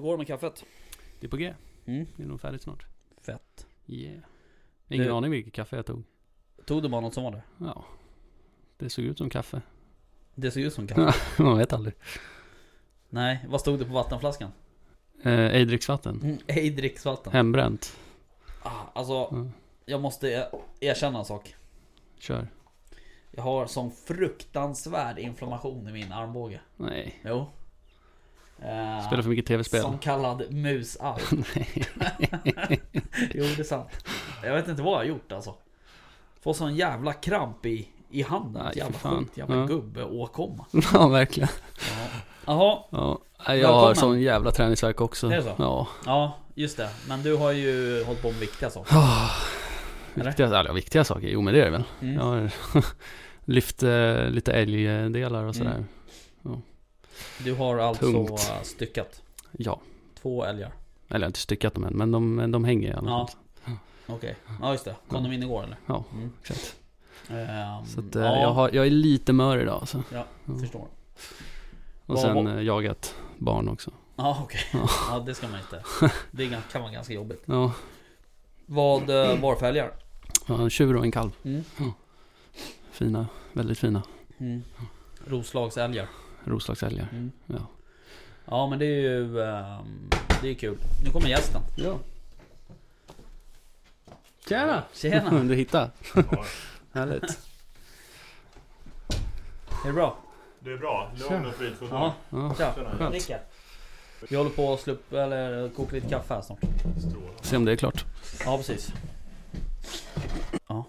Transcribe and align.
Hur 0.00 0.04
går 0.04 0.12
det 0.12 0.18
med 0.18 0.26
kaffet? 0.26 0.64
Det 1.20 1.26
är 1.26 1.30
på 1.30 1.36
G. 1.36 1.54
Mm. 1.86 2.06
Det 2.16 2.22
är 2.22 2.26
nog 2.26 2.40
färdigt 2.40 2.62
snart. 2.62 2.86
Fett. 3.22 3.66
Yeah. 3.86 4.20
Ingen 4.88 5.06
Du- 5.06 5.12
aning 5.12 5.30
vilket 5.30 5.52
kaffe 5.52 5.76
jag 5.76 5.86
tog. 5.86 6.02
Tog 6.64 6.82
du 6.82 6.88
bara 6.88 7.00
något 7.00 7.14
som 7.14 7.24
var 7.24 7.30
det? 7.30 7.42
Ja. 7.58 7.84
Det 8.76 8.90
såg 8.90 9.04
ut 9.04 9.18
som 9.18 9.30
kaffe. 9.30 9.62
Det 10.34 10.50
såg 10.50 10.62
ut 10.62 10.74
som 10.74 10.86
kaffe. 10.86 11.18
Man 11.42 11.58
vet 11.58 11.72
aldrig. 11.72 11.94
Nej, 13.08 13.44
vad 13.48 13.60
stod 13.60 13.78
det 13.78 13.84
på 13.84 13.92
vattenflaskan? 13.92 14.50
Eh, 15.22 15.32
ej 15.40 15.64
dricksvatten. 15.64 16.20
Mm, 16.22 16.38
ej 16.46 16.70
dricksvatten. 16.70 17.32
Hembränt. 17.32 17.96
Ah, 18.62 18.70
alltså, 18.92 19.12
Ja. 19.12 19.46
jag 19.84 20.00
måste 20.00 20.28
e- 20.28 20.48
erkänna 20.80 21.18
en 21.18 21.24
sak. 21.24 21.54
Kör. 22.18 22.48
Jag 23.30 23.42
har 23.42 23.66
sån 23.66 23.90
fruktansvärd 23.90 25.18
inflammation 25.18 25.88
i 25.88 25.92
min 25.92 26.12
armbåge. 26.12 26.60
Nej. 26.76 27.20
Jo. 27.24 27.46
Eh, 28.62 29.06
Spelar 29.06 29.22
för 29.22 29.28
mycket 29.30 29.46
tv-spel. 29.46 29.82
Som 29.82 29.98
kallad 29.98 30.42
musarm. 30.52 31.44
jo, 33.34 33.44
det 33.56 33.58
är 33.58 33.64
sant. 33.64 33.88
Jag 34.42 34.54
vet 34.54 34.68
inte 34.68 34.82
vad 34.82 34.92
jag 34.92 34.98
har 34.98 35.04
gjort 35.04 35.32
alltså. 35.32 35.54
Får 36.42 36.52
sån 36.52 36.74
jävla 36.76 37.12
kramp 37.12 37.66
i, 37.66 37.88
i 38.10 38.22
handen. 38.22 38.62
Nej, 38.64 38.72
jävla 38.78 38.98
sjukt 38.98 39.36
jävla 39.38 39.56
Ja. 39.56 39.64
gubbe-åkomma. 39.66 40.64
ja, 40.92 41.08
verkligen. 41.08 41.48
Ja. 41.78 42.06
Jaha, 42.46 42.78
Ja. 42.90 43.20
Jag 43.46 43.54
har 43.54 43.56
Välkommen. 43.56 43.96
sån 43.96 44.20
jävla 44.20 44.50
träningsvärk 44.50 45.00
också. 45.00 45.26
Är 45.26 45.36
det 45.36 45.42
så? 45.42 45.54
Ja. 45.58 45.88
ja 46.06 46.36
just 46.54 46.76
det. 46.76 46.88
Men 47.08 47.22
du 47.22 47.36
har 47.36 47.52
ju 47.52 48.04
hållit 48.04 48.22
på 48.22 48.30
med 48.30 48.40
viktiga 48.40 48.70
saker. 48.70 48.96
Oh, 48.96 49.30
Eller? 50.14 50.24
viktiga, 50.24 50.46
eller, 50.46 50.72
viktiga 50.72 51.04
saker, 51.04 51.28
jo 51.28 51.40
men 51.42 51.54
det 51.54 51.60
är 51.60 51.64
det 51.64 51.70
väl. 51.70 51.84
Mm. 52.00 52.14
Jag 52.14 52.22
har 52.22 52.50
lyft 53.44 53.82
eh, 53.82 54.24
lite 54.30 54.52
älgdelar 54.52 55.44
och 55.44 55.54
sådär. 55.54 55.70
Mm. 55.70 55.86
Du 57.44 57.54
har 57.54 57.78
alltså 57.78 58.12
Tungt. 58.12 58.40
styckat 58.62 59.22
Ja. 59.52 59.80
två 60.22 60.44
älgar. 60.44 60.72
Eller 61.08 61.18
jag 61.18 61.20
har 61.20 61.26
inte 61.26 61.38
styckat 61.38 61.74
dem 61.74 61.84
än, 61.84 61.92
men 61.96 62.10
de, 62.12 62.50
de 62.52 62.64
hänger 62.64 62.90
i 62.90 62.92
alla 62.92 63.10
Ja. 63.10 63.26
fall. 63.26 63.74
Okej, 64.06 64.36
ja 64.62 64.72
just 64.72 64.84
det. 64.84 64.94
Kom 65.08 65.22
de 65.22 65.32
in 65.32 65.42
igår 65.42 65.64
eller? 65.64 65.76
Ja, 65.86 66.04
Mm. 66.12 66.32
exakt. 66.40 66.76
Ehm, 67.28 67.86
Så 67.86 68.00
att, 68.00 68.16
eh, 68.16 68.22
ja, 68.22 68.40
jag, 68.40 68.50
har, 68.52 68.70
jag 68.72 68.86
är 68.86 68.90
lite 68.90 69.32
mör 69.32 69.58
idag 69.58 69.74
alltså. 69.80 70.02
Ja, 70.12 70.24
förstår. 70.60 70.86
Och 72.06 72.18
sen 72.18 72.34
vad- 72.44 72.56
eh, 72.56 72.62
jagat 72.62 73.14
barn 73.38 73.68
också. 73.68 73.90
Ja 74.16 74.38
okej. 74.44 74.60
Ja. 74.72 74.88
Ja 75.10 75.18
det 75.26 75.34
ska 75.34 75.48
man 75.48 75.60
inte. 75.60 75.82
Det 76.30 76.58
kan 76.72 76.82
vara 76.82 76.92
ganska 76.92 77.12
jobbigt. 77.14 77.42
Ja, 77.46 77.72
Vad 78.66 79.10
uh, 79.10 79.40
var 79.40 79.56
för 79.56 79.66
älgar? 79.66 79.92
en 80.46 80.70
tjur 80.70 80.96
och 80.96 81.04
en 81.04 81.12
kalv. 81.12 81.30
Mm. 81.42 81.64
Fina, 82.90 83.26
väldigt 83.52 83.78
fina. 83.78 84.02
Mm. 84.38 84.62
Roslagsälgar. 85.26 86.08
Roslagsälgar. 86.44 87.08
Mm. 87.12 87.32
Ja. 87.46 87.66
Ja 88.44 88.66
men 88.66 88.78
det 88.78 88.84
är 88.86 89.00
ju 89.00 89.42
ehm, 89.42 90.10
Det 90.42 90.48
är 90.48 90.54
kul. 90.54 90.78
Nu 91.04 91.10
kommer 91.10 91.28
gästen. 91.28 91.62
ja. 91.76 91.98
Tjena! 94.48 94.82
Tjena! 94.94 95.42
Du 95.44 95.54
hittade? 95.54 95.90
Härligt. 96.92 97.38
Är 99.84 99.86
det 99.86 99.92
bra? 99.92 100.16
Det 100.60 100.72
är 100.72 100.76
bra. 100.76 101.12
Lugn 101.30 101.46
och 101.46 101.54
fridfull 101.54 101.88
Ja. 101.90 102.14
dag. 102.30 102.40
Ja, 102.58 102.72
Tja! 102.74 103.10
Rickard. 103.10 103.40
Vi 104.28 104.36
håller 104.36 104.50
på 104.50 104.72
att 104.74 104.80
slå 104.80 104.92
upp, 104.92 105.12
eller 105.12 105.68
koka 105.68 105.94
lite 105.94 106.08
kaffe 106.08 106.34
här 106.34 106.42
snart. 106.42 106.58
Strålande. 106.98 107.32
Se 107.42 107.56
om 107.56 107.64
det 107.64 107.72
är 107.72 107.76
klart. 107.76 108.04
Ja 108.44 108.56
precis. 108.56 108.92
Ja. 110.68 110.84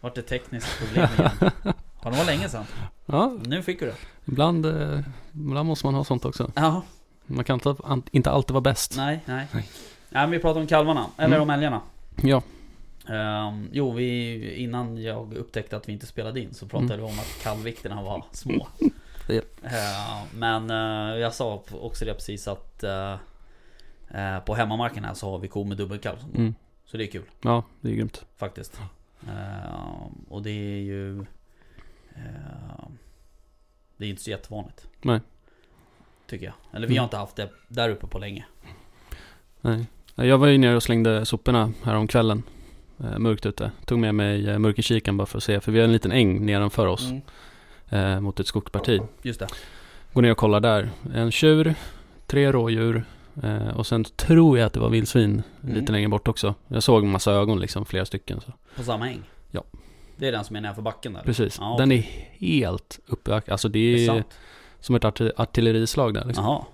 Vart 0.00 0.14
det 0.14 0.22
tekniskt 0.22 0.78
problem 0.78 1.08
igen? 1.18 1.50
Ja 2.08 2.12
det 2.12 2.18
var 2.18 2.24
länge 2.26 2.48
sedan. 2.48 2.64
Ja, 3.06 3.36
Nu 3.46 3.62
fick 3.62 3.80
du 3.80 3.86
det. 3.86 3.94
ibland, 4.24 4.66
eh, 4.66 5.00
ibland 5.34 5.66
måste 5.68 5.86
man 5.86 5.94
ha 5.94 6.04
sånt 6.04 6.24
också. 6.24 6.50
Ja. 6.54 6.82
Man 7.26 7.44
kan 7.44 7.54
inte, 7.54 7.76
inte 8.10 8.30
alltid 8.30 8.54
vara 8.54 8.60
bäst. 8.60 8.96
Nej, 8.96 9.20
nej. 9.26 9.46
Nej. 9.52 9.68
Men 10.10 10.30
vi 10.30 10.38
pratar 10.38 10.60
om 10.60 10.66
kalvarna, 10.66 11.06
eller 11.16 11.36
Mm. 11.36 11.42
om 11.42 11.50
älgarna. 11.50 11.80
Ja, 12.22 12.42
Ehm, 13.08 13.68
jo, 13.72 13.92
vi, 13.92 14.54
innan 14.54 15.02
jag 15.02 15.34
upptäckte 15.34 15.76
att 15.76 15.88
vi 15.88 15.92
inte 15.92 16.06
spelade 16.06 16.40
in 16.40 16.54
så 16.54 16.66
pratade 16.66 16.94
Mm. 16.94 17.06
vi 17.06 17.12
om 17.12 17.18
att 17.18 17.42
kalvvikterna 17.42 18.02
var 18.02 18.24
små. 18.32 18.68
Japp. 19.28 19.44
Ehm, 19.62 20.38
men 20.38 20.70
eh, 20.70 21.18
jag 21.18 21.34
sa 21.34 21.62
också 21.80 22.04
det 22.04 22.14
precis 22.14 22.48
att 22.48 22.84
eh, 22.84 23.12
eh, 24.10 24.38
på 24.40 24.54
hemmamarken 24.54 25.04
här 25.04 25.14
så 25.14 25.30
har 25.30 25.38
vi 25.38 25.48
ko 25.48 25.64
med 25.64 25.76
dubbelkalv. 25.76 26.18
mm. 26.34 26.54
Så 26.86 26.96
det 26.96 27.04
är 27.04 27.10
kul 27.10 27.22
ja 27.42 27.62
det 27.80 27.88
är 27.90 27.94
grymt. 27.94 28.24
faktiskt. 28.36 28.80
Ehm, 29.28 30.24
och 30.28 30.42
det 30.42 30.50
är 30.50 30.80
ju... 30.80 31.24
ehm, 32.18 32.98
det 33.96 34.04
är 34.04 34.08
inte 34.10 34.22
så 34.22 34.30
jättevanligt. 34.30 34.86
Nej. 35.02 35.20
Tycker 36.26 36.44
jag. 36.46 36.54
Eller 36.72 36.86
vi 36.86 36.94
har 36.96 37.02
Mm. 37.02 37.06
inte 37.06 37.16
haft 37.16 37.36
det 37.36 37.50
där 37.68 37.88
uppe 37.90 38.06
på 38.06 38.18
länge. 38.18 38.44
Nej. 39.60 39.86
Jag 40.14 40.38
var 40.38 40.46
ju 40.46 40.58
nere 40.58 40.76
och 40.76 40.82
slängde 40.82 41.24
soporna 41.26 41.72
här 41.82 41.94
om 41.94 42.06
kvällen. 42.08 42.42
Eh, 43.00 43.18
mörkt 43.18 43.46
ute. 43.46 43.70
Tog 43.84 43.98
med 43.98 44.14
mig 44.14 44.48
eh, 44.50 44.58
mörkerkikaren 44.58 45.16
bara 45.16 45.26
för 45.26 45.38
att 45.38 45.44
se. 45.44 45.60
För 45.60 45.72
vi 45.72 45.78
har 45.78 45.84
en 45.84 45.92
liten 45.92 46.12
äng 46.12 46.46
nedanför 46.46 46.86
oss. 46.86 47.10
Mm. 47.10 47.22
Eh, 47.88 48.20
mot 48.20 48.40
ett 48.40 48.46
skogsparti. 48.46 49.00
Just 49.22 49.40
det. 49.40 49.46
Går 50.12 50.22
ner 50.22 50.30
och 50.30 50.36
kollar 50.36 50.60
där. 50.60 50.90
En 51.14 51.30
tjur, 51.30 51.74
tre 52.26 52.52
rådjur. 52.52 53.04
Eh, 53.42 53.68
och 53.68 53.86
sen 53.86 54.04
tror 54.04 54.58
jag 54.58 54.66
att 54.66 54.72
det 54.72 54.80
var 54.80 54.90
vildsvin 54.90 55.42
Mm. 55.62 55.74
lite 55.74 55.92
längre 55.92 56.08
bort 56.08 56.28
också. 56.28 56.54
Jag 56.68 56.82
såg 56.82 57.04
en 57.04 57.10
massa 57.10 57.32
ögon 57.32 57.60
liksom, 57.60 57.84
flera 57.86 58.04
stycken. 58.04 58.40
Så. 58.40 58.52
På 58.76 58.82
samma 58.82 59.08
äng? 59.10 59.22
Ja. 59.50 59.64
Det 60.18 60.28
är 60.28 60.32
den 60.32 60.44
som 60.44 60.56
är 60.56 60.60
nedanför 60.60 60.82
backen 60.82 61.12
där? 61.12 61.22
Precis. 61.22 61.56
Ja, 61.60 61.74
Den 61.78 61.92
är 61.92 62.04
helt 62.38 62.98
uppökad. 63.06 63.52
Alltså 63.52 63.68
det 63.68 63.78
Det 63.78 63.98
är 63.98 64.02
är, 64.02 64.06
sant. 64.06 64.38
som 64.80 64.94
ett 64.94 65.02
arti- 65.04 65.32
artillerislag 65.36 66.14
där 66.14 66.24
liksom. 66.24 66.44
Jaha. 66.44 66.64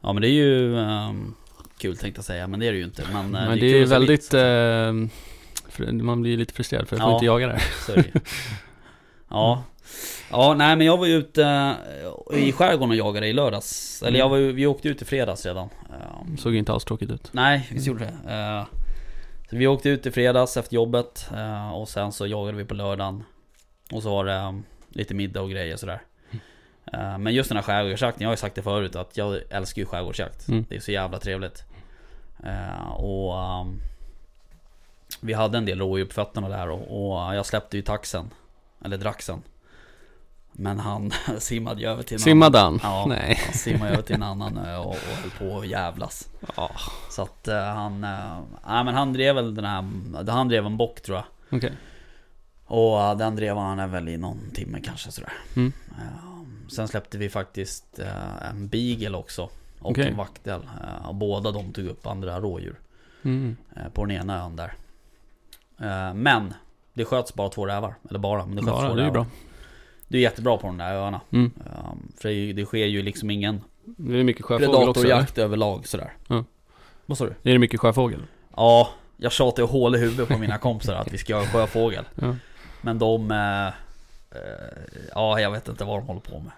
Ja 0.00 0.12
men 0.12 0.22
det 0.22 0.28
är 0.28 0.32
ju 0.32 0.78
ehm, 0.78 1.34
kul 1.78 1.96
tänkte 1.96 2.18
jag 2.18 2.24
säga, 2.24 2.46
men 2.46 2.60
det 2.60 2.66
är 2.66 2.72
det 2.72 2.78
ju 2.78 2.84
inte. 2.84 3.02
Men, 3.12 3.24
eh, 3.34 3.48
Men 3.48 3.50
det 3.50 3.58
kul 3.60 3.64
är 3.74 3.76
ju 3.76 3.82
att 3.82 3.88
se 3.88 3.94
väldigt... 3.94 4.34
Eh, 4.34 5.92
man 6.04 6.22
blir 6.22 6.36
lite 6.36 6.54
frustrerad 6.54 6.88
för 6.88 6.96
får 6.96 7.08
Ja. 7.08 7.14
inte 7.14 7.26
jaga 7.26 7.46
där. 7.46 7.62
Är 7.88 7.94
det 7.96 8.04
ju. 8.14 8.20
Ja. 9.28 9.62
Ja, 10.30 10.54
nej 10.54 10.76
men 10.76 10.86
jag 10.86 10.96
var 10.96 11.06
ju 11.06 11.12
ute 11.14 11.44
eh, 12.32 12.38
i 12.48 12.52
skärgården 12.52 12.90
och 12.90 12.96
jagade 12.96 13.26
i 13.26 13.32
lördags. 13.32 14.02
Eller 14.02 14.18
jag 14.18 14.28
var 14.28 14.36
ju, 14.36 14.52
vi 14.52 14.66
åkte 14.66 14.88
ut 14.88 15.02
i 15.02 15.04
fredags 15.04 15.46
redan. 15.46 15.68
Ehm, 15.90 16.36
Såg 16.36 16.54
inte 16.54 16.72
alls 16.72 16.84
tråkigt 16.84 17.10
ut. 17.10 17.28
Nej, 17.32 17.68
visst 17.72 17.86
gjorde 17.86 18.04
det. 18.04 18.64
Vi 19.56 19.66
åkte 19.66 19.88
ut 19.88 20.06
i 20.06 20.10
fredags 20.10 20.56
efter 20.56 20.74
jobbet 20.74 21.30
eh, 21.34 21.70
och 21.70 21.88
sen 21.88 22.12
så 22.12 22.26
jagade 22.26 22.58
vi 22.58 22.64
på 22.64 22.74
lördagen. 22.74 23.24
Och 23.92 24.02
så 24.02 24.10
var 24.10 24.24
det 24.24 24.34
eh, 24.34 24.52
lite 24.88 25.14
middag 25.14 25.42
och 25.42 25.50
grejer 25.50 25.76
sådär. 25.76 26.02
Eh, 26.92 27.18
men 27.18 27.34
just 27.34 27.48
den 27.48 27.56
här 27.56 27.62
skärgårdsjakten, 27.62 28.22
jag 28.22 28.28
har 28.28 28.32
ju 28.32 28.36
sagt 28.36 28.54
det 28.54 28.62
förut 28.62 28.96
att 28.96 29.16
jag 29.16 29.40
älskar 29.50 29.82
ju 29.82 29.86
skärgårdsjakt. 29.86 30.48
Mm. 30.48 30.64
Det 30.68 30.76
är 30.76 30.80
så 30.80 30.92
jävla 30.92 31.18
trevligt. 31.18 31.64
Och 32.96 33.38
ehm, 33.38 33.80
vi 35.20 35.32
hade 35.32 35.58
en 35.58 35.64
del 35.64 35.78
rådjur 35.78 36.06
på 36.06 36.12
fötterna 36.12 36.48
där 36.48 36.70
och, 36.70 36.80
och 36.80 37.34
jag 37.34 37.46
släppte 37.46 37.76
ju 37.76 37.82
taxen. 37.82 38.30
Eller 38.84 38.96
draxen. 38.96 39.42
Men 40.56 40.78
han 40.78 41.12
simmade 41.38 41.80
ju 41.80 41.86
över 41.86 42.02
till 42.02 42.14
en 42.14 42.20
Simmade 42.20 42.58
han? 42.58 42.80
Ja. 42.82 43.06
Nej. 43.08 43.40
Han 43.44 43.54
simmade 43.54 43.90
över 43.92 44.02
till 44.02 44.14
en 44.14 44.22
annan 44.32 44.58
ö 44.58 44.76
och, 44.76 44.86
och 44.86 44.94
höll 44.94 45.48
på 45.50 45.58
att 45.58 45.66
jävlas. 45.66 46.28
Ja. 46.56 46.70
Så 47.10 47.22
att 47.22 47.48
eh, 47.48 47.64
han... 47.64 48.04
Uh, 48.04 48.40
nej 48.66 48.84
men 48.84 48.94
han 48.94 49.12
drev 49.12 49.34
väl 49.34 49.54
den 49.54 49.64
här... 49.64 49.84
Han 50.30 50.48
drev 50.48 50.66
en 50.66 50.76
bock 50.76 51.00
tror 51.00 51.16
jag. 51.16 51.58
Okej. 51.58 51.72
Och 52.64 53.02
eh, 53.02 53.16
den 53.16 53.36
drev 53.36 53.56
han 53.56 53.90
väl 53.90 54.08
i 54.08 54.16
någon 54.16 54.50
timme 54.54 54.80
kanske 54.80 55.10
sådär. 55.10 55.32
Mm. 55.56 55.72
Eh, 55.90 56.68
sen 56.68 56.88
släppte 56.88 57.18
vi 57.18 57.28
faktiskt 57.28 57.98
en 58.50 58.68
beagle 58.68 59.16
också. 59.16 59.42
Och 59.80 59.90
Okej. 59.90 60.08
en 60.08 60.16
vaktel. 60.16 60.60
Och 61.04 61.14
båda 61.14 61.50
de 61.50 61.72
tog 61.72 61.86
upp 61.86 62.06
andra 62.06 62.40
rådjur. 62.40 62.80
Mm. 63.22 63.56
på 63.92 64.04
den 64.04 64.16
ena 64.16 64.44
ön 64.44 64.56
där. 64.56 64.74
Men 66.14 66.54
det 66.94 67.04
sköts 67.04 67.34
bara 67.34 67.48
två 67.48 67.66
rävar. 67.66 67.94
Eller 68.10 68.18
bara, 68.18 68.46
men 68.46 68.56
det 68.56 68.62
sköts 68.62 68.72
Bara, 68.72 68.88
två 68.88 68.94
det 68.94 69.02
är 69.02 69.04
rävar. 69.04 69.12
bra. 69.12 69.26
Du 70.14 70.18
är 70.18 70.22
jättebra 70.22 70.56
på 70.56 70.66
de 70.66 70.78
där 70.78 70.92
öarna. 70.94 71.20
Mm. 71.30 71.50
Eh, 71.66 71.92
för 72.20 72.28
det, 72.28 72.52
det 72.52 72.64
sker 72.64 72.86
ju 72.86 73.02
liksom 73.02 73.30
ingen 73.30 73.60
Det 73.84 74.20
är 74.20 74.24
mycket 74.24 74.44
sjöfågel 74.44 74.68
också 74.68 74.80
eller? 74.82 74.92
predatorjakt 74.92 75.38
överlag 75.38 75.86
sådär. 75.86 76.12
Ja. 76.28 76.44
Vad 77.06 77.18
sa 77.18 77.24
du? 77.24 77.30
Är 77.30 77.52
det 77.52 77.58
mycket 77.58 77.80
sjöfågel? 77.80 78.22
Ja, 78.56 78.88
jag 79.16 79.32
tjatar 79.32 79.62
ju 79.62 79.68
hål 79.68 79.96
i 79.96 79.98
huvudet 79.98 80.28
på 80.28 80.38
mina 80.38 80.58
kompisar 80.58 80.94
att 80.94 81.12
vi 81.12 81.18
ska 81.18 81.36
ha 81.36 81.46
sjöfågel. 81.46 82.04
Ja. 82.14 82.36
Men 82.80 82.98
de... 82.98 83.30
Eh, 83.30 83.66
eh, 83.66 83.72
ja, 85.14 85.40
jag 85.40 85.50
vet 85.50 85.68
inte 85.68 85.84
vad 85.84 85.98
de 86.00 86.06
håller 86.06 86.20
på 86.20 86.40
med. 86.40 86.52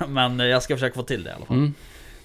Eh, 0.00 0.08
Men 0.08 0.38
jag 0.38 0.62
ska 0.62 0.74
försöka 0.76 0.94
få 0.94 1.02
till 1.02 1.24
det 1.24 1.30
i 1.30 1.32
alla 1.32 1.46
fall. 1.46 1.56
Mm. 1.56 1.74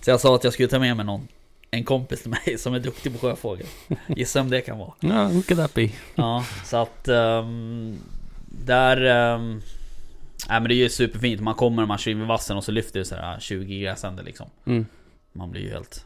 Så 0.01 0.09
jag 0.09 0.19
sa 0.19 0.35
att 0.35 0.43
jag 0.43 0.53
skulle 0.53 0.67
ta 0.69 0.79
med 0.79 0.97
mig 0.97 1.05
någon 1.05 1.27
En 1.71 1.83
kompis 1.83 2.21
till 2.21 2.31
mig 2.31 2.57
som 2.57 2.73
är 2.73 2.79
duktig 2.79 3.13
på 3.13 3.19
sjöfågel. 3.27 3.67
Gissa 4.07 4.39
vem 4.39 4.49
det 4.49 4.61
kan 4.61 4.77
vara. 4.77 4.93
Ja, 4.99 5.23
who 5.23 5.41
could 5.41 5.59
that 5.59 5.73
be? 5.73 5.89
Ja, 6.15 6.45
så 6.65 6.77
att... 6.77 7.07
ehm, 7.07 7.99
där... 8.65 9.05
Um, 9.35 9.61
nej 10.49 10.59
men 10.59 10.69
det 10.69 10.73
är 10.73 10.77
ju 10.77 10.89
superfint. 10.89 11.41
Man 11.41 11.53
kommer 11.55 11.81
och 11.81 11.87
man 11.87 11.97
kör 11.97 12.11
in 12.11 12.19
vid 12.19 12.27
vassen 12.27 12.57
och 12.57 12.63
så 12.63 12.71
lyfter 12.71 12.99
det 12.99 13.05
så 13.05 13.15
här 13.15 13.39
20 13.39 13.79
gräsänder 13.79 14.23
liksom. 14.23 14.49
Mm. 14.65 14.85
Man 15.33 15.51
blir 15.51 15.61
ju 15.61 15.69
helt... 15.69 16.05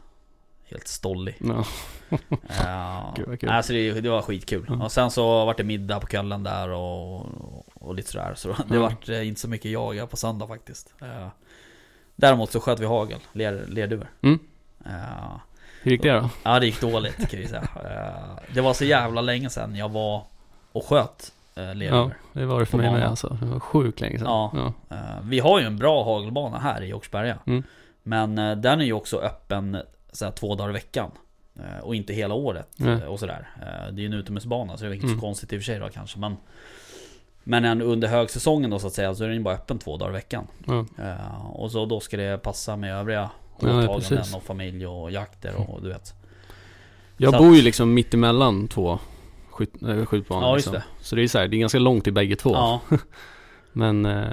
Helt 0.64 0.88
stollig. 0.88 1.36
Ja. 1.40 1.64
Ja, 2.58 3.14
Gud, 3.26 3.40
kul. 3.40 3.48
alltså 3.50 3.72
det, 3.72 4.00
det 4.00 4.08
var 4.08 4.22
skitkul. 4.22 4.66
Mm. 4.68 4.80
Och 4.82 4.92
sen 4.92 5.10
så 5.10 5.44
var 5.44 5.54
det 5.56 5.64
middag 5.64 6.00
på 6.00 6.06
kvällen 6.06 6.42
där 6.42 6.68
och, 6.68 7.26
och 7.74 7.94
lite 7.94 8.10
sådär. 8.10 8.34
Så 8.36 8.48
det 8.48 8.74
Ja. 8.74 8.80
vart 8.80 9.08
eh, 9.08 9.28
inte 9.28 9.40
så 9.40 9.48
mycket 9.48 9.70
jaga 9.70 10.06
på 10.06 10.16
söndag 10.16 10.46
faktiskt. 10.46 10.94
Eh, 11.02 11.28
däremot 12.16 12.52
så 12.52 12.60
sköt 12.60 12.80
vi 12.80 12.86
hagel, 12.86 13.18
ler, 13.32 13.64
lerduvor. 13.68 14.10
Mm. 14.22 14.38
Eh, 14.86 15.36
Hur 15.82 15.90
gick 15.90 16.02
det 16.02 16.12
då? 16.12 16.30
ja 16.42 16.60
det 16.60 16.66
gick 16.66 16.80
dåligt 16.80 17.16
kan 17.30 17.40
vi 17.40 17.46
säga. 17.48 17.68
Det 18.54 18.60
var 18.60 18.74
så 18.74 18.84
jävla 18.84 19.20
länge 19.20 19.50
sedan 19.50 19.76
jag 19.76 19.88
var 19.88 20.24
och 20.72 20.84
sköt 20.86 21.32
eh, 21.54 21.62
Ja, 21.64 21.72
lerduvor. 21.74 22.14
det 22.32 22.46
var 22.46 22.60
det 22.60 22.66
för 22.66 22.78
mig 22.78 22.92
med 22.92 23.06
alltså. 23.08 23.38
Det 23.40 23.46
var 23.46 23.60
sjukt 23.60 24.00
länge 24.00 24.18
sedan. 24.18 24.26
Ja. 24.28 24.50
ja. 24.54 24.96
Eh, 24.96 25.20
vi 25.24 25.38
har 25.40 25.60
ju 25.60 25.66
en 25.66 25.76
bra 25.76 26.04
hagelbana 26.04 26.58
här 26.58 26.82
i 26.82 26.92
Åkersberga. 26.94 27.38
Mm. 27.46 27.62
Men 28.02 28.38
eh, 28.38 28.56
den 28.56 28.80
är 28.80 28.84
ju 28.84 28.92
också 28.92 29.16
öppen 29.18 29.78
så 30.12 30.24
här, 30.24 30.32
två 30.32 30.54
dagar 30.54 30.70
i 30.70 30.72
veckan. 30.72 31.10
Och 31.82 31.94
inte 31.94 32.12
hela 32.12 32.34
året 32.34 32.68
Nej. 32.76 33.06
och 33.06 33.20
sådär. 33.20 33.48
Det 33.92 34.00
är 34.00 34.02
ju 34.02 34.06
en 34.06 34.12
utomhusbana 34.12 34.76
så 34.76 34.84
det 34.84 34.90
är 34.90 34.94
inte 34.94 35.06
Mm. 35.06 35.18
så 35.18 35.20
konstigt 35.20 35.52
i 35.52 35.56
och 35.56 35.60
för 35.60 35.64
sig 35.64 35.78
då 35.78 35.88
kanske. 35.88 36.18
Men, 36.18 36.36
men 37.44 37.64
en, 37.64 37.82
under 37.82 38.08
högsäsongen 38.08 38.70
då 38.70 38.78
så 38.78 38.86
att 38.86 38.92
säga 38.92 39.14
så 39.14 39.24
är 39.24 39.28
den 39.28 39.36
ju 39.36 39.42
bara 39.42 39.54
öppen 39.54 39.78
två 39.78 39.96
dagar 39.96 40.10
i 40.10 40.12
veckan. 40.12 40.46
Ja. 40.66 40.86
Eh, 40.98 41.46
och 41.50 41.70
så 41.72 41.86
då 41.86 42.00
ska 42.00 42.16
det 42.16 42.38
passa 42.42 42.76
med 42.76 42.94
övriga 42.94 43.30
Ja, 43.60 43.68
ja, 43.68 43.74
åtaganden 43.78 44.00
precis. 44.18 44.34
och 44.34 44.42
familj 44.42 44.86
och 44.86 45.10
jakter 45.10 45.70
och 45.70 45.82
du 45.82 45.88
vet. 45.88 46.14
Jag 47.16 47.32
Så 47.34 47.38
bor 47.42 47.56
ju 47.56 47.62
liksom 47.62 47.94
mitt 47.94 48.14
emellan 48.14 48.68
två 48.68 48.98
skjut, 49.66 49.82
äh, 49.82 50.04
skjutbanor. 50.06 50.48
Ja, 50.48 50.54
liksom. 50.54 50.72
det. 50.72 50.84
Så 51.00 51.16
det 51.16 51.22
är 51.22 51.28
så 51.28 51.38
här, 51.38 51.48
det 51.48 51.56
är 51.56 51.58
ganska 51.58 51.78
långt 51.78 52.04
till 52.04 52.12
bägge 52.12 52.36
två. 52.36 52.52
Ja, 52.52 52.80
Men 53.72 54.06
eh, 54.06 54.26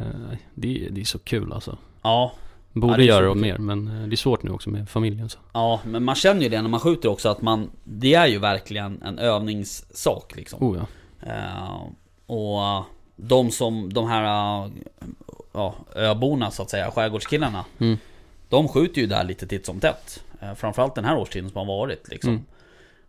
det, 0.53 0.87
det 0.91 1.01
är 1.01 1.05
så 1.05 1.19
kul 1.19 1.53
alltså. 1.53 1.77
ja, 2.01 2.31
Borde 2.73 2.93
Ja, 2.93 2.97
det 2.97 3.03
göra 3.03 3.27
det 3.29 3.35
mer 3.35 3.57
men 3.57 3.87
eh, 3.87 4.07
det 4.07 4.13
är 4.13 4.17
svårt 4.17 4.43
nu 4.43 4.51
också 4.51 4.69
med 4.69 4.89
familjen 4.89 5.29
så. 5.29 5.39
ja, 5.53 5.79
men 5.85 6.03
man 6.03 6.15
känner 6.15 6.41
ju 6.41 6.49
det 6.49 6.61
när 6.61 6.69
man 6.69 6.79
skjuter 6.79 7.09
också 7.09 7.29
att 7.29 7.41
man 7.41 7.69
Det 7.83 8.13
är 8.13 8.27
ju 8.27 8.39
verkligen 8.39 9.01
en 9.01 9.19
övningssak 9.19 10.35
liksom. 10.35 10.63
Oh 10.63 10.77
ja. 10.77 10.85
Eh, 11.27 11.81
och 12.35 12.85
de 13.15 13.51
som, 13.51 13.93
de 13.93 14.07
här 14.07 14.23
eh, 14.65 14.71
ja, 15.53 15.75
öborna 15.95 16.51
så 16.51 16.61
att 16.61 16.69
säga, 16.69 16.91
skärgårdskillarna 16.91 17.65
Mm. 17.79 17.97
De 18.49 18.67
skjuter 18.67 19.01
ju 19.01 19.07
där 19.07 19.23
lite 19.23 19.47
titt 19.47 19.65
som 19.65 19.79
tätt 19.79 20.23
Eh, 20.41 20.53
Framförallt 20.53 20.95
den 20.95 21.05
här 21.05 21.17
årstiden 21.17 21.49
som 21.49 21.57
har 21.57 21.65
varit 21.65 22.07
liksom 22.09 22.29
Mm. 22.29 22.45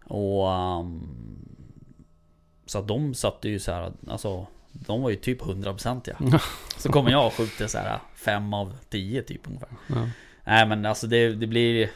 Och 0.05 0.53
ehm, 0.53 1.01
Så 2.71 2.79
att 2.79 2.89
de 2.89 3.15
satte 3.15 3.49
ju 3.49 3.59
så 3.59 3.73
här, 3.73 3.93
alltså 4.09 4.47
De 4.73 5.03
var 5.03 5.11
ju 5.11 5.17
typ 5.17 5.43
100% 5.43 6.01
ja. 6.33 6.39
Så 6.79 6.93
kommer 6.93 7.11
jag 7.11 7.27
och 7.27 7.33
skjuter 7.35 7.67
så 7.67 7.79
här 7.79 7.99
5 8.15 8.55
av 8.55 8.77
10 8.91 9.23
typ 9.23 9.41
ungefär 9.47 9.69
Ja. 9.87 10.09
Nej 10.45 10.67
men 10.67 10.87
alltså 10.87 11.07
det, 11.07 11.29
det 11.35 11.47
blir 11.47 11.91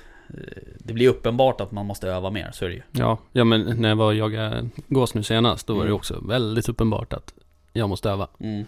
Det 0.79 0.93
blir 0.95 1.09
uppenbart 1.09 1.61
att 1.61 1.73
man 1.73 1.87
måste 1.87 2.09
öva 2.09 2.31
mer, 2.31 2.51
så 2.53 2.65
är 2.65 2.69
det 2.69 2.75
ju 2.75 2.83
Ja, 2.93 3.19
ja 3.33 3.45
men 3.45 3.61
när 3.81 3.89
jag 3.89 3.97
var 3.97 4.07
och 4.07 4.15
jagade 4.15 4.69
gås 4.89 5.15
nu 5.15 5.23
senast 5.23 5.67
då 5.67 5.75
var 5.75 5.81
det 5.83 5.87
Mm. 5.89 5.97
också 5.97 6.21
väldigt 6.29 6.69
uppenbart 6.69 7.13
att 7.13 7.35
jag 7.73 7.89
måste 7.89 8.11
öva. 8.11 8.29
mm. 8.41 8.65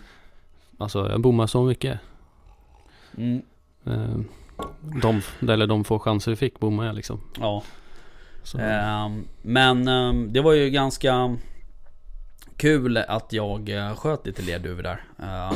Alltså 0.79 1.11
jag 1.11 1.21
bommar 1.21 1.47
så 1.47 1.63
mycket. 1.63 1.99
Mm. 3.17 3.43
Eh, 3.87 4.19
De, 5.03 5.23
eller 5.53 5.67
de 5.67 5.85
få 5.85 5.99
chanser 5.99 6.31
vi 6.31 6.37
fick 6.37 6.61
bommade 6.61 6.89
jag 6.89 6.97
liksom. 6.97 7.21
Ja 7.41 7.63
Så, 8.43 8.59
Ehm, 8.59 9.25
Men 9.43 9.89
ehm, 9.89 10.33
det 10.33 10.41
var 10.41 10.53
ju 10.53 10.71
ganska 10.71 11.37
kul 12.57 12.97
att 12.97 13.33
jag 13.33 13.69
eh, 13.69 13.95
sköt 13.97 14.27
lite 14.27 14.43
lerduvor 14.43 14.83
där. 14.83 15.05
eh, 15.19 15.53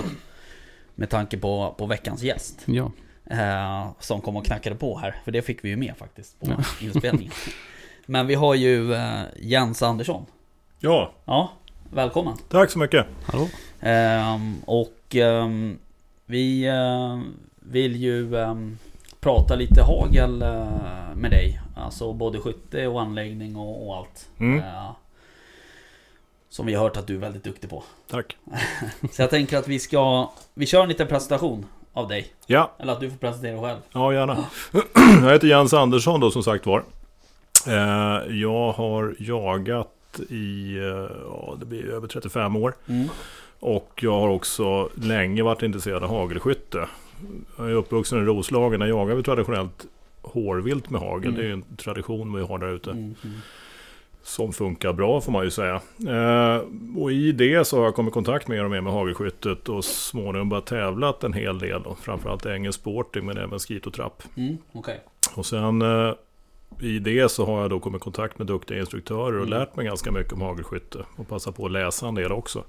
Med 0.94 1.11
tanke 1.11 1.38
på, 1.38 1.75
på 1.79 1.87
veckans 1.87 2.23
gäst. 2.23 2.62
ja. 2.67 2.91
eh, 3.31 3.88
Som 3.99 4.20
kom 4.20 4.37
och 4.37 4.44
knackade 4.47 4.76
på 4.76 4.99
här. 4.99 5.14
För 5.25 5.32
det 5.32 5.43
fick 5.43 5.64
vi 5.64 5.69
ju 5.69 5.76
med 5.76 5.94
faktiskt 5.97 6.41
på 6.41 6.47
inspelningen. 6.81 7.32
Men 8.06 8.26
vi 8.26 8.35
har 8.35 8.55
ju 8.55 8.97
Jens 9.37 9.82
Andersson. 9.82 10.26
Ja, 10.79 11.12
Ja, 11.25 11.52
välkommen. 11.93 12.37
tack 12.49 12.70
så 12.70 12.79
mycket. 12.79 13.06
Hallå? 13.25 13.49
Ehm, 13.81 14.56
och 14.67 15.17
ehm, 15.17 15.79
vi 16.26 16.69
vill 17.61 17.97
ju 17.97 18.37
ehm, 18.37 18.79
prata 19.20 19.55
lite 19.55 19.82
hagel 19.82 20.44
med 21.14 21.31
dig. 21.31 21.61
Alltså 21.76 22.12
både 22.12 22.41
skytte 22.41 22.87
och 22.87 23.00
anläggning 23.02 23.56
och, 23.56 23.87
och 23.88 23.97
allt. 23.97 24.29
Mm. 24.38 24.62
Som 26.50 26.67
vi 26.67 26.75
har 26.75 26.82
hört 26.85 26.97
att 26.97 27.06
du 27.06 27.14
är 27.14 27.19
väldigt 27.19 27.44
duktig 27.44 27.70
på. 27.70 27.82
Tack. 28.11 28.37
Så 29.12 29.23
jag 29.23 29.31
tänker 29.31 29.58
att 29.58 29.69
vi 29.69 29.79
ska... 29.79 30.31
Vi 30.55 30.67
kör 30.67 30.82
en 30.82 30.88
liten 30.88 31.06
presentation 31.06 31.67
av 31.93 32.08
dig. 32.08 32.26
Ja, 32.47 32.73
Eller 32.79 32.93
att 32.93 33.00
du 33.00 33.11
får 33.11 33.17
presentera 33.17 33.52
dig 33.52 33.61
själv. 33.62 33.79
ja 33.93 34.12
gärna. 34.14 34.44
Jag 35.23 35.32
heter 35.32 35.47
Jens 35.49 35.73
Andersson 35.75 36.20
då 36.20 36.31
som 36.31 36.43
sagt 36.43 36.67
var. 36.67 36.85
Eh, 37.67 38.37
Jag 38.37 38.73
har 38.73 39.14
jagat 39.19 40.20
i, 40.29 40.76
eh, 40.76 41.17
ja 41.26 41.56
det 41.61 41.67
blir 41.67 41.91
över 41.91 42.08
35 42.08 42.56
år. 42.56 42.75
Mm. 42.88 43.08
Och 43.61 43.99
jag 44.02 44.12
har 44.20 44.29
också 44.29 44.88
länge 44.94 45.43
varit 45.43 45.62
intresserad 45.62 46.02
av 46.05 46.11
hagelskytte. 46.11 46.88
Jag 47.58 47.70
är 47.70 47.75
uppvuxen 47.75 48.19
i 48.19 48.25
Roslagen. 48.25 48.81
Där 48.81 48.87
jagar 48.87 49.14
vi 49.14 49.23
traditionellt 49.23 49.87
hårvilt 50.23 50.91
med 50.91 51.00
hagel. 51.00 51.29
Mm. 51.29 51.35
Det 51.35 51.43
är 51.43 51.47
ju 51.47 51.52
en 51.52 51.76
tradition 51.76 52.35
vi 52.35 52.43
har 52.43 52.58
där 52.58 52.69
ute. 52.75 52.91
Mm. 52.91 53.14
Som 54.23 54.53
funkar 54.53 54.93
bra 54.93 55.21
får 55.21 55.33
man 55.33 55.45
ju 55.45 55.51
säga. 55.51 55.81
Eh, 56.09 56.63
och 56.97 57.13
i 57.13 57.33
det 57.33 57.65
så 57.67 57.77
har 57.79 57.85
jag 57.85 57.95
kommit 57.95 58.13
i 58.13 58.15
kontakt 58.15 58.49
mer 58.49 58.65
och 58.65 58.71
mer 58.71 58.81
med 58.81 58.93
hagelskyttet 58.93 59.69
och 59.69 59.85
småningom 59.85 60.49
börjat 60.49 60.67
tävlat 60.67 61.25
en 61.25 61.33
hel 61.33 61.59
del. 61.59 61.83
Och 61.83 61.99
framförallt 61.99 62.47
engelsk 62.47 62.81
sporting 62.81 63.27
men 63.27 63.39
även 63.39 63.59
skitotrapp. 63.59 64.23
Mm. 64.37 64.57
Okej. 64.73 65.01
Och 65.35 65.47
sen 65.47 65.83
eh, 65.83 66.13
i 66.81 66.99
det 66.99 67.29
så 67.31 67.47
har 67.47 67.61
jag 67.61 67.71
då 67.71 67.81
kommit 67.81 68.01
i 68.01 68.05
kontakt 68.05 68.39
med 68.39 68.47
duktiga 68.47 68.79
instruktörer 68.81 69.33
och 69.39 69.47
Mm. 69.47 69.49
lärt 69.49 69.77
mig 69.77 69.87
ganska 69.87 70.13
mycket 70.13 70.33
om 70.33 70.41
hagelskytte. 70.41 70.99
Och 71.17 71.29
passat 71.29 71.57
på 71.57 71.67
att 71.67 71.73
läsa 71.73 72.09
en 72.09 72.15
del 72.15 72.33
också. 72.33 72.65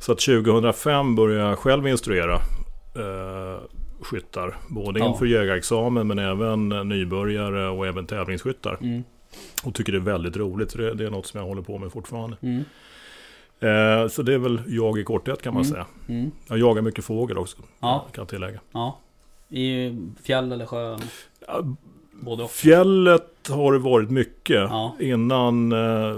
Så 0.00 0.12
att 0.12 0.18
2005 0.20 1.16
började 1.16 1.48
jag 1.48 1.58
själv 1.58 1.88
instruera 1.88 2.34
eh, 2.96 3.60
skyttar. 4.00 4.56
Både 4.68 4.98
Ja. 5.00 5.08
inför 5.08 5.26
jägarexamen 5.26 6.06
men 6.06 6.18
även 6.18 6.68
nybörjare 6.68 7.68
och 7.68 7.86
även 7.86 8.06
tävlingsskyttar. 8.06 8.78
Mm. 8.80 9.02
Och 9.64 9.74
tycker 9.74 9.92
det 9.92 9.98
är 9.98 10.00
väldigt 10.00 10.36
roligt. 10.36 10.70
Så 10.70 10.78
det, 10.78 10.94
det 10.94 11.06
är 11.06 11.10
något 11.10 11.26
som 11.26 11.40
jag 11.40 11.46
håller 11.46 11.62
på 11.62 11.78
med 11.78 11.92
fortfarande. 11.92 12.36
Mm. 12.40 12.64
Eh, 13.60 14.08
så 14.08 14.22
det 14.22 14.34
är 14.34 14.38
väl 14.38 14.60
jag 14.66 14.98
i 14.98 15.04
korthet 15.04 15.42
kan 15.42 15.54
man 15.54 15.62
Mm. 15.62 15.72
säga. 15.72 15.86
Mm. 16.08 16.30
Jag 16.48 16.58
jagar 16.58 16.82
mycket 16.82 17.04
fågel 17.04 17.38
också. 17.38 17.56
Ja. 17.80 18.06
Kan 18.12 18.22
jag 18.22 18.28
tillägga. 18.28 18.60
Ja. 18.72 18.98
I 19.48 19.96
fjäll 20.22 20.52
eller 20.52 20.66
sjö? 20.66 20.98
Ja, 21.46 21.64
Både 22.12 22.42
och. 22.42 22.50
Fjället 22.50 23.48
har 23.48 23.72
det 23.72 23.78
varit 23.78 24.10
mycket. 24.10 24.56
Ja. 24.56 24.96
Innan 25.00 25.72
eh, 25.72 26.16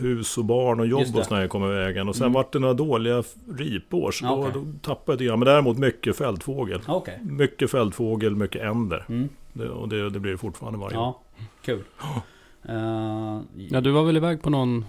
hus 0.00 0.38
och 0.38 0.44
barn 0.44 0.80
och 0.80 0.86
jobb 0.86 1.16
och 1.16 1.24
sådär 1.24 1.48
kom 1.48 1.64
i 1.64 1.68
vägen. 1.74 2.08
Och 2.08 2.16
sen 2.16 2.24
Mm. 2.24 2.32
vart 2.32 2.52
det 2.52 2.58
några 2.58 2.74
dåliga 2.74 3.22
ripår. 3.56 4.10
Så 4.10 4.24
Ja, 4.24 4.50
då, 4.54 4.60
då 4.60 4.66
tappade 4.82 5.12
jag 5.12 5.14
lite 5.18 5.24
grann. 5.24 5.38
Men 5.38 5.46
däremot 5.46 5.78
mycket 5.78 6.16
fältfågel. 6.16 6.80
Okej. 6.86 7.18
Mycket 7.22 7.70
fältfågel, 7.70 8.36
mycket 8.36 8.62
änder. 8.62 9.04
Mm. 9.08 9.28
Det, 9.52 9.68
och 9.68 9.88
det, 9.88 10.10
det 10.10 10.20
blir 10.20 10.32
det 10.32 10.38
fortfarande 10.38 10.78
varje 10.78 10.96
år. 10.96 11.02
Ja. 11.02 11.20
Kul. 11.64 11.82
Eh, 12.68 13.40
Ja 13.70 13.80
du 13.80 13.90
var 13.90 14.04
väl 14.04 14.16
iväg 14.16 14.42
på 14.42 14.50
någon, 14.50 14.84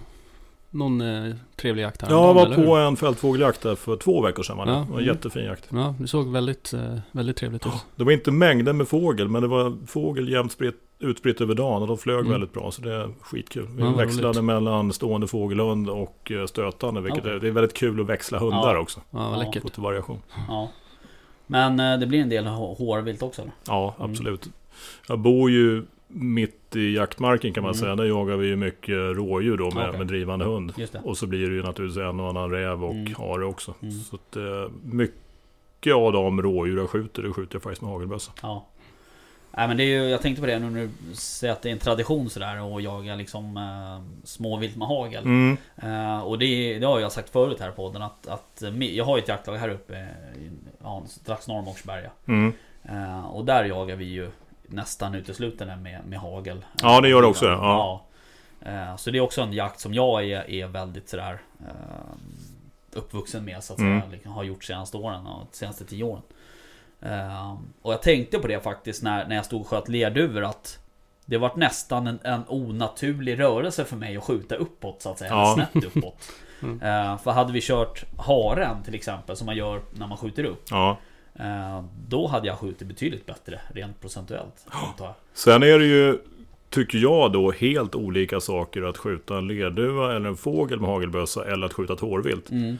någon 0.70 1.00
eh, 1.00 1.34
trevlig 1.56 1.82
jakt 1.82 2.02
här 2.02 2.10
Ja, 2.10 2.26
jag 2.26 2.34
var 2.34 2.64
på 2.64 2.76
en 2.76 2.96
fältfågeljakt 2.96 3.62
där 3.62 3.74
för 3.74 3.96
två 3.96 4.22
veckor 4.22 4.42
sedan. 4.42 4.56
Var 4.56 4.66
det. 4.66 4.72
Ja. 4.72 4.78
det 4.78 4.84
var 4.92 4.98
en 4.98 5.04
Mm. 5.04 5.14
jättefin 5.14 5.44
jakt. 5.44 5.68
Ja, 5.72 5.94
det 6.00 6.06
såg 6.08 6.28
väldigt, 6.32 6.72
eh, 6.72 6.98
väldigt 7.12 7.36
trevligt 7.36 7.66
ut. 7.66 7.72
Det 7.96 8.04
var 8.04 8.12
inte 8.12 8.30
mängder 8.30 8.72
med 8.72 8.88
fågel, 8.88 9.28
men 9.28 9.42
det 9.42 9.48
var 9.48 9.86
fågel 9.86 10.28
jämnt 10.28 10.52
spritt, 10.52 10.74
utspritt 11.00 11.40
över 11.40 11.54
dagen 11.54 11.82
och 11.82 11.88
de 11.88 11.98
flög 11.98 12.18
Mm. 12.20 12.32
väldigt 12.32 12.52
bra. 12.52 12.70
Så 12.70 12.82
det 12.82 12.92
är 12.94 13.10
skitkul. 13.20 13.66
Vi 13.76 13.82
Ja, 13.82 13.90
växlade 13.90 14.28
roligt. 14.28 14.44
mellan 14.44 14.92
stående 14.92 15.26
fågelhund 15.26 15.90
och 15.90 16.32
eh, 16.32 16.46
stötande. 16.46 17.00
Vilket 17.00 17.20
Okej. 17.22 17.32
är, 17.34 17.38
det 17.40 17.46
är 17.48 17.52
väldigt 17.52 17.74
kul 17.76 18.00
att 18.00 18.06
växla 18.06 18.38
hundar 18.38 18.74
Ja. 18.74 18.80
också. 18.80 19.00
Ja, 19.10 19.18
vad 19.18 19.32
Ja. 19.32 19.36
läckert. 19.44 19.74
Få 19.74 19.82
variation. 19.82 20.18
Ja. 20.48 20.68
Men 21.46 21.80
eh, 21.80 21.98
det 21.98 22.06
blir 22.06 22.20
en 22.20 22.28
del 22.28 22.44
hå- 22.46 22.76
hårvilt 22.78 23.22
också 23.22 23.42
eller? 23.42 23.52
Ja, 23.66 23.94
Mm. 23.98 24.10
absolut. 24.10 24.48
Jag 25.08 25.18
bor 25.18 25.50
ju 25.50 25.84
mitt 26.08 26.76
i 26.76 26.94
jaktmarken 26.94 27.52
kan 27.52 27.62
man 27.62 27.72
Mm. 27.72 27.80
säga. 27.80 27.96
Där 27.96 28.04
jagar 28.04 28.36
vi 28.36 28.46
ju 28.46 28.56
mycket 28.56 28.88
rådjur 29.16 29.56
då 29.56 29.70
med, 29.70 29.86
Okej. 29.88 29.98
med 29.98 30.06
drivande 30.06 30.44
hund. 30.44 30.72
Och 31.04 31.16
så 31.18 31.26
blir 31.26 31.48
det 31.50 31.54
ju 31.54 31.62
naturligtvis 31.62 32.02
en 32.02 32.20
och 32.20 32.28
annan 32.28 32.50
räv 32.50 32.84
och 32.84 32.94
Mm. 32.94 33.14
hare 33.14 33.44
också. 33.44 33.74
Mm. 33.82 33.94
Så 33.94 34.16
att, 34.16 34.36
eh, 34.36 34.72
mycket 34.84 35.94
av 35.94 36.12
de 36.12 36.42
rådjur 36.42 36.78
jag 36.78 36.90
skjuter, 36.90 37.22
det 37.22 37.32
skjuter 37.32 37.54
jag 37.54 37.62
faktiskt 37.62 37.82
med 37.82 37.90
hagelbössa. 37.90 38.32
Ja. 38.42 38.66
Nej 39.56 39.68
men 39.68 39.76
det 39.76 39.82
är 39.82 40.02
ju, 40.02 40.08
jag 40.10 40.22
tänkte 40.22 40.40
på 40.40 40.46
det 40.46 40.58
nu 40.58 40.70
när 40.70 40.80
du 40.80 41.14
säger 41.16 41.52
att 41.52 41.62
det 41.62 41.68
är 41.68 41.72
en 41.72 41.78
tradition 41.78 42.30
sådär 42.30 42.76
att 42.76 42.82
jaga 42.82 43.14
liksom 43.14 43.56
eh, 43.56 44.24
småvilt 44.24 44.76
med 44.76 44.88
hagel. 44.88 45.24
Mm. 45.24 45.56
Eh, 45.76 46.18
och 46.20 46.38
det, 46.38 46.78
det 46.78 46.86
har 46.86 47.00
jag 47.00 47.12
sagt 47.12 47.30
förut 47.30 47.60
här 47.60 47.70
på 47.70 47.76
podden 47.76 48.02
att, 48.02 48.26
att 48.28 48.62
jag 48.80 49.04
har 49.04 49.16
ju 49.16 49.22
ett 49.22 49.28
jaktlag 49.28 49.56
här 49.56 49.68
uppe 49.68 49.94
i, 50.38 50.50
ja, 50.82 51.02
strax 51.08 51.48
norr 51.48 51.58
om 51.58 51.68
Åkersberga. 51.68 52.10
Mm. 52.26 52.52
Eh, 52.82 53.26
och 53.26 53.44
där 53.44 53.64
jagar 53.64 53.96
vi 53.96 54.04
ju 54.04 54.28
nästan 54.68 55.14
uteslutande 55.14 55.76
med, 55.76 56.00
med 56.06 56.18
hagel. 56.18 56.64
Ja, 56.82 57.00
det 57.00 57.08
gör 57.08 57.22
det 57.22 57.28
också, 57.28 57.46
ja. 57.46 57.58
Ja. 58.64 58.70
Eh, 58.70 58.96
så 58.96 59.10
det 59.10 59.18
är 59.18 59.22
också 59.22 59.40
en 59.42 59.52
jakt 59.52 59.80
som 59.80 59.94
jag 59.94 60.24
är, 60.24 60.50
är 60.50 60.66
väldigt 60.66 61.08
sådär 61.08 61.40
eh, 61.60 62.14
uppvuxen 62.92 63.44
med 63.44 63.64
så 63.64 63.72
att 63.72 63.78
Mm. 63.78 64.00
säga. 64.00 64.12
Liksom, 64.12 64.32
har 64.32 64.44
gjort 64.44 64.64
senaste 64.64 64.96
åren 64.96 65.26
och 65.26 65.46
senaste 65.52 65.84
tio 65.84 66.04
åren. 66.04 66.22
Eh, 67.02 67.54
och 67.82 67.92
jag 67.92 68.02
tänkte 68.02 68.38
på 68.38 68.46
det 68.48 68.60
faktiskt 68.60 69.02
när, 69.02 69.26
när 69.28 69.36
jag 69.36 69.44
stod 69.44 69.60
och 69.60 69.66
sköt 69.68 69.88
lerduvor 69.88 70.44
att 70.44 70.78
det 71.24 71.38
vart 71.38 71.56
nästan 71.56 72.06
en, 72.06 72.18
en 72.22 72.42
onaturlig 72.48 73.38
rörelse 73.40 73.84
för 73.84 73.96
mig 73.96 74.16
att 74.16 74.24
skjuta 74.24 74.54
uppåt 74.54 75.02
så 75.02 75.10
att 75.10 75.18
säga. 75.18 75.30
Ja. 75.30 75.54
Snett 75.72 75.84
uppåt. 75.84 76.22
Mm. 76.62 77.18
För 77.18 77.30
hade 77.30 77.52
vi 77.52 77.60
kört 77.60 78.04
haren 78.18 78.82
till 78.82 78.94
exempel, 78.94 79.36
som 79.36 79.46
man 79.46 79.56
gör 79.56 79.80
när 79.92 80.06
man 80.06 80.18
skjuter 80.18 80.44
upp. 80.44 80.66
Ja. 80.70 80.96
Eh, 81.38 81.84
då 82.08 82.26
hade 82.26 82.46
jag 82.46 82.58
skjutit 82.58 82.88
betydligt 82.88 83.26
bättre, 83.26 83.60
rent 83.74 84.00
procentuellt. 84.00 84.66
jag. 84.98 85.14
Sen 85.34 85.62
är 85.62 85.78
det 85.78 85.86
ju, 85.86 86.18
tycker 86.70 86.98
jag 86.98 87.32
då, 87.32 87.50
helt 87.50 87.94
olika 87.94 88.40
saker 88.40 88.82
att 88.82 88.98
skjuta 88.98 89.38
en 89.38 89.48
lerduva 89.48 90.16
eller 90.16 90.28
en 90.28 90.36
fågel 90.36 90.80
med 90.80 90.90
hagelbössa 90.90 91.44
eller 91.44 91.66
att 91.66 91.72
skjuta 91.72 91.92
ett 91.92 92.00
hårvilt. 92.00 92.50
Mm. 92.50 92.76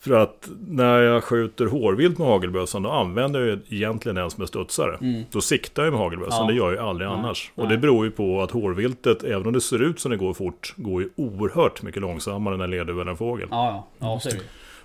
För 0.00 0.14
att 0.14 0.48
när 0.68 0.98
jag 0.98 1.24
skjuter 1.24 1.66
hårvilt 1.66 2.18
med 2.18 2.26
hagelbössan 2.28 2.82
då 2.82 2.90
använder 2.90 3.40
jag 3.46 3.58
egentligen 3.68 4.16
den 4.16 4.30
som 4.30 4.42
är 4.42 4.46
studsare. 4.46 4.96
Mm. 5.00 5.22
Då 5.30 5.40
siktar 5.40 5.84
jag 5.84 5.92
med 5.92 6.00
hagelbössan, 6.00 6.46
Ja. 6.46 6.52
det 6.52 6.54
gör 6.54 6.64
jag 6.64 6.72
ju 6.72 6.88
aldrig 6.88 7.08
Nej. 7.08 7.18
annars. 7.18 7.52
Och 7.54 7.64
Nej. 7.64 7.72
det 7.72 7.78
beror 7.78 8.04
ju 8.04 8.10
på 8.10 8.42
att 8.42 8.50
hårviltet, 8.50 9.24
även 9.24 9.46
om 9.46 9.52
det 9.52 9.60
ser 9.60 9.82
ut 9.82 10.00
som 10.00 10.10
det 10.10 10.16
går 10.16 10.34
fort, 10.34 10.74
går 10.76 11.02
ju 11.02 11.08
oerhört 11.16 11.82
mycket 11.82 12.02
långsammare 12.02 12.54
än 12.54 12.60
en 12.60 12.70
lerduva 12.70 13.00
eller 13.00 13.10
en 13.10 13.16
fågel. 13.16 13.48
Ja, 13.50 13.86
ja. 13.98 14.20
Ja, 14.24 14.30
det. 14.30 14.40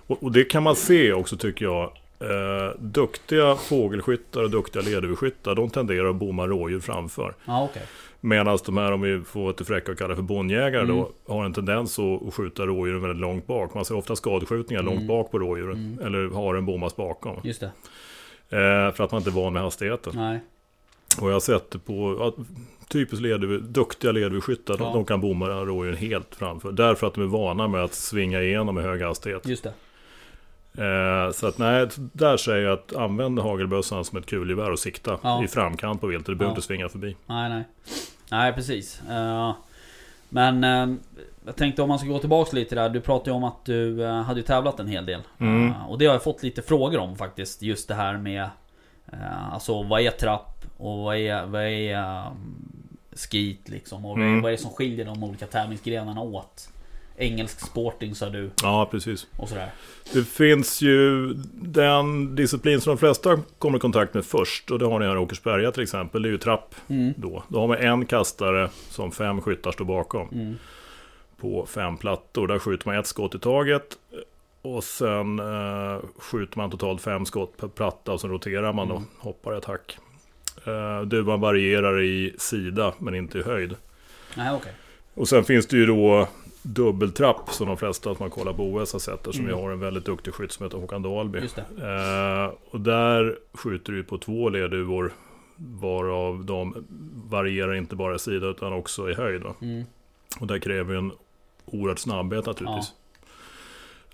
Och, 0.06 0.22
och 0.22 0.32
det 0.32 0.44
kan 0.44 0.62
man 0.62 0.76
se 0.76 1.12
också 1.12 1.36
tycker 1.36 1.64
jag. 1.64 1.90
Eh, 2.22 2.74
duktiga 2.78 3.56
fågelskyttar 3.56 4.42
och 4.42 4.50
duktiga 4.50 4.82
lerduveskyttar, 4.82 5.54
de 5.54 5.70
tenderar 5.70 6.10
att 6.10 6.16
bomma 6.16 6.46
rådjur 6.46 6.80
framför. 6.80 7.34
Ja, 7.44 7.64
okej. 7.64 7.82
Medan 8.20 8.58
de 8.66 8.76
här, 8.76 8.92
om 8.92 9.00
vi 9.00 9.20
får 9.20 9.40
vara 9.42 9.64
fräcka 9.64 9.92
och 9.92 9.98
kalla 9.98 10.14
för 10.14 10.22
bondjägare 10.22 10.82
Mm. 10.82 10.96
då, 10.96 11.10
har 11.34 11.44
en 11.44 11.52
tendens 11.52 11.98
att 11.98 12.34
skjuta 12.34 12.66
rådjuren 12.66 13.02
väldigt 13.02 13.20
långt 13.20 13.46
bak. 13.46 13.74
Man 13.74 13.84
ser 13.84 13.96
ofta 13.96 14.16
skadeskjutningar 14.16 14.82
Mm. 14.82 14.94
långt 14.94 15.08
bak 15.08 15.30
på 15.30 15.38
rådjuren. 15.38 15.76
Mm. 15.76 16.06
Eller 16.06 16.34
har 16.34 16.54
en 16.54 16.66
bommas 16.66 16.96
bakom. 16.96 17.36
Just 17.44 17.60
det. 17.60 17.66
Eh, 18.58 18.94
för 18.94 19.04
att 19.04 19.12
man 19.12 19.18
inte 19.20 19.30
är 19.30 19.34
van 19.34 19.52
med 19.52 19.62
hastigheten. 19.62 20.12
Nej. 20.16 20.40
Och 21.20 21.28
jag 21.28 21.32
har 21.32 21.40
sett 21.40 21.70
det 21.70 21.78
på 21.78 22.16
ja, 22.18 22.44
typiskt 22.88 23.22
lerduv, 23.22 23.72
duktiga 23.72 24.12
lerduveskyttar. 24.12 24.76
Ja. 24.78 24.84
De, 24.94 25.04
kan 25.04 25.20
bomma 25.20 25.46
rådjuren 25.48 25.96
helt 25.96 26.34
framför. 26.34 26.72
Därför 26.72 27.06
att 27.06 27.14
de 27.14 27.20
är 27.24 27.26
vana 27.28 27.68
med 27.68 27.84
att 27.84 27.94
svinga 27.94 28.42
igenom 28.42 28.74
med 28.74 28.84
hög 28.84 29.02
hastighet. 29.02 29.46
Just 29.46 29.64
det. 29.64 29.72
Eh, 30.78 31.32
så 31.32 31.46
att 31.46 31.58
nej, 31.58 31.88
där 31.96 32.36
säger 32.36 32.62
jag 32.66 32.72
att 32.72 32.96
använd 32.96 33.38
hagelbössan 33.38 34.04
som 34.04 34.18
ett 34.18 34.26
kulgevär 34.26 34.70
och 34.70 34.78
sikta 34.78 35.18
Ja. 35.22 35.44
i 35.44 35.48
framkant 35.48 36.00
på 36.00 36.06
viltet. 36.06 36.26
Du 36.26 36.34
behöver 36.34 36.50
Ja. 36.54 36.56
inte 36.56 36.66
svinga 36.66 36.88
förbi. 36.88 37.16
Nej, 37.26 37.48
nej. 37.48 37.64
Nej, 38.30 38.52
precis. 38.52 39.02
Eh, 39.10 39.54
men 40.28 40.64
eh, 40.64 40.96
jag 41.46 41.56
tänkte 41.56 41.82
om 41.82 41.88
man 41.88 41.98
ska 41.98 42.08
gå 42.08 42.18
tillbaka 42.18 42.56
lite 42.56 42.74
där. 42.74 42.88
Du 42.88 43.00
pratade 43.00 43.30
ju 43.30 43.36
om 43.36 43.44
att 43.44 43.64
du 43.64 44.04
eh, 44.04 44.22
hade 44.22 44.40
ju 44.40 44.46
tävlat 44.46 44.80
en 44.80 44.88
hel 44.88 45.06
del. 45.06 45.20
Mm. 45.38 45.72
Och 45.88 45.98
det 45.98 46.06
har 46.06 46.12
jag 46.14 46.22
fått 46.22 46.42
lite 46.42 46.62
frågor 46.62 46.98
om 46.98 47.16
faktiskt. 47.16 47.62
Just 47.62 47.88
det 47.88 47.94
här 47.94 48.16
med 48.18 48.42
uh, 49.12 49.52
Alltså 49.54 49.82
vad 49.82 50.00
är 50.00 50.10
trapp? 50.10 50.64
Och 50.76 50.98
vad 50.98 51.16
är, 51.16 51.46
vad 51.46 51.62
är 51.62 52.24
skit 53.30 53.68
liksom? 53.68 54.04
Och 54.04 54.10
vad 54.10 54.20
är- 54.20 54.28
Mm. 54.28 54.42
vad 54.42 54.52
är 54.52 54.56
det 54.56 54.62
som 54.62 54.70
skiljer 54.70 55.04
de 55.04 55.24
olika 55.24 55.46
tävlingsgrenarna 55.46 56.20
åt? 56.20 56.68
Engelsk 57.16 57.60
sporting 57.66 58.14
sa 58.14 58.30
du 58.30 58.50
Ja, 58.62 58.88
precis. 58.90 59.26
och 59.36 59.48
sådär. 59.48 59.70
Det 60.12 60.24
finns 60.24 60.82
ju 60.82 61.32
den 61.54 62.34
disciplin 62.36 62.80
som 62.80 62.90
de 62.90 62.98
flesta 62.98 63.40
kommer 63.58 63.78
i 63.78 63.80
kontakt 63.80 64.14
med 64.14 64.24
först. 64.24 64.70
Och 64.70 64.78
det 64.78 64.84
har 64.86 64.98
ni 64.98 65.06
här 65.06 65.14
i 65.14 65.18
Åkersberga 65.18 65.72
till 65.72 65.82
exempel. 65.82 66.22
Det 66.22 66.28
är 66.28 66.30
ju 66.30 66.38
trapp 66.38 66.74
Mm. 66.88 67.12
då. 67.16 67.42
Då 67.48 67.60
har 67.60 67.68
man 67.68 67.76
en 67.78 68.06
kastare 68.06 68.70
som 68.88 69.12
fem 69.12 69.40
skyttar 69.40 69.72
står 69.72 69.84
bakom. 69.84 70.28
Mm. 70.32 70.54
På 71.40 71.66
fem 71.66 71.96
plattor. 71.96 72.46
Där 72.46 72.58
skjuter 72.58 72.88
man 72.88 72.96
ett 72.98 73.06
skott 73.06 73.34
i 73.34 73.38
taget. 73.38 73.98
Och 74.62 74.84
sen 74.84 75.38
eh, 75.38 76.00
skjuter 76.18 76.58
man 76.58 76.70
totalt 76.70 77.00
fem 77.02 77.26
skott 77.26 77.56
per 77.56 77.68
platta 77.68 78.12
och 78.12 78.20
sen 78.20 78.30
roterar 78.30 78.72
man 78.72 78.88
då. 78.88 78.96
Mm. 78.96 79.08
Hoppar 79.18 79.52
ett 79.52 79.64
hack. 79.64 79.98
Eh, 80.66 81.02
duvan 81.06 81.40
varierar 81.40 82.02
i 82.02 82.34
sida 82.38 82.94
men 82.98 83.14
inte 83.14 83.38
i 83.38 83.42
höjd. 83.42 83.74
Nej, 84.36 84.54
okej. 84.54 84.72
Och 85.14 85.28
sen 85.28 85.44
finns 85.44 85.66
det 85.66 85.76
ju 85.76 85.86
då 85.86 86.28
dubbeltrapp 86.62 87.50
som 87.50 87.66
de 87.66 87.76
flesta 87.76 88.14
som 88.14 88.22
har 88.22 88.30
kollat 88.30 88.56
på 88.56 88.62
OS 88.64 88.92
har 88.92 89.00
sett. 89.00 89.14
Eftersom 89.14 89.44
Mm. 89.44 89.56
vi 89.56 89.62
har 89.62 89.70
en 89.70 89.80
väldigt 89.80 90.04
duktig 90.04 90.34
skytt 90.34 90.52
som 90.52 90.64
heter 90.64 90.78
Håkan 90.78 91.02
det. 91.54 91.60
Eh, 91.86 92.52
och 92.70 92.80
där 92.80 93.38
skjuter 93.54 93.92
du 93.92 94.04
på 94.04 94.18
två 94.18 94.48
lerduvor. 94.48 95.12
Varav 95.56 96.44
de 96.44 96.86
varierar 97.30 97.74
inte 97.74 97.96
bara 97.96 98.14
i 98.14 98.18
sida 98.18 98.46
utan 98.46 98.72
också 98.72 99.10
i 99.10 99.14
höjd. 99.14 99.42
Mm. 99.62 99.84
Och 100.40 100.46
där 100.46 100.58
kräver 100.58 100.94
en 100.94 101.12
oerhört 101.64 101.98
snabbhet 101.98 102.46
naturligtvis. 102.46 102.92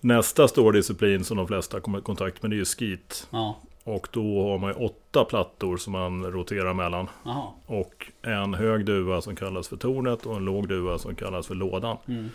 Nästa 0.00 0.48
stora 0.48 0.72
disciplin 0.72 1.24
som 1.24 1.36
de 1.36 1.46
flesta 1.46 1.80
kommer 1.80 1.98
i 1.98 2.02
kontakt 2.02 2.42
med 2.42 2.50
det 2.50 2.54
är 2.54 2.58
ju 2.58 2.64
skit. 2.64 3.26
Ja. 3.30 3.58
Och 3.88 4.08
då 4.12 4.50
har 4.50 4.58
man 4.58 4.70
ju 4.70 4.86
åtta 4.86 5.24
plattor 5.24 5.76
som 5.76 5.92
man 5.92 6.24
roterar 6.26 6.74
mellan. 6.74 7.08
Jaha. 7.24 7.46
Och 7.66 8.06
en 8.22 8.54
hög 8.54 8.84
duva 8.84 9.20
som 9.20 9.36
kallas 9.36 9.68
för 9.68 9.76
tornet 9.76 10.26
och 10.26 10.36
en 10.36 10.44
låg 10.44 10.68
duva 10.68 10.98
som 10.98 11.14
kallas 11.14 11.46
för 11.46 11.54
lådan. 11.54 11.96
Mm. 12.08 12.28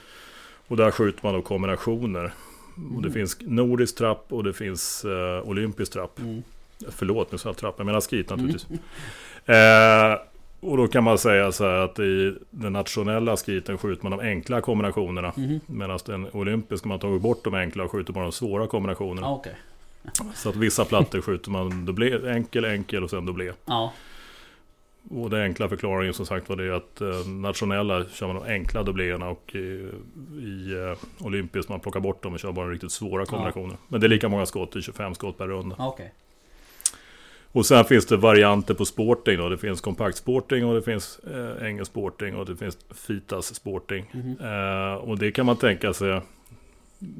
Och 0.67 0.77
där 0.77 0.91
skjuter 0.91 1.19
man 1.23 1.33
då 1.33 1.41
kombinationer. 1.41 2.23
Och 2.95 3.01
det 3.01 3.07
Mm. 3.07 3.11
finns 3.13 3.37
nordisk 3.41 3.97
trapp 3.97 4.25
och 4.29 4.43
det 4.43 4.53
finns 4.53 5.05
eh, 5.05 5.49
olympisk 5.49 5.93
trapp. 5.93 6.19
Mm. 6.19 6.43
Förlåt, 6.89 7.31
nu 7.31 7.37
sa 7.37 7.49
jag 7.49 7.57
trapp. 7.57 7.75
Jag 7.77 7.85
menar 7.85 8.01
skit 8.01 8.29
naturligtvis. 8.29 8.67
Eh, 9.45 10.19
och 10.59 10.77
då 10.77 10.87
kan 10.87 11.03
man 11.03 11.17
säga 11.17 11.51
så 11.51 11.63
här 11.63 11.77
att 11.77 11.99
i 11.99 12.35
den 12.49 12.73
nationella 12.73 13.37
skiten 13.37 13.77
skjuter 13.77 14.03
man 14.09 14.17
de 14.17 14.19
enkla 14.27 14.61
kombinationerna. 14.61 15.33
Mhm. 15.35 15.59
Medan 15.65 15.99
den 16.05 16.27
olympiska 16.31 16.87
man 16.87 16.99
tagit 16.99 17.21
bort 17.21 17.43
de 17.43 17.53
enkla 17.53 17.83
och 17.83 17.91
skjuter 17.91 18.13
bara 18.13 18.23
de 18.23 18.31
svåra 18.31 18.67
kombinationerna. 18.67 19.27
Ja, 19.27 19.33
okej. 19.35 19.55
Så 20.33 20.49
att 20.49 20.55
vissa 20.55 20.85
plattor 20.85 21.21
skjuter 21.21 21.51
man 21.51 21.85
dubblé, 21.85 22.29
enkel, 22.31 22.65
enkel 22.65 23.03
och 23.03 23.09
sen 23.09 23.25
dubblé. 23.25 23.51
Ja. 23.65 23.93
Och 25.09 25.29
den 25.29 25.41
enkla 25.41 25.69
förklaringen 25.69 26.13
som 26.13 26.25
sagt 26.25 26.49
var 26.49 26.55
det 26.55 26.75
att 26.75 27.01
eh, 27.01 27.27
nationella 27.27 28.05
kör 28.05 28.27
man 28.27 28.35
de 28.35 28.43
enkla 28.53 28.83
dubbléerna 28.83 29.29
och 29.29 29.55
i, 29.55 29.89
i 30.39 30.73
eh, 30.73 31.25
olympiskt 31.25 31.69
man 31.69 31.79
plockar 31.79 31.99
bort 31.99 32.23
dem 32.23 32.33
och 32.33 32.39
kör 32.39 32.51
bara 32.51 32.65
de 32.65 32.71
riktigt 32.71 32.91
svåra 32.91 33.25
kombinationer. 33.25 33.77
Men 33.87 34.01
det 34.01 34.07
är 34.07 34.09
lika 34.09 34.29
många 34.29 34.45
skott, 34.45 34.71
det 34.71 34.79
är 34.79 34.81
25 34.81 35.15
skott 35.15 35.37
per 35.37 35.47
runda. 35.47 35.75
Ja, 35.79 35.87
okej. 35.87 36.13
Och 37.53 37.65
sen 37.65 37.85
finns 37.85 38.05
det 38.05 38.17
varianter 38.17 38.73
på 38.73 38.85
sporting 38.85 39.37
då. 39.37 39.49
Det 39.49 39.57
finns 39.57 39.81
kompakt 39.81 40.17
sporting 40.17 40.65
och 40.65 40.75
det 40.75 40.81
finns 40.81 41.19
eh, 41.19 41.67
engelsk 41.67 41.91
sporting 41.91 42.35
och 42.35 42.45
det 42.45 42.55
finns 42.55 42.77
fitas 43.07 43.55
sporting. 43.55 44.05
Mhm. 44.11 44.37
Eh, 44.41 44.93
och 44.93 45.17
det 45.17 45.31
kan 45.31 45.45
man 45.45 45.57
tänka 45.57 45.93
sig 45.93 46.21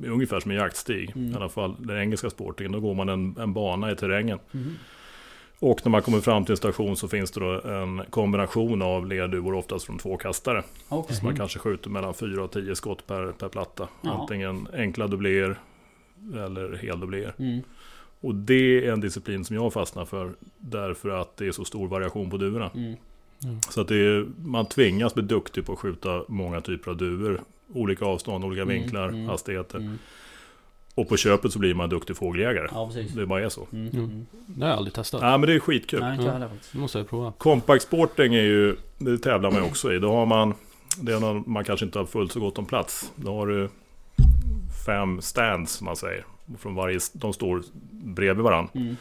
ungefär 0.06 0.40
som 0.40 0.52
en 0.52 0.58
jaktstig. 0.58 1.12
Mm. 1.16 1.32
I 1.32 1.36
alla 1.36 1.50
fall 1.50 1.76
den 1.80 1.98
engelska 1.98 2.30
sportingen. 2.30 2.72
Då 2.72 2.80
går 2.80 2.94
man 2.94 3.10
en, 3.10 3.36
en 3.40 3.54
bana 3.54 3.92
i 3.92 3.96
terrängen. 3.96 4.40
Mhm. 4.52 4.76
Och 5.60 5.80
när 5.84 5.90
man 5.90 6.02
kommer 6.02 6.20
fram 6.20 6.46
till 6.46 6.52
en 6.52 6.58
station 6.58 6.96
så 6.96 7.08
finns 7.08 7.32
det 7.32 7.40
då 7.40 7.62
en 7.62 8.02
kombination 8.10 8.82
av 8.82 9.08
lerduvor, 9.08 9.54
oftast 9.54 9.86
från 9.86 9.98
två 9.98 10.18
kastare. 10.18 10.64
Okej. 10.90 11.16
Så 11.16 11.26
man 11.26 11.36
kanske 11.36 11.60
skjuter 11.60 11.90
mellan 11.90 12.14
4 12.14 12.44
och 12.44 12.52
10 12.52 12.76
skott 12.76 13.08
per, 13.08 13.32
per 13.32 13.50
platta. 13.50 13.88
Ja. 14.02 14.12
Antingen 14.12 14.68
enkla 14.74 15.08
dubbléer 15.08 15.56
eller 16.34 16.76
heldubbléer. 16.76 17.34
Mm. 17.40 17.62
Och 18.22 18.36
det 18.36 18.88
är 18.88 18.92
en 18.92 19.02
disciplin 19.02 19.46
som 19.46 19.56
jag 19.56 19.74
fastnar 19.74 20.06
för. 20.06 20.32
Därför 20.58 21.10
att 21.10 21.38
det 21.38 21.48
är 21.48 21.52
så 21.52 21.66
stor 21.66 21.88
variation 21.88 22.30
på 22.30 22.38
duvorna. 22.38 22.72
Mm. 22.76 22.96
Så 23.70 23.82
att 23.82 23.88
det 23.88 23.96
är, 23.96 24.26
man 24.46 24.66
tvingas 24.66 25.14
bli 25.14 25.24
duktig 25.24 25.66
på 25.66 25.74
att 25.74 25.80
skjuta 25.80 26.24
många 26.28 26.62
typer 26.62 26.92
av 26.92 26.98
duvor. 26.98 27.42
Olika 27.74 28.06
avstånd, 28.06 28.46
olika 28.46 28.62
Mm, 28.62 28.74
vinklar, 28.76 29.08
mm, 29.10 29.28
hastigheter. 29.28 29.78
Mm. 29.78 30.00
Och 30.96 31.10
på 31.10 31.18
köpet 31.18 31.54
så 31.54 31.60
blir 31.60 31.74
man 31.74 31.90
duktig 31.90 32.18
fågeljägare. 32.18 32.68
Ja. 32.72 32.92
Det 33.16 33.26
bara 33.26 33.44
är 33.46 33.50
så. 33.50 33.68
Mm. 33.72 33.88
Mm. 33.88 34.26
Det 34.48 34.62
har 34.64 34.70
jag 34.70 34.78
aldrig 34.78 34.94
testat. 34.94 35.22
Nej 35.22 35.38
men 35.38 35.42
det 35.42 35.54
är 35.54 35.60
skitkul. 35.60 36.00
Nej, 36.00 36.16
inte 36.16 36.26
Ja. 36.26 36.50
Det 36.72 36.78
måste 36.80 36.98
jag 36.98 37.10
prova. 37.10 37.34
Compact 37.38 37.84
sporting 37.84 38.34
är 38.34 38.42
ju, 38.42 38.76
det 38.98 39.18
tävlar 39.18 39.52
man 39.52 39.62
ju 39.62 39.68
också 39.70 39.94
i. 39.94 40.00
Då 40.00 40.12
har 40.12 40.26
man, 40.26 40.54
det 40.98 41.14
är 41.14 41.20
när 41.20 41.50
man 41.50 41.64
kanske 41.64 41.86
inte 41.86 42.00
har 42.00 42.06
fullt 42.06 42.32
så 42.32 42.40
gott 42.40 42.58
om 42.58 42.66
plats. 42.66 43.12
Då 43.16 43.36
har 43.36 43.48
du 43.48 43.70
fem 44.86 45.22
stands 45.22 45.72
som 45.72 45.86
man 45.86 45.96
säger. 45.96 46.26
Och 46.54 46.60
från 46.60 46.76
varje, 46.76 47.00
de 47.14 47.34
står 47.34 47.64
bredvid 47.92 48.44
varandra. 48.44 48.72
Mm. 48.76 48.96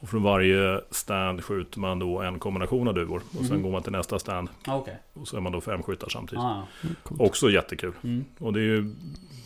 Och 0.00 0.08
från 0.08 0.22
varje 0.22 0.80
stand 0.90 1.44
skjuter 1.44 1.80
man 1.80 1.98
då 1.98 2.20
en 2.20 2.38
kombination 2.38 2.88
av 2.88 2.94
duvor. 2.94 3.22
Och 3.38 3.44
sen 3.44 3.56
Mhm. 3.56 3.62
går 3.62 3.70
man 3.72 3.82
till 3.82 3.92
nästa 3.92 4.18
stand. 4.18 4.48
Ja, 4.66 4.76
okej. 4.76 4.98
Och 5.14 5.28
så 5.28 5.36
är 5.36 5.40
man 5.40 5.52
då 5.52 5.60
fem 5.60 5.82
skyttar 5.82 6.08
samtidigt. 6.08 6.44
Ah. 6.44 6.62
Också 7.18 7.50
jättekul. 7.50 7.92
Mm. 8.04 8.24
Och 8.38 8.52
det 8.52 8.60
är 8.60 8.64
ju 8.64 8.94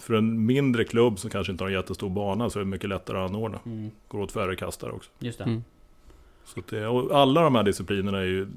för 0.00 0.14
en 0.14 0.46
mindre 0.46 0.84
klubb 0.84 1.18
som 1.18 1.30
kanske 1.30 1.52
inte 1.52 1.64
har 1.64 1.68
en 1.68 1.74
jättestor 1.74 2.10
bana 2.10 2.50
så 2.50 2.58
är 2.58 2.64
det 2.64 2.70
mycket 2.70 2.88
lättare 2.88 3.18
att 3.18 3.30
anordna. 3.30 3.58
Mm. 3.66 3.90
Går 4.08 4.18
åt 4.20 4.32
färre 4.32 4.56
kastare 4.56 4.92
också. 4.92 5.10
Just 5.18 5.38
det. 5.38 5.44
Mm. 5.44 5.64
Så 6.44 6.60
att 6.60 6.66
det, 6.66 6.86
och 6.86 7.20
alla 7.20 7.42
de 7.42 7.54
här 7.54 7.62
disciplinerna 7.62 8.18
är 8.18 8.24
ju... 8.24 8.48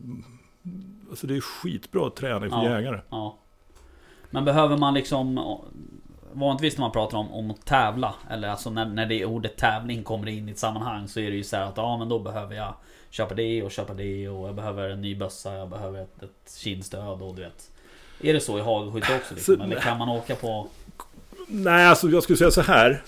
Alltså 1.09 1.27
det 1.27 1.35
är 1.35 1.41
skitbra 1.41 2.09
träning 2.09 2.49
för 2.49 2.57
Ja. 2.57 2.69
jägare. 2.69 2.99
Ja. 3.09 3.37
Men 4.29 4.45
behöver 4.45 4.77
man 4.77 4.93
liksom... 4.93 5.37
Vanligtvis 6.33 6.77
när 6.77 6.81
man 6.81 6.91
pratar 6.91 7.17
om, 7.17 7.31
om 7.33 7.51
att 7.51 7.65
tävla, 7.65 8.15
eller 8.29 8.47
alltså 8.47 8.69
när, 8.69 8.85
när 8.85 9.05
det 9.05 9.25
ordet 9.25 9.57
tävling 9.57 10.03
kommer 10.03 10.27
in 10.27 10.49
i 10.49 10.51
ett 10.51 10.59
sammanhang 10.59 11.07
så 11.07 11.19
är 11.19 11.31
det 11.31 11.37
ju 11.37 11.43
så 11.43 11.55
här 11.55 11.63
att 11.63 11.77
ja 11.77 11.97
men 11.97 12.09
då 12.09 12.19
behöver 12.19 12.55
jag 12.55 12.73
köpa 13.09 13.35
det 13.35 13.63
och 13.63 13.71
köpa 13.71 13.93
det 13.93 14.29
och 14.29 14.47
jag 14.47 14.55
behöver 14.55 14.89
en 14.89 15.01
ny 15.01 15.15
bössa, 15.15 15.53
jag 15.53 15.69
behöver 15.69 16.01
ett, 16.01 16.23
ett 16.23 16.53
kidstöd 16.57 17.21
och 17.21 17.35
du 17.35 17.41
vet. 17.41 17.71
Är 18.21 18.33
det 18.33 18.39
så 18.39 18.57
i 18.57 18.61
hagelskytte 18.61 19.15
också 19.15 19.35
liksom? 19.35 19.57
Så- 19.57 19.63
Eller 19.63 19.79
kan 19.79 19.97
man 19.97 20.09
åka 20.09 20.35
på... 20.35 20.67
Nej, 21.47 21.85
alltså 21.87 22.07
jag 22.09 22.23
skulle 22.23 22.37
säga 22.37 22.51
så 22.51 22.61
här. 22.61 23.03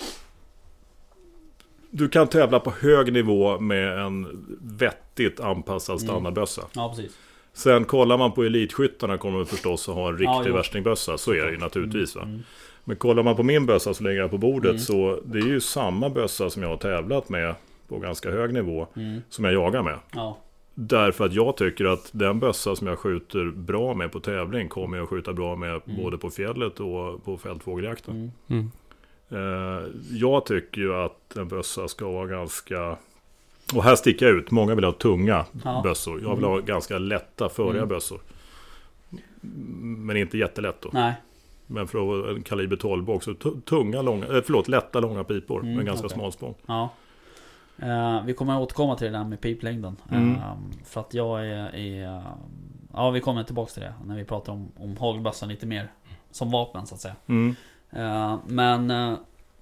Du 1.89 2.09
kan 2.09 2.27
tävla 2.27 2.59
på 2.59 2.71
hög 2.81 3.13
nivå 3.13 3.59
med 3.59 3.99
en 3.99 4.45
vettigt 4.61 5.39
anpassad 5.39 5.95
Mm. 5.95 6.07
standardbössa. 6.07 6.61
Ja 6.73 6.89
precis. 6.95 7.17
Sen 7.53 7.85
kollar 7.85 8.17
man 8.17 8.31
på 8.31 8.43
elitskyttarna 8.43 9.17
kommer 9.17 9.37
man 9.37 9.45
förstås 9.45 9.89
att 9.89 9.95
ha 9.95 10.07
en 10.09 10.17
riktig 10.17 10.51
Ja, 10.51 10.55
värstingbössa. 10.55 11.17
Så 11.17 11.31
är 11.31 11.45
det 11.45 11.51
ju 11.51 11.57
naturligtvis. 11.57 12.15
Va? 12.15 12.21
Mm. 12.21 12.43
Men 12.85 12.97
kollar 12.97 13.23
man 13.23 13.35
på 13.35 13.43
min 13.43 13.65
bössa 13.65 13.93
som 13.93 14.05
ligger 14.05 14.21
här 14.21 14.27
på 14.27 14.37
bordet 14.37 14.69
Mm. 14.69 14.79
så 14.79 15.19
det 15.25 15.37
är 15.39 15.43
ju 15.47 15.59
samma 15.61 16.09
bössa 16.09 16.49
som 16.49 16.61
jag 16.63 16.69
har 16.69 16.77
tävlat 16.77 17.29
med 17.29 17.55
på 17.87 17.99
ganska 17.99 18.31
hög 18.31 18.53
nivå 18.53 18.87
Mm. 18.95 19.21
som 19.29 19.45
jag 19.45 19.53
jagar 19.53 19.83
med. 19.83 19.99
Ja. 20.13 20.37
Därför 20.77 21.25
att 21.25 21.33
jag 21.33 21.57
tycker 21.57 21.85
att 21.85 22.09
den 22.11 22.39
bössa 22.39 22.75
som 22.75 22.87
jag 22.87 22.99
skjuter 22.99 23.45
bra 23.45 23.93
med 23.93 24.11
på 24.11 24.19
tävling 24.19 24.69
kommer 24.69 24.97
jag 24.97 25.03
att 25.03 25.09
skjuta 25.09 25.33
bra 25.33 25.55
med 25.55 25.69
Mm. 25.69 26.03
både 26.03 26.17
på 26.17 26.29
fjället 26.29 26.79
och 26.79 27.25
på 27.25 27.37
fältfågeljakten. 27.37 28.31
Mm. 28.49 28.71
Mm. 29.29 29.77
Eh, 29.77 29.83
jag 30.11 30.45
tycker 30.45 30.81
ju 30.81 30.95
att 30.95 31.35
en 31.37 31.47
bössa 31.47 31.87
ska 31.87 32.11
vara 32.11 32.27
ganska... 32.27 32.97
Och 33.75 33.83
här 33.83 33.95
sticker 33.95 34.25
jag 34.25 34.35
ut. 34.35 34.51
Många 34.51 34.75
vill 34.75 34.83
ha 34.83 34.91
tunga 34.91 35.45
Ja. 35.63 35.81
bössor. 35.83 36.21
Jag 36.21 36.35
vill 36.35 36.45
ha 36.45 36.59
ganska 36.59 36.97
lätta, 36.97 37.49
föriga 37.49 37.77
Mm. 37.77 37.89
bössor. 37.89 38.19
Men 39.81 40.17
inte 40.17 40.37
jättelätt 40.37 40.81
då. 40.81 40.89
Nej. 40.93 41.13
Men 41.67 41.87
för 41.87 42.29
att 42.29 42.37
en 42.37 42.43
kaliber 42.43 42.75
12 42.75 43.09
också. 43.09 43.31
tu- 43.31 43.61
Tunga, 43.61 44.01
långa, 44.01 44.25
eh, 44.25 44.41
förlåt, 44.45 44.67
lätta 44.67 44.99
långa 44.99 45.23
pipor. 45.23 45.61
Mm, 45.61 45.75
med 45.75 45.85
ganska 45.85 46.05
okej. 46.05 46.17
smal 46.17 46.31
spång. 46.31 46.55
Ja. 46.65 46.89
Eh, 47.81 48.25
vi 48.25 48.33
kommer 48.33 48.61
återkomma 48.61 48.95
till 48.95 49.11
det 49.11 49.17
där 49.17 49.23
med 49.23 49.41
piplängden. 49.41 49.95
Mm. 50.11 50.31
Eh, 50.35 50.41
för 50.85 51.01
att 51.01 51.13
jag 51.13 51.47
är, 51.47 51.75
är... 51.75 52.21
Ja, 52.93 53.09
vi 53.09 53.19
kommer 53.19 53.43
tillbaka 53.43 53.71
till 53.71 53.81
det 53.83 53.93
när 54.05 54.15
vi 54.15 54.23
pratar 54.23 54.53
om, 54.53 54.71
om 54.77 54.97
hagelbössan 54.97 55.49
lite 55.49 55.65
mer 55.65 55.91
som 56.31 56.51
vapen 56.51 56.85
så 56.85 56.95
att 56.95 57.01
säga. 57.01 57.15
Mm. 57.27 57.55
Men 58.45 59.17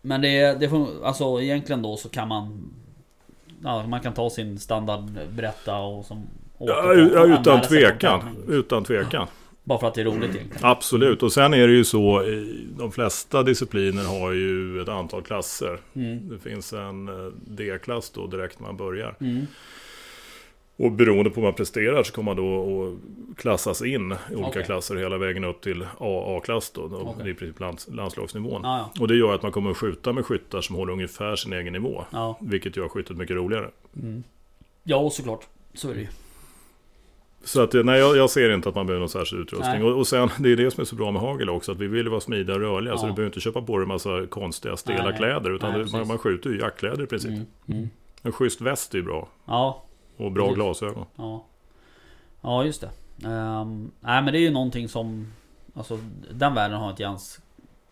men 0.05 0.22
det, 0.22 0.60
det 0.60 0.72
alltså 1.03 1.41
egentligen 1.41 1.81
då 1.81 1.98
så 1.98 2.10
kan 2.10 2.27
man 2.27 2.74
Ja, 3.63 3.88
man 3.88 4.00
kan 4.00 4.13
ta 4.13 4.29
sin 4.29 4.60
standard 4.60 5.03
berätta 5.36 5.79
och 5.79 6.05
som 6.05 6.24
Ja, 6.57 6.93
utan 7.25 7.62
tvekan. 7.62 8.22
Utan 8.48 8.83
tvekan. 8.83 9.27
Bara 9.63 9.79
för 9.79 9.88
att 9.88 9.93
det 9.93 10.01
är 10.01 10.05
roligt 10.05 10.36
egentligen. 10.36 10.65
Absolut. 10.65 11.24
Och 11.24 11.34
sen 11.34 11.53
är 11.53 11.67
det 11.67 11.74
ju 11.74 11.84
så. 11.86 12.24
i 12.24 12.67
De 12.77 12.91
flesta 12.91 13.43
discipliner 13.43 14.03
har 14.03 14.32
ju 14.32 14.82
ett 14.82 14.89
antal 14.89 15.22
klasser. 15.22 15.79
Mm. 15.93 16.29
Det 16.29 16.39
finns 16.50 16.74
en 16.74 17.08
eh, 17.08 17.32
D-klass 17.48 18.10
då 18.10 18.27
direkt 18.27 18.60
när 18.60 18.67
man 18.67 18.77
börjar. 18.77 19.15
Mm. 19.20 19.46
Och 20.75 20.91
beroende 20.91 21.29
på 21.29 21.41
vad 21.41 21.48
man 21.48 21.53
presterar 21.53 22.03
så 22.03 22.13
kommer 22.13 22.36
man 22.36 22.46
då 22.46 22.84
att 22.88 23.38
klassas 23.38 23.82
in 23.82 24.12
i 24.32 24.36
olika 24.36 24.50
Okej. 24.50 24.63
klasser 24.63 24.96
hela 24.96 25.17
vägen 25.17 25.43
upp 25.43 25.62
till 25.62 25.86
AA-klass 26.00 26.72
då. 26.72 26.88
då 26.88 26.98
Okej. 26.98 27.13
Det 27.17 27.29
är 27.29 27.32
i 27.32 27.34
princip 27.34 27.60
lands, 27.60 27.88
landslagsnivån. 27.91 28.62
Ja, 28.63 28.89
ja. 28.96 29.01
Och 29.01 29.08
det 29.08 29.15
gör 29.15 29.36
att 29.36 29.41
man 29.43 29.51
kommer 29.51 29.72
att 29.72 29.77
skjuta 29.77 30.13
med 30.13 30.25
skyttar 30.25 30.62
som 30.62 30.75
håller 30.75 30.93
ungefär 30.93 31.36
sin 31.36 31.53
egen 31.53 31.74
nivå. 31.74 32.03
ja. 32.12 32.38
Vilket 32.41 32.77
gör 32.77 32.88
skyttet 32.89 33.17
mycket 33.17 33.36
roligare. 33.36 33.70
Mm. 34.01 34.24
Ja, 34.84 35.10
såklart. 35.10 35.48
Så 35.74 35.89
är 35.89 35.93
det 35.96 36.01
ju. 36.01 36.08
Så 37.45 37.62
att, 37.62 37.73
nej, 37.73 38.00
jag, 38.00 38.17
jag 38.17 38.29
ser 38.29 38.53
inte 38.53 38.69
att 38.69 38.75
man 38.75 38.85
behöver 38.85 39.00
någon 39.00 39.09
särskild 39.09 39.41
utrustning. 39.41 39.83
Och, 39.83 39.97
och 39.97 40.07
sen, 40.07 40.29
det 40.39 40.51
är 40.51 40.55
det 40.55 40.71
som 40.71 40.81
är 40.81 40.85
så 40.85 40.95
bra 40.95 41.12
med 41.12 41.21
hagel 41.21 41.50
också. 41.50 41.71
Att 41.71 41.77
vi 41.77 41.88
vill 41.88 42.09
vara 42.09 42.19
smidiga 42.21 42.55
och 42.55 42.62
rörliga. 42.62 42.97
Så 42.97 43.05
Ja. 43.05 43.09
du 43.09 43.13
behöver 43.13 43.29
inte 43.29 43.39
köpa 43.39 43.62
på 43.62 43.77
dig 43.77 43.83
en 43.83 43.88
massa 43.88 44.25
konstiga 44.29 44.77
stela 44.77 45.03
Nej. 45.03 45.17
kläder. 45.17 45.55
Utan 45.55 45.71
Nej, 45.73 45.83
du, 45.85 45.91
man, 45.97 46.07
man 46.07 46.17
skjuter 46.17 46.50
ju 46.50 46.59
jackkläder 46.59 47.03
i 47.03 47.07
princip. 47.07 47.31
Mm. 47.31 47.45
Mm. 47.67 47.89
En 48.23 48.31
schysst 48.31 48.62
väst 48.62 48.93
är 48.93 48.97
ju 48.97 49.03
bra. 49.03 49.27
Ja, 49.45 49.83
Och 50.17 50.31
bra 50.31 50.43
Precis. 50.45 50.55
glasögon. 50.55 51.05
ja. 51.15 51.46
Ja, 52.41 52.63
just 52.65 52.81
det. 52.81 52.89
Ehm, 53.29 53.91
nej, 54.00 54.22
men 54.24 54.25
det 54.33 54.39
är 54.39 54.41
ju 54.41 54.51
någonting 54.51 54.89
som... 54.89 55.27
Alltså, 55.75 56.00
den 56.31 56.53
världen 56.55 56.77
har 56.77 56.89
inte 56.89 57.03
Jans 57.03 57.39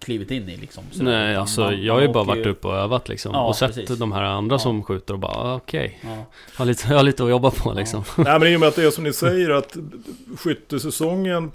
klivit 0.01 0.31
in 0.31 0.49
i 0.49 0.57
liksom. 0.57 0.83
Så 0.91 1.03
Nej, 1.03 1.35
alltså 1.35 1.61
man- 1.61 1.83
jag 1.83 1.93
har 1.93 2.01
ju 2.01 2.07
bara 2.07 2.23
varit 2.23 2.45
uppe 2.45 2.67
och 2.67 2.75
övat 2.75 3.09
liksom. 3.09 3.31
Ja, 3.33 3.45
och 3.47 3.55
sett 3.55 3.75
precis. 3.75 3.99
de 3.99 4.11
här 4.11 4.23
andra 4.23 4.53
Ja. 4.53 4.59
som 4.59 4.83
skjuter 4.83 5.13
och 5.13 5.19
bara, 5.19 5.31
ah, 5.31 5.55
okej. 5.55 5.99
Ja, 6.03 6.25
Har, 6.55 6.65
lite, 6.65 6.87
har 6.87 7.03
lite 7.03 7.23
att 7.23 7.29
jobba 7.29 7.51
på 7.51 7.73
liksom. 7.73 8.03
Nej 8.17 8.39
men 8.39 8.47
i 8.47 8.55
och 8.55 8.59
med 8.59 8.69
att 8.69 8.75
det 8.75 8.83
är 8.83 8.91
som 8.91 9.03
ni 9.03 9.13
säger 9.13 9.49
att 9.49 9.77
skyttesäsongen 10.37 11.51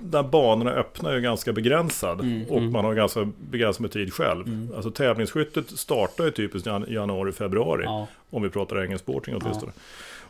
där 0.00 0.22
banorna 0.22 0.70
öppnar 0.70 1.10
är 1.12 1.20
ganska 1.20 1.52
begränsad. 1.52 2.20
Mm, 2.20 2.42
och 2.48 2.58
mm. 2.58 2.72
man 2.72 2.84
har 2.84 2.94
ganska 2.94 3.28
begränsad 3.50 3.80
med 3.80 3.92
tid 3.92 4.12
själv. 4.14 4.46
Mm. 4.46 4.68
Alltså 4.74 4.90
tävlingsskyttet 4.90 5.70
startar 5.78 6.24
ju 6.24 6.30
typiskt 6.30 6.66
jan- 6.66 6.86
januari, 6.88 7.32
februari. 7.32 7.82
ja, 7.84 8.06
Om 8.30 8.42
vi 8.42 8.48
pratar 8.50 8.84
engelsk 8.84 9.04
sporting 9.04 9.34
åtminstone. 9.40 9.72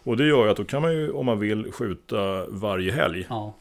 Och 0.05 0.17
det 0.17 0.27
gör 0.27 0.45
ju 0.45 0.51
att 0.51 0.57
då 0.57 0.65
kan 0.65 0.83
man 0.83 0.93
ju 0.93 1.11
om 1.11 1.27
man 1.27 1.39
vill 1.39 1.73
skjuta 1.73 2.47
varje 2.49 2.93
helg. 2.93 3.27
ja, 3.29 3.55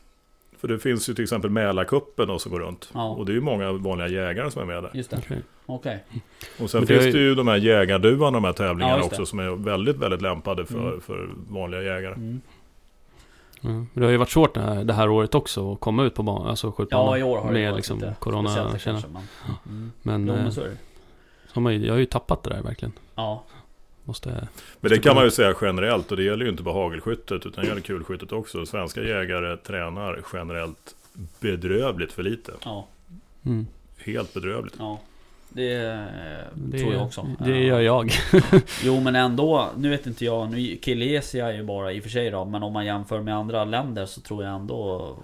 För 0.62 0.67
det 0.67 0.80
finns 0.80 1.10
ju 1.10 1.13
till 1.13 1.24
exempel 1.24 1.50
Mälarkuppen 1.50 2.28
då 2.28 2.39
som 2.39 2.52
går 2.52 2.60
runt. 2.60 2.89
Ja. 2.93 3.10
Och 3.10 3.26
det 3.26 3.32
är 3.32 3.34
ju 3.34 3.41
många 3.41 3.71
vanliga 3.71 4.08
jägare 4.08 4.52
som 4.52 4.62
är 4.62 4.65
med 4.65 4.84
där. 4.84 4.91
just 4.93 5.10
det. 5.12 5.41
Okej. 5.65 6.04
Och 6.60 6.69
sen 6.69 6.88
finns 6.88 7.06
är 7.06 7.12
det 7.12 7.17
ju 7.19 7.36
de 7.36 7.47
här 7.47 7.58
jägarduvarna, 7.58 8.32
de 8.38 8.43
här 8.43 8.50
Ja, 8.50 8.54
tävlingarna 8.54 8.97
det. 8.97 9.04
också. 9.04 9.26
Som 9.26 9.39
är 9.39 9.50
väldigt, 9.63 9.97
väldigt 9.97 10.21
lämpade 10.21 10.65
för, 10.65 10.88
Mm. 10.88 11.02
för 11.02 11.30
vanliga 11.50 11.82
jägare. 11.82 12.13
Mm. 12.13 12.41
Ja. 13.62 13.69
Men 13.69 13.88
det 13.93 14.04
har 14.04 14.12
ju 14.12 14.17
varit 14.17 14.30
svårt 14.30 14.54
det 14.54 14.62
här, 14.62 14.84
det 14.84 14.93
här 14.93 15.10
året 15.10 15.36
också 15.36 15.74
att 15.74 15.80
komma 15.80 16.04
ut 16.04 16.13
på 16.15 16.24
banan, 16.24 16.47
alltså 16.47 16.71
skjutbanan. 16.71 17.06
Ja, 17.12 17.17
i 17.17 17.24
år 17.24 17.38
har 17.38 17.47
det 17.47 17.54
Med 17.54 17.71
varit 17.71 17.78
liksom 17.78 18.00
lite 18.00 18.15
corona 18.19 18.50
speciellt 18.50 18.84
kanske, 18.84 19.08
men, 19.08 19.21
mm. 19.78 19.91
Men, 20.02 20.28
Jo, 20.28 20.34
eh, 20.34 20.41
men 20.43 20.52
så 20.52 20.62
är 20.62 20.65
det. 20.65 20.78
så 21.47 21.54
har 21.56 21.62
man 21.62 21.74
ju, 21.74 21.86
jag 21.86 21.93
har 21.93 22.00
ju 22.00 22.06
tappat 22.06 22.43
det 22.43 22.50
där 22.50 22.62
verkligen. 22.62 22.91
Ja, 23.15 23.43
Måste... 24.04 24.48
Men 24.80 24.90
det 24.92 25.00
kan 25.00 25.16
man 25.16 25.24
ju 25.24 25.32
säga 25.32 25.56
generellt 25.62 26.12
och 26.12 26.18
det 26.18 26.24
gäller 26.24 26.46
ju 26.46 26.52
inte 26.52 26.64
bara 26.64 26.74
hagelskyttet 26.74 27.46
utan 27.46 27.64
det 27.64 27.68
gäller 27.68 27.82
kulskyttet 27.82 28.32
också. 28.32 28.66
Svenska 28.66 29.04
jägare 29.04 29.58
tränar 29.58 30.20
generellt 30.34 30.96
bedrövligt 31.40 32.14
för 32.14 32.24
lite. 32.24 32.52
ja, 32.66 32.88
Mm. 33.46 33.68
Helt 33.98 34.34
bedrövligt. 34.34 34.76
ja. 34.80 35.00
Det, 35.54 36.06
Det, 36.54 36.80
tror 36.80 36.94
jag 36.94 37.04
också. 37.04 37.28
Det 37.40 37.64
gör 37.64 37.80
jag. 37.80 38.12
Jo 38.84 39.00
men 39.00 39.16
ändå, 39.16 39.70
nu 39.78 39.90
vet 39.90 40.08
inte 40.08 40.26
jag, 40.26 40.52
nu 40.52 40.78
Killesia 40.82 41.48
är 41.48 41.54
ju 41.54 41.64
bara 41.64 41.94
i 41.94 42.00
och 42.00 42.04
för 42.04 42.10
sig 42.10 42.30
då, 42.32 42.46
men 42.46 42.64
om 42.64 42.74
man 42.74 42.86
jämför 42.86 43.22
med 43.22 43.36
andra 43.36 43.66
länder 43.66 44.06
så 44.06 44.22
tror 44.22 44.44
jag 44.44 44.56
ändå 44.56 45.16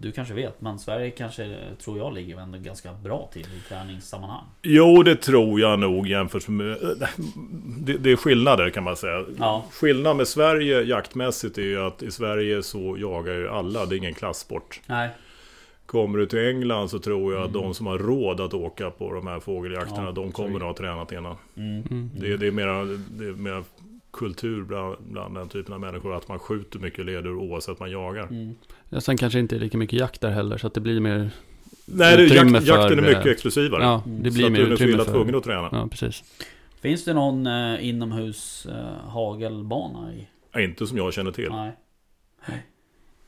Du 0.00 0.12
kanske 0.12 0.34
vet, 0.34 0.60
men 0.60 0.78
Sverige 0.78 1.10
kanske, 1.10 1.56
tror 1.78 1.98
jag, 1.98 2.14
ligger 2.14 2.40
ändå 2.40 2.58
ganska 2.58 2.92
bra 2.92 3.28
till 3.32 3.46
i 3.46 3.68
träningssammanhang. 3.68 4.44
Jo, 4.62 5.02
det 5.02 5.16
tror 5.16 5.60
jag 5.60 5.78
nog 5.78 6.08
jämfört 6.08 6.48
med... 6.48 6.76
Det, 7.78 7.92
det 7.92 8.10
är 8.12 8.16
skillnader 8.16 8.70
kan 8.70 8.84
man 8.84 8.96
säga. 8.96 9.24
Ja. 9.38 9.64
Skillnad 9.72 10.16
med 10.16 10.28
Sverige 10.28 10.82
jaktmässigt 10.82 11.58
är 11.58 11.62
ju 11.62 11.86
att 11.86 12.02
i 12.02 12.10
Sverige 12.10 12.62
så 12.62 12.96
jagar 12.98 13.34
ju 13.34 13.48
alla, 13.48 13.86
det 13.86 13.94
är 13.94 13.98
ingen 13.98 14.14
klassport. 14.14 14.80
Nej. 14.86 15.08
Kommer 15.86 16.18
du 16.18 16.26
till 16.26 16.48
England 16.48 16.88
så 16.88 16.98
tror 16.98 17.34
jag 17.34 17.42
att 17.42 17.52
de 17.52 17.74
som 17.74 17.86
har 17.86 17.98
råd 17.98 18.40
att 18.40 18.54
åka 18.54 18.90
på 18.90 19.12
de 19.12 19.26
här 19.26 19.40
fågeljakterna, 19.40 19.98
Mm. 20.00 20.06
Ja, 20.06 20.12
de 20.12 20.32
kommer 20.32 20.56
att 20.56 20.62
ha 20.62 20.74
tränat 20.74 21.12
innan. 21.12 21.36
Mm. 21.56 21.82
Mm. 21.90 22.10
Det, 22.14 22.36
det, 22.36 22.46
är 22.46 22.50
mera, 22.50 22.84
det 22.84 23.24
är 23.24 23.32
mera 23.32 23.64
kultur 24.12 24.62
bland, 24.64 24.96
bland 25.00 25.34
den 25.34 25.48
typen 25.48 25.74
av 25.74 25.80
människor, 25.80 26.16
att 26.16 26.28
man 26.28 26.38
skjuter 26.38 26.78
mycket 26.78 27.06
leder 27.06 27.36
oavsett 27.36 27.80
man 27.80 27.90
jagar. 27.90 28.28
Ja, 28.92 29.00
sen 29.00 29.16
kanske 29.16 29.38
inte 29.38 29.56
är 29.56 29.60
lika 29.60 29.78
mycket 29.78 29.98
jakt 29.98 30.20
där 30.20 30.30
heller, 30.30 30.58
så 30.58 30.66
att 30.66 30.74
det 30.74 30.80
blir 30.80 31.00
mer... 31.00 31.30
Nej, 31.86 32.16
det, 32.16 32.22
Utrymme 32.22 32.58
jakt, 32.58 32.66
jakten 32.66 32.98
är 32.98 33.02
för, 33.02 33.08
mycket 33.08 33.26
eh, 33.26 33.32
exklusivare. 33.32 33.82
Ja, 33.82 34.02
Mm. 34.06 34.22
det 34.22 34.30
så 34.30 34.34
blir 34.36 34.46
att 34.46 34.52
mer 34.52 34.58
du 34.58 34.64
är 34.64 34.76
så 34.76 34.84
utrymme 34.84 35.04
för... 35.04 35.12
tvungen 35.12 35.34
att 35.34 35.44
träna. 35.44 35.68
Ja, 35.72 35.88
precis. 35.90 36.24
Finns 36.80 37.04
det 37.04 37.14
någon 37.14 37.46
eh, 37.46 37.88
inomhus 37.88 38.66
eh, 38.66 39.08
hagelbana 39.10 40.12
i? 40.14 40.26
Ja, 40.52 40.60
Inte 40.60 40.86
som 40.86 40.96
jag 40.96 41.12
känner 41.12 41.30
till. 41.32 41.48
Nej. 41.50 41.72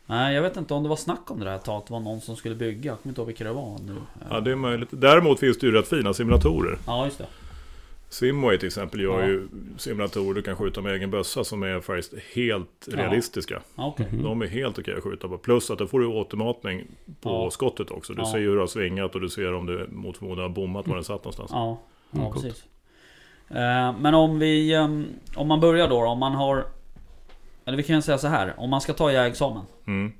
Nej, 0.06 0.34
jag 0.34 0.42
vet 0.42 0.56
inte 0.56 0.74
om 0.74 0.82
det 0.82 0.88
var 0.88 0.96
snack 0.96 1.30
om 1.30 1.38
det 1.38 1.44
där 1.44 1.56
ett 1.56 1.64
tag, 1.64 1.78
att 1.78 1.86
det 1.86 1.92
var 1.92 2.00
någon 2.00 2.20
som 2.20 2.36
skulle 2.36 2.54
bygga. 2.54 2.90
Jag 2.90 2.98
kommer 3.02 3.10
inte 3.10 3.20
ihåg 3.20 3.26
vilka 3.26 3.44
det 3.44 3.52
var 3.52 3.78
nu. 3.86 3.94
Ja, 4.30 4.40
det 4.40 4.50
är 4.50 4.56
möjligt. 4.56 4.88
Däremot 4.92 5.40
finns 5.40 5.58
det 5.58 5.66
ju 5.66 5.72
rätt 5.72 5.88
fina 5.88 6.14
simulatorer. 6.14 6.78
Ja, 6.86 7.04
just 7.04 7.18
det. 7.18 7.26
Simway 8.12 8.58
till 8.58 8.66
exempel 8.66 9.00
gör 9.00 9.20
Ja. 9.20 9.26
ju 9.26 9.48
simulatorer 9.78 10.34
du 10.34 10.42
kan 10.42 10.56
skjuta 10.56 10.80
med 10.80 10.92
egen 10.94 11.10
bössa 11.10 11.44
som 11.44 11.62
är 11.62 11.80
faktiskt 11.80 12.14
helt 12.34 12.88
Ja. 12.90 12.96
realistiska. 12.98 13.62
Okej. 13.74 14.06
Mhm. 14.12 14.22
De 14.22 14.42
är 14.42 14.46
helt 14.46 14.78
okej 14.78 14.94
att 14.96 15.02
skjuta 15.02 15.28
på. 15.28 15.38
Plus 15.38 15.70
att 15.70 15.78
då 15.78 15.86
får 15.86 16.00
du 16.00 16.06
återmatning 16.06 16.82
på 17.20 17.30
Ja. 17.30 17.50
skottet 17.50 17.90
också. 17.90 18.12
Du 18.12 18.20
Ja. 18.22 18.26
ser 18.32 18.38
ju 18.38 18.48
hur 18.48 18.54
det 18.54 18.62
har 18.62 18.66
svingat 18.66 19.14
och 19.14 19.20
du 19.20 19.28
ser 19.28 19.54
om 19.54 19.66
du 19.66 19.86
mot 19.92 20.16
förmodan 20.16 20.42
har 20.42 20.48
bommat 20.48 20.88
var 20.88 20.94
den 20.94 21.04
satt 21.04 21.24
någonstans. 21.24 21.50
Ja, 21.54 21.78
ja 22.10 22.20
Mm, 22.20 22.32
precis. 22.32 22.64
Eh, 23.48 23.94
Men 24.00 24.14
om 24.14 24.38
vi... 24.38 24.74
ehm, 24.74 25.06
Om 25.36 25.48
man 25.48 25.60
börjar 25.60 25.88
då, 25.88 25.96
om 26.06 26.18
man 26.18 26.32
har... 26.32 26.64
Eller 27.64 27.76
vi 27.76 27.82
kan 27.82 28.02
säga 28.02 28.18
så 28.18 28.28
här, 28.28 28.54
om 28.56 28.70
man 28.70 28.80
ska 28.80 28.92
ta 28.92 29.12
jägexamen. 29.12 29.62
Mm. 29.86 30.12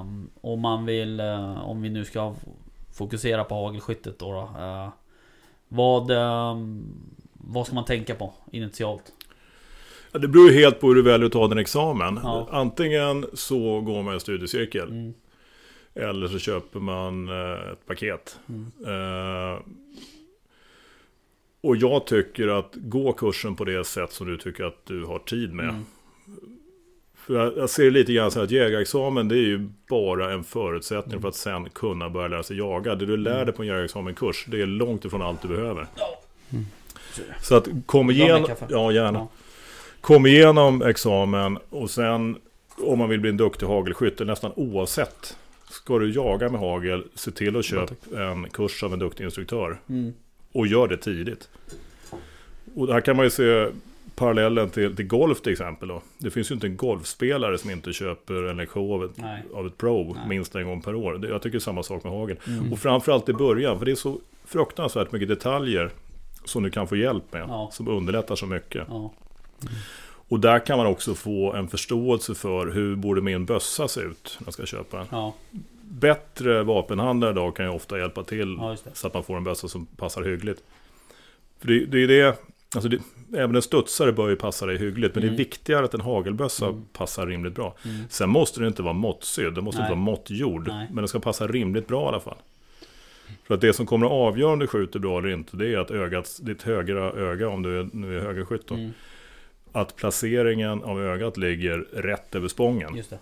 Um, 0.00 0.30
om 0.40 0.60
man 0.60 0.86
vill, 0.86 1.20
eh, 1.20 1.68
om 1.68 1.82
vi 1.82 1.90
nu 1.90 2.04
ska 2.04 2.34
fokusera 2.94 3.44
på 3.44 3.54
hagelskyttet 3.54 4.18
då. 4.18 4.32
då 4.32 4.38
eh, 4.64 4.88
vad, 5.68 6.10
ehm, 6.10 6.84
vad 7.48 7.66
ska 7.66 7.74
man 7.74 7.84
tänka 7.84 8.14
på 8.14 8.34
initialt? 8.52 9.12
Ja, 10.12 10.18
det 10.18 10.28
beror 10.28 10.50
ju 10.50 10.54
helt 10.54 10.80
på 10.80 10.88
hur 10.88 10.94
du 10.94 11.02
väljer 11.02 11.26
att 11.26 11.32
ta 11.32 11.48
din 11.48 11.58
examen. 11.58 12.20
Ja. 12.22 12.48
Antingen 12.50 13.26
så 13.34 13.80
går 13.80 14.02
man 14.02 14.14
en 14.14 14.20
studiecirkel. 14.20 14.88
Mm, 14.88 15.14
Eller 15.94 16.28
så 16.28 16.38
köper 16.38 16.80
man 16.80 17.28
eh, 17.28 17.70
ett 17.72 17.86
paket. 17.86 18.38
mm, 18.48 18.72
Eh, 18.86 19.58
och 21.60 21.76
jag 21.76 22.06
tycker 22.06 22.48
att 22.48 22.72
gå 22.74 23.12
kursen 23.12 23.56
på 23.56 23.64
det 23.64 23.84
sätt 23.86 24.12
som 24.12 24.26
du 24.26 24.38
tycker 24.38 24.64
att 24.64 24.86
du 24.86 25.04
har 25.04 25.18
tid 25.18 25.52
med. 25.52 25.68
mm, 25.68 25.84
För 27.14 27.34
jag, 27.34 27.56
jag 27.56 27.70
ser 27.70 27.90
lite 27.90 28.12
grann 28.12 28.30
så 28.30 28.38
här 28.38 28.44
att 28.44 28.50
jägarexamen 28.50 29.28
det 29.28 29.34
är 29.36 29.46
ju 29.46 29.68
bara 29.88 30.32
en 30.32 30.44
förutsättning 30.44 31.20
för 31.20 31.28
att 31.28 31.34
sen 31.34 31.70
kunna 31.70 32.10
börja 32.10 32.28
lära 32.28 32.42
sig 32.42 32.56
jaga. 32.58 32.94
Det 32.94 33.06
du 33.06 33.16
lär 33.16 33.44
dig 33.44 33.54
på 33.54 33.62
en 33.62 33.68
jägarexamenkurs 33.68 34.44
det 34.48 34.62
är 34.62 34.66
långt 34.66 35.04
ifrån 35.04 35.22
allt 35.22 35.42
du 35.42 35.48
behöver. 35.48 35.86
Mm. 36.52 36.64
Så 37.42 37.56
att 37.56 37.68
kom 37.86 38.10
igenom, 38.10 38.46
ja 38.68 38.92
gärna. 38.92 39.18
Ja. 39.18 39.28
Kom 40.00 40.26
igenom 40.26 40.82
examen 40.82 41.58
och 41.70 41.90
sen 41.90 42.36
om 42.76 42.98
man 42.98 43.08
vill 43.08 43.20
bli 43.20 43.30
en 43.30 43.36
duktig 43.36 43.66
hagelskytt, 43.66 44.18
nästan 44.18 44.52
oavsett 44.56 45.36
Ska 45.70 45.98
du 45.98 46.12
jaga 46.12 46.48
med 46.48 46.60
hagel, 46.60 47.04
se 47.14 47.30
till 47.30 47.56
att 47.56 47.64
köpa 47.64 47.94
en 48.22 48.50
kurs 48.50 48.82
av 48.82 48.92
en 48.92 48.98
duktig 48.98 49.24
instruktör. 49.24 49.80
Mm. 49.88 50.12
Och 50.52 50.66
gör 50.66 50.88
det 50.88 50.96
tidigt. 50.96 51.48
Och 52.74 52.92
här 52.92 53.00
kan 53.00 53.16
man 53.16 53.24
ju 53.24 53.30
se 53.30 53.68
parallellen 54.14 54.70
till, 54.70 54.96
till 54.96 55.06
golf 55.06 55.40
till 55.40 55.52
exempel. 55.52 55.88
Då. 55.88 56.02
Det 56.18 56.30
finns 56.30 56.50
ju 56.50 56.54
inte 56.54 56.66
en 56.66 56.76
golfspelare 56.76 57.58
som 57.58 57.70
inte 57.70 57.92
köper 57.92 58.34
en 58.34 58.56
lektion 58.56 58.92
av 58.92 59.04
ett, 59.04 59.16
Nej. 59.16 59.42
av 59.54 59.66
ett 59.66 59.78
pro 59.78 60.14
Nej. 60.14 60.28
minst 60.28 60.54
en 60.54 60.66
gång 60.66 60.82
per 60.82 60.94
år. 60.94 61.14
Det, 61.14 61.28
jag 61.28 61.42
tycker 61.42 61.58
samma 61.58 61.82
sak 61.82 62.04
med 62.04 62.12
hagel. 62.12 62.36
Mm. 62.46 62.72
Och 62.72 62.78
framförallt 62.78 63.28
i 63.28 63.32
början, 63.32 63.78
för 63.78 63.86
det 63.86 63.92
är 63.92 63.96
så 63.96 64.20
fruktansvärt 64.44 65.12
mycket 65.12 65.28
detaljer 65.28 65.90
som 66.44 66.62
du 66.62 66.70
kan 66.70 66.88
få 66.88 66.96
hjälp 66.96 67.32
med. 67.32 67.42
Ja. 67.48 67.70
Som 67.72 67.88
underlättar 67.88 68.36
så 68.36 68.46
mycket. 68.46 68.84
Ja. 68.88 69.12
Och 70.28 70.40
där 70.40 70.58
kan 70.66 70.78
man 70.78 70.86
också 70.86 71.14
få 71.14 71.52
en 71.52 71.68
förståelse 71.68 72.34
för 72.34 72.66
hur 72.66 72.96
borde 72.96 73.20
min 73.20 73.44
bössa 73.44 73.88
se 73.88 74.00
ut 74.00 74.36
när 74.40 74.46
jag 74.46 74.54
ska 74.54 74.66
köpa 74.66 74.96
den. 74.96 75.06
Ja. 75.10 75.34
Bättre 75.82 76.62
vapenhandlare 76.62 77.30
idag 77.30 77.56
kan 77.56 77.66
ju 77.66 77.72
ofta 77.72 77.98
hjälpa 77.98 78.24
till 78.24 78.56
det. 78.56 78.76
så 78.92 79.06
att 79.06 79.14
man 79.14 79.22
får 79.24 79.36
en 79.36 79.44
bössa 79.44 79.68
som 79.68 79.86
passar 79.86 80.22
hyggligt. 80.22 80.62
För 81.60 81.68
det, 81.68 81.86
det 81.86 81.98
är 82.02 82.08
det, 82.08 82.38
alltså 82.74 82.88
det, 82.88 82.98
även 83.36 83.56
en 83.56 83.62
studsare 83.62 84.12
bör 84.12 84.28
ju 84.28 84.36
passa 84.36 84.66
dig 84.66 84.78
hyggligt, 84.78 85.14
men 85.14 85.22
det 85.22 85.28
Mm. 85.28 85.34
är 85.34 85.38
viktigare 85.38 85.84
att 85.84 85.94
en 85.94 86.00
hagelbössa 86.00 86.66
Mm. 86.66 86.84
passar 86.92 87.26
rimligt 87.26 87.54
bra. 87.54 87.74
Mm. 87.84 88.04
Sen 88.10 88.28
måste 88.30 88.60
den 88.60 88.66
inte 88.68 88.82
vara 88.82 88.92
måttsydd, 88.92 89.54
den 89.54 89.64
måste 89.64 89.80
Nej. 89.80 89.86
inte 89.86 89.96
vara 89.96 90.04
måttgjord, 90.04 90.68
Nej. 90.68 90.86
men 90.88 90.96
den 90.96 91.08
ska 91.08 91.20
passa 91.20 91.46
rimligt 91.46 91.86
bra 91.88 92.04
i 92.04 92.08
alla 92.08 92.20
fall. 92.20 92.36
För 93.46 93.54
att 93.54 93.60
det 93.60 93.72
som 93.72 93.86
kommer 93.86 94.06
att 94.06 94.12
avgöra 94.12 94.52
om 94.52 94.58
du 94.58 94.66
skjuter 94.66 94.98
bra 94.98 95.18
eller 95.18 95.28
inte, 95.28 95.56
det 95.56 95.74
är 95.74 95.78
att 95.78 95.90
ögat, 95.90 96.38
ditt 96.42 96.62
högra 96.62 97.12
öga, 97.12 97.48
om 97.48 97.62
du 97.62 97.80
är, 97.80 97.88
nu 97.92 98.16
är 98.18 98.22
högerskytt 98.22 98.66
då, 98.68 98.74
Mm. 98.74 98.90
att 99.72 99.96
placeringen 99.96 100.82
av 100.82 101.02
ögat 101.02 101.36
ligger 101.36 101.78
rätt 101.92 102.34
över 102.34 102.48
spången. 102.48 102.96
Just 102.96 103.10
det. 103.10 103.16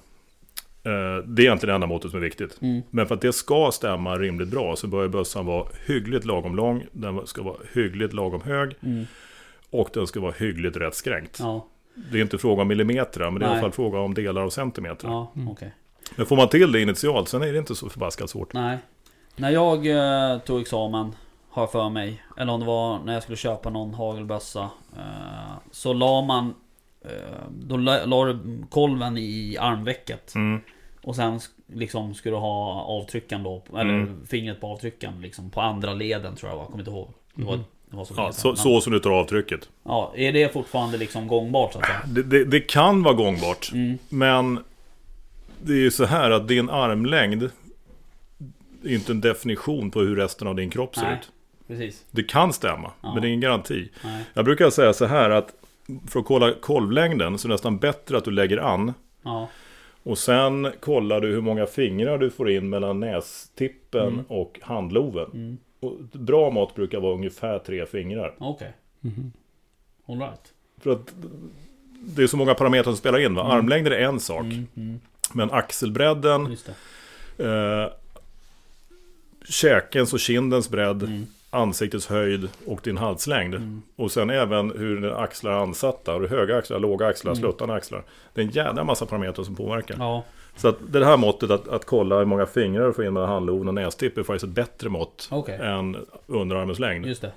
Eh, 0.90 1.24
Det 1.26 1.42
är 1.42 1.44
egentligen 1.44 1.68
det 1.68 1.74
enda 1.74 1.86
måttet 1.86 2.10
som 2.10 2.20
är 2.20 2.24
viktigt. 2.24 2.58
Mm. 2.62 2.82
Men 2.90 3.06
för 3.06 3.14
att 3.14 3.20
det 3.20 3.32
ska 3.32 3.70
stämma 3.72 4.16
rimligt 4.18 4.48
bra 4.48 4.76
så 4.76 4.86
bör 4.86 5.08
bössan 5.08 5.46
vara 5.46 5.66
hyggligt 5.86 6.24
lagom 6.24 6.56
lång, 6.56 6.84
den 6.92 7.26
ska 7.26 7.42
vara 7.42 7.56
hyggligt 7.72 8.12
lagom 8.12 8.40
hög 8.40 8.74
Mm. 8.82 9.04
och 9.70 9.90
den 9.94 10.06
ska 10.06 10.20
vara 10.20 10.32
hyggligt 10.38 10.76
rätt 10.76 10.94
skränkt. 10.94 11.36
Ja. 11.40 11.66
Det 11.94 12.18
är 12.18 12.22
inte 12.22 12.38
fråga 12.38 12.62
om 12.62 12.68
millimeter, 12.68 13.20
men 13.20 13.34
det 13.34 13.44
är 13.46 13.48
i 13.48 13.52
alla 13.52 13.60
fall 13.60 13.72
fråga 13.72 13.98
om 13.98 14.14
delar 14.14 14.42
av 14.42 14.50
centimeter. 14.50 15.08
Ja, 15.08 15.32
okej. 15.50 15.74
Men 16.16 16.26
får 16.26 16.36
man 16.36 16.48
till 16.48 16.72
det 16.72 16.80
initialt, 16.80 17.28
sen 17.28 17.42
är 17.42 17.52
det 17.52 17.58
inte 17.58 17.74
så 17.74 17.88
förbaskat 17.88 18.30
svårt. 18.30 18.52
Nej. 18.52 18.78
När 19.36 19.50
jag 19.50 19.86
eh, 19.86 20.38
tog 20.38 20.60
examen, 20.60 21.14
har 21.50 21.62
jag 21.62 21.72
för 21.72 21.88
mig, 21.88 22.22
eller 22.36 22.52
om 22.52 22.60
det 22.60 22.66
var 22.66 22.98
när 22.98 23.12
jag 23.14 23.22
skulle 23.22 23.36
köpa 23.36 23.70
någon 23.70 23.94
hagelbössa. 23.94 24.70
Eh, 24.96 25.52
så 25.70 25.92
la 25.92 26.22
man, 26.22 26.54
eh, 27.04 27.10
då 27.50 27.76
la, 27.76 28.04
la 28.04 28.24
du 28.24 28.38
kolven 28.70 29.18
i 29.18 29.56
armvecket. 29.60 30.34
Mm. 30.34 30.60
Och 31.02 31.16
sen 31.16 31.40
liksom 31.74 32.14
skulle 32.14 32.34
du 32.34 32.40
ha 32.40 32.82
avtryckaren 32.82 33.42
då, 33.42 33.62
eller 33.70 33.80
Mm. 33.94 34.26
fingret 34.26 34.60
på 34.60 34.66
avtryckaren 34.66 35.20
liksom. 35.20 35.50
På 35.50 35.60
andra 35.60 35.94
leden 35.94 36.36
tror 36.36 36.50
jag 36.50 36.56
var, 36.58 36.64
kommer 36.64 36.78
inte 36.78 36.90
ihåg. 36.90 37.08
Det 37.34 37.44
var, 37.44 37.52
Mhm. 37.56 37.64
det 37.90 37.96
var 37.96 38.04
så, 38.04 38.14
Ja, 38.16 38.32
så, 38.32 38.56
så 38.56 38.80
som 38.80 38.92
du 38.92 38.98
tar 39.00 39.10
avtrycket. 39.10 39.68
Ja, 39.84 40.12
är 40.16 40.32
det 40.32 40.52
fortfarande 40.52 40.98
liksom 40.98 41.28
gångbart 41.28 41.72
så 41.72 41.78
att 41.78 41.84
säga? 41.86 42.00
Det, 42.06 42.22
det, 42.22 42.44
det 42.44 42.60
kan 42.60 43.02
vara 43.02 43.14
gångbart, 43.14 43.70
Mm. 43.72 43.98
men 44.08 44.58
det 45.62 45.72
är 45.72 45.76
ju 45.76 45.90
så 45.90 46.04
här 46.04 46.30
att 46.30 46.48
din 46.48 46.70
armlängd 46.70 47.50
inte 48.84 49.12
en 49.12 49.20
definition 49.20 49.90
på 49.90 50.00
hur 50.00 50.16
resten 50.16 50.48
av 50.48 50.54
din 50.54 50.70
kropp 50.70 50.94
ser 50.96 51.02
Nej. 51.02 51.18
ut. 51.20 51.32
Precis. 51.66 52.04
Det 52.10 52.22
kan 52.22 52.52
stämma, 52.52 52.92
Ja. 53.02 53.12
men 53.12 53.22
det 53.22 53.26
är 53.26 53.28
ingen 53.28 53.40
garanti. 53.40 53.88
Nej. 54.04 54.24
Jag 54.34 54.44
brukar 54.44 54.70
säga 54.70 54.92
så 54.92 55.04
här 55.06 55.30
att 55.30 55.54
för 56.08 56.20
att 56.20 56.26
kolla 56.26 56.52
kolvlängden 56.60 57.38
så 57.38 57.46
är 57.46 57.48
det 57.48 57.54
nästan 57.54 57.78
bättre 57.78 58.16
att 58.16 58.24
du 58.24 58.30
lägger 58.30 58.58
an 58.58 58.92
Ja. 59.22 59.48
och 60.02 60.18
sen 60.18 60.72
kollar 60.80 61.20
du 61.20 61.28
hur 61.28 61.40
många 61.40 61.66
fingrar 61.66 62.18
du 62.18 62.30
får 62.30 62.50
in 62.50 62.68
mellan 62.68 63.00
nästippen 63.00 64.08
Mm. 64.12 64.24
och 64.28 64.58
handloven. 64.62 65.30
Mm. 65.34 65.58
Och 65.80 65.92
bra 66.12 66.50
mått 66.50 66.74
brukar 66.74 67.00
vara 67.00 67.14
ungefär 67.14 67.58
tre 67.58 67.86
fingrar. 67.86 68.34
Okej. 68.38 68.72
Mhm. 69.00 69.32
All 70.08 70.18
right. 70.18 70.52
För 70.80 70.90
att 70.92 71.14
det 72.00 72.22
är 72.22 72.26
så 72.26 72.36
många 72.36 72.54
parametrar 72.54 72.84
som 72.92 72.96
spelar 72.96 73.18
in. 73.18 73.34
Va? 73.34 73.44
Mm. 73.44 73.56
Armlängden 73.56 73.92
är 73.92 73.96
en 73.96 74.20
sak, 74.20 74.40
Mm. 74.44 74.66
Mm. 74.76 75.00
men 75.32 75.50
axelbredden, 75.50 76.50
Just 76.50 76.70
det. 77.36 77.44
eh, 77.44 77.92
käkens 79.48 80.12
och 80.12 80.20
kindens 80.20 80.70
bredd, 80.70 81.02
Mm. 81.02 81.26
ansiktets 81.50 82.06
höjd 82.06 82.48
och 82.66 82.80
din 82.84 82.96
halslängd. 82.96 83.54
Mm. 83.54 83.82
Och 83.96 84.12
sen 84.12 84.30
även 84.30 84.70
hur 84.78 85.00
dina 85.00 85.16
axlar 85.16 85.52
är 85.52 85.56
ansatta. 85.56 86.12
Har 86.12 86.20
du 86.20 86.28
höga 86.28 86.56
axlar, 86.56 86.78
låga 86.78 87.06
axlar, 87.06 87.32
Mm. 87.32 87.42
sluttande 87.42 87.74
axlar. 87.74 88.04
Det 88.34 88.40
är 88.40 88.44
en 88.44 88.50
jävla 88.50 88.84
massa 88.84 89.06
parametrar 89.06 89.44
som 89.44 89.54
påverkar. 89.56 89.96
Ja. 89.98 90.24
Så 90.56 90.68
att 90.68 90.76
det 90.88 91.04
här 91.04 91.16
måttet 91.16 91.50
att, 91.50 91.68
att 91.68 91.84
kolla 91.84 92.18
hur 92.18 92.24
många 92.24 92.46
fingrar 92.46 92.86
du 92.86 92.92
får 92.92 93.04
in 93.04 93.12
mellan 93.12 93.28
handloven 93.28 93.68
och 93.68 93.74
nästipp 93.74 94.18
är 94.18 94.22
faktiskt 94.22 94.44
ett 94.44 94.50
bättre 94.50 94.88
mått 94.88 95.28
Okej. 95.30 95.58
än 95.62 95.96
underarmens 96.26 96.78
längd. 96.78 97.06
Just 97.06 97.22
det. 97.22 97.32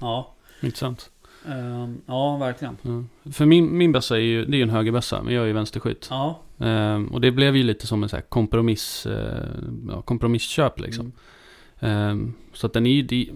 Ja. 0.00 0.34
Intressant. 0.62 1.10
Ehm, 1.48 2.00
ja, 2.06 2.36
verkligen. 2.36 2.76
Ja. 2.82 3.30
För 3.32 3.46
min, 3.46 3.78
min 3.78 3.92
bössa 3.92 4.16
är 4.16 4.20
ju, 4.20 4.44
det 4.44 4.56
är 4.56 4.58
ju 4.58 4.62
en 4.62 4.70
högerbössa, 4.70 5.22
men 5.22 5.34
jag 5.34 5.42
är 5.42 5.46
ju 5.46 5.52
vänsterskytt. 5.52 6.06
Ja. 6.10 6.40
Ehm, 6.60 7.06
och 7.06 7.20
det 7.20 7.30
blev 7.30 7.56
ju 7.56 7.62
lite 7.62 7.86
som 7.86 8.02
en 8.02 8.08
så 8.08 8.20
kompromiss, 8.28 9.06
eh, 9.06 9.48
ja, 9.88 10.02
kompromissköp 10.02 10.80
liksom. 10.80 11.12
Mm. 11.80 12.10
Ehm, 12.10 12.34
så 12.52 12.66
att 12.66 12.72
den 12.72 12.86
är 12.86 12.90
ju, 12.90 13.02
det, 13.02 13.28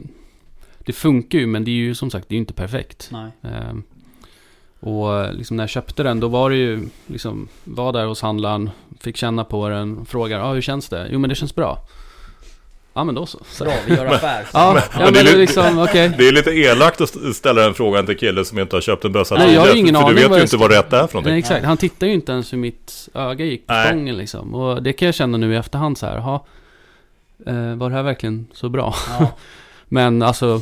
det 0.78 0.92
funkar 0.92 1.38
ju, 1.38 1.46
men 1.46 1.64
det 1.64 1.70
är 1.70 1.74
ju 1.74 1.94
som 1.94 2.10
sagt, 2.10 2.28
det 2.28 2.32
är 2.32 2.37
ju 2.37 2.40
inte 2.40 2.54
perfekt. 2.54 3.10
Ehm, 3.42 3.82
och 4.80 5.18
eh, 5.20 5.32
liksom 5.32 5.56
när 5.56 5.62
jag 5.62 5.70
köpte 5.70 6.02
den, 6.02 6.20
då 6.20 6.28
var 6.28 6.50
det 6.50 6.56
ju 6.56 6.88
liksom, 7.06 7.48
var 7.64 7.92
där 7.92 8.06
hos 8.06 8.22
handlaren, 8.22 8.70
fick 9.00 9.16
känna 9.16 9.44
på 9.44 9.68
den, 9.68 10.04
frågar, 10.06 10.40
ah, 10.40 10.52
hur 10.52 10.60
känns 10.60 10.88
det? 10.88 11.08
Jo 11.10 11.18
men 11.18 11.28
det 11.28 11.34
känns 11.34 11.54
bra. 11.54 11.78
Ja 12.96 13.04
men 13.04 13.14
då 13.14 13.26
så. 13.26 13.38
så. 13.50 13.64
Bra, 13.64 13.74
vi 13.87 13.94
gör 13.94 14.07
affär. 14.07 14.46
Ja, 14.52 14.83
ja, 14.92 14.98
men 14.98 15.12
det 15.12 15.20
är 15.20 15.24
lite- 15.24 15.37
liksom, 15.37 15.78
okej. 15.78 16.14
Det 16.18 16.28
är 16.28 16.33
lite 16.33 16.50
elakt 16.50 17.00
att 17.00 17.09
st- 17.16 17.35
ställa 17.35 17.62
den 17.62 17.74
frågan 17.74 18.07
till 18.07 18.16
kille 18.18 18.44
som 18.44 18.59
inte 18.59 18.76
har 18.76 18.80
köpt 18.80 19.04
en 19.04 19.12
bössa 19.12 19.35
Nej, 19.35 19.54
jag 19.54 19.61
har 19.61 19.76
ingen 19.76 19.94
för 19.94 20.02
aning 20.02 20.16
du 20.16 20.28
vet 20.28 20.38
ju 20.38 20.42
inte 20.42 20.57
vad 20.57 20.70
rätt 20.70 20.92
är 20.92 21.07
för 21.07 21.14
någonting. 21.14 21.30
Nej, 21.33 21.38
exakt. 21.38 21.64
Han 21.64 21.76
tittar 21.76 22.07
ju 22.07 22.12
inte 22.12 22.33
ens 22.33 22.52
hur 22.52 22.59
mitt 22.59 23.09
öga 23.14 23.44
gick 23.44 23.66
på 23.66 23.72
Nej. 23.72 23.88
spången 23.88 24.16
liksom. 24.16 24.54
Och 24.54 24.83
det 24.83 24.92
kan 24.92 25.07
jag 25.07 25.14
känna 25.14 25.38
nu 25.38 25.52
i 25.54 25.57
efterhand 25.57 25.98
så 25.98 26.07
här, 26.07 26.16
jaha, 26.16 26.40
eh, 27.46 27.74
var 27.76 27.90
det 27.90 27.96
här 27.96 28.02
verkligen 28.02 28.46
så 28.52 28.68
bra? 28.68 28.94
Ja. 29.18 29.28
Men 29.88 30.22
alltså, 30.22 30.61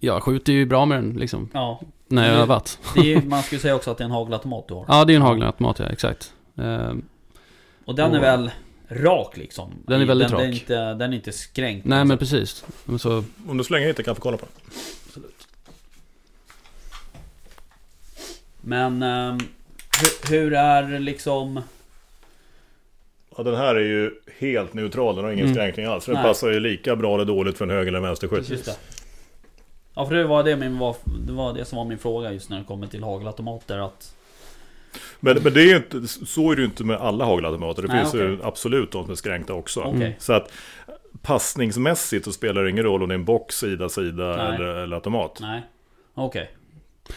jag 0.00 0.22
skjuter 0.22 0.52
ju 0.52 0.66
bra 0.66 0.86
med 0.86 0.98
den 0.98 1.12
liksom, 1.12 1.48
ja. 1.52 1.80
när 2.08 2.28
jag 2.32 2.40
övat. 2.40 2.78
Man 3.24 3.42
skulle 3.42 3.60
säga 3.60 3.74
också 3.74 3.90
att 3.90 3.98
det 3.98 4.02
är 4.02 4.06
en 4.06 4.10
hagelautomat 4.10 4.68
du 4.68 4.74
har. 4.74 4.84
Ja, 4.88 5.04
det 5.04 5.12
är 5.12 5.16
en 5.16 5.22
hagelautomat, 5.22 5.78
ja, 5.78 5.84
exakt. 5.86 6.32
Eh, 6.58 6.92
Och 7.84 7.94
den 7.94 8.14
är 8.14 8.20
väl 8.20 8.50
rak 8.88 9.36
liksom? 9.36 9.72
Den 9.86 10.00
är 10.00 10.04
väldigt 10.06 10.28
den, 10.28 10.36
Den 10.38 10.46
är 10.46 10.52
rak. 10.52 10.60
inte, 10.60 10.94
den 10.94 11.12
är 11.12 11.16
inte 11.16 11.32
skränkt. 11.32 11.84
nej, 11.86 11.98
men 12.04 12.08
liksom. 12.08 12.18
precis. 12.38 12.64
Men 12.84 12.98
Så, 12.98 13.24
Om 13.48 13.56
du 13.56 13.64
slänger 13.64 13.86
hit 13.86 13.96
det 13.96 14.02
kan 14.02 14.10
jag 14.10 14.16
få 14.16 14.22
kolla 14.22 14.36
på 14.36 14.46
den. 14.46 15.22
Men 18.60 19.02
ehm, 19.02 19.38
hur, 20.00 20.30
hur 20.30 20.52
är 20.54 20.98
liksom... 20.98 21.60
Ja, 23.36 23.42
den 23.42 23.54
här 23.54 23.74
är 23.74 23.80
ju 23.84 24.10
helt 24.38 24.74
neutral, 24.74 25.16
den 25.16 25.24
har 25.24 25.32
ingen 25.32 25.44
Mm. 25.44 25.54
skränkning 25.54 25.86
alls. 25.86 26.04
Den 26.06 26.14
Nej. 26.14 26.24
passar 26.24 26.48
ju 26.50 26.60
lika 26.60 26.96
bra 26.96 27.14
eller 27.14 27.24
dåligt 27.24 27.58
för 27.58 27.64
en 27.64 27.70
höger 27.70 27.88
eller 27.88 28.00
vänsterskytt. 28.00 28.68
Ja 29.94 30.06
för 30.06 30.14
det 30.14 30.24
var 30.24 30.42
det, 30.44 30.56
min, 30.56 30.78
var, 30.78 30.96
det 31.26 31.32
var 31.32 31.52
det 31.52 31.64
som 31.64 31.76
var 31.76 31.84
min 31.84 31.98
fråga 31.98 32.32
just 32.32 32.50
när 32.50 32.58
det 32.58 32.64
kommer 32.64 32.86
till 32.86 33.02
hagelautomater 33.02 33.78
att... 33.78 34.12
Men, 35.20 35.38
men 35.42 35.52
det 35.52 35.60
är 35.62 35.66
ju 35.66 35.76
inte, 35.76 36.08
så 36.08 36.52
är 36.52 36.56
det 36.56 36.60
ju 36.62 36.66
inte 36.66 36.84
med 36.84 36.96
alla 36.96 37.24
hagelautomater. 37.24 37.82
Det 37.82 37.88
Nej, 37.88 38.00
finns 38.00 38.14
ju 38.14 38.34
okej. 38.34 38.46
absolut 38.46 38.92
de 38.92 39.04
som 39.04 39.10
är 39.12 39.16
skränkta 39.16 39.54
också. 39.54 39.80
Okej. 39.80 39.96
Mm. 39.96 40.12
Så 40.18 40.32
att 40.32 40.52
passningsmässigt 41.22 42.24
så 42.24 42.32
spelar 42.32 42.62
det 42.64 42.70
ingen 42.70 42.84
roll 42.84 43.02
om 43.02 43.08
det 43.08 43.12
är 43.14 43.18
en 43.18 43.24
box, 43.24 43.54
sida, 43.58 43.88
sida 43.88 44.36
Nej. 44.36 44.54
eller, 44.54 44.64
eller 44.66 44.96
automat. 44.96 45.38
Nej. 45.40 45.62
Okej. 46.14 46.50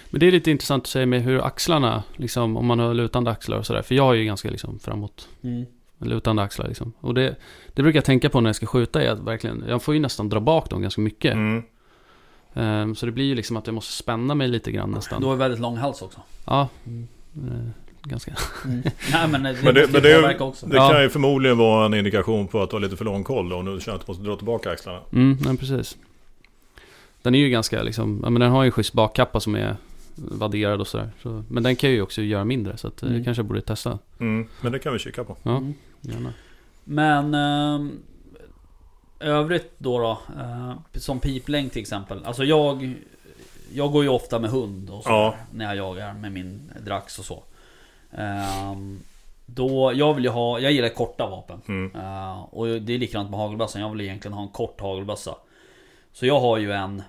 men 0.09 0.19
det 0.19 0.27
är 0.27 0.31
lite 0.31 0.51
intressant 0.51 0.83
att 0.83 0.87
säga 0.87 1.05
med 1.05 1.21
hur 1.21 1.45
axlarna, 1.45 2.03
liksom, 2.15 2.57
om 2.57 2.65
man 2.65 2.79
har 2.79 2.93
lutande 2.93 3.31
axlar 3.31 3.57
och 3.57 3.65
sådär. 3.65 3.81
För 3.81 3.95
jag 3.95 4.03
har 4.03 4.13
ju 4.13 4.25
ganska 4.25 4.49
liksom 4.49 4.79
framåt 4.79 5.27
Mm. 5.43 5.65
lutande 5.97 6.41
axlar 6.41 6.67
liksom. 6.67 6.93
Och 6.99 7.13
det, 7.13 7.35
det 7.73 7.81
brukar 7.83 7.97
jag 7.97 8.05
tänka 8.05 8.29
på 8.29 8.41
när 8.41 8.49
jag 8.49 8.55
ska 8.55 8.65
skjuta 8.65 9.03
är 9.03 9.09
att 9.09 9.19
verkligen, 9.19 9.63
jag 9.67 9.83
får 9.83 9.93
ju 9.93 9.99
nästan 9.99 10.29
dra 10.29 10.39
bak 10.39 10.69
dem 10.69 10.81
ganska 10.81 11.01
mycket. 11.01 11.33
Mm. 11.33 11.63
Ehm, 12.53 12.95
så 12.95 13.05
det 13.05 13.11
blir 13.11 13.25
ju 13.25 13.35
liksom 13.35 13.57
att 13.57 13.67
jag 13.67 13.73
måste 13.73 13.93
spänna 13.93 14.35
mig 14.35 14.47
lite 14.47 14.71
grann 14.71 14.91
nästan. 14.91 15.21
Du 15.21 15.27
har 15.27 15.33
ju 15.33 15.39
väldigt 15.39 15.59
lång 15.59 15.77
hals 15.77 16.01
också. 16.01 16.19
Ja, 16.45 16.67
Mm. 16.85 17.73
Ganska. 18.03 18.33
Mm. 18.65 18.81
Nej 19.11 19.27
men 19.27 19.43
det, 19.43 19.55
Men 19.63 19.73
det, 19.75 19.91
men 19.93 20.01
det, 20.03 20.31
det 20.67 20.75
Ja. 20.75 20.89
kan 20.91 21.01
ju 21.01 21.09
förmodligen 21.09 21.57
vara 21.57 21.85
en 21.85 21.93
indikation 21.93 22.47
på 22.47 22.61
att 22.61 22.69
du 22.69 22.75
har 22.75 22.81
lite 22.81 22.97
för 22.97 23.05
lång 23.05 23.23
koll 23.23 23.49
då, 23.49 23.55
om 23.55 23.65
du 23.65 23.81
känner 23.81 23.95
att 23.99 24.05
du 24.05 24.11
måste 24.11 24.23
dra 24.23 24.35
tillbaka 24.35 24.71
axlarna. 24.71 24.99
Mm, 25.13 25.37
nej 25.41 25.57
precis. 25.57 25.97
Den 27.21 27.35
är 27.35 27.39
ju 27.39 27.49
ganska 27.49 27.83
liksom, 27.83 28.19
ja 28.23 28.29
men 28.29 28.39
den 28.39 28.51
har 28.51 28.63
ju 28.63 28.65
en 28.67 28.71
schysst 28.71 28.93
bakkappa 28.93 29.39
som 29.39 29.55
är 29.55 29.75
vadderad 30.15 30.81
och 30.81 30.87
sådär. 30.87 31.09
Så, 31.23 31.43
men 31.49 31.63
den 31.63 31.75
kan 31.75 31.89
ju 31.89 32.01
också 32.01 32.21
göra 32.21 32.45
mindre 32.45 32.77
så 32.77 32.87
att 32.87 33.03
eh, 33.03 33.07
Mm. 33.09 33.19
det 33.19 33.25
kanske 33.25 33.39
jag 33.41 33.47
borde 33.47 33.61
testa. 33.61 33.99
Mm. 34.19 34.47
Men 34.61 34.71
det 34.71 34.79
kan 34.79 34.93
vi 34.93 34.99
kika 34.99 35.23
på. 35.23 35.37
Ja, 35.43 35.57
Mm. 35.57 35.73
gärna. 36.01 36.33
Men... 36.83 37.33
ehm, 37.33 37.91
övrigt 39.19 39.73
då 39.77 39.99
då? 39.99 40.19
eh, 40.39 40.73
som 40.93 41.19
piplängd 41.19 41.71
till 41.71 41.81
exempel. 41.81 42.25
Alltså 42.25 42.43
jag... 42.43 42.93
Jag 43.73 43.91
går 43.91 44.03
ju 44.03 44.09
ofta 44.09 44.39
med 44.39 44.49
hund 44.49 44.89
och 44.89 45.03
så 45.03 45.09
Ja. 45.09 45.35
när 45.51 45.65
jag 45.65 45.75
jagar 45.75 46.13
med 46.13 46.31
min 46.31 46.71
Drax 46.85 47.19
och 47.19 47.25
så. 47.25 47.43
Ehm, 48.11 48.99
Då, 49.45 49.91
jag 49.95 50.13
vill 50.13 50.23
ju 50.23 50.29
ha, 50.29 50.59
jag 50.59 50.71
gillar 50.71 50.89
korta 50.89 51.27
vapen. 51.29 51.61
Mm. 51.67 51.95
Eh, 51.95 52.39
och 52.41 52.67
det 52.67 52.93
är 52.93 52.97
likadant 52.97 53.29
med 53.29 53.39
hagelbössan, 53.39 53.81
jag 53.81 53.89
vill 53.91 54.01
egentligen 54.01 54.33
ha 54.33 54.41
en 54.43 54.49
kort 54.49 54.81
hagelbössa. 54.81 55.35
Så 56.11 56.25
jag 56.25 56.39
har 56.39 56.57
ju 56.57 56.71
en, 56.71 57.03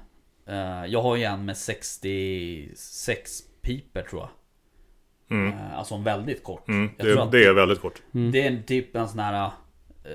eh, 0.46 0.84
jag 0.86 1.02
har 1.02 1.16
ju 1.16 1.24
en 1.24 1.44
med 1.44 1.56
66 1.56 3.42
piper 3.62 4.02
tror 4.02 4.20
jag. 4.22 4.30
Mm. 5.38 5.52
Eh, 5.52 5.78
alltså 5.78 5.94
en 5.94 6.04
väldigt 6.04 6.44
kort. 6.44 6.68
Mm. 6.68 6.90
Jag 6.96 7.06
tror 7.06 7.16
Det, 7.16 7.22
att 7.22 7.32
det 7.32 7.44
är 7.44 7.52
väldigt 7.54 7.80
kort. 7.80 8.02
det 8.12 8.46
är 8.46 8.62
typ 8.66 8.96
en 8.96 9.08
sån 9.08 9.18
här 9.18 9.44
eh, 10.04 10.10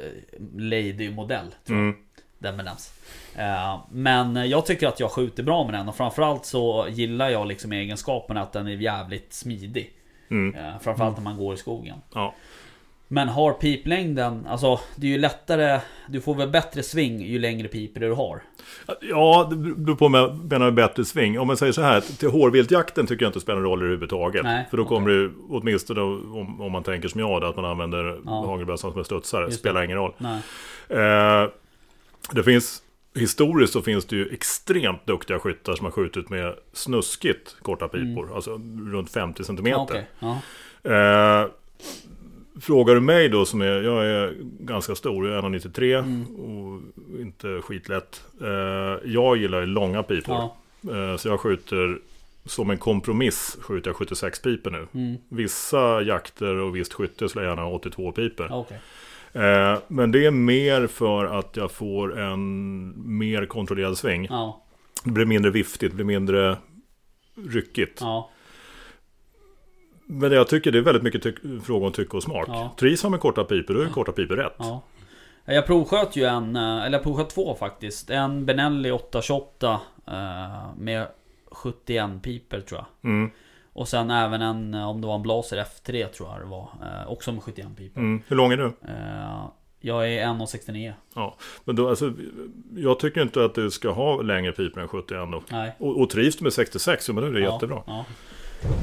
Lady-modell 0.57 1.47
tror 1.65 1.77
jag 1.79 1.87
Mm. 1.87 1.95
den 2.39 2.57
benämns. 2.57 2.93
Men 3.91 4.49
jag 4.49 4.65
tycker 4.65 4.87
att 4.87 4.99
jag 4.99 5.11
skjuter 5.11 5.43
bra 5.43 5.63
med 5.65 5.73
den 5.73 5.89
och 5.89 5.95
framförallt 5.95 6.45
så 6.45 6.87
gillar 6.89 7.29
jag 7.29 7.47
liksom 7.47 7.71
egenskapen 7.71 8.37
att 8.37 8.53
den 8.53 8.67
är 8.67 8.71
jävligt 8.71 9.33
smidig. 9.33 9.91
Mm. 10.29 10.55
Eh, 10.55 10.79
Framförallt 10.81 11.17
när 11.17 11.23
man 11.23 11.37
går 11.37 11.53
i 11.53 11.57
skogen. 11.57 11.97
Ja. 12.13 12.33
Men 13.07 13.27
har 13.27 13.53
piplängden, 13.53 14.47
alltså 14.49 14.79
det 14.95 15.07
är 15.07 15.11
ju 15.11 15.17
lättare 15.17 15.79
Du 16.07 16.21
får 16.21 16.35
väl 16.35 16.49
bättre 16.49 16.83
sving 16.83 17.21
ju 17.21 17.39
längre 17.39 17.67
piper 17.67 17.99
du 17.99 18.11
har 18.11 18.41
Ja, 19.01 19.47
det 19.49 19.55
beror 19.55 19.95
på 19.95 20.05
om 20.05 20.13
jag 20.13 20.51
menar 20.51 20.71
bättre 20.71 21.05
sving. 21.05 21.39
Om 21.39 21.47
man 21.47 21.57
säger 21.57 21.73
så 21.73 21.81
här, 21.81 22.01
till 22.01 22.29
hårviltjakten 22.29 23.07
tycker 23.07 23.25
jag 23.25 23.29
inte 23.29 23.39
spelar 23.39 23.59
någon 23.59 23.69
roll 23.69 23.79
överhuvudtaget. 23.81 24.43
Nej, 24.43 24.67
För 24.69 24.77
då 24.77 24.85
kommer 24.85 25.09
det, 25.09 25.31
åtminstone 25.49 26.01
om, 26.01 26.61
om 26.61 26.71
man 26.71 26.83
tänker 26.83 27.07
som 27.09 27.19
jag, 27.21 27.43
att 27.43 27.55
man 27.55 27.65
använder 27.65 28.19
Ja. 28.25 28.31
hagelbössan 28.45 28.91
som 28.91 28.99
en 28.99 29.05
studsare. 29.05 29.51
Spelar 29.51 29.83
ingen 29.83 29.97
roll. 29.97 30.13
Eh, 30.89 31.49
det 32.31 32.43
finns, 32.43 32.81
historiskt 33.15 33.73
så 33.73 33.81
finns 33.81 34.05
det 34.05 34.15
ju 34.15 34.29
extremt 34.33 35.05
duktiga 35.05 35.39
skyttar 35.39 35.75
som 35.75 35.85
har 35.85 35.91
skjutit 35.91 36.29
med 36.29 36.55
snuskigt 36.73 37.55
korta 37.61 37.87
pipor. 37.87 38.35
Alltså 38.35 38.61
runt 38.91 39.11
50 39.11 39.43
cm. 39.43 39.65
Ja, 39.67 39.77
okej. 39.89 40.07
Ja. 40.19 40.41
Eh, 40.91 41.47
frågar 42.61 42.95
du 42.95 43.01
mig 43.01 43.29
då 43.29 43.45
som 43.45 43.61
är, 43.61 43.81
jag 43.81 44.05
är 44.05 44.33
ganska 44.59 44.95
stor, 44.95 45.27
jag 45.27 45.37
är 45.37 45.41
1,93 45.41 45.99
Mm. 45.99 46.25
och 46.35 46.81
inte 47.21 47.61
skitlätt. 47.61 48.23
Eh, 48.41 49.11
jag 49.11 49.37
gillar 49.37 49.59
ju 49.59 49.65
långa 49.65 50.03
pipor. 50.03 50.35
Ja. 50.35 50.55
Eh, 51.11 51.17
så 51.17 51.27
jag 51.27 51.39
skjuter 51.39 51.99
som 52.45 52.69
en 52.69 52.77
kompromiss 52.77 53.57
skjuter 53.61 53.89
jag 53.89 53.95
76 53.95 54.39
pipor 54.41 54.71
nu. 54.71 54.87
Mm. 54.93 55.17
Vissa 55.29 56.01
jakter 56.01 56.55
och 56.55 56.75
visst 56.75 56.93
skytte 56.93 57.29
skulle 57.29 57.45
jag 57.45 57.51
gärna 57.51 57.61
ha 57.61 57.71
82 57.71 58.11
pipor. 58.11 58.47
Okej. 58.51 58.79
Eh, 59.35 59.77
men 59.87 60.11
det 60.11 60.25
är 60.25 60.31
mer 60.31 60.87
för 60.87 61.25
att 61.25 61.57
jag 61.57 61.71
får 61.71 62.19
en 62.19 62.93
mer 63.17 63.45
kontrollerad 63.45 63.97
sväng. 63.97 64.27
Ja. 64.29 64.61
Det 65.03 65.11
blir 65.11 65.25
mindre 65.25 65.51
viftigt, 65.51 65.91
det 65.91 65.95
blir 65.95 66.05
mindre 66.05 66.57
ryckigt. 67.49 67.97
Ja. 68.01 68.29
Men 70.05 70.31
jag 70.31 70.47
tycker 70.47 70.71
det 70.71 70.77
är 70.77 70.81
väldigt 70.81 71.03
mycket 71.03 71.23
tyck- 71.25 71.61
fråga 71.61 71.85
om 71.85 71.91
tycke 71.91 72.17
och 72.17 72.23
smak. 72.23 72.45
Ja. 72.47 72.75
Trivs 72.79 73.03
han 73.03 73.11
med 73.11 73.19
korta 73.19 73.43
pipor, 73.43 73.73
då 73.73 73.81
är 73.81 73.85
korta 73.89 74.11
pipor 74.11 74.35
rätt. 74.35 74.53
Ja. 74.57 74.81
Jag 75.45 75.65
provsköt 75.65 76.15
ju 76.15 76.23
en, 76.23 76.55
eh, 76.55 76.61
eller 76.85 76.91
jag 76.97 77.03
provsköt 77.03 77.29
två 77.29 77.55
faktiskt. 77.55 78.09
En 78.09 78.45
Benelli 78.45 78.91
828 78.91 79.81
eh, 80.07 80.75
med 80.77 81.07
71 81.51 82.21
piper 82.23 82.59
tror 82.61 82.79
jag. 83.01 83.11
Mm, 83.11 83.31
Och 83.75 83.87
sen 83.87 84.09
även 84.11 84.41
en, 84.41 84.73
eh, 84.73 84.89
om 84.89 85.01
det 85.01 85.07
var 85.07 85.15
en 85.15 85.21
Blaser 85.21 85.57
F3 85.63 86.07
tror 86.07 86.29
jag 86.29 86.39
det 86.41 86.45
var. 86.45 86.69
eh, 86.81 87.11
Också 87.11 87.31
med 87.31 87.43
71 87.43 87.67
piper. 87.77 87.99
mm. 88.01 88.21
Hur 88.27 88.35
lång 88.35 88.51
är 88.51 88.57
du? 88.57 88.65
Eh, 88.65 89.45
Jag 89.79 90.13
är 90.13 90.25
1,69. 90.27 90.93
Ja, 91.15 91.35
men 91.65 91.75
då, 91.75 91.89
alltså, 91.89 92.13
jag 92.75 92.99
tycker 92.99 93.21
inte 93.21 93.45
att 93.45 93.55
du 93.55 93.71
ska 93.71 93.91
ha 93.91 94.21
längre 94.21 94.51
pipor 94.51 94.81
än 94.81 94.87
71 94.87 95.31
då. 95.31 95.41
Nej. 95.49 95.75
Och, 95.79 96.01
och 96.01 96.09
trivs 96.09 96.37
du 96.37 96.43
med 96.43 96.53
66, 96.53 97.05
så 97.05 97.13
men 97.13 97.23
då 97.23 97.29
är 97.29 97.33
det 97.33 97.39
Ja, 97.39 97.53
jättebra. 97.53 97.81
Ja. 97.87 98.05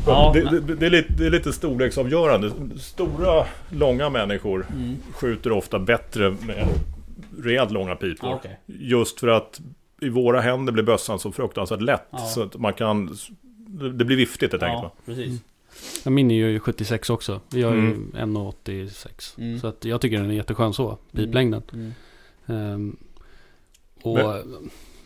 Ja, 0.07 0.31
det, 0.35 0.45
men- 0.45 0.67
det, 0.67 0.75
det, 0.75 0.87
är 0.87 0.91
lite, 0.91 1.13
det 1.13 1.27
är 1.27 1.31
lite 1.31 1.53
storleksavgörande. 1.53 2.51
Stora, 2.81 3.45
långa 3.71 4.09
människor 4.11 4.67
Mm. 4.73 4.97
skjuter 5.15 5.53
ofta 5.53 5.79
bättre 5.79 6.31
med 6.31 6.69
rejält 7.39 7.71
långa 7.71 7.95
pipor. 7.97 8.29
Ja, 8.31 8.35
okej. 8.35 8.61
Just 8.67 9.21
för 9.21 9.29
att 9.29 9.61
i 10.01 10.09
våra 10.09 10.41
händer 10.41 10.73
blir 10.73 10.85
bössan 10.85 11.19
så 11.19 11.33
fruktansvärt 11.33 11.81
lätt. 11.81 12.07
Ja. 12.11 12.19
Så 12.19 12.43
att 12.43 12.57
man 12.57 12.73
kan... 12.73 13.17
Det 13.73 14.05
blir 14.05 14.17
viftigt 14.17 14.53
helt 14.53 14.63
enkelt. 14.63 14.83
Ja, 14.83 14.89
va? 14.89 15.15
precis. 15.15 15.41
Ja, 16.05 16.11
Min 16.11 16.31
är 16.31 16.35
ju 16.35 16.61
76 16.61 17.11
också. 17.11 17.41
Jag 17.51 17.73
är 17.73 17.77
ju 17.77 17.81
Mm. 17.81 18.13
1,86. 18.15 19.39
Mm. 19.39 19.61
Så 19.61 19.67
att 19.67 19.85
jag 19.85 20.01
tycker 20.01 20.21
den 20.21 20.31
är 20.31 20.35
jätteskön 20.35 20.73
så. 20.75 20.99
Piplängden. 21.13 21.63
Mm. 21.73 21.93
Ehm, 22.47 22.97
och 24.03 24.19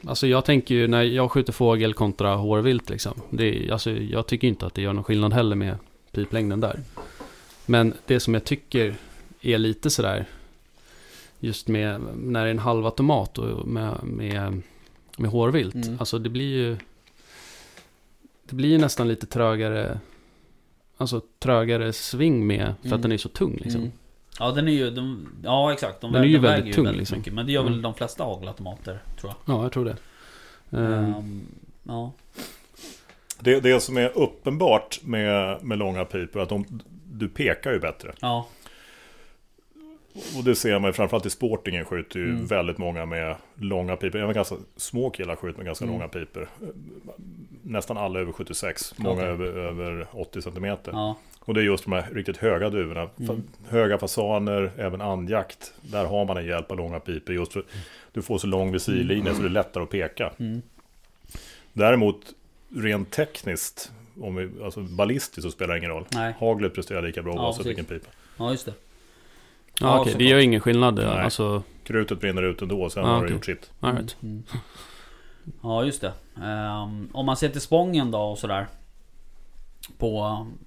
alltså 0.06 0.26
jag 0.26 0.44
tänker 0.44 0.74
ju 0.74 0.88
när 0.88 1.02
jag 1.02 1.30
skjuter 1.30 1.52
fågel 1.52 1.94
kontra 1.94 2.34
hårvilt 2.34 2.90
liksom. 2.90 3.12
Det, 3.30 3.70
alltså, 3.70 3.90
jag 3.90 4.26
tycker 4.26 4.48
inte 4.48 4.66
att 4.66 4.74
det 4.74 4.82
gör 4.82 4.92
någon 4.92 5.04
skillnad 5.04 5.32
heller 5.32 5.56
med 5.56 5.76
piplängden 6.12 6.60
där. 6.60 6.80
Men 7.66 7.94
det 8.06 8.20
som 8.20 8.34
jag 8.34 8.44
tycker 8.44 8.94
är 9.40 9.58
lite 9.58 9.90
sådär. 9.90 10.26
Just 11.40 11.68
med 11.68 12.00
när 12.16 12.42
det 12.42 12.48
är 12.48 12.50
en 12.50 12.58
halvautomat 12.58 13.38
och 13.38 13.68
med, 13.68 14.04
med, 14.04 14.62
med 15.16 15.30
hårvilt. 15.30 15.74
Mm. 15.74 15.96
Alltså 15.98 16.18
det 16.18 16.28
blir 16.28 16.56
ju. 16.56 16.76
Det 18.48 18.54
blir 18.56 18.68
ju 18.68 18.78
nästan 18.78 19.08
lite 19.08 19.26
trögare. 19.26 20.00
Alltså 20.96 21.20
trögare 21.38 21.92
sving 21.92 22.46
med. 22.46 22.74
För 22.80 22.86
Mm. 22.88 22.96
att 22.96 23.02
den 23.02 23.12
är 23.12 23.16
så 23.16 23.28
tung 23.28 23.58
liksom. 23.62 23.80
Mm. 23.80 23.92
Ja 24.38 24.50
den 24.50 24.68
är 24.68 24.72
ju, 24.72 24.90
de, 24.90 25.28
ja 25.44 25.72
exakt. 25.72 26.00
De 26.00 26.12
Den 26.12 26.22
är 26.22 26.26
ju 26.26 26.34
de 26.34 26.38
väldigt 26.42 26.64
väger 26.64 26.74
tung, 26.74 26.96
liksom. 26.98 27.18
mycket. 27.18 27.32
Men 27.32 27.46
det 27.46 27.52
gör 27.52 27.62
väl 27.62 27.72
Mm. 27.72 27.82
de 27.82 27.94
flesta 27.94 28.24
hagelautomater 28.24 29.02
tror 29.20 29.32
jag. 29.46 29.56
Ja, 29.56 29.62
jag 29.62 29.72
tror 29.72 29.84
det. 29.84 29.96
Ehm, 30.78 31.40
ja. 31.82 32.12
Det, 33.40 33.60
det 33.60 33.80
som 33.80 33.96
är 33.96 34.18
uppenbart 34.18 35.00
med, 35.02 35.64
med 35.64 35.78
långa 35.78 36.04
pipor 36.04 36.38
är 36.40 36.42
att 36.42 36.48
de, 36.48 36.80
du 37.12 37.28
pekar 37.28 37.72
ju 37.72 37.78
bättre. 37.80 38.12
Ja. 38.20 38.46
Och 40.38 40.44
det 40.44 40.54
ser 40.54 40.78
man 40.78 40.88
ju 40.88 40.92
framförallt 40.92 41.26
i 41.26 41.30
sportingen 41.30 41.84
skjuter 41.84 42.18
ju 42.20 42.30
Mm. 42.30 42.46
väldigt 42.46 42.78
många 42.78 43.06
med 43.06 43.36
långa 43.54 43.96
pipor. 43.96 44.18
Även 44.20 44.34
ganska 44.34 44.56
små 44.76 45.10
killar 45.10 45.36
skjuter 45.36 45.58
med 45.58 45.66
ganska 45.66 45.84
Mm. 45.84 45.94
långa 45.98 46.08
pipor. 46.08 46.48
Nästan 47.62 47.96
alla 47.96 48.20
över 48.20 48.32
76, 48.32 48.94
många 48.98 49.14
Okej. 49.14 49.28
över, 49.28 49.46
över 49.46 50.06
80 50.12 50.42
cm. 50.42 50.64
Ja. 50.84 51.16
Och 51.40 51.54
det 51.54 51.60
är 51.60 51.64
just 51.64 51.84
de 51.84 51.92
här 51.92 52.08
riktigt 52.12 52.36
höga 52.36 52.70
duvorna. 52.70 53.08
Mm. 53.20 53.42
Höga 53.68 53.98
fasaner, 53.98 54.70
även 54.78 55.00
andjakt. 55.00 55.72
Där 55.82 56.04
har 56.04 56.24
man 56.24 56.36
en 56.36 56.46
hjälp 56.46 56.70
av 56.70 56.76
långa 56.76 57.00
pipor. 57.00 57.34
Just 57.34 57.52
för 57.52 57.64
du 58.12 58.22
får 58.22 58.38
så 58.38 58.46
lång 58.46 58.72
visirlinje 58.72 59.34
så 59.34 59.40
det 59.42 59.48
är 59.48 59.50
lättare 59.50 59.82
att 59.84 59.90
peka. 59.90 60.32
Mm. 60.38 60.62
Däremot 61.72 62.16
rent 62.76 63.10
tekniskt, 63.10 63.92
om 64.20 64.34
vi, 64.36 64.50
alltså 64.64 64.80
ballistiskt 64.80 65.42
så 65.42 65.50
spelar 65.50 65.74
det 65.74 65.78
ingen 65.78 65.90
roll. 65.90 66.04
Nej. 66.14 66.34
Haglet 66.38 66.74
presterar 66.74 67.02
lika 67.02 67.22
bra 67.22 67.34
Ja, 67.34 67.46
oavsett 67.46 67.66
vilken 67.66 67.84
pipa. 67.84 68.08
Ja 68.38 68.50
just 68.50 68.66
det. 68.66 68.72
Ja, 69.80 69.86
Ja, 69.86 70.00
okej. 70.00 70.14
Det 70.18 70.24
gör 70.24 70.38
ingen 70.38 70.60
skillnad. 70.60 70.94
Nej. 70.94 71.04
Alltså, 71.06 71.62
Krutet 71.84 72.20
brinner 72.20 72.42
ut 72.42 72.62
ändå, 72.62 72.90
sen 72.90 73.02
Ja, 73.02 73.08
har 73.08 73.16
det 73.16 73.22
okej. 73.24 73.32
gjort 73.34 73.44
sitt. 73.44 73.70
right. 73.80 74.16
Mm. 74.22 74.42
Ja 75.62 75.84
just 75.84 76.00
det. 76.00 76.12
Ehm, 76.44 77.08
om 77.12 77.26
man 77.26 77.36
ser 77.36 77.48
till 77.48 77.60
spången 77.60 78.10
då 78.10 78.18
och 78.18 78.38
sådär. 78.38 78.66
På... 79.98 80.22
um, 80.40 80.58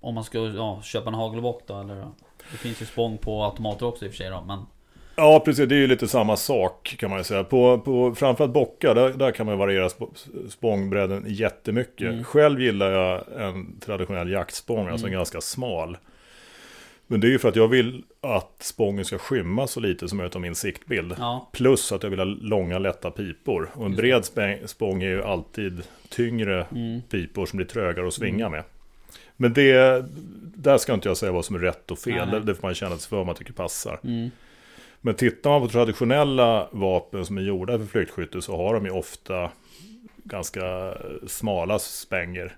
Om 0.00 0.14
man 0.14 0.24
ska 0.24 0.38
ja, 0.38 0.80
köpa 0.82 1.08
en 1.08 1.14
hagelbock 1.14 1.62
då 1.66 1.80
eller... 1.80 2.06
Det 2.50 2.56
finns 2.56 2.82
ju 2.82 2.86
spång 2.86 3.18
på 3.18 3.44
automater 3.44 3.86
också 3.86 4.04
i 4.04 4.08
och 4.08 4.12
för 4.12 4.16
sig 4.18 4.30
då 4.30 4.44
men... 4.46 4.62
Ja, 5.16 5.42
precis. 5.44 5.68
Det 5.68 5.74
är 5.74 5.78
ju 5.78 5.86
lite 5.86 6.08
samma 6.08 6.36
sak 6.36 6.96
kan 6.98 7.10
man 7.10 7.18
ju 7.18 7.24
säga. 7.24 7.44
På, 7.44 7.78
på 7.78 8.14
framförallt 8.14 8.52
bockar, 8.52 8.94
där, 8.94 9.10
där 9.12 9.30
kan 9.30 9.46
man 9.46 9.58
variera 9.58 9.88
sp- 9.88 10.48
spångbredden 10.48 11.24
jättemycket. 11.26 12.08
Mm. 12.12 12.24
Själv 12.24 12.60
gillar 12.60 12.90
jag 12.90 13.22
en 13.36 13.80
traditionell 13.80 14.30
jaktspång, 14.30 14.88
alltså 14.88 15.06
en 15.06 15.12
Mm. 15.12 15.18
ganska 15.18 15.40
smal. 15.40 15.96
Men 17.10 17.20
det 17.20 17.26
är 17.26 17.30
ju 17.30 17.38
för 17.38 17.48
att 17.48 17.56
jag 17.56 17.68
vill 17.68 18.02
att 18.20 18.56
spången 18.62 19.04
ska 19.04 19.18
skymma 19.18 19.66
så 19.66 19.80
lite 19.80 20.08
som 20.08 20.18
möjligt 20.18 20.34
av 20.34 20.40
min 20.42 20.54
siktbild. 20.54 21.14
Ja. 21.18 21.48
Plus 21.52 21.92
att 21.92 22.02
jag 22.02 22.10
vill 22.10 22.18
ha 22.18 22.24
långa 22.24 22.78
lätta 22.78 23.10
pipor. 23.10 23.70
Och 23.74 23.86
en 23.86 23.96
bred 23.96 24.24
spång 24.66 25.02
är 25.02 25.08
ju 25.08 25.22
alltid 25.22 25.82
tyngre 26.08 26.66
Mm. 26.72 27.02
pipor 27.02 27.46
som 27.46 27.56
blir 27.56 27.66
trögare 27.66 28.06
att 28.06 28.14
svinga 28.14 28.48
med. 28.48 28.64
Men 29.36 29.52
det, 29.52 30.04
där 30.56 30.78
ska 30.78 30.94
inte 30.94 31.08
jag 31.08 31.16
säga 31.16 31.32
vad 31.32 31.44
som 31.44 31.56
är 31.56 31.60
rätt 31.60 31.90
och 31.90 31.98
fel. 31.98 32.28
Nej. 32.28 32.40
Det, 32.40 32.46
det 32.46 32.54
får 32.54 32.62
man 32.62 32.74
känna 32.74 32.96
sig 32.98 33.08
för 33.08 33.16
vad 33.16 33.26
man 33.26 33.34
tycker 33.34 33.52
passar. 33.52 34.00
Mm. 34.04 34.30
Men 35.00 35.14
tittar 35.14 35.50
man 35.50 35.60
på 35.62 35.68
traditionella 35.68 36.68
vapen 36.72 37.26
som 37.26 37.38
är 37.38 37.42
gjorda 37.42 37.78
för 37.78 37.86
flyktskytte 37.86 38.42
så 38.42 38.56
har 38.56 38.74
de 38.74 38.84
ju 38.84 38.90
ofta 38.90 39.50
ganska 40.24 40.94
smala 41.26 41.78
spänger. 41.78 42.56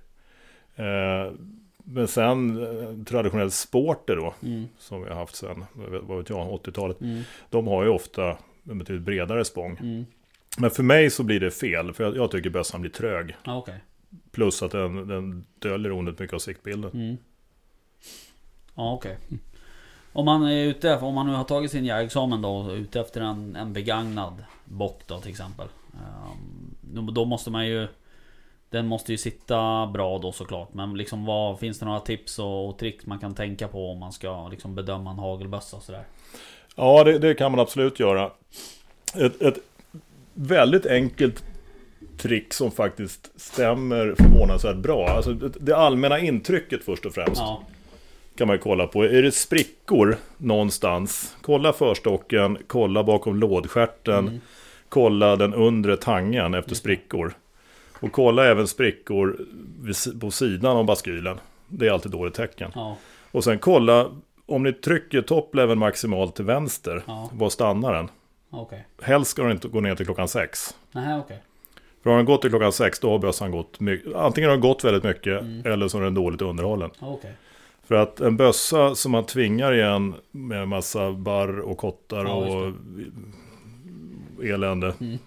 Eh, 0.76 1.32
men 1.84 2.08
sen 2.08 2.62
eh, 2.62 3.04
traditionell 3.04 3.50
sporter 3.50 4.16
då, 4.16 4.34
Mm. 4.42 4.68
som 4.78 5.02
vi 5.02 5.08
har 5.08 5.16
haft 5.16 5.36
sen, 5.36 5.64
vad 6.02 6.18
vet 6.18 6.28
jag, 6.30 6.48
80-talet. 6.48 7.00
Mm. 7.00 7.22
De 7.50 7.66
har 7.66 7.82
ju 7.84 7.88
ofta 7.88 8.36
en 8.70 8.78
betydligt 8.78 9.04
bredare 9.04 9.44
spång. 9.44 9.76
Mm. 9.80 10.06
Men 10.58 10.70
för 10.70 10.82
mig 10.82 11.10
så 11.10 11.22
blir 11.22 11.40
det 11.40 11.50
fel, 11.50 11.92
för 11.92 12.04
jag, 12.04 12.16
jag 12.16 12.30
tycker 12.30 12.50
bössan 12.50 12.80
blir 12.80 12.90
trög. 12.90 13.36
Ja, 13.44 13.56
okej. 13.56 13.80
Plus 14.30 14.62
att 14.62 14.70
den, 14.70 15.08
den 15.08 15.44
döljer 15.58 15.92
onödigt 15.92 16.20
mycket 16.20 16.34
av 16.34 16.38
siktbilden. 16.38 16.90
Mm. 16.94 17.16
Ja 18.74 18.92
okej. 18.92 19.18
Om 20.12 20.24
man 20.24 20.42
är 20.42 20.64
ute, 20.64 20.96
om 20.96 21.14
man 21.14 21.26
nu 21.26 21.32
har 21.32 21.44
tagit 21.44 21.70
sin 21.70 21.84
jägarexamen 21.84 22.42
då 22.42 22.48
och 22.56 22.70
är 22.72 22.76
ute 22.76 23.00
efter 23.00 23.20
en, 23.20 23.56
en 23.56 23.72
begagnad 23.72 24.44
bock 24.64 25.02
då 25.06 25.20
till 25.20 25.30
exempel. 25.30 25.66
Då, 26.80 27.02
då 27.02 27.24
måste 27.24 27.50
man 27.50 27.66
ju 27.66 27.88
Den 28.70 28.86
måste 28.86 29.12
ju 29.12 29.18
sitta 29.18 29.86
bra 29.86 30.18
då 30.18 30.32
såklart. 30.32 30.74
Men 30.74 30.94
liksom 30.94 31.24
vad, 31.24 31.58
finns 31.58 31.78
det 31.78 31.86
några 31.86 32.00
tips 32.00 32.38
och, 32.38 32.68
och 32.68 32.78
tricks 32.78 33.06
man 33.06 33.18
kan 33.18 33.34
tänka 33.34 33.68
på 33.68 33.90
om 33.90 33.98
man 33.98 34.12
ska 34.12 34.48
liksom 34.48 34.74
bedöma 34.74 35.10
en 35.10 35.18
hagelbössa 35.18 35.76
och 35.76 35.82
sådär? 35.82 36.04
Ja, 36.76 37.04
det, 37.04 37.18
det 37.18 37.34
kan 37.34 37.50
man 37.50 37.60
absolut 37.60 38.00
göra. 38.00 38.30
Ett, 39.14 39.42
ett 39.42 39.58
väldigt 40.34 40.86
enkelt 40.86 41.44
trick 42.18 42.54
som 42.54 42.70
faktiskt 42.70 43.40
stämmer 43.40 44.14
förvånansvärt 44.18 44.76
bra. 44.76 45.08
Alltså 45.08 45.32
det, 45.32 45.48
det 45.60 45.76
allmänna 45.76 46.18
intrycket 46.18 46.84
först 46.84 47.06
och 47.06 47.14
främst. 47.14 47.40
Ja, 47.40 47.62
Kan 48.36 48.46
man 48.46 48.56
ju 48.56 48.60
kolla 48.62 48.86
på. 48.86 49.04
Är 49.04 49.22
det 49.22 49.32
sprickor 49.32 50.16
någonstans? 50.36 51.36
Kolla 51.42 51.72
förstocken, 51.72 52.58
kolla 52.66 53.04
bakom 53.04 53.36
lådstjärten. 53.36 54.28
Mm. 54.28 54.40
Kolla 54.88 55.36
den 55.36 55.54
undre 55.54 55.96
tangen 55.96 56.54
efter 56.54 56.74
sprickor. 56.74 57.34
Och 58.00 58.12
kolla 58.12 58.46
även 58.46 58.66
sprickor 58.68 59.40
på 60.20 60.30
sidan 60.30 60.76
av 60.76 60.84
baskylen. 60.84 61.38
Det 61.68 61.86
är 61.86 61.90
alltid 61.92 62.12
dåligt 62.12 62.34
tecken. 62.34 62.70
ja, 62.74 62.96
Och 63.30 63.44
sen 63.44 63.58
kolla 63.58 64.10
om 64.46 64.62
ni 64.62 64.72
trycker 64.72 65.22
toppleveln 65.22 65.78
maximalt 65.78 66.36
till 66.36 66.44
vänster. 66.44 67.02
Ja. 67.06 67.30
Var 67.32 67.48
stannar 67.50 67.92
den? 67.94 68.08
okej. 68.50 68.86
Helst 69.02 69.30
ska 69.30 69.42
den 69.42 69.50
inte 69.52 69.68
gå 69.68 69.80
ner 69.80 69.94
till 69.94 70.06
klockan 70.06 70.28
sex. 70.28 70.74
Nej, 70.92 71.18
okej. 71.18 71.42
För 72.02 72.10
har 72.10 72.16
den 72.16 72.26
gått 72.26 72.40
till 72.42 72.50
klockan 72.50 72.72
sex 72.72 73.00
då 73.00 73.10
har 73.10 73.18
bössan 73.18 73.50
gått 73.50 73.80
mycket. 73.80 74.14
Antingen 74.14 74.50
har 74.50 74.56
den 74.56 74.60
gått 74.62 74.84
väldigt 74.84 75.04
mycket 75.04 75.40
Mm. 75.40 75.72
eller 75.72 75.88
så 75.88 75.98
är 75.98 76.02
den 76.02 76.14
dåligt 76.14 76.42
underhållen. 76.42 76.90
Okej. 77.00 77.32
För 77.84 77.94
att 77.94 78.20
en 78.20 78.36
bössa 78.36 78.94
som 78.94 79.12
man 79.12 79.24
tvingar 79.26 79.72
igen 79.72 80.14
med 80.30 80.68
massa 80.68 81.12
barr 81.12 81.58
och 81.60 81.78
kottar 81.78 82.24
Ja, 82.24 82.32
och 82.34 82.72
elände. 84.44 84.94
Mm. 85.00 85.18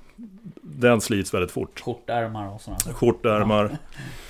Den 0.64 1.02
slits 1.02 1.34
väldigt 1.34 1.52
fort. 1.52 1.80
Skjortärmar 1.80 2.54
och 2.56 2.62
sådana 2.62 2.80
saker. 2.80 2.96
Skjortärmar, 2.96 3.78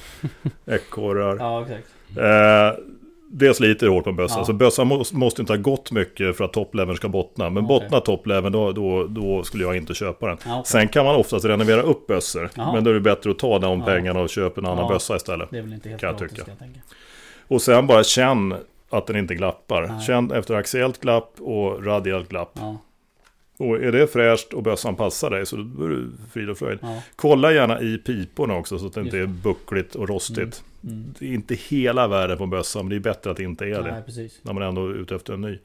ekorrar. 0.66 1.36
Ja, 1.40 1.62
exakt. 1.62 1.88
Eh, 2.18 2.84
det 3.36 3.54
sliter 3.54 3.88
hårt 3.88 4.04
på 4.04 4.10
en 4.10 4.16
bössa. 4.16 4.40
Ja. 4.40 4.46
Så 4.46 4.54
bössan 4.54 4.88
må, 4.88 5.04
måste 5.14 5.42
inte 5.42 5.54
ha 5.54 5.58
gått 5.58 5.92
mycket 5.92 6.38
för 6.38 6.46
att 6.46 6.54
toppleveln 6.54 6.98
ska 6.98 7.10
bottna. 7.10 7.50
Men 7.50 7.66
Okej. 7.66 7.80
bottnar 7.80 8.00
toppleveln 8.00 8.52
då, 8.54 8.72
då, 8.72 9.08
då 9.08 9.44
skulle 9.44 9.64
jag 9.64 9.76
inte 9.78 9.94
köpa 9.94 10.28
den. 10.28 10.38
Ja, 10.46 10.52
okej. 10.60 10.64
Sen 10.66 10.88
kan 10.88 11.06
man 11.06 11.16
oftast 11.16 11.46
renovera 11.46 11.82
upp 11.82 12.08
bössor. 12.08 12.50
Jaha. 12.56 12.74
Men 12.74 12.84
då 12.84 12.90
är 12.90 12.94
det 12.94 13.00
bättre 13.02 13.32
att 13.32 13.40
ta 13.40 13.60
de 13.60 13.80
Ja. 13.80 13.86
pengarna 13.86 14.20
och 14.20 14.30
köpa 14.30 14.62
en 14.62 14.66
annan 14.68 14.84
Ja. 14.86 14.90
bössa 14.90 15.16
istället. 15.16 15.50
Det 15.52 15.58
är 15.58 15.62
väl 15.62 15.74
inte 15.74 15.90
helt 15.90 16.02
kan 16.02 16.10
jag 16.20 16.30
tycka. 16.30 16.42
jag. 16.48 16.68
Och 17.48 17.62
sen 17.62 17.88
bara 17.88 18.04
känn 18.04 18.56
att 18.90 19.08
den 19.08 19.16
inte 19.16 19.36
glappar. 19.36 19.88
Nej. 19.88 20.02
Känn 20.02 20.32
efter 20.32 20.54
axiellt 20.56 21.00
glapp 21.00 21.32
och 21.40 21.86
radialt 21.86 22.30
glapp. 22.30 22.60
Och 23.58 23.76
är 23.84 23.92
det 23.92 24.08
fräscht 24.08 24.54
och 24.54 24.64
bössan 24.64 24.96
passar 24.96 25.30
dig 25.30 25.46
så 25.46 25.56
då 25.56 25.86
är 25.86 25.90
du 25.90 26.12
frid 26.34 26.50
och 26.50 26.58
fröjd. 26.58 26.80
ja. 26.82 27.02
Kolla 27.16 27.52
gärna 27.54 27.82
i 27.82 27.98
piporna 27.98 28.56
också 28.56 28.80
så 28.80 28.88
att 28.88 28.94
det 28.94 29.02
inte 29.02 29.18
är 29.20 29.26
buckligt 29.26 29.96
och 29.96 30.10
rostigt. 30.10 30.64
Mm. 30.84 31.14
Det 31.20 31.26
är 31.26 31.34
inte 31.34 31.56
hela 31.56 32.08
världen 32.08 32.38
på 32.38 32.46
bössan 32.46 32.82
men 32.86 32.90
det 32.90 32.96
är 32.96 33.14
bättre 33.14 33.32
att 33.32 33.38
det 33.38 33.44
inte 33.44 33.66
är 33.66 33.84
det. 33.84 33.92
Nej, 33.92 34.02
precis. 34.06 34.40
När 34.42 34.54
man 34.54 34.64
ändå 34.64 34.88
är 34.88 34.94
ute 34.94 35.16
efter 35.16 35.34
en 35.34 35.42
ny. 35.42 35.60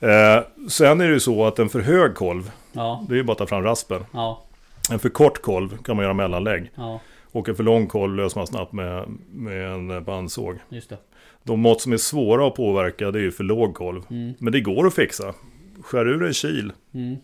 Eh, 0.00 0.40
sen 0.68 1.00
är 1.00 1.06
det 1.08 1.12
ju 1.14 1.20
så 1.20 1.44
att 1.46 1.58
en 1.58 1.68
för 1.68 1.80
hög 1.80 2.14
kolv, 2.14 2.50
Ja, 2.72 3.04
det 3.08 3.14
är 3.14 3.16
ju 3.16 3.22
bara 3.22 3.32
att 3.32 3.38
ta 3.38 3.46
fram 3.46 3.62
raspen. 3.62 4.04
ja, 4.12 4.42
En 4.90 4.98
för 4.98 5.08
kort 5.08 5.42
kolv 5.42 5.76
kan 5.82 5.96
man 5.96 6.02
göra 6.02 6.14
mellanlägg. 6.14 6.70
ja. 6.74 7.00
Och 7.34 7.48
en 7.48 7.54
för 7.56 7.62
lång 7.64 7.86
kolv 7.86 8.16
löser 8.16 8.38
man 8.38 8.46
snabbt 8.46 8.72
med, 8.72 9.04
med 9.32 9.72
en 9.72 10.04
bandsåg. 10.04 10.58
Just 10.68 10.88
det. 10.90 10.96
De 11.44 11.60
mått 11.60 11.80
som 11.80 11.92
är 11.92 11.96
svåra 11.96 12.46
att 12.46 12.54
påverka 12.54 13.10
det 13.10 13.18
är 13.18 13.22
ju 13.22 13.30
för 13.32 13.44
låg 13.44 13.74
kolv. 13.74 14.02
Mm. 14.10 14.34
Men 14.38 14.52
det 14.52 14.60
går 14.60 14.86
att 14.86 14.94
fixa. 14.94 15.34
Skär 15.82 16.08
ur 16.08 16.22
en 16.22 16.32
kil 16.32 16.72
Mm. 16.94 17.16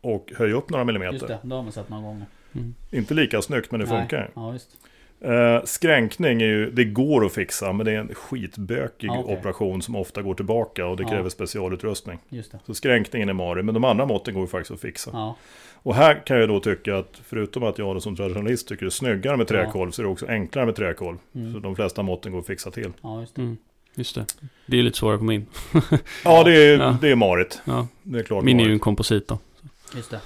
och 0.00 0.32
höj 0.36 0.52
upp 0.52 0.70
några 0.70 0.84
millimeter. 0.84 1.12
Just 1.12 1.26
det, 1.28 1.38
det 1.42 1.54
har 1.54 1.62
man 1.62 1.72
sett 1.72 1.88
några 1.88 2.02
gånger. 2.02 2.26
Inte 2.90 3.14
lika 3.14 3.42
snyggt 3.42 3.70
men 3.70 3.80
det 3.80 3.86
Nej. 3.86 4.00
funkar. 4.00 4.30
Ja. 4.34 4.54
Eh, 5.20 5.62
skränkning 5.64 6.42
är 6.42 6.46
ju, 6.46 6.70
det 6.70 6.84
går 6.84 7.24
att 7.26 7.32
fixa 7.32 7.72
men 7.72 7.86
det 7.86 7.92
är 7.92 7.98
en 7.98 8.14
skitbökig 8.14 9.06
Ja, 9.08 9.18
okej. 9.18 9.36
operation 9.36 9.82
som 9.82 9.96
ofta 9.96 10.22
går 10.22 10.34
tillbaka 10.34 10.86
och 10.86 10.96
det 10.96 11.04
kräver 11.04 11.28
specialutrustning. 11.28 12.18
Just 12.28 12.52
det. 12.52 12.58
Så 12.66 12.74
skränkningen 12.74 13.28
är 13.28 13.32
mari, 13.32 13.62
men 13.62 13.74
de 13.74 13.84
andra 13.84 14.06
måtten 14.06 14.34
går 14.34 14.42
ju 14.42 14.46
faktiskt 14.48 14.70
att 14.70 14.80
fixa. 14.80 15.10
Ja, 15.12 15.36
Och 15.72 15.94
här 15.94 16.26
kan 16.26 16.36
jag 16.40 16.48
då 16.48 16.60
tycka 16.60 16.96
att 16.98 17.20
förutom 17.24 17.62
att 17.62 17.78
jag 17.78 18.02
som 18.02 18.16
traditionalist 18.16 18.68
tycker 18.68 18.84
det 18.84 18.88
är 18.88 18.90
snyggare 18.90 19.36
med 19.36 19.46
träkolv 19.48 19.90
så 19.90 20.02
är 20.02 20.04
det 20.06 20.10
också 20.12 20.26
enklare 20.26 20.66
med 20.66 20.76
träkolv. 20.76 21.18
Mm. 21.34 21.52
Så 21.52 21.58
de 21.58 21.76
flesta 21.76 22.02
måtten 22.02 22.32
går 22.32 22.38
att 22.38 22.46
fixa 22.46 22.70
till. 22.70 22.92
ja 23.02 23.24
just 23.94 24.14
det. 24.14 24.26
Det. 24.66 24.78
Är 24.78 24.82
lite 24.82 24.98
svårare 24.98 25.18
på 25.18 25.24
min. 25.24 25.46
Ja, 26.24 26.44
det 26.44 26.52
är, 26.56 26.78
Ja. 26.78 26.96
det 27.00 27.08
är 27.08 27.14
marigt. 27.16 27.60
Ja. 27.64 27.86
Det 28.02 28.18
är 28.18 28.22
klart 28.22 28.44
Min 28.44 28.60
är 28.60 28.64
ju 28.64 28.72
en 28.72 28.78
komposit 28.78 29.28
då. 29.28 29.38
Just 29.96 30.10
det. 30.10 30.20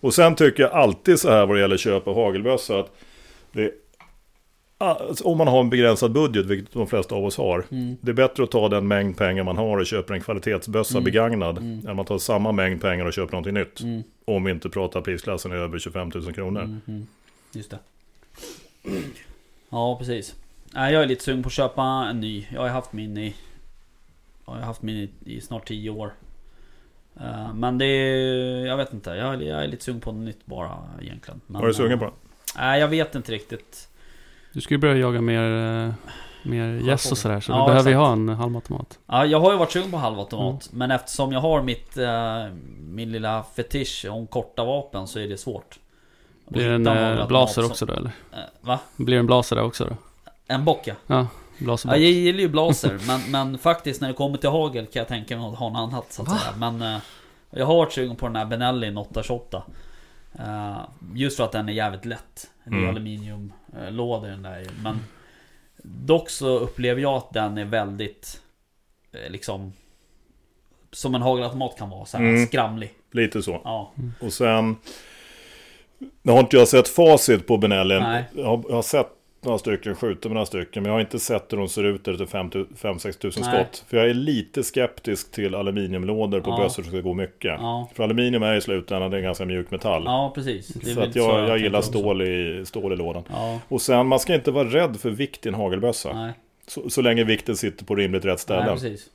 Och 0.00 0.14
sen 0.14 0.34
tycker 0.34 0.62
jag 0.62 0.72
alltid 0.72 1.18
så 1.20 1.30
här 1.30 1.46
vad 1.46 1.56
det 1.56 1.60
gäller 1.60 1.76
köp 1.76 2.06
av 2.08 2.14
hagelbössa 2.14 2.78
att 2.80 2.92
det, 3.52 3.70
alltså, 4.78 5.24
om 5.24 5.38
man 5.38 5.48
har 5.48 5.60
en 5.60 5.70
begränsad 5.70 6.12
budget, 6.12 6.46
vilket 6.46 6.72
de 6.72 6.86
flesta 6.86 7.14
av 7.14 7.24
oss 7.24 7.36
har. 7.36 7.64
Mm. 7.70 7.96
Det 8.00 8.10
är 8.10 8.14
bättre 8.14 8.42
att 8.44 8.50
ta 8.50 8.68
den 8.68 8.88
mängd 8.88 9.16
pengar 9.16 9.44
man 9.44 9.56
har 9.56 9.78
och 9.78 9.86
köper 9.86 10.14
en 10.14 10.20
kvalitetsbössa 10.20 10.94
Mm. 10.98 11.04
begagnad. 11.04 11.58
Mm. 11.58 11.86
Än 11.88 11.96
man 11.96 12.04
tar 12.04 12.18
samma 12.18 12.52
mängd 12.52 12.80
pengar 12.80 13.04
och 13.06 13.12
köper 13.12 13.32
någonting 13.32 13.54
nytt. 13.54 13.80
Mm. 13.80 14.02
Om 14.24 14.44
vi 14.44 14.50
inte 14.50 14.68
pratar 14.68 15.00
prisklassen 15.00 15.52
över 15.52 15.78
25 15.78 16.10
000 16.14 16.32
kronor. 16.34 16.62
Mm. 16.62 16.80
Mm. 16.88 17.06
Just 17.52 17.70
det. 17.70 17.78
Ja, 19.70 19.96
precis. 19.98 20.34
Nej, 20.74 20.92
jag 20.94 21.02
är 21.02 21.06
lite 21.06 21.24
sugen 21.24 21.42
på 21.42 21.46
att 21.46 21.52
köpa 21.52 21.82
en 21.82 22.20
ny. 22.20 22.46
Jag 22.52 22.60
har 22.60 22.68
haft 22.68 22.92
min 22.92 23.18
i... 23.18 23.34
Jag 24.46 24.52
har 24.52 24.60
haft 24.60 24.82
min 24.82 24.96
i, 24.96 25.10
i 25.24 25.40
snart 25.40 25.68
10 25.68 25.90
år. 25.90 26.14
Eh, 27.20 27.54
Men 27.54 27.78
det 27.78 27.84
är... 27.86 28.66
Jag 28.66 28.76
vet 28.76 28.92
inte. 28.92 29.10
Jag, 29.10 29.34
är- 29.34 29.40
jag 29.40 29.64
är 29.64 29.68
lite 29.68 29.84
sugen 29.84 30.00
på 30.00 30.12
något 30.12 30.24
nytt 30.24 30.46
bara 30.46 30.78
egentligen. 31.02 31.40
Men, 31.46 31.60
Var 31.60 31.68
du 31.68 31.74
sugen 31.74 31.98
på 31.98 32.04
eh, 32.04 32.10
det? 32.10 32.16
Nej, 32.60 32.80
jag 32.80 32.88
vet 32.88 33.14
inte 33.14 33.32
riktigt. 33.32 33.88
Du 34.52 34.60
ska 34.60 34.74
ju 34.74 34.78
börja 34.78 34.96
jaga 34.96 35.20
mer, 35.20 35.42
eh, 35.86 35.92
mer 36.42 36.68
gäss 36.88 37.12
och 37.12 37.18
sådär. 37.18 37.40
Så 37.40 37.52
Ja, 37.52 37.58
du 37.66 37.66
behöver 37.72 37.90
ju 37.90 37.96
ha 37.96 38.12
en 38.12 38.28
halvautomat. 38.28 38.98
Ja, 39.06 39.26
jag 39.26 39.40
har 39.40 39.52
ju 39.52 39.58
varit 39.58 39.72
sugen 39.72 39.90
på 39.90 39.96
halvautomat. 39.96 40.68
Men 40.72 40.90
eftersom 40.90 41.32
jag 41.32 41.40
har 41.40 41.62
mitt... 41.62 41.96
eh, 41.96 42.44
min 42.78 43.12
lilla 43.12 43.44
fetisch 43.56 44.06
om 44.10 44.26
korta 44.26 44.64
vapen 44.64 45.06
så 45.06 45.18
är 45.18 45.28
det 45.28 45.38
svårt. 45.38 45.78
Blir 46.48 46.68
det 46.68 46.90
en 46.90 47.28
blaser 47.28 47.64
också 47.64 47.86
då 47.86 47.92
eller? 47.94 48.10
eh, 48.32 48.38
Va? 48.60 48.78
Blir 48.96 49.16
det 49.16 49.20
en 49.20 49.26
blaser 49.26 49.60
också 49.62 49.84
då? 49.84 49.96
En 50.48 50.64
bock 50.64 50.80
ja. 50.86 50.94
Ja, 51.06 51.14
Ja, 51.16 51.26
blaserbock. 51.66 51.96
jag 51.96 52.02
gillar 52.02 52.40
ju 52.40 52.48
blaser, 52.48 52.98
men, 53.06 53.20
men 53.30 53.58
faktiskt 53.58 54.00
när 54.00 54.08
det 54.08 54.14
kommer 54.14 54.38
till 54.38 54.50
hagel 54.50 54.86
kan 54.86 55.00
jag 55.00 55.08
tänka 55.08 55.36
mig 55.38 55.46
att 55.46 55.58
ha 55.58 55.68
något 55.68 55.78
annat 55.92 56.12
så 56.12 56.22
att 56.22 56.28
säga. 56.28 56.54
Men 56.56 56.82
eh, 56.82 56.98
jag 57.50 57.66
har 57.66 57.74
varit 57.76 57.92
sugen 57.92 58.16
på 58.16 58.26
den 58.26 58.36
här 58.36 58.44
Benelli 58.46 58.96
828. 58.96 59.62
Eh, 60.38 60.76
just 61.14 61.36
för 61.36 61.44
att 61.44 61.52
den 61.52 61.68
är 61.68 61.72
jävligt 61.72 62.04
lätt. 62.04 62.50
Det 62.64 62.70
är 62.70 62.74
Mm. 62.78 62.88
aluminiumlåda 62.90 64.26
den 64.28 64.42
där. 64.42 64.66
Men 64.82 64.98
dock 65.84 66.30
så 66.30 66.58
upplever 66.58 67.00
jag 67.02 67.14
att 67.14 67.32
den 67.32 67.58
är 67.58 67.64
väldigt 67.64 68.40
eh, 69.12 69.30
liksom 69.30 69.72
som 70.92 71.14
en 71.14 71.22
hagelautomat 71.22 71.78
kan 71.78 71.90
vara, 71.90 72.04
så 72.04 72.16
här 72.16 72.24
Mm. 72.24 72.46
skramlig. 72.46 72.94
Lite 73.12 73.42
så. 73.42 73.60
Ja, 73.64 73.92
Och 74.20 74.32
sen... 74.32 74.76
Nu 76.22 76.32
har 76.32 76.40
inte 76.40 76.56
jag 76.56 76.68
sett 76.68 76.88
facit 76.88 77.46
på 77.46 77.56
Benelli. 77.58 78.00
Nej. 78.00 78.24
Jag 78.36 78.44
har, 78.44 78.62
jag 78.68 78.74
har 78.74 78.82
sett 78.82 79.08
några 79.44 79.58
stycken, 79.58 79.94
skjutit 79.94 80.24
med 80.24 80.32
några 80.32 80.46
stycken. 80.46 80.82
Men 80.82 80.90
jag 80.90 80.96
har 80.96 81.00
inte 81.00 81.18
sett 81.18 81.52
hur 81.52 81.56
de 81.56 81.68
ser 81.68 81.84
ut 81.84 82.08
efter 82.08 82.24
5-6 82.26 83.12
tusen 83.18 83.42
Nej. 83.46 83.64
skott. 83.64 83.84
För 83.88 83.96
jag 83.96 84.10
är 84.10 84.14
lite 84.14 84.62
skeptisk 84.62 85.30
till 85.32 85.54
aluminiumlådor 85.54 86.40
på 86.40 86.50
Ja. 86.50 86.56
bössor 86.62 86.82
som 86.82 86.92
ska 86.92 87.00
gå 87.00 87.14
mycket. 87.14 87.54
ja, 87.60 87.88
För 87.94 88.04
aluminium 88.04 88.42
är 88.42 88.54
i 88.54 88.60
slutändan 88.60 89.10
det 89.10 89.16
är 89.16 89.18
en 89.18 89.24
ganska 89.24 89.44
mjuk 89.44 89.70
metall. 89.70 90.02
ja 90.04 90.32
precis. 90.34 90.94
Så 90.94 91.00
att 91.00 91.16
jag, 91.16 91.30
jag, 91.38 91.38
tänker 91.48 91.56
gillar 91.56 91.80
stål 91.80 92.22
i, 92.22 92.62
stål 92.66 92.92
i 92.92 92.96
lådan. 92.96 93.22
Ja, 93.30 93.60
Och 93.68 93.82
sen, 93.82 94.06
man 94.06 94.18
ska 94.18 94.34
inte 94.34 94.50
vara 94.50 94.68
rädd 94.68 94.96
för 95.00 95.10
vikt 95.10 95.46
i 95.46 95.48
en 95.48 95.54
hagelbössa. 95.54 96.12
nej, 96.12 96.32
Så, 96.66 96.90
så 96.90 97.02
länge 97.02 97.24
vikten 97.24 97.56
sitter 97.56 97.84
på 97.84 97.94
rimligt 97.94 98.24
rätt 98.24 98.30
nej 98.30 98.38
ställe. 98.38 98.66
precis. 98.72 99.06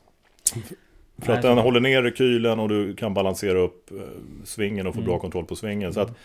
För 1.21 1.33
att 1.33 1.43
Nej, 1.43 1.49
den 1.49 1.55
så- 1.57 1.61
håller 1.63 1.79
ner 1.79 2.03
rekylen 2.03 2.59
och 2.59 2.69
du 2.69 2.95
kan 2.95 3.13
balansera 3.13 3.59
upp 3.59 3.91
eh, 3.91 3.97
svingen 4.43 4.87
och 4.87 4.93
få 4.93 4.99
Mm. 4.99 5.09
bra 5.09 5.19
kontroll 5.19 5.45
på 5.45 5.55
svingen. 5.55 5.93
Så 5.93 5.99
att 5.99 6.17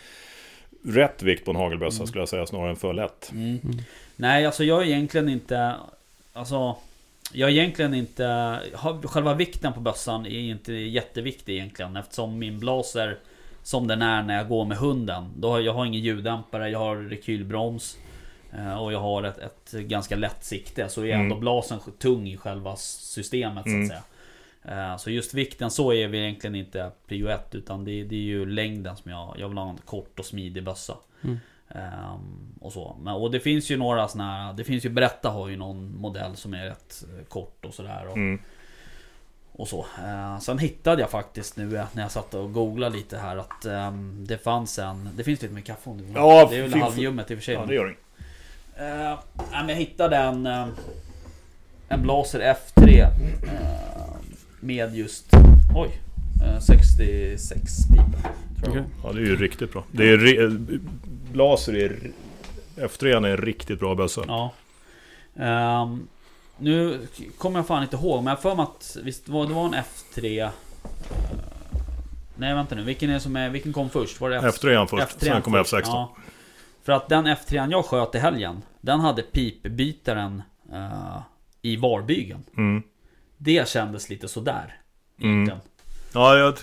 rätt 0.84 1.22
vikt 1.22 1.44
på 1.44 1.50
en 1.50 1.56
hagelbössa 1.56 1.96
Mm. 1.96 2.06
skulle 2.06 2.22
jag 2.22 2.28
säga 2.28 2.46
snarare 2.46 2.70
än 2.70 2.76
för 2.76 2.92
lätt. 2.92 3.30
Mm. 3.32 3.58
Nej, 4.16 4.46
alltså 4.46 4.64
jag 4.64 4.82
är 4.82 4.86
egentligen 4.86 5.28
inte... 5.28 5.74
Alltså... 6.32 6.76
Jag 7.32 7.50
är 7.50 7.54
egentligen 7.54 7.94
inte... 7.94 8.58
Själva 9.04 9.34
vikten 9.34 9.72
på 9.72 9.80
bössan 9.80 10.26
är 10.26 10.30
inte 10.40 10.72
jätteviktig 10.72 11.54
egentligen 11.54 11.96
eftersom 11.96 12.38
min 12.38 12.58
blaser 12.58 13.18
som 13.62 13.88
den 13.88 14.02
är 14.02 14.22
när 14.22 14.36
jag 14.36 14.48
går 14.48 14.64
med 14.64 14.76
hunden. 14.78 15.30
Då 15.36 15.50
har, 15.50 15.60
jag 15.60 15.72
har 15.72 15.86
ingen 15.86 16.00
ljuddämpare, 16.00 16.70
jag 16.70 16.78
har 16.78 16.96
rekylbroms. 16.96 17.96
eh, 18.58 18.82
Och 18.82 18.92
jag 18.92 19.00
har 19.00 19.22
ett, 19.22 19.38
ett 19.38 19.72
ganska 19.72 20.16
lätt 20.16 20.44
sikte. 20.44 20.88
Så 20.88 21.00
är 21.00 21.06
Mm. 21.06 21.20
ändå 21.20 21.36
blasen 21.36 21.78
tung 21.98 22.28
i 22.28 22.36
själva 22.36 22.76
systemet 22.76 23.64
så 23.64 23.70
Mm. 23.70 23.82
att 23.82 23.88
säga. 23.88 24.02
Eh, 24.64 24.96
Så 24.96 25.10
just 25.10 25.34
vikten 25.34 25.70
så 25.70 25.92
är 25.92 26.08
vi 26.08 26.18
egentligen 26.18 26.54
inte 26.56 26.90
prio 27.06 27.28
ett 27.28 27.54
utan 27.54 27.84
det, 27.84 28.04
det 28.04 28.14
är 28.14 28.20
ju 28.20 28.46
längden 28.46 28.96
som 28.96 29.10
jag... 29.10 29.34
Jag 29.38 29.48
vill 29.48 29.58
ha 29.58 29.70
en 29.70 29.78
kort 29.84 30.18
och 30.18 30.24
smidig 30.26 30.64
bössa. 30.64 30.94
Mm. 31.24 31.38
Ehm, 31.68 32.54
och 32.60 32.72
så. 32.72 32.96
Men, 33.02 33.14
och 33.14 33.30
det 33.30 33.40
finns 33.40 33.70
ju 33.70 33.76
några 33.76 34.08
såna 34.08 34.24
här, 34.46 34.52
Det 34.52 34.64
finns 34.64 34.84
ju 34.84 34.88
Beretta 34.88 35.30
har 35.30 35.48
ju 35.48 35.56
någon 35.56 35.96
modell 36.00 36.36
som 36.36 36.54
är 36.54 36.64
rätt 36.64 37.04
eh, 37.18 37.24
kort 37.24 37.64
och 37.64 37.74
sådär. 37.74 38.06
Och, 38.10 38.16
Mm. 38.16 38.40
och 39.52 39.68
så. 39.68 39.86
Eh, 40.04 40.38
sen 40.38 40.58
hittade 40.58 41.00
jag 41.00 41.10
faktiskt 41.10 41.56
nu 41.56 41.76
eh, 41.76 41.84
när 41.92 42.02
jag 42.02 42.10
satt 42.10 42.34
och 42.34 42.52
googlade 42.52 42.96
lite 42.96 43.18
här 43.18 43.36
att 43.36 43.64
ehm, 43.64 44.24
det 44.28 44.38
fanns 44.38 44.78
en... 44.78 45.08
Det 45.16 45.24
finns 45.24 45.42
lite 45.42 45.54
mer 45.54 45.62
kaffe 45.62 45.90
om 45.90 45.98
du 45.98 46.04
vill. 46.04 46.12
Ja, 46.14 46.48
Det 46.50 46.56
är 46.56 46.62
väl 46.62 46.80
halvljummet 46.82 47.30
i 47.30 47.34
och 47.34 47.38
för 47.38 47.44
sig. 47.44 47.54
Ja, 47.54 47.66
det 47.66 47.74
gör 47.74 47.86
inget. 47.86 47.98
Eh, 48.76 49.18
nej, 49.36 49.60
men 49.60 49.68
jag 49.68 49.76
hittade 49.76 50.16
en, 50.16 50.46
en 51.88 52.02
Blaser 52.02 52.54
F3 52.74 53.00
eh, 53.00 54.11
med 54.62 54.94
just, 54.94 55.26
oj, 55.74 55.90
eh, 56.44 56.58
66 56.60 57.88
pipa. 57.88 58.02
Tror 58.62 58.76
jag. 58.76 58.84
Okej. 58.84 58.84
Ja, 59.04 59.12
det 59.12 59.20
är 59.20 59.24
ju 59.26 59.36
riktigt 59.36 59.72
bra. 59.72 59.84
Det 59.92 60.04
är 60.12 60.56
Blaser 61.32 61.74
är... 61.76 62.10
F3 62.76 63.06
är 63.06 63.30
en 63.30 63.36
riktigt 63.36 63.80
bra 63.80 63.94
bössa. 63.94 64.24
Ja. 64.26 64.52
Ehm, 65.36 66.08
nu 66.58 67.06
kommer 67.38 67.58
jag 67.58 67.66
fan 67.66 67.82
inte 67.82 67.96
ihåg, 67.96 68.22
men 68.24 68.30
jag 68.30 68.42
för 68.42 68.54
mig 68.54 68.62
att 68.62 68.96
visst 69.04 69.28
var 69.28 69.46
det 69.46 69.52
var 69.54 69.64
en 69.66 69.74
F3 69.74 70.42
eh, 70.44 70.50
Nej 72.36 72.54
vänta 72.54 72.74
nu, 72.74 72.82
vilken 72.84 73.10
är 73.10 73.14
det 73.14 73.20
som 73.20 73.36
är, 73.36 73.50
vilken 73.50 73.72
kom 73.72 73.90
först? 73.90 74.20
Var 74.20 74.30
det 74.30 74.36
F- 74.36 74.44
F3 74.62 74.86
först, 74.86 75.02
F3 75.18 75.24
sen 75.24 75.42
kommer 75.42 75.58
först? 75.64 75.72
F16. 75.74 75.80
Ja. 75.84 76.16
För 76.82 76.92
att 76.92 77.08
den 77.08 77.26
F3 77.26 77.70
jag 77.70 77.84
sköt 77.84 78.14
i 78.14 78.18
helgen 78.18 78.62
Den 78.80 79.00
hade 79.00 79.22
pipbytaren 79.22 80.42
eh, 80.72 81.18
I 81.62 81.76
varbygeln 81.76 82.42
Mm. 82.56 82.82
Det 83.44 83.68
kändes 83.68 84.08
lite 84.10 84.28
sådär 84.28 84.78
Mm. 85.20 85.50
Ja, 86.14 86.38
jag 86.38 86.54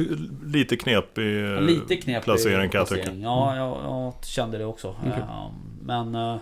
lite 0.45 0.77
knepig 0.77 1.43
eh, 1.43 1.61
Lite 1.61 1.95
knepig 1.95 2.23
placering 2.23 2.69
kan 2.69 2.79
jag 2.79 2.87
tycka. 2.87 3.11
Ja, 3.13 3.55
jag, 3.55 3.67
jag 3.83 4.25
kände 4.25 4.57
det 4.57 4.65
också. 4.65 4.87
Eh, 5.05 5.51
Men 5.81 6.15
eh, 6.15 6.37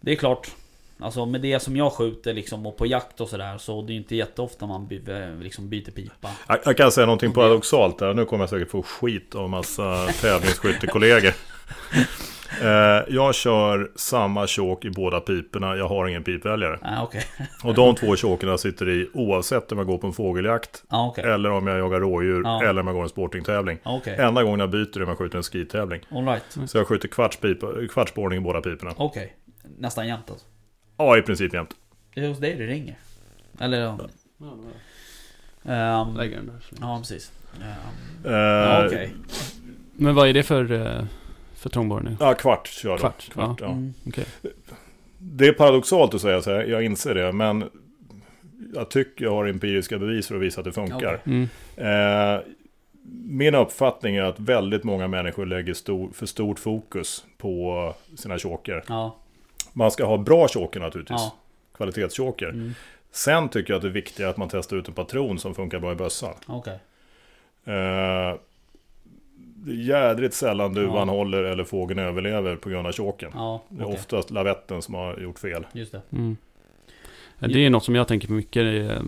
det 0.00 0.12
är 0.12 0.16
klart. 0.16 0.50
Alltså 0.98 1.26
med 1.26 1.40
det 1.40 1.60
som 1.60 1.76
jag 1.76 1.92
skjuter 1.92 2.34
liksom 2.34 2.66
och 2.66 2.76
på 2.76 2.86
jakt 2.86 3.20
och 3.20 3.28
sådär 3.28 3.58
så 3.58 3.82
det 3.82 3.92
är 3.92 3.94
inte 3.94 4.16
jätteofta 4.16 4.66
man 4.66 4.86
by, 4.86 5.02
eh, 5.08 5.38
liksom 5.40 5.68
byter 5.68 5.90
pipa. 5.90 6.30
Jag, 6.48 6.58
jag 6.64 6.76
kan 6.76 6.92
säga 6.92 7.06
någonting 7.06 7.32
paradoxalt 7.32 7.98
där. 7.98 8.14
Nu 8.14 8.24
kommer 8.24 8.42
jag 8.42 8.50
säkert 8.50 8.70
få 8.70 8.82
skit 8.82 9.34
av 9.34 9.50
massa 9.50 10.06
tävlingsskyttekollegor. 10.20 11.32
Eh, 12.62 13.04
jag 13.14 13.34
kör 13.34 13.90
samma 13.96 14.46
tjåk 14.46 14.84
i 14.84 14.90
båda 14.90 15.20
piporna. 15.20 15.76
Jag 15.76 15.88
har 15.88 16.06
ingen 16.08 16.24
pipväljare. 16.24 16.78
Ah, 16.82 17.02
okej. 17.02 17.22
Och 17.64 17.74
de 17.74 17.94
två 17.94 18.16
tjåkerna 18.16 18.58
sitter 18.58 18.88
i 18.88 19.08
oavsett 19.12 19.72
om 19.72 19.78
jag 19.78 19.86
går 19.86 19.98
på 19.98 20.06
en 20.06 20.12
fågeljakt. 20.12 20.84
Ah, 20.88 21.06
okej. 21.06 21.24
Eller 21.24 21.50
om 21.50 21.66
jag 21.66 21.78
jagar 21.78 22.00
rådjur. 22.00 22.42
Ja. 22.44 22.62
Eller 22.64 22.80
om 22.80 22.86
jag 22.86 22.96
går 22.96 23.02
en 23.02 23.08
sportingtävling. 23.08 23.78
Ah, 23.82 23.96
okej. 23.96 24.16
Enda 24.18 24.42
gången 24.42 24.60
jag 24.60 24.70
byter 24.70 24.96
är 24.98 25.02
om 25.02 25.08
jag 25.08 25.18
skjuter 25.18 25.36
en 25.36 25.42
skitävling. 25.42 26.00
Alright. 26.10 26.58
Så 26.66 26.78
jag 26.78 26.86
skjuter 26.86 27.08
kvartspipa, 27.08 27.66
kvartsborrning 27.90 28.38
i 28.38 28.42
båda 28.42 28.60
piporna. 28.60 28.92
Okej. 28.96 29.36
Nästan 29.78 30.08
jämnt 30.08 30.30
alltså. 30.30 30.46
Ja, 30.96 31.18
i 31.18 31.22
princip 31.22 31.54
jämt. 31.54 31.70
Det 32.14 32.20
är 32.24 32.28
hos 32.28 32.38
dig 32.38 32.54
det 32.54 32.66
ringer. 32.66 32.94
Eller 33.60 33.78
ja. 33.80 33.98
Ehm, 35.64 36.16
Lägger 36.16 36.36
den 36.36 36.46
där. 36.46 36.54
ja, 36.80 36.98
precis. 36.98 37.32
Ehm, 37.62 38.32
Eh, 38.32 38.38
ja, 38.38 38.86
okej. 38.86 39.14
Men 39.92 40.14
vad 40.14 40.28
är 40.28 40.32
det 40.34 40.42
för, 40.42 40.72
eh, 40.72 41.04
för 41.56 41.70
trångborrning? 41.70 42.16
Ja, 42.20 42.34
kvart 42.34 42.66
kör 42.68 42.90
jag. 42.90 42.98
Kvart, 43.00 43.30
kvart 43.32 43.60
ja. 43.60 43.66
Mm. 43.66 43.94
Okej. 44.06 44.24
Det 45.18 45.46
är 45.46 45.52
paradoxalt 45.52 46.14
att 46.14 46.20
säga 46.20 46.42
så 46.42 46.50
här, 46.50 46.64
jag 46.64 46.84
inser 46.84 47.14
det, 47.14 47.32
men 47.32 47.70
jag 48.74 48.90
tycker 48.90 49.24
jag 49.24 49.32
har 49.32 49.46
empiriska 49.46 49.98
bevis 49.98 50.28
för 50.28 50.34
att 50.36 50.42
visa 50.42 50.60
att 50.60 50.64
det 50.64 50.72
funkar. 50.72 51.20
Mm. 51.26 51.48
Eh, 51.76 52.40
min 53.28 53.54
uppfattning 53.54 54.16
är 54.16 54.22
att 54.22 54.40
väldigt 54.40 54.84
många 54.84 55.08
människor 55.08 55.46
lägger 55.46 55.74
stor, 55.74 56.10
för 56.14 56.26
stort 56.26 56.58
fokus 56.58 57.24
på 57.38 57.94
sina 58.16 58.38
choker. 58.38 58.84
Ja. 58.88 59.16
Man 59.72 59.90
ska 59.90 60.04
ha 60.04 60.16
bra 60.16 60.48
choker 60.48 60.80
naturligtvis, 60.80 61.20
Ja. 61.20 61.34
kvalitetschoker. 61.76 62.48
Mm. 62.48 62.74
Sen 63.10 63.48
tycker 63.48 63.72
jag 63.72 63.76
att 63.76 63.82
det 63.82 63.88
är 63.88 63.92
viktigt 63.92 64.26
att 64.26 64.36
man 64.36 64.48
testar 64.48 64.76
ut 64.76 64.88
en 64.88 64.94
patron 64.94 65.38
som 65.38 65.54
funkar 65.54 65.78
bra 65.78 65.92
i 65.92 65.94
bössan. 65.94 66.34
Okej. 66.46 66.78
Eh, 67.64 68.34
det 69.66 69.72
är 69.72 69.74
jädrigt 70.08 70.34
sällan 70.34 70.74
duvan 70.74 71.08
Ja. 71.08 71.14
håller 71.14 71.42
eller 71.44 71.64
fågeln 71.64 72.00
överlever 72.00 72.56
på 72.56 72.68
grund 72.68 72.86
av 72.86 72.92
choken. 72.92 73.30
Ja, 73.34 73.62
Det 73.68 73.82
är 73.82 73.88
oftast 73.88 74.30
lavetten 74.30 74.82
som 74.82 74.94
har 74.94 75.18
gjort 75.18 75.38
fel. 75.38 75.66
Just 75.72 75.92
det. 75.92 76.02
Mm. 76.12 76.36
Det 77.38 77.66
är 77.66 77.70
något 77.70 77.84
som 77.84 77.94
jag 77.94 78.08
tänker 78.08 78.26
på 78.28 78.32
mycket 78.34 78.90
eh, 78.90 79.02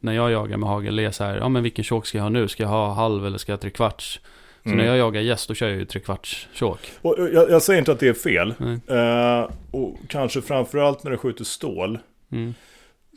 när 0.00 0.12
jag 0.12 0.30
jagar 0.30 0.56
med 0.56 0.68
hagel. 0.68 0.96
Det 0.96 1.04
är 1.04 1.10
så 1.10 1.24
här, 1.24 1.36
ja 1.36 1.48
men 1.48 1.62
vilken 1.62 1.84
tjåk 1.84 2.06
ska 2.06 2.18
jag 2.18 2.22
ha 2.22 2.28
nu? 2.28 2.48
Ska 2.48 2.62
jag 2.62 2.70
ha 2.70 2.92
halv 2.92 3.26
eller 3.26 3.38
ska 3.38 3.52
jag 3.52 3.56
ha 3.56 3.62
trekvarts? 3.62 4.20
Så 4.62 4.68
Mm. 4.68 4.78
när 4.78 4.86
jag 4.86 4.96
jagar 4.98 5.20
gäst 5.20 5.48
då 5.48 5.54
kör 5.54 5.68
jag 5.68 5.78
ju 5.78 5.84
trekvarts 5.84 6.48
tjåk. 6.52 6.78
Och 7.02 7.18
eh, 7.18 7.24
jag, 7.24 7.50
jag 7.50 7.62
säger 7.62 7.78
inte 7.78 7.92
att 7.92 8.00
det 8.00 8.08
är 8.08 8.12
fel. 8.14 8.54
Eh, 8.86 9.50
och 9.70 9.96
kanske 10.08 10.42
framförallt 10.42 11.04
när 11.04 11.10
du 11.10 11.16
skjuter 11.16 11.44
stål. 11.44 11.98
Mm. 12.32 12.54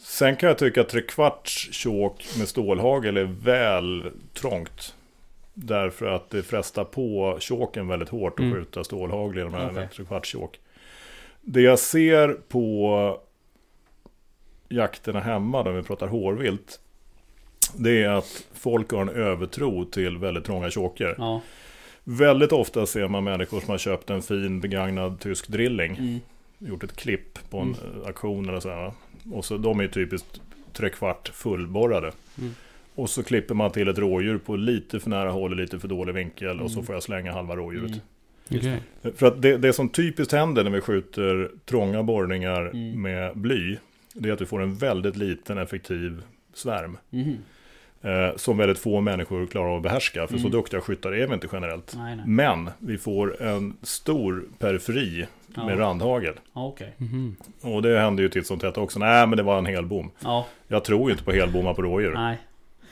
Sen 0.04 0.36
kan 0.36 0.48
jag 0.50 0.58
tycka 0.58 0.82
att 0.82 0.89
trekvarts 0.89 1.70
tjåk 1.72 2.26
med 2.38 2.48
stålhagel 2.48 3.18
är 3.18 3.24
väl 3.43 4.04
trångt. 4.34 4.95
Därför 5.60 6.05
att 6.05 6.30
det 6.30 6.43
frestar 6.43 6.84
på 6.84 7.38
tjåken 7.39 7.88
väldigt 7.88 8.10
hårt 8.10 8.34
att 8.34 8.39
Mm. 8.39 8.53
skjuta 8.53 8.84
stålhagel 8.84 9.38
genom 9.38 9.53
en 9.55 9.70
Okej. 9.72 9.89
trekvarts 9.95 10.30
tjåk. 10.30 10.60
Det 11.41 11.62
jag 11.62 11.80
ser 11.80 12.34
på 12.47 13.20
jakterna 14.70 15.20
hemma, 15.20 15.64
då 15.64 15.72
vi 15.72 15.84
pratar 15.84 16.08
hårvilt. 16.08 16.80
Det 17.76 18.03
är 18.03 18.10
att 18.10 18.45
folk 18.53 18.91
har 18.91 19.01
en 19.01 19.10
övertro 19.10 19.86
till 19.86 20.18
väldigt 20.18 20.45
trånga 20.45 20.70
tjåker. 20.70 21.16
Ja. 21.18 21.41
Väldigt 22.03 22.51
ofta 22.51 22.86
ser 22.86 23.08
man 23.08 23.24
människor 23.24 23.60
som 23.60 23.70
har 23.70 23.78
köpt 23.78 24.10
en 24.10 24.22
fin 24.22 24.62
begagnad 24.62 25.20
tysk 25.20 25.47
drilling. 25.47 25.95
Mm. 25.97 26.20
Gjort 26.58 26.84
ett 26.84 26.95
klipp 26.95 27.49
på 27.49 27.60
en 27.60 27.72
eh, 27.72 28.08
auktion 28.08 28.49
eller 28.49 28.60
så 28.60 28.70
här. 28.70 28.91
Och 29.34 29.45
så 29.45 29.58
de 29.58 29.80
är 29.80 29.88
typiskt 29.88 30.41
trekvart 30.74 31.28
fullborrade. 31.34 32.12
Mm. 32.38 32.55
Och 32.98 33.10
så 33.10 33.24
klipper 33.24 33.56
man 33.56 33.72
till 33.72 33.88
ett 33.88 33.98
rådjur 33.98 34.38
på 34.38 34.56
lite 34.56 35.00
för 35.00 35.10
nära 35.10 35.30
håll 35.32 35.52
och 35.52 35.58
lite 35.58 35.80
för 35.80 35.88
dålig 35.88 36.14
vinkel. 36.14 36.62
Och 36.62 36.72
så 36.72 36.78
Mm. 36.78 36.86
får 36.86 36.95
jag 36.95 37.04
slänga 37.04 37.32
halva 37.34 37.56
rådjuret. 37.56 37.91
Mm. 37.91 38.02
Okej. 39.02 39.14
För 39.16 39.28
att 39.28 39.41
det, 39.41 39.58
det 39.58 39.74
som 39.74 39.89
typiskt 39.89 40.32
händer 40.34 40.64
när 40.64 40.72
vi 40.72 40.82
skjuter 40.82 41.52
trånga 41.66 42.04
borrningar 42.04 42.62
Mm. 42.62 43.02
med 43.02 43.38
bly. 43.38 43.78
Det 44.14 44.30
är 44.30 44.34
att 44.34 44.41
vi 44.41 44.45
får 44.45 44.62
en 44.62 44.76
väldigt 44.76 45.16
liten 45.18 45.58
effektiv 45.58 46.22
svärm. 46.54 46.98
Mhm. 47.10 47.38
Eh, 48.02 48.36
som 48.36 48.58
väldigt 48.58 48.80
få 48.80 49.02
människor 49.02 49.45
klarar 49.48 49.70
av 49.70 49.78
att 49.78 49.84
behärska. 49.84 50.28
För 50.28 50.34
så 50.34 50.39
Mm. 50.48 50.52
duktiga 50.52 50.82
skyttar 50.82 51.12
är 51.16 51.28
vi 51.28 51.34
inte 51.34 51.48
generellt. 51.52 51.93
Nej, 51.98 52.16
nej. 52.16 52.26
Men 52.28 52.70
vi 52.80 52.98
får 52.98 53.41
en 53.41 53.78
stor 53.82 54.43
periferi 54.60 55.26
Ja. 55.56 55.66
med 55.66 55.80
randhagel. 55.80 56.34
Ja, 56.54 56.66
okej. 56.68 56.93
Mhm. 56.98 57.36
Och 57.62 57.82
det 57.82 58.00
händer 58.00 58.24
ju 58.24 58.30
titt 58.30 58.48
som 58.48 58.60
tätt 58.60 58.78
också. 58.78 59.00
Nej, 59.00 59.28
men 59.28 59.38
det 59.38 59.43
var 59.43 59.58
en 59.58 59.66
helbom. 59.66 60.12
Ja, 60.24 60.48
Jag 60.68 60.84
tror 60.84 61.10
ju 61.10 61.12
inte 61.12 61.24
på 61.24 61.32
helbommar 61.32 61.74
på 61.74 61.82
rådjur. 61.82 62.14
nej. 62.14 62.38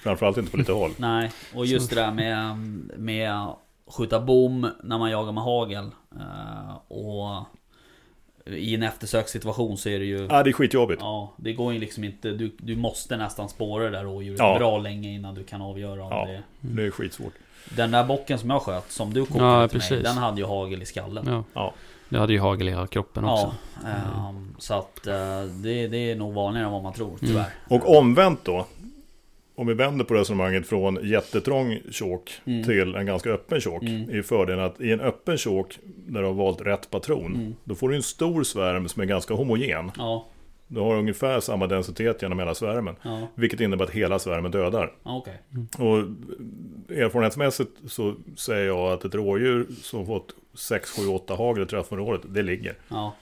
Framförallt 0.06 0.38
inte 0.38 0.52
på 0.52 0.58
lite 0.58 0.72
håll. 0.72 0.92
Nej, 0.98 1.32
och 1.56 1.66
just 1.66 1.90
det 1.90 1.96
där 1.96 2.12
med, 2.12 2.58
med 2.98 3.48
skjuta 3.88 4.20
bom 4.20 4.70
när 4.84 4.98
man 4.98 5.12
jagar 5.12 5.32
med 5.32 5.44
hagel. 5.44 5.86
eh, 6.20 6.76
och 6.88 7.46
i 8.46 8.76
en 8.76 8.84
eftersökssituation 8.84 9.78
så 9.78 9.90
är 9.90 10.00
det 10.00 10.06
ju... 10.06 10.28
Ja, 10.30 10.44
det 10.44 10.50
är 10.50 10.54
skitjobbigt. 10.54 11.02
Ja, 11.02 11.34
det 11.38 11.54
går 11.54 11.74
ju 11.74 11.80
liksom 11.80 12.04
inte. 12.04 12.32
Du, 12.32 12.52
du 12.58 12.76
måste 12.76 13.18
nästan 13.18 13.50
spåra 13.50 13.84
det 13.84 13.90
där 13.90 14.04
rådjuret 14.04 14.40
Ja. 14.40 14.58
bra 14.58 14.78
länge 14.78 15.10
innan 15.14 15.36
du 15.36 15.44
kan 15.44 15.62
avgöra 15.62 16.04
om 16.04 16.10
Ja. 16.12 16.26
det... 16.28 16.42
Det 16.62 16.84
är 16.86 16.92
skitsvårt. 16.92 17.34
Den 17.76 17.92
där 17.92 18.04
bocken 18.04 18.40
som 18.40 18.50
jag 18.50 18.62
sköt, 18.62 18.92
som 18.92 19.14
du 19.14 19.26
kokade 19.26 19.46
Ja, 19.46 19.68
till 19.68 19.78
mig, 19.78 19.90
precis. 19.90 20.04
den 20.04 20.18
hade 20.18 20.42
ju 20.42 20.48
hagel 20.48 20.82
i 20.82 20.86
skallen. 20.86 21.26
Ja. 21.28 21.44
Ja. 21.54 21.74
Jag 22.10 22.20
hade 22.20 22.34
ju 22.34 22.40
hagel 22.40 22.68
i 22.68 22.72
hela 22.72 22.88
kroppen 22.88 23.26
också. 23.26 23.54
Ja, 23.84 23.90
ehm, 23.90 24.56
så 24.60 24.74
att 24.74 25.08
eh, 25.08 25.42
det, 25.64 25.88
det 25.88 26.12
är 26.12 26.16
nog 26.16 26.34
vanligare 26.34 26.66
än 26.68 26.74
vad 26.74 26.84
man 26.84 26.94
tror, 26.94 27.08
Mm. 27.08 27.20
tyvärr. 27.22 27.50
Och 27.68 27.98
omvänt 27.98 28.40
då. 28.44 28.66
Om 29.58 29.68
vi 29.68 29.74
vänder 29.74 30.06
på 30.06 30.14
resonemanget 30.14 30.68
från 30.68 31.00
jättetrång 31.04 31.80
tjåk 31.92 32.32
Mm. 32.46 32.64
till 32.64 32.96
en 32.96 33.06
ganska 33.06 33.30
öppen 33.30 33.60
tjåk. 33.62 33.84
Mm. 33.84 34.10
Är 34.10 34.22
fördelen 34.22 34.66
att 34.66 34.82
i 34.82 34.92
en 34.92 35.02
öppen 35.02 35.38
tjåk, 35.38 35.80
där 36.08 36.20
du 36.22 36.28
har 36.28 36.34
valt 36.34 36.62
rätt 36.62 36.90
patron, 36.92 37.36
Mm. 37.36 37.56
då 37.64 37.76
får 37.76 37.90
du 37.90 37.96
en 37.96 38.04
stor 38.04 38.44
svärm 38.44 38.88
som 38.90 39.02
är 39.02 39.06
ganska 39.06 39.34
homogen. 39.34 39.92
Ja, 39.98 40.26
Du 40.68 40.80
har 40.80 40.96
ungefär 40.96 41.40
samma 41.40 41.68
densitet 41.68 42.22
genom 42.22 42.40
hela 42.40 42.54
svärmen. 42.54 42.96
ja, 43.04 43.28
Vilket 43.36 43.60
innebär 43.60 43.86
att 43.86 43.92
hela 43.92 44.20
svärmen 44.20 44.52
dödar. 44.52 44.94
ja, 45.04 45.18
okej. 45.18 45.38
Och 45.78 45.98
erfarenhetsmässigt 46.98 47.72
så 47.88 48.16
säger 48.38 48.66
jag 48.66 48.92
att 48.94 49.06
ett 49.06 49.16
rådjur 49.16 49.66
som 49.82 50.06
fått 50.06 50.36
6, 50.54 50.90
7, 51.00 51.08
8 51.08 51.36
hagel 51.36 51.64
i 51.64 51.66
träffområdet, 51.66 52.22
det 52.30 52.42
ligger. 52.44 52.76
Ja, 52.88 53.16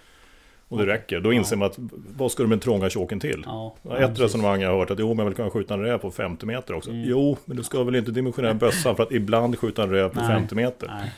Och 0.67 0.77
det 0.77 0.85
räcker. 0.85 1.19
Då 1.19 1.33
inser 1.33 1.55
man 1.55 1.65
att 1.65 1.75
vad 2.17 2.31
ska 2.31 2.43
du 2.43 2.49
med 2.49 2.57
den 2.57 2.63
trånga 2.63 2.89
tjåken 2.89 3.19
till? 3.19 3.43
ja. 3.45 3.75
Ja, 3.81 3.89
ja, 3.91 3.97
Ett 3.97 4.07
precis. 4.07 4.23
resonemang 4.23 4.61
jag 4.61 4.69
har 4.69 4.77
hört 4.77 4.91
att 4.91 4.99
jo, 4.99 5.07
men 5.07 5.17
jag 5.17 5.25
vill 5.25 5.35
kunna 5.35 5.49
skjuta 5.49 5.73
en 5.73 5.81
räv 5.81 5.97
på 5.97 6.11
50 6.11 6.45
meter 6.45 6.73
också. 6.73 6.89
Mm. 6.89 7.03
Jo, 7.09 7.37
men 7.45 7.57
du 7.57 7.63
ska 7.63 7.83
väl 7.83 7.95
inte 7.95 8.11
dimensionera 8.11 8.53
bössan 8.63 8.95
för 8.95 9.03
att 9.03 9.11
ibland 9.11 9.59
skjuta 9.59 9.83
en 9.83 9.89
räv 9.89 10.09
på 10.09 10.19
Nej. 10.19 10.27
50 10.27 10.55
meter. 10.55 10.87
Nej. 10.87 11.11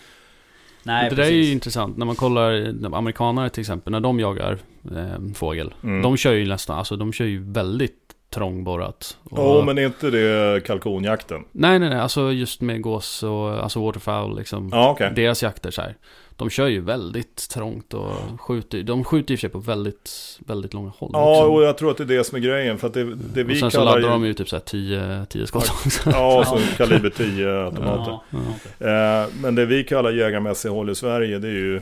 Nej, 0.84 1.10
det 1.10 1.16
där 1.16 1.24
är 1.24 1.30
ju 1.30 1.52
intressant. 1.52 1.98
När 1.98 2.06
man 2.06 2.16
kollar 2.16 2.76
amerikanare 2.96 3.50
till 3.50 3.62
exempel, 3.62 3.92
när 3.92 4.00
de 4.00 4.20
jagar 4.20 4.58
eh, 4.96 5.34
fågel. 5.36 5.74
Mm. 5.84 6.02
De 6.02 6.18
kör 6.18 6.34
ju 6.34 6.48
nästan, 6.48 6.78
alltså 6.78 6.96
de 6.96 7.14
kör 7.14 7.26
ju 7.26 7.52
väldigt 7.52 7.94
trångborrat. 8.30 9.18
Ja, 9.32 9.64
men 9.66 9.78
är 9.78 9.86
inte 9.86 10.10
det 10.10 10.62
kalkonjakten? 10.66 11.44
Nej, 11.52 11.80
nej, 11.80 11.90
nej. 11.90 12.00
Alltså 12.00 12.32
just 12.32 12.62
med 12.62 12.82
gås 12.82 13.24
och 13.24 13.64
alltså 13.64 13.86
waterfowl 13.86 14.38
liksom. 14.38 14.70
Ja, 14.72 14.90
okej. 14.90 15.12
Deras 15.16 15.44
jakter 15.44 15.72
så 15.72 15.82
här. 15.82 15.96
De 16.38 16.50
kör 16.50 16.68
ju 16.68 16.82
väldigt 16.82 17.50
trångt 17.50 17.94
och 17.94 18.12
skjuter. 18.42 18.84
De 18.84 19.04
skjuter 19.04 19.34
i 19.34 19.36
och 19.36 19.40
för 19.40 19.42
sig 19.42 19.50
på 19.50 19.60
väldigt, 19.60 20.40
väldigt 20.48 20.74
långa 20.74 20.92
håll 20.98 21.10
Ja, 21.14 21.38
också. 21.42 21.52
och 21.52 21.64
jag 21.64 21.78
tror 21.78 21.92
att 21.92 21.98
det 21.98 22.04
är 22.04 22.08
det 22.08 22.24
som 22.24 22.36
är 22.36 22.40
grejen. 22.40 22.78
För 22.78 22.88
att 22.88 22.94
det, 22.94 23.04
det 23.04 23.44
och 23.44 23.50
vi 23.50 23.60
sen 23.60 23.72
så 23.72 23.84
laddar 23.84 24.00
ju... 24.00 24.08
de 24.08 24.26
ju 24.26 24.34
typ 24.34 24.50
så 24.50 24.56
här 24.56 24.64
10, 24.64 25.26
10 25.30 25.48
skott 25.48 25.70
också. 25.86 26.10
Ja, 26.10 26.40
och 26.40 26.48
så 26.48 26.76
kaliber 26.78 27.10
10 27.10 27.50
automater. 27.66 28.12
Ja, 28.12 28.40
Ja. 28.80 29.24
Eh, 29.24 29.30
men 29.42 29.56
det 29.56 29.66
vi 29.66 29.84
kallar 29.84 30.12
jägarmässig 30.12 30.70
håll 30.70 30.90
i 30.90 30.96
Sverige, 30.96 31.40
det 31.40 31.48
är 31.48 31.52
ju 31.52 31.82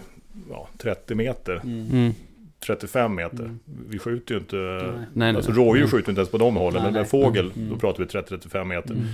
ja, 0.50 0.68
30 0.78 1.16
meter. 1.16 1.54
Mm. 1.64 1.88
Mm. 1.92 2.14
35 2.66 3.16
meter. 3.16 3.40
Mm. 3.44 3.60
Vi 3.90 4.00
skjuter 4.00 4.34
ju 4.36 4.40
inte... 4.40 4.56
Nej. 4.56 5.06
Nej, 5.14 5.36
Alltså 5.36 5.52
nej. 5.52 5.60
rådjur 5.60 5.82
Mm. 5.84 5.92
skjuter 5.92 6.10
inte 6.12 6.20
ens 6.20 6.32
på 6.32 6.38
de 6.38 6.56
hållen, 6.56 6.74
Nej, 6.74 6.84
men 6.84 6.94
med 6.94 7.02
nej. 7.02 7.10
fågel, 7.10 7.52
Mm. 7.56 7.70
då 7.70 7.76
pratar 7.76 8.00
vi 8.04 8.10
30-35 8.10 8.64
meter. 8.66 8.92
Mm. 8.92 9.06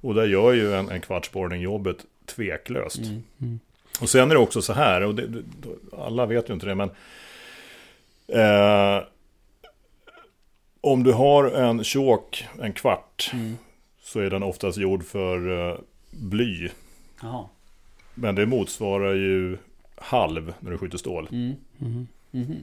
Och 0.00 0.14
där 0.14 0.26
gör 0.26 0.52
ju 0.52 0.74
en, 0.74 0.88
en 0.88 1.00
kvartsborrning 1.00 1.62
jobbet 1.62 1.96
tveklöst. 2.26 3.00
Mm. 3.38 3.60
Mm. 3.98 4.02
Och 4.04 4.08
sen 4.08 4.30
är 4.30 4.34
det 4.34 4.40
också 4.40 4.62
så 4.62 4.72
här, 4.72 5.00
och 5.02 5.14
det, 5.14 5.42
alla 5.98 6.26
vet 6.26 6.50
ju 6.50 6.54
inte 6.54 6.66
det, 6.66 6.74
men 6.74 6.90
eh, 8.28 9.04
om 10.80 11.02
du 11.02 11.12
har 11.12 11.44
en 11.50 11.84
tjåk, 11.84 12.46
en 12.60 12.72
kvart, 12.72 13.30
Mm. 13.32 13.56
så 14.02 14.20
är 14.20 14.30
den 14.30 14.42
oftast 14.42 14.78
gjord 14.78 15.04
för 15.04 15.68
eh, 15.70 15.78
bly. 16.10 16.68
Jaha. 17.22 17.44
Men 18.14 18.34
det 18.34 18.46
motsvarar 18.46 19.14
ju 19.14 19.58
halv 19.96 20.54
när 20.60 20.70
du 20.70 20.78
skjuter 20.78 20.98
stål. 20.98 21.28
Mm. 21.32 21.54
Mhm. 21.78 22.08
Mhm. 22.30 22.56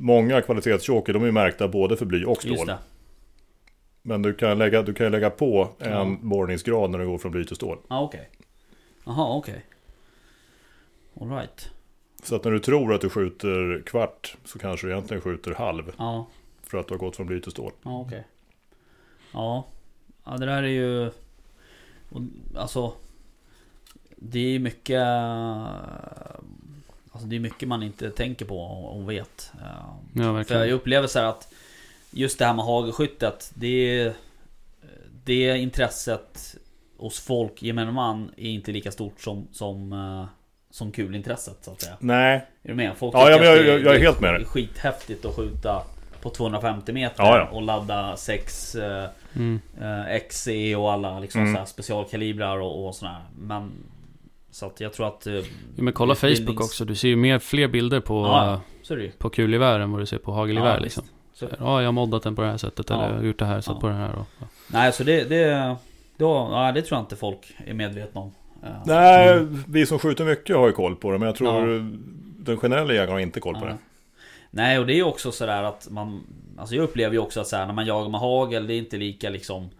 Många 0.00 0.40
kvalitetstjåkar, 0.42 1.12
de 1.12 1.24
är 1.24 1.30
märkta 1.30 1.68
både 1.68 1.96
för 1.96 2.06
bly 2.06 2.24
och 2.24 2.42
stål. 2.42 2.72
Men 4.02 4.22
du 4.22 4.34
kan 4.34 4.58
lägga, 4.58 4.82
du 4.82 4.94
kan 4.94 5.12
lägga 5.12 5.30
på 5.30 5.68
en 5.78 5.90
Ja. 5.92 6.16
borrningsgrad 6.22 6.90
när 6.90 6.98
du 6.98 7.06
går 7.06 7.18
från 7.18 7.32
bly 7.32 7.44
till 7.44 7.56
stål. 7.56 7.78
Ja, 7.88 8.00
okej. 8.02 8.28
Jaha, 9.04 9.36
okej. 11.14 11.28
Alright. 11.28 11.70
Så 12.22 12.36
att 12.36 12.44
när 12.44 12.50
du 12.52 12.58
tror 12.58 12.94
att 12.94 13.00
du 13.00 13.08
skjuter 13.10 13.82
kvart 13.86 14.36
så 14.44 14.58
kanske 14.58 14.86
du 14.86 14.92
egentligen 14.92 15.20
skjuter 15.22 15.54
halv. 15.54 15.92
Ja, 15.98 16.26
För 16.62 16.78
att 16.78 16.88
du 16.88 16.94
har 16.94 16.98
gått 16.98 17.16
från 17.16 17.26
bly 17.26 17.40
till 17.40 17.50
stål. 17.52 17.72
ja 17.82 18.00
okej. 18.00 18.26
Ja. 19.32 19.64
Ja, 20.24 20.36
det 20.36 20.46
där 20.46 20.62
är 20.62 20.66
ju... 20.68 21.06
och, 22.10 22.20
Alltså... 22.56 22.92
Det 24.16 24.38
är 24.38 24.48
ju 24.50 24.58
mycket... 24.58 25.02
Alltså 27.12 27.28
det 27.28 27.36
är 27.36 27.40
mycket 27.40 27.68
man 27.68 27.82
inte 27.82 28.10
tänker 28.10 28.44
på 28.44 28.60
och 28.64 29.10
vet. 29.10 29.52
Eh, 29.54 29.66
Ja, 30.14 30.22
För 30.22 30.32
verkligen. 30.32 30.62
jag 30.62 30.70
upplever 30.72 31.06
så 31.06 31.18
här 31.18 31.26
att 31.26 31.52
Just 32.10 32.38
det 32.38 32.44
här 32.44 32.54
med 32.54 32.64
hagelskyttet 32.64 33.52
Det 33.54 33.98
är 34.00 34.14
Det 35.24 35.58
intresset 35.58 36.56
Hos 36.96 37.20
folk, 37.20 37.62
gemene 37.62 37.92
man 37.92 38.30
Är 38.36 38.50
inte 38.50 38.72
lika 38.72 38.92
stort 38.92 39.20
som 39.20 39.46
Som, 39.52 39.92
som 40.72 40.92
kulintresset 40.92 41.56
så 41.64 41.70
att 41.70 41.80
säga 41.80 41.96
Nej, 42.00 42.36
Är 42.62 42.68
du 42.68 42.74
med? 42.74 42.96
Folk 42.96 43.14
Ja, 43.14 43.30
ja, 43.30 43.36
tycker 43.38 43.50
men 43.50 43.60
att 43.60 43.66
jag- 43.66 43.80
det 43.80 43.84
jag 43.86 43.94
är 43.96 44.00
helt 44.00 44.20
med 44.20 44.30
Det 44.34 44.38
dig. 44.38 44.42
är 44.42 44.48
skithäftigt 44.48 45.24
att 45.24 45.36
skjuta 45.36 45.82
På 46.22 46.30
250 46.30 46.92
meter 46.92 47.22
Ja, 47.24 47.38
ja. 47.38 47.48
Och 47.56 47.62
ladda 47.62 48.16
6 48.16 48.74
eh, 48.74 49.04
Mm. 49.36 49.60
eh, 49.80 50.18
XE 50.28 50.76
och 50.76 50.92
alla 50.92 51.18
liksom 51.18 51.40
Mm. 51.40 51.54
så 51.54 51.58
här 51.58 51.66
specialkalibrar 51.66 52.56
och, 52.60 52.86
och 52.86 52.94
sådär 52.94 53.16
Men 53.38 53.70
Så 54.50 54.66
att 54.66 54.80
jag 54.80 54.92
tror 54.92 55.06
att 55.06 55.26
eh, 55.26 55.32
Ja, 55.34 55.42
men 55.76 55.92
kolla 55.92 56.14
Facebook 56.14 56.38
utbildnings- 56.38 56.64
också. 56.64 56.84
Du 56.84 56.94
ser 56.94 57.08
ju 57.08 57.16
mer, 57.16 57.38
fler 57.38 57.68
bilder 57.68 58.00
på, 58.00 58.14
Ja, 58.26 58.60
det 58.96 59.18
på 59.18 59.30
kulgevär 59.30 59.80
än 59.80 59.92
vad 59.92 60.00
du 60.00 60.06
ser 60.06 60.18
på 60.18 60.32
hagelgevär 60.32 60.74
Ja, 60.74 60.80
liksom. 60.80 61.04
Så- 61.34 61.48
Ja, 61.58 61.80
jag 61.80 61.86
har 61.88 61.92
moddat 61.92 62.22
den 62.22 62.36
på 62.36 62.42
det 62.42 62.48
här 62.48 62.56
sättet. 62.56 62.90
Ja. 62.90 63.04
Eller 63.04 63.22
gjort 63.26 63.38
det 63.38 63.44
här, 63.44 63.60
satt 63.60 63.74
Ja. 63.74 63.80
på 63.80 63.86
det 63.88 63.94
här. 63.94 64.12
Och, 64.14 64.26
ja. 64.40 64.46
Nej 64.68 64.92
så 64.92 65.04
det, 65.04 65.24
det 65.24 65.76
då, 66.16 66.48
ja, 66.52 66.72
det 66.74 66.82
tror 66.82 66.96
jag 66.98 67.02
inte 67.02 67.16
folk 67.16 67.52
är 67.66 67.74
medvetna 67.74 68.20
om 68.20 68.32
Nej, 68.86 69.46
vi 69.68 69.86
som 69.86 69.98
skjuter 69.98 70.24
mycket 70.24 70.56
har 70.56 70.66
ju 70.66 70.72
koll 70.72 70.96
på 70.96 71.10
det. 71.12 71.18
Men 71.18 71.26
jag 71.26 71.36
tror 71.36 71.90
den 72.44 72.56
generella 72.56 72.92
jägaren 72.92 73.12
har 73.12 73.20
inte 73.20 73.40
koll 73.40 73.54
på 73.54 73.60
Ja. 73.64 73.66
det. 73.66 73.76
Nej 74.50 74.78
och 74.78 74.86
det 74.86 74.92
är 74.92 74.96
ju 74.96 75.02
också 75.02 75.32
sådär 75.32 75.62
att 75.62 75.88
man 75.90 76.20
Alltså 76.58 76.74
jag 76.74 76.82
upplever 76.82 77.12
ju 77.12 77.18
också 77.18 77.40
att 77.40 77.46
så 77.48 77.56
här, 77.56 77.66
när 77.66 77.72
man 77.74 77.86
jagar 77.86 78.08
med 78.08 78.20
hagel 78.20 78.66
Det 78.66 78.74
är 78.74 78.78
inte 78.78 78.96
lika 78.96 79.30
liksom 79.30 79.70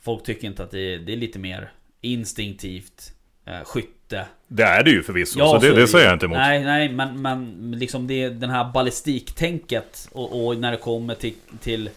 Folk 0.00 0.22
tycker 0.24 0.46
inte 0.46 0.62
att 0.62 0.70
det 0.70 0.94
är, 0.94 0.98
det 0.98 1.12
är 1.12 1.16
lite 1.16 1.38
mer 1.38 1.72
Instinktivt 2.00 3.12
eh, 3.46 3.64
Skytte 3.64 4.24
Det 4.48 4.62
är 4.62 4.84
det 4.84 4.90
ju 4.90 5.02
förvisso, 5.02 5.38
Ja, 5.38 5.60
så 5.60 5.66
det, 5.66 5.74
det 5.74 5.86
säger 5.88 6.04
jag 6.04 6.14
inte 6.14 6.26
emot. 6.26 6.38
Nej 6.38 6.64
nej 6.64 6.88
men, 6.88 7.22
men 7.22 7.70
liksom 7.78 8.06
det 8.06 8.28
den 8.28 8.50
här 8.50 8.72
ballistiktänket 8.72 10.08
och, 10.12 10.46
och 10.46 10.56
när 10.56 10.70
det 10.70 10.76
kommer 10.78 11.14
till 11.14 11.34
Till 11.60 11.90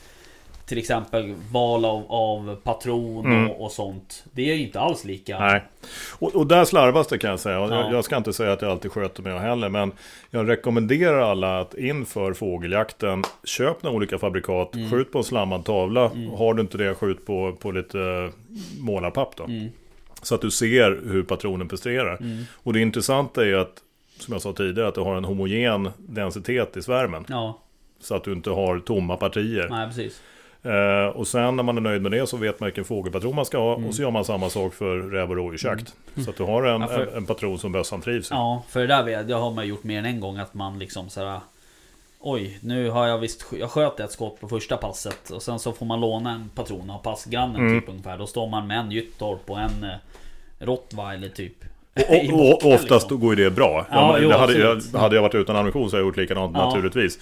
Till 0.67 0.77
exempel 0.77 1.35
val 1.51 1.85
av, 1.85 2.05
av 2.09 2.55
patron 2.55 3.25
Mm. 3.25 3.49
och, 3.49 3.65
och 3.65 3.71
sånt 3.71 4.23
Det 4.31 4.51
är 4.51 4.55
ju 4.55 4.61
inte 4.63 4.79
alls 4.79 5.03
lika 5.05 5.39
Nej. 5.39 5.63
Och, 6.19 6.35
och 6.35 6.47
där 6.47 6.65
slarvas 6.65 7.07
det 7.07 7.17
kan 7.17 7.29
jag 7.29 7.39
säga. 7.39 7.59
Ja. 7.59 7.75
Jag, 7.75 7.93
jag 7.93 8.05
ska 8.05 8.17
inte 8.17 8.33
säga 8.33 8.53
att 8.53 8.61
jag 8.61 8.71
alltid 8.71 8.91
sköter 8.91 9.23
mig 9.23 9.39
heller. 9.39 9.69
Men 9.69 9.91
jag 10.29 10.49
rekommenderar 10.49 11.19
alla 11.31 11.59
att 11.59 11.73
inför 11.73 12.33
fågeljakten 12.33 13.23
köp 13.43 13.83
några 13.83 13.95
olika 13.97 14.17
fabrikat. 14.17 14.75
Mm. 14.75 14.89
Skjut 14.91 15.11
på 15.11 15.17
en 15.17 15.23
slammad 15.23 15.65
tavla. 15.65 16.11
Har 16.37 16.53
du 16.53 16.61
inte 16.61 16.77
det, 16.77 16.95
skjut 16.95 17.25
på, 17.25 17.53
på 17.59 17.71
lite 17.71 18.29
målarpapp 18.79 19.35
då. 19.35 19.43
Mm. 19.43 19.69
Så 20.21 20.35
att 20.35 20.41
du 20.41 20.51
ser 20.51 20.99
hur 21.11 21.23
patronen 21.23 21.67
presterar. 21.67 22.17
Mm. 22.21 22.43
Och 22.53 22.73
det 22.73 22.79
intressanta 22.79 23.45
är 23.45 23.53
att, 23.53 23.73
som 24.19 24.31
jag 24.33 24.41
sa 24.41 24.53
tidigare, 24.53 24.87
att 24.87 24.95
du 24.95 25.01
har 25.01 25.15
en 25.15 25.25
homogen 25.25 25.89
densitet 25.97 26.77
i 26.77 26.81
svärmen. 26.81 27.25
Ja, 27.29 27.59
Så 28.01 28.15
att 28.15 28.23
du 28.23 28.33
inte 28.33 28.49
har 28.49 28.79
tomma 28.79 29.17
partier. 29.17 29.67
nej 29.69 29.87
precis 29.87 30.21
Eh, 30.63 31.07
och 31.15 31.27
sen 31.27 31.55
när 31.55 31.63
man 31.63 31.77
är 31.77 31.81
nöjd 31.81 32.01
med 32.01 32.11
det 32.11 32.27
så 32.27 32.37
vet 32.37 32.59
man 32.59 32.67
vilken 32.67 32.85
fågelpatron 32.85 33.35
man 33.35 33.45
ska 33.45 33.57
ha. 33.57 33.75
Mm. 33.75 33.87
Och 33.89 33.95
så 33.95 34.01
gör 34.01 34.11
man 34.11 34.25
samma 34.25 34.49
sak 34.49 34.73
för 34.73 34.97
räv 34.97 35.29
och 35.29 35.35
rådjursjakt. 35.35 35.93
Så 36.23 36.29
att 36.29 36.37
du 36.37 36.43
har 36.43 36.63
en, 36.63 36.81
Ja, 36.81 36.87
för- 36.87 37.07
en, 37.07 37.13
en 37.17 37.25
patron 37.25 37.59
som 37.59 37.71
bössan 37.71 38.01
trivs 38.01 38.31
i. 38.31 38.33
Ja, 38.33 38.63
för 38.69 38.79
det 38.79 38.87
där 38.87 39.03
vet, 39.03 39.27
det 39.27 39.33
har 39.33 39.51
man 39.51 39.67
gjort 39.67 39.83
mer 39.83 39.99
än 39.99 40.05
en 40.05 40.19
gång 40.19 40.37
att 40.37 40.53
man 40.53 40.79
liksom 40.79 41.09
såhär 41.09 41.39
Oj, 42.19 42.57
nu 42.61 42.89
har 42.89 43.07
jag 43.07 43.17
visst 43.17 43.45
Jag 43.59 43.71
sköt 43.71 43.99
ett 43.99 44.11
skott 44.11 44.39
på 44.39 44.47
första 44.47 44.77
passet 44.77 45.29
och 45.29 45.41
sen 45.41 45.59
så 45.59 45.71
får 45.71 45.85
man 45.85 45.99
låna 45.99 46.31
en 46.31 46.49
patron 46.55 46.89
av 46.89 46.97
passgrannen 46.97 47.55
Mm. 47.55 47.79
typ 47.81 47.89
ungefär 47.89 48.17
Då 48.17 48.27
står 48.27 48.47
man 48.47 48.67
med 48.67 48.79
en 48.79 48.91
Gyttorp 48.91 49.49
och 49.49 49.59
en 49.59 49.83
eh, 49.83 49.89
Rottweiler 50.65 51.29
typ 51.29 51.53
Och, 51.95 52.33
och, 52.33 52.49
och 52.65 52.73
oftast 52.73 52.91
liksom. 52.91 53.19
går 53.19 53.35
ju 53.35 53.43
det 53.43 53.51
bra. 53.51 53.85
Ja, 53.91 53.95
Ja, 53.97 54.11
men 54.13 54.23
jo, 54.23 54.29
det 54.29 54.37
hade, 54.37 54.53
jag, 54.59 54.99
hade 54.99 55.15
jag 55.15 55.21
varit 55.21 55.35
utan 55.35 55.55
ammunition 55.55 55.89
så 55.89 55.95
hade 55.95 56.01
jag 56.01 56.07
gjort 56.07 56.17
likadant 56.17 56.57
Ja. 56.57 56.65
naturligtvis. 56.67 57.19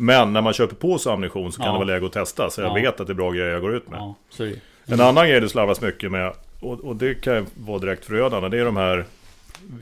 Men 0.00 0.32
när 0.32 0.40
man 0.40 0.52
köper 0.52 0.76
på 0.76 0.98
sig 0.98 1.12
ammunition 1.12 1.52
så 1.52 1.58
kan 1.58 1.66
Ja. 1.66 1.72
det 1.72 1.78
vara 1.78 1.86
läge 1.86 2.06
att 2.06 2.12
testa. 2.12 2.50
Så 2.50 2.60
jag 2.60 2.70
Ja. 2.70 2.74
vet 2.74 3.00
att 3.00 3.06
det 3.06 3.12
är 3.12 3.14
bra 3.14 3.30
grejer 3.30 3.48
jag 3.52 3.60
går 3.60 3.74
ut 3.74 3.88
med. 3.90 3.98
Ja. 3.98 4.14
En 4.86 5.00
annan 5.00 5.28
grej 5.28 5.40
det 5.40 5.48
slarvas 5.48 5.80
mycket 5.80 6.10
med, 6.12 6.32
och, 6.60 6.80
och 6.80 6.96
det 6.96 7.14
kan 7.14 7.46
vara 7.54 7.78
direkt 7.78 8.04
förödande, 8.04 8.48
det 8.48 8.58
är 8.58 8.64
de 8.64 8.76
här... 8.76 9.04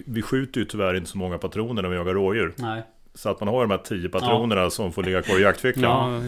Vi 0.07 0.23
skjuter 0.23 0.61
ju 0.61 0.65
tyvärr 0.67 0.95
inte 0.97 1.11
så 1.11 1.19
många 1.19 1.39
patroner 1.39 1.83
när 1.83 1.89
vi 1.89 1.97
jagar 1.97 2.15
rådjur. 2.15 2.53
Nej, 2.57 2.83
Så 3.15 3.29
att 3.31 3.41
man 3.41 3.49
har 3.49 3.61
de 3.61 3.71
här 3.71 3.79
tio 3.79 4.09
patronerna 4.09 4.71
som 4.71 4.93
får 4.93 5.03
ligga 5.03 5.23
kvar 5.23 5.39
i 5.39 5.43
jaktfickan. 5.43 5.83
ja. 5.83 6.21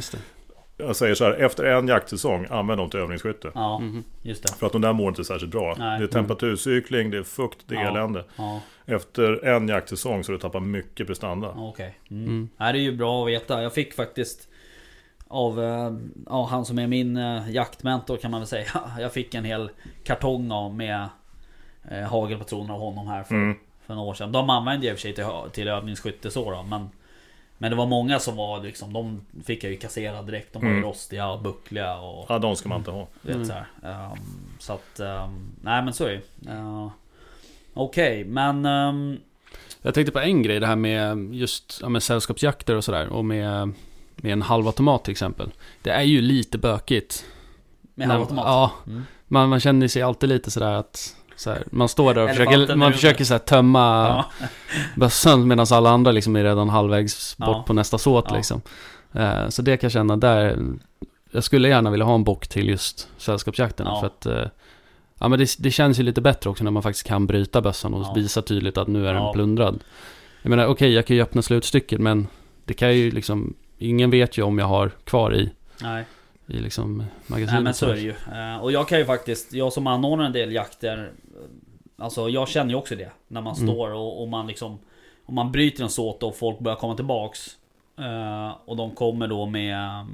Jag 0.87 0.97
säger 0.97 1.15
så 1.15 1.25
här, 1.25 1.33
efter 1.33 1.65
en 1.65 1.89
jaktsäsong, 1.89 2.47
använd 2.51 2.81
dem 2.81 2.91
till 2.91 3.01
övningsskytte. 3.01 3.51
ja, 3.55 3.83
just 4.23 4.43
det 4.47 4.53
För 4.53 4.67
att 4.67 4.73
de 4.73 4.81
där 4.83 4.93
mår 4.93 5.09
inte 5.09 5.25
särskilt 5.25 5.53
bra. 5.53 5.75
Nej. 5.79 5.99
Det 5.99 6.05
är 6.05 6.09
temperaturcykling, 6.09 7.11
det 7.11 7.19
är 7.19 7.23
fukt, 7.23 7.59
det 7.67 7.75
är 7.75 7.83
Ja. 7.83 7.89
elände. 7.91 8.25
Efter 8.89 9.45
en 9.45 9.69
jaktsäsong 9.69 10.25
så 10.25 10.33
har 10.33 10.35
du 10.37 10.41
tappat 10.41 10.63
mycket 10.63 11.07
prestanda. 11.07 11.55
okej 11.57 11.99
mm. 12.11 12.25
Mm. 12.25 12.49
Nej, 12.57 12.73
det 12.73 12.79
är 12.79 12.83
ju 12.83 12.97
bra 12.97 13.23
att 13.23 13.29
veta 13.29 13.63
Jag 13.63 13.75
fick 13.75 13.95
faktiskt 13.95 14.49
Av 15.29 15.63
eh, 15.65 15.93
ja, 16.27 16.47
han 16.51 16.65
som 16.65 16.79
är 16.79 16.87
min 16.87 17.17
eh, 17.17 17.51
jaktmentor 17.51 18.17
kan 18.17 18.31
man 18.31 18.41
väl 18.41 18.47
säga 18.49 18.67
Jag 18.99 19.13
fick 19.13 19.35
en 19.35 19.45
hel 19.45 19.71
kartong 20.05 20.53
av 20.53 20.75
med 20.75 21.09
eh, 21.91 22.03
Hagelpatroner 22.03 22.75
av 22.75 22.81
honom 22.81 23.07
här 23.09 23.23
för, 23.23 23.35
Mm. 23.35 23.57
för 23.87 23.95
några 23.95 24.09
år 24.09 24.15
sedan 24.15 24.33
De 24.33 24.51
använde 24.51 24.87
jag 24.87 24.93
i 24.93 24.95
och 24.95 24.99
för 24.99 25.03
sig 25.03 25.15
till, 25.15 25.51
till 25.53 25.69
övningsskytte 25.69 26.31
så 26.31 26.51
då 26.51 26.63
men 26.63 26.89
Men 27.59 27.71
det 27.71 27.77
var 27.77 27.87
många 27.87 28.19
som 28.19 28.37
var 28.37 28.61
liksom 28.63 28.93
De 28.93 29.21
fick 29.45 29.65
jag 29.65 29.73
ju 29.73 29.79
kassera 29.79 30.23
direkt 30.23 30.53
De 30.53 30.63
var 30.63 30.69
ju 30.69 30.75
Mm. 30.77 30.89
rostiga 30.89 31.29
och 31.29 31.43
buckliga 31.43 31.99
och 31.99 32.27
Ja, 32.29 32.39
de 32.39 32.57
ska 32.57 32.69
man 32.69 32.79
inte 32.79 32.91
ha. 32.91 33.07
vet, 33.23 33.47
så, 33.47 33.53
här. 33.53 33.67
Ehm, 33.85 34.19
så 34.59 34.73
att 34.73 35.01
ehm, 35.01 35.51
Nej 35.63 35.83
men 35.83 35.93
så 35.93 36.05
är 36.05 36.21
det 36.41 36.51
uh, 36.53 36.89
Okej 37.79 38.25
men 38.25 38.65
ehm, 38.67 39.17
Jag 39.83 39.95
tänkte 39.95 40.13
på 40.13 40.19
en 40.19 40.43
grej, 40.43 40.61
det 40.61 40.67
här 40.67 40.77
med 40.77 41.35
just 41.35 41.79
ja, 41.83 41.89
med 41.89 42.03
sällskapsjakter 42.03 42.77
och 42.77 42.85
sådär. 42.85 43.09
Och 43.09 43.25
med, 43.25 43.73
med 44.17 44.33
en 44.33 44.43
halvautomat 44.43 45.05
till 45.05 45.13
exempel. 45.13 45.51
Det 45.83 45.91
är 45.91 46.03
ju 46.03 46.21
lite 46.21 46.59
bökigt. 46.59 47.25
Med 47.95 48.09
halvautomat 48.09 48.45
Ja, 48.47 48.73
mm. 48.87 49.03
man, 49.29 49.49
man 49.49 49.61
känner 49.61 49.89
sig 49.89 50.03
alltid 50.03 50.29
lite 50.29 50.51
sådär 50.51 50.73
att 50.73 51.15
så 51.37 51.51
här, 51.51 51.63
man 51.71 51.89
står 51.89 52.15
där 52.15 52.23
och 52.23 52.31
försöker, 52.31 52.77
man 52.77 52.93
försöker 52.93 53.25
så 53.25 53.35
här, 53.35 53.39
tömma 53.39 54.09
Ja. 54.09 54.47
bössan 54.97 55.49
medan 55.49 55.67
alla 55.71 55.91
andra 55.91 56.13
liksom 56.13 56.37
är 56.37 56.45
redan 56.45 56.69
halvvägs 56.69 57.37
bort 57.37 57.49
Ja. 57.49 57.65
på 57.67 57.73
nästa 57.73 57.99
såt 57.99 58.25
Ja. 58.29 58.37
liksom. 58.37 58.61
Eh, 59.13 59.49
så 59.49 59.63
det 59.63 59.77
kan 59.77 59.87
jag 59.87 59.93
känna 59.93 60.17
där, 60.17 60.59
jag 61.31 61.45
skulle 61.45 61.69
gärna 61.69 61.91
vilja 61.91 62.07
ha 62.07 62.15
en 62.15 62.25
bock 62.25 62.49
till 62.49 62.69
just 62.69 63.09
sällskapsjakterna 63.19 63.91
Ja. 63.91 64.01
för 64.01 64.07
att 64.07 64.27
eh, 64.27 64.51
Ja 65.21 65.29
men 65.29 65.39
det, 65.39 65.49
det 65.59 65.71
känns 65.71 65.99
ju 65.99 66.03
lite 66.03 66.21
bättre 66.21 66.51
också 66.51 66.65
när 66.65 66.71
man 66.71 66.83
faktiskt 66.83 67.07
kan 67.07 67.27
bryta 67.27 67.61
bössan 67.61 67.95
och 67.95 68.03
Ja. 68.03 68.13
visa 68.17 68.43
tydligt 68.43 68.79
att 68.79 68.89
nu 68.89 69.09
är 69.09 69.13
den 69.15 69.23
Ja. 69.23 69.33
plundrad. 69.33 69.85
Jag 70.43 70.51
menar 70.51 70.67
okej, 70.67 70.93
jag 70.93 71.07
kan 71.07 71.17
ju 71.17 71.23
öppna 71.23 71.43
slutstycket 71.43 72.01
men 72.01 72.27
det 72.65 72.75
kan 72.75 72.97
ju 72.97 73.11
liksom, 73.11 73.55
ingen 73.79 74.11
vet 74.11 74.39
ju 74.39 74.43
om 74.43 74.59
jag 74.59 74.67
har 74.67 74.89
kvar 75.05 75.35
i, 75.35 75.51
Nej 75.83 76.05
i 76.47 76.53
liksom 76.53 77.05
magasinet. 77.27 77.53
Nej 77.55 77.63
men 77.63 77.75
så 77.75 77.87
är 77.87 77.95
det 77.95 78.01
ju. 78.01 78.15
Eh, 78.33 78.57
Och 78.63 78.73
jag 78.73 78.89
kan 78.89 78.99
ju 78.99 79.05
faktiskt, 79.05 79.53
jag 79.53 79.73
som 79.73 79.87
anordnar 79.87 80.25
en 80.25 80.33
del 80.33 80.53
jakter 80.53 80.99
eh, 80.99 82.05
Alltså 82.05 82.29
jag 82.29 82.49
känner 82.49 82.71
ju 82.71 82.77
också 82.77 82.97
det. 82.97 83.11
När 83.29 83.41
man 83.41 83.55
Mm. 83.57 83.69
står 83.69 83.93
och, 83.93 84.23
och 84.23 84.29
man 84.29 84.47
liksom 84.47 84.79
Om 85.27 85.35
man 85.35 85.53
bryter 85.53 85.83
en 85.83 85.91
såt 85.91 86.23
och 86.23 86.37
folk 86.37 86.59
börjar 86.59 86.77
komma 86.77 86.95
tillbaks 86.95 87.57
eh, 87.99 88.57
Och 88.65 88.77
de 88.77 88.91
kommer 88.91 89.29
då 89.29 89.47
med 89.47 90.07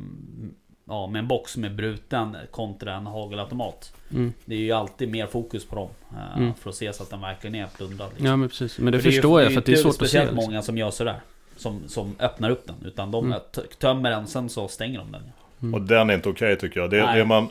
Ja 0.89 1.07
med 1.07 1.18
en 1.18 1.28
box 1.28 1.53
som 1.53 1.64
är 1.64 1.70
bruten 1.70 2.37
kontra 2.51 2.95
en 2.95 3.07
hagelautomat. 3.07 3.95
Mm. 4.11 4.32
Det 4.45 4.55
är 4.55 4.59
ju 4.59 4.72
alltid 4.72 5.11
mer 5.11 5.26
fokus 5.26 5.66
på 5.66 5.76
dem. 5.76 5.89
eh, 6.16 6.37
Mm. 6.39 6.55
För 6.55 6.70
att 6.70 6.76
se 6.76 6.93
så 6.93 7.03
att 7.03 7.11
den 7.11 7.20
verkligen 7.20 7.55
är 7.55 7.66
plundrad. 7.66 8.09
liksom. 8.11 8.26
Ja 8.26 8.37
men 8.37 8.49
precis, 8.49 8.78
men 8.78 8.93
det 8.93 8.99
För 9.01 9.09
är 9.09 9.12
ju- 9.12 9.16
förstår 9.16 9.43
jag 9.43 9.53
för 9.53 9.59
att 9.59 9.66
det 9.66 9.72
är 9.72 9.76
svårt 9.76 9.87
att 9.91 9.95
se. 9.95 9.99
speciellt 9.99 10.30
Liksom. 10.32 10.51
många 10.51 10.62
som 10.62 10.78
gör 10.78 10.91
sådär. 10.91 11.20
som, 11.57 11.82
som 11.89 12.16
öppnar 12.18 12.51
upp 12.51 12.66
den. 12.66 12.76
Utan 12.85 13.11
de 13.11 13.24
Mm. 13.26 13.41
tömmer 13.78 14.11
den, 14.11 14.26
sen 14.26 14.49
så 14.49 14.68
stänger 14.68 14.99
de 14.99 15.12
den. 15.12 15.22
Mm. 15.62 15.74
Och 15.74 15.82
den 15.82 16.11
är 16.11 16.14
inte 16.14 16.28
okej 16.28 16.59
tycker 16.59 16.80
jag. 16.80 16.91
Det, 16.91 17.03
Nej. 17.07 17.18
det 17.18 17.24
man 17.24 17.49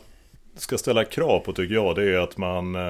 ska 0.56 0.78
ställa 0.78 1.06
krav 1.06 1.40
på 1.40 1.54
tycker 1.54 1.74
jag, 1.74 1.96
det 1.96 2.04
är 2.04 2.20
att 2.20 2.38
man 2.38 2.76
eh, 2.76 2.82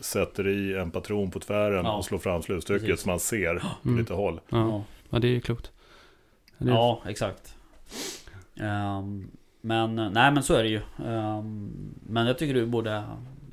sätter 0.00 0.48
i 0.48 0.74
en 0.76 0.90
patron 0.90 1.30
på 1.30 1.40
tvären 1.40 1.84
Ja. 1.84 1.92
och 1.96 2.04
slår 2.04 2.18
fram 2.18 2.42
slutstycket 2.42 2.86
Precis. 2.86 3.00
så 3.02 3.08
man 3.08 3.20
ser 3.20 3.54
på 3.82 3.88
Mm. 3.88 3.98
lite 3.98 4.14
håll. 4.14 4.40
Ja. 4.48 4.82
ja, 5.10 5.18
det 5.18 5.26
är 5.26 5.32
ju 5.32 5.40
klokt. 5.40 5.70
Det 6.58 6.70
är, 6.70 6.74
Ja, 6.74 7.02
exakt. 7.08 7.54
Ehm, 8.60 9.30
men 9.60 9.96
nej 9.96 10.30
men 10.32 10.42
så 10.42 10.54
är 10.54 10.62
det 10.62 10.68
ju. 10.68 10.80
Ehm, 11.06 11.72
men 12.06 12.26
jag 12.26 12.38
tycker 12.38 12.54
du 12.54 12.66
borde 12.66 13.02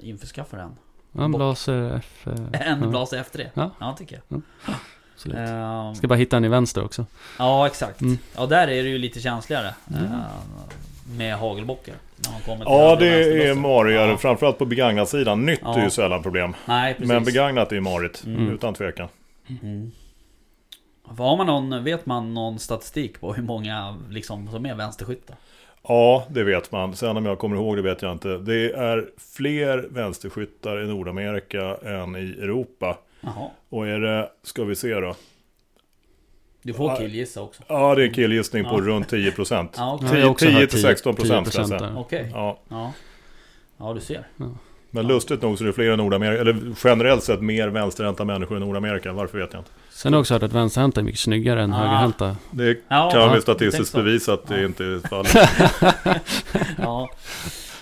införskaffa 0.01 0.57
den. 0.57 0.71
ja, 1.11 1.23
en 1.23 1.31
Blaser 1.31 1.95
F... 1.97 2.27
eh, 2.27 2.61
En 2.71 2.81
ja, 2.81 2.87
Blaser 2.87 3.23
F3. 3.23 3.47
Ja. 3.53 3.71
Ja, 3.79 3.95
tycker 3.97 4.21
jag. 4.29 4.41
absolut. 5.13 5.37
Ehm, 5.37 5.95
Ska 5.95 6.07
bara 6.07 6.15
hitta 6.15 6.37
en 6.37 6.45
i 6.45 6.47
vänster 6.47 6.83
också. 6.85 7.05
Ja, 7.39 7.67
exakt. 7.67 8.01
Mm. 8.01 8.17
Ja, 8.35 8.45
där 8.45 8.67
är 8.67 8.83
det 8.83 8.89
ju 8.89 8.97
lite 8.97 9.19
känsligare. 9.19 9.73
ehm, 9.95 10.11
med 11.17 11.35
hagelbockar. 11.37 11.95
När 12.15 12.31
man 12.31 12.41
kommer 12.41 12.65
till 12.65 12.73
Ja, 12.73 12.95
det 12.95 13.47
är 13.47 13.55
marigare. 13.55 14.09
Ja. 14.11 14.17
Framförallt 14.17 14.57
på 14.57 14.65
begagnat-sidan. 14.65 15.45
Nytt 15.45 15.59
Ja. 15.63 15.77
är 15.79 15.83
ju 15.83 15.89
sällan 15.89 16.23
problem. 16.23 16.55
Nej, 16.65 16.93
precis. 16.93 17.07
Men 17.07 17.23
begagnat 17.23 17.71
är 17.71 17.75
ju 17.75 17.81
marigt. 17.81 18.23
Mm. 18.25 18.49
Utan 18.49 18.73
tvekan. 18.73 19.07
Mm. 19.61 19.91
Har 21.03 21.37
man 21.37 21.47
någon, 21.47 21.83
vet 21.83 22.05
man 22.05 22.33
någon 22.33 22.59
statistik 22.59 23.19
på 23.21 23.33
hur 23.33 23.43
många 23.43 23.97
liksom, 24.09 24.47
som 24.51 24.65
är 24.65 24.75
vänsterskyttar? 24.75 25.35
Ja, 25.83 26.25
det 26.29 26.43
vet 26.43 26.71
man. 26.71 26.95
Sen 26.95 27.17
om 27.17 27.25
jag 27.25 27.39
kommer 27.39 27.55
ihåg 27.55 27.75
det 27.75 27.81
vet 27.81 28.01
jag 28.01 28.11
inte. 28.11 28.37
Det 28.37 28.71
är 28.71 29.09
fler 29.35 29.87
vänsterskyttar 29.91 30.83
i 30.83 30.87
Nordamerika 30.87 31.61
än 31.85 32.15
i 32.15 32.35
Europa. 32.41 32.97
Jaha. 33.21 33.49
Och 33.69 33.87
är 33.87 33.99
det, 33.99 34.29
ska 34.43 34.63
vi 34.63 34.75
se 34.75 34.93
då. 34.99 35.15
Du 36.61 36.73
får 36.73 36.89
Ja. 36.91 36.95
killgissa 36.97 37.41
också. 37.41 37.63
Ja, 37.67 37.95
det 37.95 38.03
är 38.03 38.13
killgissning 38.13 38.63
på 38.63 38.69
Ja. 38.69 38.77
runt 38.85 39.07
10%. 39.11 39.69
Ja, 39.77 39.93
okej. 39.95 40.07
Ja, 40.11 40.17
jag 40.17 40.23
har 40.25 40.31
också 40.31 40.45
10 40.45 40.59
hört 40.59 40.69
till 40.69 40.81
16 40.81 41.15
procent 41.15 41.47
ska 41.47 41.59
jag 41.61 41.65
10% 41.67 41.79
säga. 41.79 41.91
där. 41.91 41.99
Okej. 41.99 42.29
Ja, 42.33 42.59
Ja. 42.69 42.93
Ja, 43.77 43.93
du 43.93 43.99
ser. 43.99 44.27
Men 44.97 45.07
lustigt 45.07 45.41
nog 45.41 45.57
så 45.57 45.63
är 45.63 45.67
det 45.67 45.73
fler 45.73 45.93
i 45.93 45.97
Nordamerika, 45.97 46.41
eller 46.41 46.57
generellt 46.83 47.23
sett 47.23 47.41
mer 47.41 47.67
vänsterhänta 47.67 48.25
människor 48.25 48.57
i 48.57 48.59
Nordamerika. 48.59 49.13
Varför 49.13 49.37
vet 49.39 49.53
jag 49.53 49.59
inte. 49.59 49.71
Sen 49.89 50.13
har 50.13 50.17
jag 50.17 50.21
också 50.21 50.33
hört 50.33 50.43
att 50.43 50.53
vänsterhänta 50.53 50.99
är 51.01 51.03
mycket 51.03 51.19
snyggare 51.19 51.61
än 51.63 51.73
Ah. 51.73 51.77
högerhänta. 51.77 52.35
Det 52.51 52.73
kan 52.73 52.83
ja, 52.97 53.31
vi 53.35 53.41
statistiskt 53.41 53.95
bevisa 53.95 54.33
att 54.33 54.47
det 54.47 54.59
Ja. 54.59 54.65
inte 54.65 54.83
är 54.85 55.07
fallet. 55.07 55.35
Ja. 56.77 57.09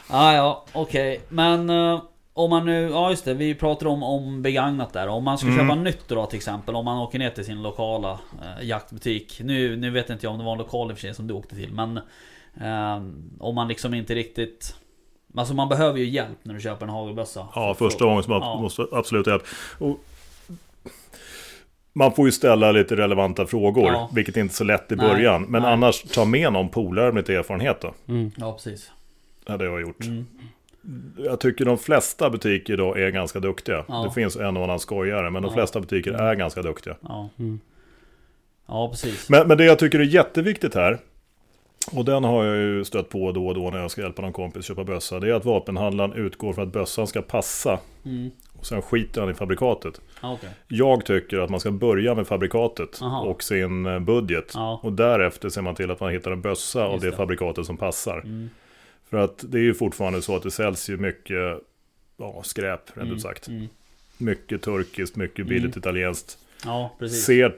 Ja, 0.09 0.33
ja, 0.33 0.65
okej. 0.73 1.21
Men 1.29 1.69
eh, 1.69 2.01
om 2.33 2.49
man 2.49 2.65
nu, 2.65 2.89
ja 2.89 3.09
just 3.09 3.25
det, 3.25 3.33
vi 3.33 3.55
pratar 3.55 3.87
om, 3.87 4.03
om 4.03 4.41
begagnat 4.41 4.93
där. 4.93 5.07
Om 5.07 5.23
man 5.23 5.37
ska 5.37 5.47
Mm. 5.47 5.59
köpa 5.67 5.75
nytt 5.81 6.07
då 6.07 6.25
till 6.25 6.37
exempel, 6.37 6.75
om 6.75 6.85
man 6.85 6.97
åker 6.97 7.19
ner 7.19 7.29
till 7.29 7.45
sin 7.45 7.61
lokala 7.61 8.11
eh, 8.11 8.67
jaktbutik. 8.67 9.41
Nu, 9.43 9.75
nu 9.75 9.89
vet 9.89 10.09
inte 10.09 10.25
jag 10.25 10.31
om 10.33 10.37
det 10.39 10.45
var 10.45 10.51
en 10.51 10.57
lokal 10.57 10.89
i 10.91 10.93
och 10.93 10.97
för 10.97 11.01
sig 11.01 11.13
som 11.15 11.27
du 11.27 11.33
åkte 11.33 11.55
till, 11.55 11.73
men 11.73 11.97
eh, 12.61 13.03
om 13.39 13.55
man 13.55 13.67
liksom 13.67 13.93
inte 13.93 14.15
riktigt... 14.15 14.75
Alltså 15.35 15.53
man 15.53 15.69
behöver 15.69 15.99
ju 15.99 16.05
hjälp 16.09 16.37
när 16.43 16.53
du 16.53 16.61
köper 16.61 16.85
en 16.85 16.89
hagelbössa. 16.91 17.47
Ja, 17.55 17.73
För- 17.73 17.85
första 17.89 18.05
gången 18.05 18.23
som 18.23 18.31
man 18.31 18.41
Ja. 18.41 18.61
måste 18.61 18.87
absolut 18.91 19.27
hjälp. 19.27 19.43
Och 19.79 19.99
man 21.93 22.13
får 22.15 22.25
ju 22.25 22.31
ställa 22.31 22.71
lite 22.71 22.95
relevanta 22.95 23.45
frågor, 23.45 23.85
Ja. 23.87 24.09
vilket 24.13 24.37
inte 24.37 24.51
är 24.51 24.55
så 24.55 24.63
lätt 24.63 24.91
i 24.91 24.95
Nej, 24.95 25.09
början. 25.09 25.41
Men 25.49 25.61
nej. 25.61 25.71
annars, 25.73 26.01
ta 26.03 26.25
med 26.25 26.53
någon 26.53 26.69
polare 26.69 27.11
med 27.11 27.15
lite 27.21 27.35
erfarenhet 27.35 27.81
då. 27.81 27.93
Mm. 28.07 28.31
Ja, 28.37 28.53
precis. 28.53 28.91
Det 29.45 29.51
hade 29.51 29.65
jag 29.65 29.81
gjort. 29.81 30.03
Mm. 30.05 30.25
Jag 31.17 31.39
tycker 31.39 31.65
de 31.65 31.77
flesta 31.77 32.29
butiker 32.29 32.73
idag 32.73 32.99
är 33.01 33.09
ganska 33.09 33.39
duktiga. 33.39 33.85
Ja. 33.87 34.03
Det 34.03 34.11
finns 34.21 34.35
en 34.35 34.57
och 34.57 34.63
annan 34.63 34.79
skojare, 34.79 35.29
men 35.31 35.43
de 35.43 35.53
flesta 35.53 35.79
butiker 35.79 36.11
är 36.13 36.35
ganska 36.35 36.61
duktiga. 36.61 36.95
Ja. 37.01 37.29
Mm. 37.39 37.59
precis. 38.91 39.29
Men, 39.29 39.47
men 39.47 39.57
det 39.57 39.65
jag 39.65 39.79
tycker 39.79 39.99
är 39.99 40.03
jätteviktigt 40.03 40.75
här, 40.75 40.97
och 41.91 42.05
den 42.05 42.23
har 42.23 42.43
jag 42.45 42.55
ju 42.57 42.83
stött 42.85 43.09
på 43.09 43.31
då 43.31 43.47
och 43.47 43.55
då 43.55 43.69
när 43.69 43.79
jag 43.79 43.91
ska 43.91 44.01
hjälpa 44.01 44.21
någon 44.21 44.33
kompis 44.33 44.65
köpa 44.65 44.83
bössa, 44.83 45.19
det 45.19 45.29
är 45.29 45.33
att 45.33 45.45
vapenhandlaren 45.45 46.13
utgår 46.13 46.53
för 46.53 46.61
att 46.61 46.71
bössan 46.73 47.07
ska 47.07 47.21
passa. 47.21 47.79
Mm. 48.05 48.31
Och 48.53 48.65
sen 48.65 48.81
skiter 48.81 49.21
han 49.21 49.29
i 49.29 49.33
fabrikatet. 49.33 50.01
Ja, 50.21 50.33
okej. 50.33 50.49
Jag 50.67 51.05
tycker 51.05 51.37
att 51.39 51.49
man 51.49 51.59
ska 51.59 51.71
börja 51.71 52.15
med 52.15 52.27
fabrikatet 52.27 53.01
Aha. 53.01 53.21
och 53.21 53.43
sin 53.43 53.85
eh, 53.85 53.99
budget. 53.99 54.51
Ja. 54.53 54.79
Och 54.83 54.93
därefter 54.93 55.49
ser 55.49 55.61
man 55.61 55.75
till 55.75 55.91
att 55.91 55.99
man 55.99 56.11
hittar 56.11 56.31
en 56.31 56.41
bössa 56.41 56.85
av 56.85 56.91
Just 56.91 57.03
det 57.03 57.09
det. 57.09 57.15
fabrikatet 57.17 57.65
som 57.65 57.77
passar. 57.77 58.17
Mm. 58.19 58.49
För 59.09 59.17
att 59.17 59.45
det 59.47 59.57
är 59.57 59.61
ju 59.63 59.73
fortfarande 59.73 60.21
så 60.21 60.35
att 60.35 60.43
det 60.43 60.51
säljs 60.51 60.89
ju 60.89 60.97
mycket 60.97 61.59
ja, 62.17 62.41
skräp, 62.43 62.81
rent 62.93 62.97
Mm. 63.05 63.15
ut 63.15 63.21
sagt. 63.21 63.47
Mm. 63.47 63.67
Mycket 64.17 64.61
turkiskt, 64.61 65.15
mycket 65.15 65.47
billigt 65.47 65.63
Mm. 65.75 65.79
italienskt. 65.79 66.37
Ja. 66.65 66.91
Ser 67.25 67.49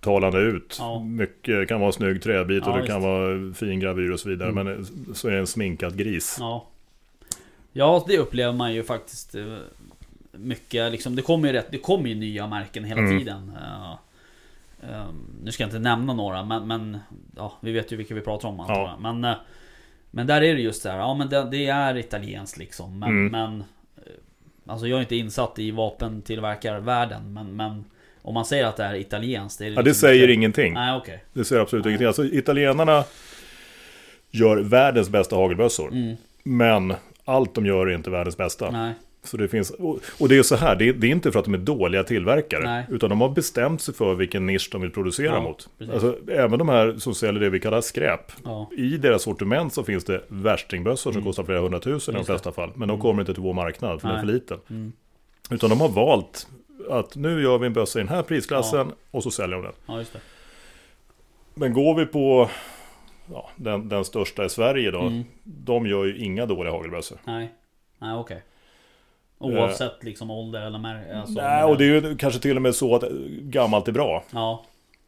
tilltalande 0.00 0.38
ut. 0.38 0.76
Ja. 0.78 1.02
Mycket 1.02 1.60
det 1.60 1.66
kan 1.66 1.80
vara 1.80 1.92
snygg 1.92 2.22
träbit 2.22 2.62
Ja, 2.66 2.70
och 2.70 2.76
det 2.76 2.82
visst. 2.82 2.92
kan 2.92 3.02
vara 3.02 3.54
fin 3.54 3.80
gravyr 3.80 4.10
och 4.10 4.20
så 4.20 4.28
vidare. 4.28 4.48
Mm. 4.48 4.64
Men 4.66 4.86
så 5.14 5.28
är 5.28 5.32
det 5.32 5.38
en 5.38 5.46
sminkad 5.46 5.96
gris. 5.98 6.36
Ja. 6.40 6.66
Ja, 7.72 8.04
det 8.08 8.18
upplever 8.18 8.52
man 8.52 8.74
ju 8.74 8.82
faktiskt 8.82 9.34
eh, 9.34 9.56
mycket. 10.32 10.92
Liksom, 10.92 11.16
det 11.16 11.22
kommer 11.22 11.48
ju 11.48 11.52
rätt, 11.54 11.66
det 11.70 11.78
kommer 11.78 12.08
ju 12.08 12.14
nya 12.14 12.46
märken 12.46 12.84
hela 12.84 13.00
Mm. 13.00 13.18
tiden. 13.18 13.52
Eh, 13.62 13.90
eh, 14.90 15.06
nu 15.44 15.52
ska 15.52 15.62
jag 15.62 15.68
inte 15.68 15.78
nämna 15.78 16.12
några, 16.14 16.44
men, 16.44 16.68
men 16.68 16.98
ja, 17.36 17.52
vi 17.60 17.72
vet 17.72 17.92
ju 17.92 17.96
vilka 17.96 18.14
vi 18.14 18.20
pratar 18.20 18.48
om. 18.48 18.64
Ja. 18.68 18.96
Men, 19.00 19.24
eh, 19.24 19.36
men 20.10 20.26
där 20.26 20.42
är 20.42 20.54
det 20.54 20.60
just 20.60 20.82
så 20.82 20.88
här, 20.88 20.98
ja 20.98 21.14
men 21.14 21.28
det, 21.28 21.48
det 21.50 21.66
är 21.66 21.96
italienskt 21.96 22.58
liksom. 22.58 22.98
Men, 22.98 23.08
Mm. 23.08 23.32
men 23.32 23.64
Alltså 24.66 24.86
jag 24.86 24.96
är 24.96 25.00
inte 25.00 25.16
insatt 25.16 25.58
i 25.58 25.70
vapentillverkarvärlden, 25.70 27.32
men, 27.32 27.56
men 27.56 27.84
om 28.22 28.34
man 28.34 28.44
säger 28.44 28.64
att 28.66 28.76
det 28.76 28.84
är 28.84 28.94
italienskt. 28.94 29.58
Det 29.58 29.64
är 29.64 29.68
Ja, 29.70 29.76
det 29.76 29.82
liksom 29.82 30.00
säger 30.08 30.22
inte- 30.22 30.32
ingenting. 30.32 30.74
Nej, 30.74 30.96
okej. 30.98 31.24
Det 31.32 31.44
säger 31.44 31.62
absolut 31.62 31.84
Nej. 31.84 31.90
ingenting. 31.90 32.06
Alltså 32.06 32.24
italienarna 32.24 33.04
gör 34.30 34.56
världens 34.56 35.08
bästa 35.08 35.36
hagelbössor. 35.36 35.88
Mm, 35.92 36.16
Men 36.42 36.94
allt 37.24 37.54
de 37.54 37.66
gör 37.66 37.86
är 37.86 37.94
inte 37.94 38.10
världens 38.10 38.36
bästa. 38.36 38.70
nej, 38.70 38.94
Så 39.22 39.36
det 39.36 39.48
finns, 39.48 39.70
och, 40.18 40.28
det 40.28 40.38
är 40.38 40.42
så 40.42 40.56
här, 40.56 40.76
det 40.76 40.88
är, 40.88 40.92
det 40.92 41.06
är 41.06 41.10
inte 41.10 41.32
för 41.32 41.38
att 41.38 41.44
de 41.44 41.54
är 41.54 41.58
dåliga 41.58 42.04
tillverkare. 42.04 42.64
Nej. 42.64 42.84
Utan 42.90 43.10
de 43.10 43.20
har 43.20 43.28
bestämt 43.28 43.82
sig 43.82 43.94
för 43.94 44.14
vilken 44.14 44.46
nisch 44.46 44.68
de 44.72 44.80
vill 44.80 44.90
producera 44.90 45.26
Ja, 45.34 45.40
mot. 45.42 45.68
Alltså, 45.92 46.16
även 46.28 46.58
de 46.58 46.68
här 46.68 46.94
som 46.98 47.14
säljer 47.14 47.40
det 47.40 47.50
vi 47.50 47.60
kallar 47.60 47.80
skräp. 47.80 48.32
ja. 48.44 48.70
I 48.76 48.96
deras 48.96 49.22
sortiment 49.22 49.74
så 49.74 49.82
finns 49.84 50.04
det 50.04 50.22
värstingbössor 50.28 51.12
som 51.12 51.18
Mm. 51.20 51.24
kostar 51.24 51.44
flera 51.44 51.60
hundratusen 51.60 52.14
i 52.14 52.18
de 52.18 52.24
flesta 52.24 52.52
fall. 52.52 52.70
Men 52.74 52.88
de 52.88 53.00
kommer 53.00 53.22
inte 53.22 53.34
till 53.34 53.42
vår 53.42 53.54
marknad 53.54 54.00
för 54.00 54.08
den 54.08 54.16
är 54.16 54.20
för 54.20 54.26
liten. 54.32 54.58
Mm, 54.70 54.92
Utan 55.50 55.70
de 55.70 55.80
har 55.80 55.88
valt 55.88 56.46
att 56.90 57.16
nu 57.16 57.42
gör 57.42 57.58
vi 57.58 57.66
en 57.66 57.72
bössa 57.72 57.98
i 57.98 58.02
den 58.02 58.08
här 58.14 58.22
prisklassen 58.22 58.92
och 59.10 59.22
så 59.22 59.30
säljer 59.30 59.56
de 59.56 59.62
den. 59.64 59.72
ja. 59.86 60.04
Men 61.54 61.72
går 61.72 61.94
vi 61.94 62.06
på 62.06 62.50
ja, 63.32 63.50
den, 63.56 63.88
den 63.88 64.04
största 64.04 64.44
i 64.44 64.48
Sverige 64.48 64.90
då. 64.90 65.00
Mm. 65.00 65.22
De 65.44 65.86
gör 65.86 66.04
ju 66.04 66.18
inga 66.18 66.46
dåliga 66.46 66.72
hagelbössor. 66.72 67.18
Nej, 67.24 67.54
nej 67.98 68.14
okej. 68.14 68.42
Oavsett 69.38 70.04
liksom 70.04 70.30
ålder 70.30 70.66
eller 70.66 70.78
mär, 70.78 71.14
alltså, 71.14 71.38
Eh. 71.40 71.44
Nej, 71.44 71.64
och 71.64 71.78
det 71.78 71.84
är 71.84 71.88
ju 71.88 72.16
kanske 72.16 72.40
till 72.40 72.56
och 72.56 72.62
med 72.62 72.74
så 72.74 72.94
att 72.94 73.04
gammalt 73.42 73.88
är 73.88 73.92
bra. 73.92 74.24
Ja, 74.30 74.64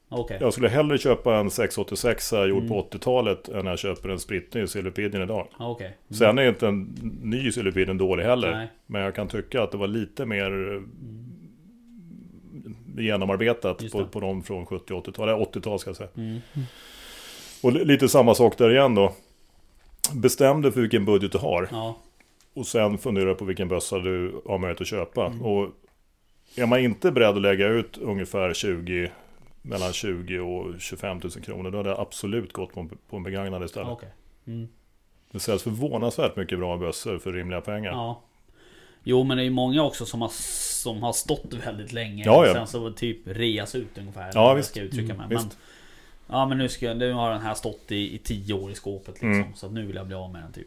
okej. 0.08 0.38
Jag 0.40 0.52
skulle 0.52 0.68
hellre 0.68 0.98
köpa 0.98 1.36
en 1.36 1.50
686 1.50 2.32
gjord 2.32 2.42
Mm. 2.62 2.68
på 2.68 2.74
80-talet 2.92 3.48
än 3.48 3.66
jag 3.66 3.78
köper 3.78 4.08
en 4.08 4.18
spritny 4.18 4.66
Silverpidgen 4.66 5.22
idag. 5.22 5.48
Ja, 5.58 5.70
okej. 5.70 5.86
Mm. 5.86 5.96
Sen 6.18 6.38
är 6.38 6.48
inte 6.48 6.68
en 6.68 6.82
ny 7.22 7.52
Silverpidgen 7.52 7.98
dålig 7.98 8.24
heller. 8.24 8.50
Nej. 8.50 8.68
Men 8.86 9.02
jag 9.02 9.14
kan 9.14 9.28
tycka 9.28 9.62
att 9.62 9.70
det 9.70 9.76
var 9.78 9.86
lite 9.86 10.26
mer 10.26 10.74
eh, 10.74 10.80
genomarbetat 12.97 13.93
på, 13.93 14.07
på 14.07 14.20
de 14.20 14.43
från 14.43 14.66
70 14.66 14.95
och 14.95 15.07
80-tal. 15.07 15.28
Eller 15.28 15.38
80-tal 15.45 15.78
ska 15.78 15.90
jag 15.90 15.97
säga. 15.97 16.09
Mm. 16.16 16.40
Och 17.62 17.72
li- 17.72 17.84
lite 17.84 18.09
samma 18.09 18.34
sak 18.34 18.59
där 18.59 18.70
igen 18.70 18.95
då. 18.95 19.12
Bestäm 20.14 20.62
dig 20.62 20.72
för 20.72 20.80
vilken 20.80 21.05
budget 21.05 21.32
du 21.32 21.38
har. 21.38 21.68
Ja, 21.70 21.97
Och 22.55 22.66
sen 22.66 22.99
fundera 22.99 23.34
på 23.34 23.45
vilken 23.45 23.68
bössa 23.68 23.99
du 23.99 24.40
har 24.47 24.59
möjlighet 24.59 24.80
att 24.80 24.86
köpa. 24.86 25.26
Mm. 25.26 25.43
Och 25.43 25.68
är 26.57 26.66
man 26.66 26.80
inte 26.80 27.11
beredd 27.12 27.36
att 27.36 27.43
lägga 27.43 27.66
ut 27.68 27.99
ungefär 27.99 28.55
20 28.55 29.11
mellan 29.62 29.93
20 29.93 30.38
och 30.38 30.80
25 30.80 31.20
000 31.22 31.30
kronor. 31.30 31.70
Då 31.70 31.76
hade 31.78 31.90
jag 31.90 32.01
absolut 32.01 32.53
gått 32.53 32.72
på 32.74 32.80
en, 32.80 32.88
på 33.11 33.16
en 33.16 33.22
begagnad 33.22 33.64
istället. 33.64 33.88
okej. 33.93 34.09
Mm. 34.47 34.68
Det 35.30 35.40
säljs 35.40 35.62
förvånansvärt 35.62 36.36
mycket 36.36 36.59
bra 36.59 36.76
bössor 36.76 37.18
för 37.18 37.32
rimliga 37.32 37.61
pengar. 37.61 37.90
Ja. 37.93 38.22
Jo 39.05 39.24
men 39.24 39.36
det 39.36 39.43
är 39.43 39.45
ju 39.45 39.51
många 39.51 39.82
också 39.82 40.07
som 40.07 40.20
har, 40.22 40.30
som 40.82 41.02
har 41.02 41.12
stått 41.12 41.54
väldigt 41.66 41.92
länge. 41.92 42.24
Ja, 42.24 42.38
och 42.38 42.46
ja. 42.46 42.54
Sen 42.54 42.66
så 42.66 42.90
typ 42.90 43.18
reas 43.24 43.74
ut 43.74 43.98
ungefär. 43.98 44.30
Ja, 44.34 44.54
visst. 44.54 44.76
Jag 44.76 44.86
ska 44.88 44.96
uttrycka 44.96 45.14
mig. 45.14 45.26
Mm, 45.26 45.34
men, 45.42 45.50
ja 46.28 46.46
men 46.46 46.58
nu, 46.58 46.68
ska, 46.68 46.94
nu 46.94 47.12
har 47.12 47.30
den 47.30 47.40
här 47.40 47.54
stått 47.54 47.92
i, 47.92 48.14
i 48.14 48.18
tio 48.18 48.54
år 48.54 48.70
i 48.70 48.74
skåpet 48.74 49.08
liksom. 49.14 49.32
Mm. 49.32 49.54
Så 49.54 49.66
att 49.66 49.72
nu 49.72 49.86
vill 49.86 49.96
jag 49.96 50.06
bli 50.06 50.16
av 50.16 50.32
med 50.32 50.42
den 50.42 50.52
typ. 50.52 50.66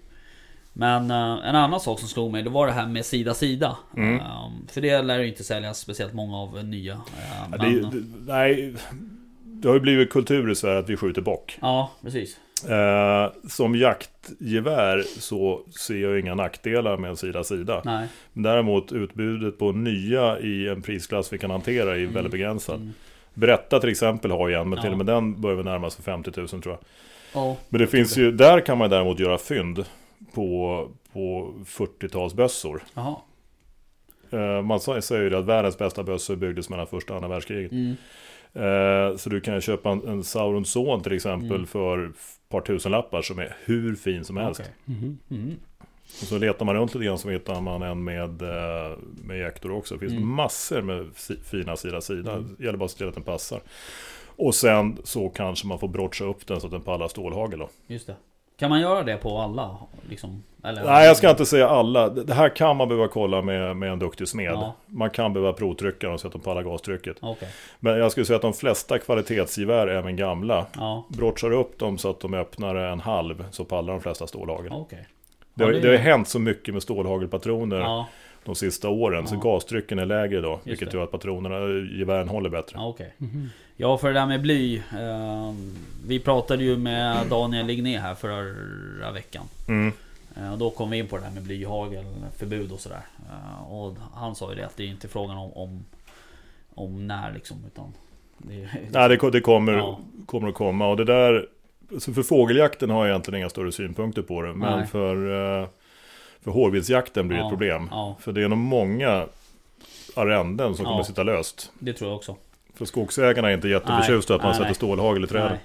Men 0.73 1.11
eh, 1.11 1.47
en 1.49 1.55
annan 1.55 1.79
sak 1.79 1.99
som 1.99 2.07
slog 2.09 2.31
mig, 2.31 2.43
det 2.43 2.49
var 2.49 2.67
det 2.67 2.73
här 2.73 2.87
med 2.87 3.05
sida 3.05 3.33
sida. 3.33 3.77
Mm. 3.97 4.15
Eh, 4.15 4.49
för 4.67 4.81
det 4.81 5.01
lär 5.01 5.19
ju 5.19 5.27
inte 5.27 5.43
säljas 5.43 5.79
speciellt 5.79 6.13
många 6.13 6.37
av 6.37 6.65
nya. 6.65 6.93
eh, 6.93 6.99
Ja, 7.51 7.57
men, 7.57 7.59
det, 7.59 7.81
det, 7.81 8.05
nej, 8.33 8.75
det 9.43 9.67
har 9.67 9.75
ju 9.75 9.81
blivit 9.81 10.09
kultur 10.09 10.51
i 10.51 10.55
Sverige 10.55 10.79
att 10.79 10.89
vi 10.89 10.97
skjuter 10.97 11.21
bock. 11.21 11.57
ja 11.61 11.91
precis. 12.01 12.37
Eh, 12.69 13.31
som 13.49 13.75
jaktgevär 13.75 15.01
så 15.19 15.61
ser 15.79 15.97
jag 15.97 16.19
inga 16.19 16.35
nackdelar 16.35 16.97
med 16.97 17.09
en 17.09 17.17
sida-sida. 17.17 17.81
Nej. 17.85 18.07
Däremot 18.33 18.91
utbudet 18.91 19.59
på 19.59 19.71
nya 19.71 20.39
i 20.39 20.67
en 20.67 20.81
prisklass 20.81 21.33
vi 21.33 21.37
kan 21.37 21.51
hantera 21.51 21.97
är 21.97 22.05
väldigt 22.05 22.31
begränsat. 22.31 22.75
Mm. 22.75 22.93
Berätta 23.33 23.79
till 23.79 23.89
exempel 23.89 24.31
har 24.31 24.47
ju 24.49 24.55
en, 24.55 24.69
men 24.69 24.77
Ja. 24.77 24.81
till 24.83 24.91
och 24.91 24.97
med 24.97 25.05
den 25.07 25.41
börjar 25.41 25.55
väl 25.55 25.65
närma 25.65 25.89
sig 25.89 26.03
50 26.03 26.31
000 26.37 26.47
tror 26.47 26.63
jag. 26.65 26.77
Ja. 27.33 27.57
Men 27.69 27.79
det 27.81 27.87
finns 27.87 28.17
ju, 28.17 28.31
där 28.31 28.59
kan 28.59 28.77
man 28.77 28.89
däremot 28.89 29.19
göra 29.19 29.37
fynd 29.37 29.85
på, 30.33 30.87
på 31.13 31.53
40-talsbössor. 31.65 32.79
Jaha. 32.93 33.15
Eh, 34.31 34.61
Man 34.61 34.79
säger 34.79 35.21
ju 35.21 35.29
det 35.29 35.37
att 35.37 35.45
världens 35.45 35.77
bästa 35.77 36.03
bössor 36.03 36.35
byggdes 36.35 36.69
mellan 36.69 36.87
första 36.87 37.13
och 37.13 37.17
andra 37.17 37.29
världskriget. 37.29 37.71
Mm. 37.71 37.95
Eh, 38.55 39.15
Så 39.17 39.29
du 39.29 39.41
kan 39.41 39.61
köpa 39.61 39.89
en, 39.89 40.07
en 40.07 40.23
Saurons 40.23 40.69
son 40.71 41.03
till 41.03 41.13
exempel 41.13 41.51
Mm. 41.55 41.67
för 41.67 42.05
ett 42.09 42.15
par 42.49 42.61
tusenlappar 42.61 43.21
som 43.21 43.39
är 43.39 43.55
hur 43.65 43.95
fin 43.95 44.23
som 44.25 44.37
helst. 44.37 44.71
Mhm. 44.85 45.17
Mm. 45.31 45.55
Och 46.21 46.27
så 46.27 46.37
letar 46.37 46.65
man 46.65 46.75
runt 46.75 46.93
lite 46.95 47.05
grann 47.05 47.17
så 47.17 47.29
hittar 47.29 47.61
man 47.61 47.81
en 47.81 48.03
med, 48.03 48.41
eh, 48.41 48.97
med 49.23 49.37
ejektor 49.41 49.71
också. 49.71 49.93
Det 49.95 49.99
finns 49.99 50.13
Mm. 50.13 50.27
massor 50.27 50.81
med 50.81 51.07
fina 51.43 51.75
sida 51.75 52.01
sida. 52.01 52.31
Mm. 52.33 52.55
Det 52.57 52.65
gäller 52.65 52.77
bara 52.77 52.85
att 52.85 52.91
se 52.91 52.97
till 52.97 53.07
att 53.07 53.13
den 53.13 53.23
passar. 53.23 53.59
Och 54.37 54.55
sen 54.55 54.97
så 55.03 55.29
kanske 55.29 55.67
man 55.67 55.79
får 55.79 55.87
brotcha 55.87 56.25
upp 56.25 56.47
den 56.47 56.59
så 56.61 56.67
att 56.67 56.71
den 56.71 56.81
pallar 56.81 57.07
stålhagel 57.07 57.59
då. 57.59 57.69
Just 57.87 58.07
det. 58.07 58.15
Kan 58.57 58.69
man 58.69 58.81
göra 58.81 59.03
det 59.03 59.17
på 59.17 59.37
alla? 59.39 59.77
Liksom? 60.09 60.43
Eller? 60.63 60.83
Nej, 60.83 61.07
jag 61.07 61.17
ska 61.17 61.29
inte 61.29 61.45
säga 61.45 61.69
alla. 61.69 62.09
Det 62.09 62.33
här 62.33 62.49
kan 62.49 62.77
man 62.77 62.87
behöva 62.87 63.07
kolla 63.07 63.41
med, 63.41 63.77
med 63.77 63.91
en 63.91 63.99
duktig 63.99 64.27
smed. 64.27 64.51
Ja. 64.51 64.73
Man 64.85 65.09
kan 65.09 65.33
behöva 65.33 65.53
provtrycka 65.53 66.17
så 66.17 66.27
att 66.27 66.33
de 66.33 66.41
pallar 66.41 66.63
gastrycket. 66.63 67.17
Okej. 67.21 67.49
Men 67.79 67.97
jag 67.99 68.11
skulle 68.11 68.25
säga 68.25 68.35
att 68.35 68.41
de 68.41 68.53
flesta 68.53 68.99
kvalitetsgevär, 68.99 69.87
även 69.87 70.15
gamla, 70.15 70.65
Ja. 70.75 71.05
brotchar 71.09 71.51
upp 71.51 71.79
dem 71.79 71.97
så 71.97 72.09
att 72.09 72.19
de 72.19 72.33
öppnar 72.33 72.75
en 72.75 72.99
halv 72.99 73.45
så 73.51 73.65
pallar 73.65 73.93
de 73.93 74.01
flesta 74.01 74.27
stålhagel. 74.27 74.71
Okej. 74.71 75.07
Det, 75.55 75.63
har, 75.63 75.71
Ja, 75.71 75.79
det- 75.79 75.91
det 75.91 75.97
har 75.97 76.03
hänt 76.03 76.27
så 76.27 76.39
mycket 76.39 76.73
med 76.73 76.83
stålhagelpatroner 76.83 77.77
Ja. 77.79 78.07
de 78.45 78.55
sista 78.55 78.89
åren. 78.89 79.27
Så 79.27 79.35
Ja. 79.35 79.39
gastrycken 79.39 79.99
är 79.99 80.05
lägre 80.05 80.41
då. 80.41 80.59
Vilket 80.63 80.91
det. 80.91 80.97
gör 80.97 81.03
att 81.03 81.11
patronerna, 81.11 81.55
gevären 81.99 82.27
håller 82.29 82.49
bättre. 82.49 82.75
Ja, 82.79 82.87
okej. 82.87 83.13
Mhm. 83.17 83.49
Ja, 83.77 83.97
för 83.97 84.07
det 84.07 84.19
där 84.19 84.25
med 84.25 84.41
bly. 84.41 84.75
Eh, 84.77 85.53
vi 86.07 86.19
pratade 86.19 86.63
ju 86.63 86.77
med 86.77 87.27
Daniel 87.29 87.65
Ligné 87.65 87.97
här 87.99 88.15
förra 88.15 89.11
veckan. 89.11 89.43
Mm. 89.67 89.91
Eh, 90.37 90.51
och 90.51 90.57
då 90.57 90.69
kom 90.69 90.89
vi 90.89 90.97
in 90.97 91.07
på 91.07 91.17
det 91.17 91.23
här 91.23 91.31
med 91.31 91.43
blyhagel, 91.43 92.05
förbud 92.37 92.71
och 92.71 92.79
sådär. 92.79 93.01
Eh, 93.29 93.73
och 93.73 93.95
han 94.13 94.35
sa 94.35 94.49
ju 94.49 94.55
det 94.55 94.65
att 94.65 94.77
det 94.77 94.83
är 94.83 94.87
inte 94.87 95.07
frågan 95.07 95.37
om, 95.37 95.51
om, 95.53 95.85
om 96.75 97.07
när 97.07 97.33
liksom, 97.33 97.57
utan... 97.67 97.93
Det, 98.37 98.67
Nej, 98.91 99.09
det, 99.09 99.31
det 99.31 99.41
kommer, 99.41 99.73
Ja. 99.73 99.99
kommer 100.25 100.47
att 100.47 100.53
komma. 100.55 100.87
Och 100.87 100.97
det 100.97 101.05
där... 101.05 101.47
Så 101.99 102.13
för 102.13 102.23
fågeljakten 102.23 102.89
har 102.89 103.05
jag 103.05 103.09
egentligen 103.09 103.37
inga 103.39 103.49
större 103.49 103.71
synpunkter 103.71 104.21
på 104.21 104.41
det. 104.41 104.53
Men 104.53 104.79
Nej. 104.79 104.87
för, 104.87 105.15
eh, 105.61 105.67
för 106.43 106.51
hårviltsjakten 106.51 107.27
blir 107.27 107.37
det 107.37 107.41
Ja, 107.43 107.47
ett 107.47 107.51
problem. 107.51 107.87
ja. 107.91 108.17
För 108.19 108.31
det 108.31 108.43
är 108.43 108.47
nog 108.47 108.57
många 108.57 109.25
arrenden 110.15 110.75
som 110.75 110.83
Ja. 110.83 110.89
kommer 110.89 111.01
att 111.01 111.07
sitta 111.07 111.23
löst. 111.23 111.71
det 111.79 111.93
tror 111.93 112.09
jag 112.09 112.17
också. 112.17 112.35
För 112.73 112.85
skogsägarna 112.85 113.49
är 113.49 113.53
inte 113.53 113.67
jätteförtjusta 113.67 114.35
att 114.35 114.41
man 114.41 114.49
nej, 114.49 114.55
sätter 114.55 114.65
nej. 114.65 114.75
stålhagel 114.75 115.23
i 115.23 115.27
träden. 115.27 115.49
Nej. 115.51 115.59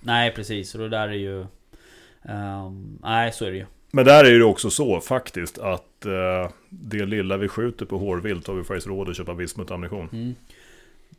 Nej, 0.00 0.32
precis. 0.34 0.74
Och 0.74 0.80
det 0.80 0.88
där 0.88 1.08
är 1.08 1.12
ju... 1.12 1.46
ehm, 2.22 2.98
nej, 3.02 3.32
så 3.32 3.44
är 3.44 3.50
det 3.50 3.56
ju. 3.56 3.66
Men 3.90 4.04
där 4.04 4.24
är 4.24 4.38
det 4.38 4.44
också 4.44 4.70
så 4.70 5.00
faktiskt 5.00 5.58
att 5.58 6.06
eh, 6.06 6.50
det 6.68 7.06
lilla 7.06 7.36
vi 7.36 7.48
skjuter 7.48 7.86
på 7.86 7.98
hårvilt 7.98 8.46
har 8.46 8.54
vi 8.54 8.64
faktiskt 8.64 8.86
råd 8.86 9.08
att 9.08 9.16
köpa 9.16 9.32
vismutammunition. 9.32 10.08
Mm. 10.12 10.34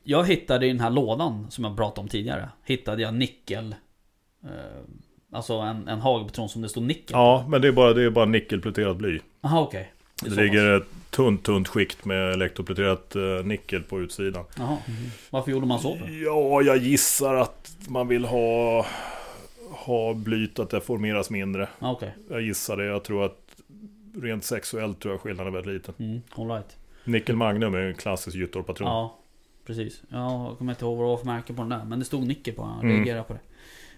Jag 0.03 0.27
hittade 0.27 0.65
i 0.65 0.69
den 0.69 0.79
här 0.79 0.89
lådan 0.89 1.47
som 1.51 1.63
jag 1.63 1.77
pratade 1.77 2.01
om 2.01 2.07
tidigare. 2.07 2.49
Hittade 2.65 3.01
jag 3.01 3.13
nickel. 3.13 3.75
Eh, 4.43 4.49
alltså 5.31 5.53
en, 5.53 5.87
en 5.87 5.99
hagelpatron 5.99 6.49
som 6.49 6.61
det 6.61 6.69
stod 6.69 6.83
nickel. 6.83 7.11
Ja, 7.11 7.45
men 7.49 7.61
det 7.61 7.67
är 7.67 7.71
bara, 7.71 7.93
det 7.93 8.03
är 8.03 8.09
bara 8.09 8.25
nickelpluterat 8.25 8.97
bly. 8.97 9.19
Jaha, 9.41 9.61
okej. 9.61 9.91
är 10.21 10.29
Det 10.29 10.35
så 10.35 10.41
ligger 10.41 10.77
ett 10.77 10.87
tunt, 11.09 11.43
tunt 11.43 11.67
skikt 11.67 12.05
med 12.05 12.33
elektropluterat 12.33 13.15
eh, 13.15 13.21
nickel 13.43 13.83
på 13.83 13.99
utsidan. 14.01 14.43
Jaha. 14.57 14.77
Varför 15.29 15.51
gjorde 15.51 15.65
man 15.65 15.79
så? 15.79 15.95
för? 15.95 16.23
Ja, 16.25 16.61
jag 16.61 16.77
gissar 16.77 17.35
att 17.35 17.77
man 17.87 18.07
vill 18.07 18.25
ha, 18.25 18.85
ha 19.71 20.13
blyt 20.13 20.59
att 20.59 20.69
det 20.69 20.81
formeras 20.81 21.29
mindre. 21.29 21.69
Ja, 21.79 21.91
okej. 21.91 22.15
Jag 22.29 22.41
gissar 22.41 22.77
det. 22.77 22.85
Jag 22.85 23.03
tror 23.03 23.25
att 23.25 23.41
rent 24.21 24.43
sexuellt 24.43 24.99
tror 24.99 25.13
jag 25.13 25.21
skillnaden 25.21 25.53
är 25.53 25.57
väldigt 25.61 25.73
liten. 25.73 25.93
Mm, 26.09 26.21
all 26.35 26.47
right. 26.47 26.77
Nickel 27.03 27.35
Magnum 27.35 27.73
är 27.75 27.79
en 27.79 27.93
klassisk 27.93 28.37
gyttorpatron. 28.37 28.87
Ja, 28.87 29.17
precis. 29.65 30.01
Jag 30.09 30.55
kommer 30.57 30.71
inte 30.71 30.85
ihåg 30.85 30.97
vad 30.97 31.05
det 31.05 31.09
var 31.09 31.17
för 31.17 31.25
märke 31.25 31.53
på 31.53 31.61
den 31.61 31.69
där. 31.69 31.85
Men 31.85 31.99
det 31.99 32.05
stod 32.05 32.27
nickel 32.27 32.53
på 32.53 32.61
den. 32.61 32.71
Jag 32.75 32.83
Mm. 32.83 32.95
reagerade 32.95 33.23
på 33.23 33.33
det. 33.33 33.39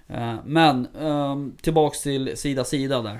Eh, 0.10 0.36
Men 0.45 0.88
um, 0.95 1.55
tillbaks 1.62 2.01
till 2.01 2.38
sida 2.38 2.64
sida 2.64 3.01
där. 3.01 3.20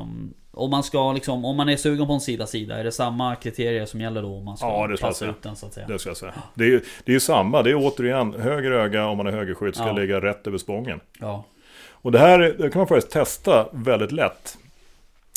Um, 0.00 0.34
om 0.52 0.70
man 0.70 0.82
ska 0.82 1.12
liksom, 1.12 1.44
om 1.44 1.56
man 1.56 1.68
är 1.68 1.76
sugen 1.76 2.06
på 2.06 2.12
en 2.12 2.20
sida 2.20 2.46
sida, 2.46 2.78
är 2.78 2.84
det 2.84 2.92
samma 2.92 3.36
kriterier 3.36 3.86
som 3.86 4.00
gäller 4.00 4.22
då 4.22 4.36
om 4.36 4.44
man 4.44 4.56
ska 4.56 4.66
Ja, 4.66 4.86
det 4.86 4.92
jag 4.92 5.00
passa 5.00 5.26
ut 5.26 5.42
den 5.42 5.56
så 5.56 5.66
att 5.66 5.72
säga? 5.74 5.86
Det 5.86 5.98
ska 5.98 6.10
jag 6.10 6.16
säga. 6.16 6.34
Det 6.54 6.64
är 6.64 6.68
ju 6.68 6.80
det 7.04 7.14
är 7.14 7.18
samma. 7.18 7.62
Det 7.62 7.70
är 7.70 7.74
återigen 7.74 8.34
höger 8.34 8.70
öga 8.70 9.06
om 9.06 9.16
man 9.16 9.26
är 9.26 9.32
högerskytt 9.32 9.74
ska 9.76 9.86
Ja. 9.86 9.92
ligga 9.92 10.20
rätt 10.20 10.46
över 10.46 10.58
spången. 10.58 11.00
Ja. 11.20 11.44
Och 11.90 12.12
det 12.12 12.18
här 12.18 12.38
det 12.38 12.70
kan 12.70 12.78
man 12.80 12.86
faktiskt 12.88 13.12
testa 13.12 13.68
väldigt 13.72 14.12
lätt. 14.12 14.58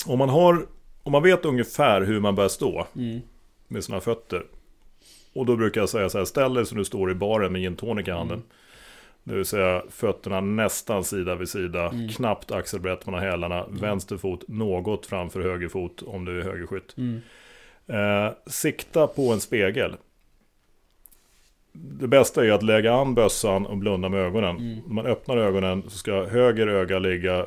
Om 0.07 0.17
man, 0.19 0.29
har, 0.29 0.65
om 1.03 1.11
man 1.11 1.23
vet 1.23 1.45
ungefär 1.45 2.01
hur 2.01 2.19
man 2.19 2.35
bör 2.35 2.47
stå 2.47 2.87
Mm. 2.95 3.21
med 3.67 3.83
sina 3.83 3.99
fötter. 3.99 4.43
Och 5.33 5.45
då 5.45 5.55
brukar 5.55 5.81
jag 5.81 5.89
säga 5.89 6.09
så 6.09 6.17
här, 6.17 6.25
ställ 6.25 6.53
dig 6.53 6.65
som 6.65 6.77
du 6.77 6.85
står 6.85 7.11
i 7.11 7.15
baren 7.15 7.51
med 7.51 7.61
gin 7.61 7.75
tonic 7.75 8.07
i 8.07 8.11
handen. 8.11 8.35
Mm. 8.37 8.47
Det 9.23 9.35
vill 9.35 9.45
säga 9.45 9.83
fötterna 9.89 10.41
nästan 10.41 11.03
sida 11.03 11.35
vid 11.35 11.49
sida, 11.49 11.89
Mm. 11.89 12.09
knappt 12.09 12.51
axelbrett 12.51 13.05
mellan 13.05 13.21
hälarna, 13.21 13.65
vänster 13.69 14.17
fot 14.17 14.43
något 14.47 15.05
framför 15.05 15.41
höger 15.41 15.67
fot 15.67 16.01
om 16.01 16.25
du 16.25 16.39
är 16.39 16.43
högerskytt. 16.43 16.95
Mm. 16.97 17.21
Eh, 17.87 18.33
sikta 18.47 19.07
på 19.07 19.33
en 19.33 19.39
spegel. 19.39 19.95
Det 21.71 22.07
bästa 22.07 22.45
är 22.45 22.51
att 22.51 22.63
lägga 22.63 22.93
an 22.93 23.15
bössan 23.15 23.65
och 23.65 23.77
blunda 23.77 24.09
med 24.09 24.19
ögonen. 24.19 24.57
Mm. 24.57 24.79
När 24.87 24.93
man 24.93 25.05
öppnar 25.05 25.37
ögonen 25.37 25.83
så 25.83 25.97
ska 25.97 26.23
höger 26.25 26.67
öga 26.67 26.99
ligga 26.99 27.45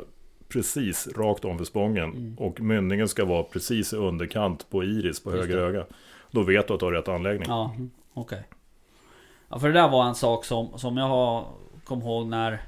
precis 0.48 1.08
rakt 1.16 1.44
om 1.44 1.58
för 1.58 1.64
spången. 1.64 2.10
Mm. 2.10 2.38
Och 2.38 2.60
mynningen 2.60 3.08
ska 3.08 3.24
vara 3.24 3.42
precis 3.42 3.92
i 3.92 3.96
underkant 3.96 4.70
på 4.70 4.84
iris 4.84 5.20
på 5.24 5.30
Just 5.30 5.42
höger 5.42 5.56
det. 5.56 5.62
öga. 5.62 5.84
Då 6.30 6.42
vet 6.42 6.68
du 6.68 6.74
att 6.74 6.80
du 6.80 6.86
har 6.86 6.92
rätt 6.92 7.08
anläggning. 7.08 7.46
Ja, 7.48 7.74
okej. 8.14 8.42
Ja, 9.48 9.58
för 9.58 9.66
det 9.68 9.74
där 9.74 9.88
var 9.88 10.04
en 10.06 10.14
sak 10.14 10.44
som, 10.44 10.78
som 10.78 10.96
jag 10.96 11.08
har 11.08 11.46
kom 11.85 12.03
ihåg 12.03 12.26
när, 12.26 12.62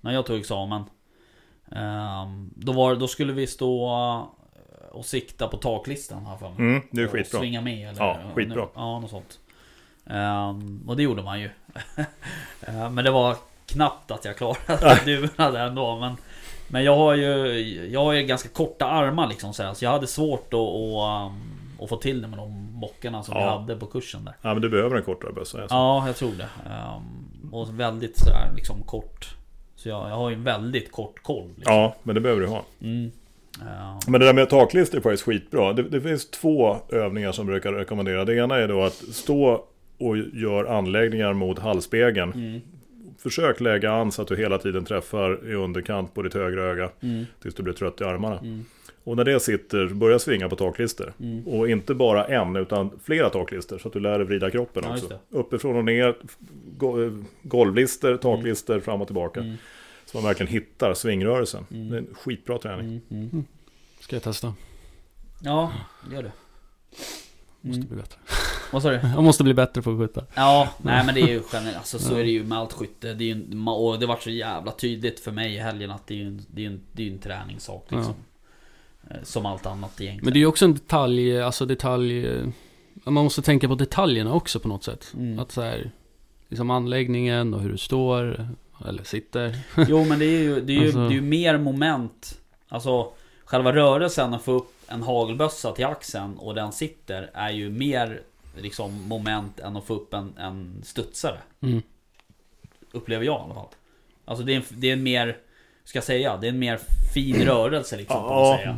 när 0.00 0.12
jag 0.12 0.26
tog 0.26 0.38
examen. 0.38 0.84
Ehm, 1.72 2.50
då, 2.56 2.72
var, 2.72 2.96
då 2.96 3.08
skulle 3.08 3.32
vi 3.32 3.46
stå 3.46 3.88
eh, 3.88 4.88
och 4.90 5.06
sikta 5.06 5.48
på 5.48 5.56
taklistan 5.56 6.26
här 6.26 6.36
för 6.36 6.48
mig. 6.48 6.58
Mm, 6.58 6.82
det 6.90 7.00
är 7.00 7.06
och 7.06 7.12
skitbra. 7.12 7.40
Svinga 7.40 7.60
med 7.60 7.88
eller? 7.88 8.00
Ja, 8.04 8.18
skitbra. 8.34 8.68
Ja, 8.74 9.00
något 9.00 9.10
sånt. 9.10 9.38
Ehm, 10.06 10.84
och 10.88 10.96
det 10.96 11.02
gjorde 11.02 11.22
man 11.22 11.40
ju. 11.40 11.50
Ehm, 12.62 12.94
men 12.94 13.04
det 13.04 13.10
var 13.10 13.36
knappt 13.66 14.10
att 14.10 14.24
jag 14.24 14.36
klarade 14.36 15.00
duvorna 15.04 15.50
där 15.50 15.66
ändå. 15.66 15.98
Men, 15.98 16.16
men 16.68 16.84
jag 16.84 16.96
har 16.96 17.14
ju 17.14 17.88
Jag 17.90 18.04
har 18.04 18.12
ju 18.12 18.22
ganska 18.22 18.48
korta 18.48 18.86
armar 18.86 19.28
liksom 19.28 19.54
så, 19.54 19.62
här, 19.62 19.74
så 19.74 19.84
jag 19.84 19.90
hade 19.90 20.06
svårt 20.06 20.54
att, 20.54 20.60
um, 20.60 21.57
att 21.80 21.88
få 21.88 21.96
till 21.96 22.22
det 22.22 22.28
med 22.28 22.38
de 22.38 22.80
bockarna 22.80 23.22
som 23.22 23.34
Ja. 23.36 23.40
vi 23.40 23.46
hade 23.72 23.80
på 23.80 23.86
kursen 23.86 24.24
där. 24.24 24.34
Ja 24.42 24.52
men 24.52 24.62
du 24.62 24.68
behöver 24.68 24.96
en 24.96 25.02
kortare 25.02 25.32
bössa. 25.32 25.60
Alltså. 25.62 25.74
Ja, 25.74 26.06
jag 26.06 26.16
tror 26.16 26.32
det. 26.32 26.48
Ehm, 26.70 27.52
och 27.54 27.80
väldigt 27.80 28.18
sådär 28.18 28.50
liksom 28.56 28.82
kort. 28.82 29.28
Så 29.76 29.88
jag, 29.88 30.10
jag 30.10 30.14
har 30.16 30.30
ju 30.30 30.34
en 30.34 30.44
väldigt 30.44 30.92
kort 30.92 31.22
koll. 31.22 31.48
Liksom. 31.56 31.74
ja, 31.74 31.94
men 32.02 32.14
det 32.14 32.20
behöver 32.20 32.40
du 32.42 32.46
ha. 32.48 32.62
Mm. 32.82 33.10
Ehm, 33.60 33.98
Men 34.06 34.20
det 34.20 34.26
där 34.26 34.34
med 34.34 34.50
taklistor 34.50 34.98
är 34.98 35.02
faktiskt 35.02 35.22
skitbra. 35.22 35.72
Det, 35.72 35.82
det 35.82 36.00
finns 36.00 36.30
två 36.30 36.76
övningar 36.88 37.32
som 37.32 37.46
brukar 37.46 37.72
rekommendera. 37.72 38.24
Det 38.24 38.34
ena 38.34 38.56
är 38.56 38.68
då 38.68 38.82
att 38.82 38.92
stå 38.94 39.64
och 39.98 40.16
gör 40.18 40.64
anläggningar 40.64 41.32
mot 41.32 41.58
halsspegeln. 41.58 42.32
mm, 42.32 42.60
Försök 43.18 43.60
lägga 43.60 43.92
an 43.92 44.12
så 44.12 44.22
att 44.22 44.28
du 44.28 44.36
hela 44.36 44.58
tiden 44.58 44.84
träffar 44.84 45.50
i 45.50 45.54
underkant 45.54 46.14
på 46.14 46.22
ditt 46.22 46.34
högra 46.34 46.62
öga. 46.62 46.90
mm, 47.00 47.24
Tills 47.42 47.54
du 47.54 47.62
blir 47.62 47.74
trött 47.74 48.00
i 48.00 48.04
armarna. 48.04 48.38
mm, 48.38 48.64
Och 49.08 49.16
när 49.16 49.24
det 49.24 49.40
sitter, 49.40 49.86
börja 49.88 50.18
svinga 50.18 50.48
på 50.48 50.56
taklister. 50.56 51.12
mm. 51.20 51.46
Och 51.48 51.70
inte 51.70 51.94
bara 51.94 52.24
en, 52.26 52.56
utan 52.56 52.90
flera 53.04 53.30
taklister. 53.30 53.78
Så 53.78 53.88
att 53.88 53.94
du 53.94 54.00
lär 54.00 54.18
dig 54.18 54.26
vrida 54.26 54.50
kroppen 54.50 54.82
Ja, 54.86 54.92
också. 54.94 55.18
Uppifrån 55.30 55.76
och 55.76 55.84
ner, 55.84 56.08
eh, 56.08 57.12
golvlister, 57.42 58.16
taklister, 58.16 58.80
fram 58.80 59.00
och 59.00 59.08
tillbaka. 59.08 59.40
Mm. 59.40 59.56
Så 60.06 60.16
man 60.16 60.24
verkligen 60.24 60.52
hittar 60.52 60.94
svingrörelsen. 60.94 61.66
Mm. 61.70 61.88
Det 61.90 61.96
är 61.96 61.98
en 61.98 62.14
skitbra 62.14 62.58
träning. 62.58 62.86
Mm, 63.10 63.28
mm. 63.32 63.44
Ska 64.00 64.16
jag 64.16 64.22
testa? 64.22 64.54
Ja, 65.42 65.72
gör 66.12 66.22
det. 66.22 66.32
Måste 67.60 67.78
Mm. 67.78 67.88
bli 67.88 67.96
bättre. 67.96 68.18
Vad 68.72 68.82
sa 68.82 68.90
du? 68.90 68.96
Jag 69.14 69.24
måste 69.24 69.44
bli 69.44 69.54
bättre 69.54 69.82
på 69.82 69.90
att 69.90 69.98
skjuta. 69.98 70.24
Ja, 70.34 70.68
nej 70.82 71.06
men 71.06 71.14
det 71.14 71.20
är 71.20 71.28
ju 71.28 71.42
generellt, 71.52 71.76
alltså 71.76 71.98
så 71.98 72.14
är 72.14 72.24
det 72.24 72.30
ju 72.30 72.44
med 72.44 72.58
allt 72.58 72.72
skytte. 72.72 73.14
Det 73.14 73.24
är 73.24 73.26
ju, 73.26 73.32
en- 73.32 73.68
och 73.68 73.98
det 73.98 74.06
vart 74.06 74.22
så 74.22 74.30
jävla 74.30 74.72
tydligt 74.72 75.20
för 75.20 75.32
mig 75.32 75.54
i 75.54 75.58
helgen 75.58 75.90
att 75.90 76.06
det 76.06 76.14
är 76.14 76.18
ju 76.18 76.26
en, 76.26 76.40
det 76.54 76.60
är 76.60 76.62
ju 76.62 76.66
en, 76.72 76.80
det 76.92 77.02
är 77.02 77.06
ju 77.06 77.12
en 77.12 77.18
träningssak 77.18 77.84
liksom. 77.88 78.10
Eh, 78.10 78.16
Som 79.22 79.46
allt 79.46 79.66
annat 79.66 80.00
egentligen. 80.00 80.24
Men 80.24 80.32
det 80.32 80.38
är 80.38 80.40
ju 80.40 80.46
också 80.46 80.64
en 80.64 80.74
detalj, 80.74 81.40
alltså 81.42 81.66
detalj... 81.66 82.26
eh, 82.26 82.48
Man 83.04 83.14
måste 83.24 83.42
tänka 83.42 83.68
på 83.68 83.74
detaljerna 83.74 84.32
också 84.34 84.60
på 84.60 84.68
något 84.68 84.84
sätt. 84.84 85.12
Mm. 85.16 85.38
Att 85.38 85.52
så 85.52 85.62
här, 85.62 85.90
liksom 86.48 86.70
anläggningen 86.70 87.54
och 87.54 87.60
hur 87.60 87.70
du 87.70 87.78
står, 87.78 88.48
eller 88.88 89.04
sitter. 89.04 89.58
Jo 89.88 90.04
men 90.04 90.18
det 90.18 90.24
är 90.24 90.42
ju, 90.42 90.60
det 90.60 90.72
är 90.72 90.76
ju, 90.80 90.84
Alltså- 90.84 90.98
det 91.08 91.12
är 91.14 91.16
ju 91.16 91.20
mer 91.20 91.58
moment. 91.58 92.40
Alltså 92.68 93.12
själva 93.44 93.72
rörelsen 93.72 94.34
att 94.34 94.42
få 94.42 94.52
upp 94.52 94.72
en 94.88 95.02
hagelbössa 95.02 95.72
till 95.72 95.84
axeln 95.84 96.38
och 96.38 96.54
den 96.54 96.72
sitter 96.72 97.30
är 97.34 97.50
ju 97.50 97.70
mer 97.70 98.20
liksom 98.56 99.08
moment 99.08 99.60
än 99.60 99.76
att 99.76 99.84
få 99.84 99.94
upp 99.94 100.14
en, 100.14 100.32
en 100.38 100.82
studsare. 100.84 101.38
Mm. 101.60 101.82
Upplever 102.92 103.24
jag 103.24 103.40
i 103.40 103.44
alla 103.44 103.54
fall. 103.54 103.68
Alltså 104.24 104.44
det 104.44 104.52
är 104.52 104.56
en, 104.56 104.62
det 104.70 104.88
är 104.88 104.92
en 104.92 105.02
mer, 105.02 105.36
ska 105.84 105.96
jag 105.96 106.04
säga, 106.04 106.36
det 106.36 106.46
är 106.46 106.48
en 106.52 106.58
mer 106.58 106.78
fin 107.14 107.36
rörelse 107.36 107.96
liksom 107.96 108.22
på 108.22 108.28
Ja. 108.28 108.74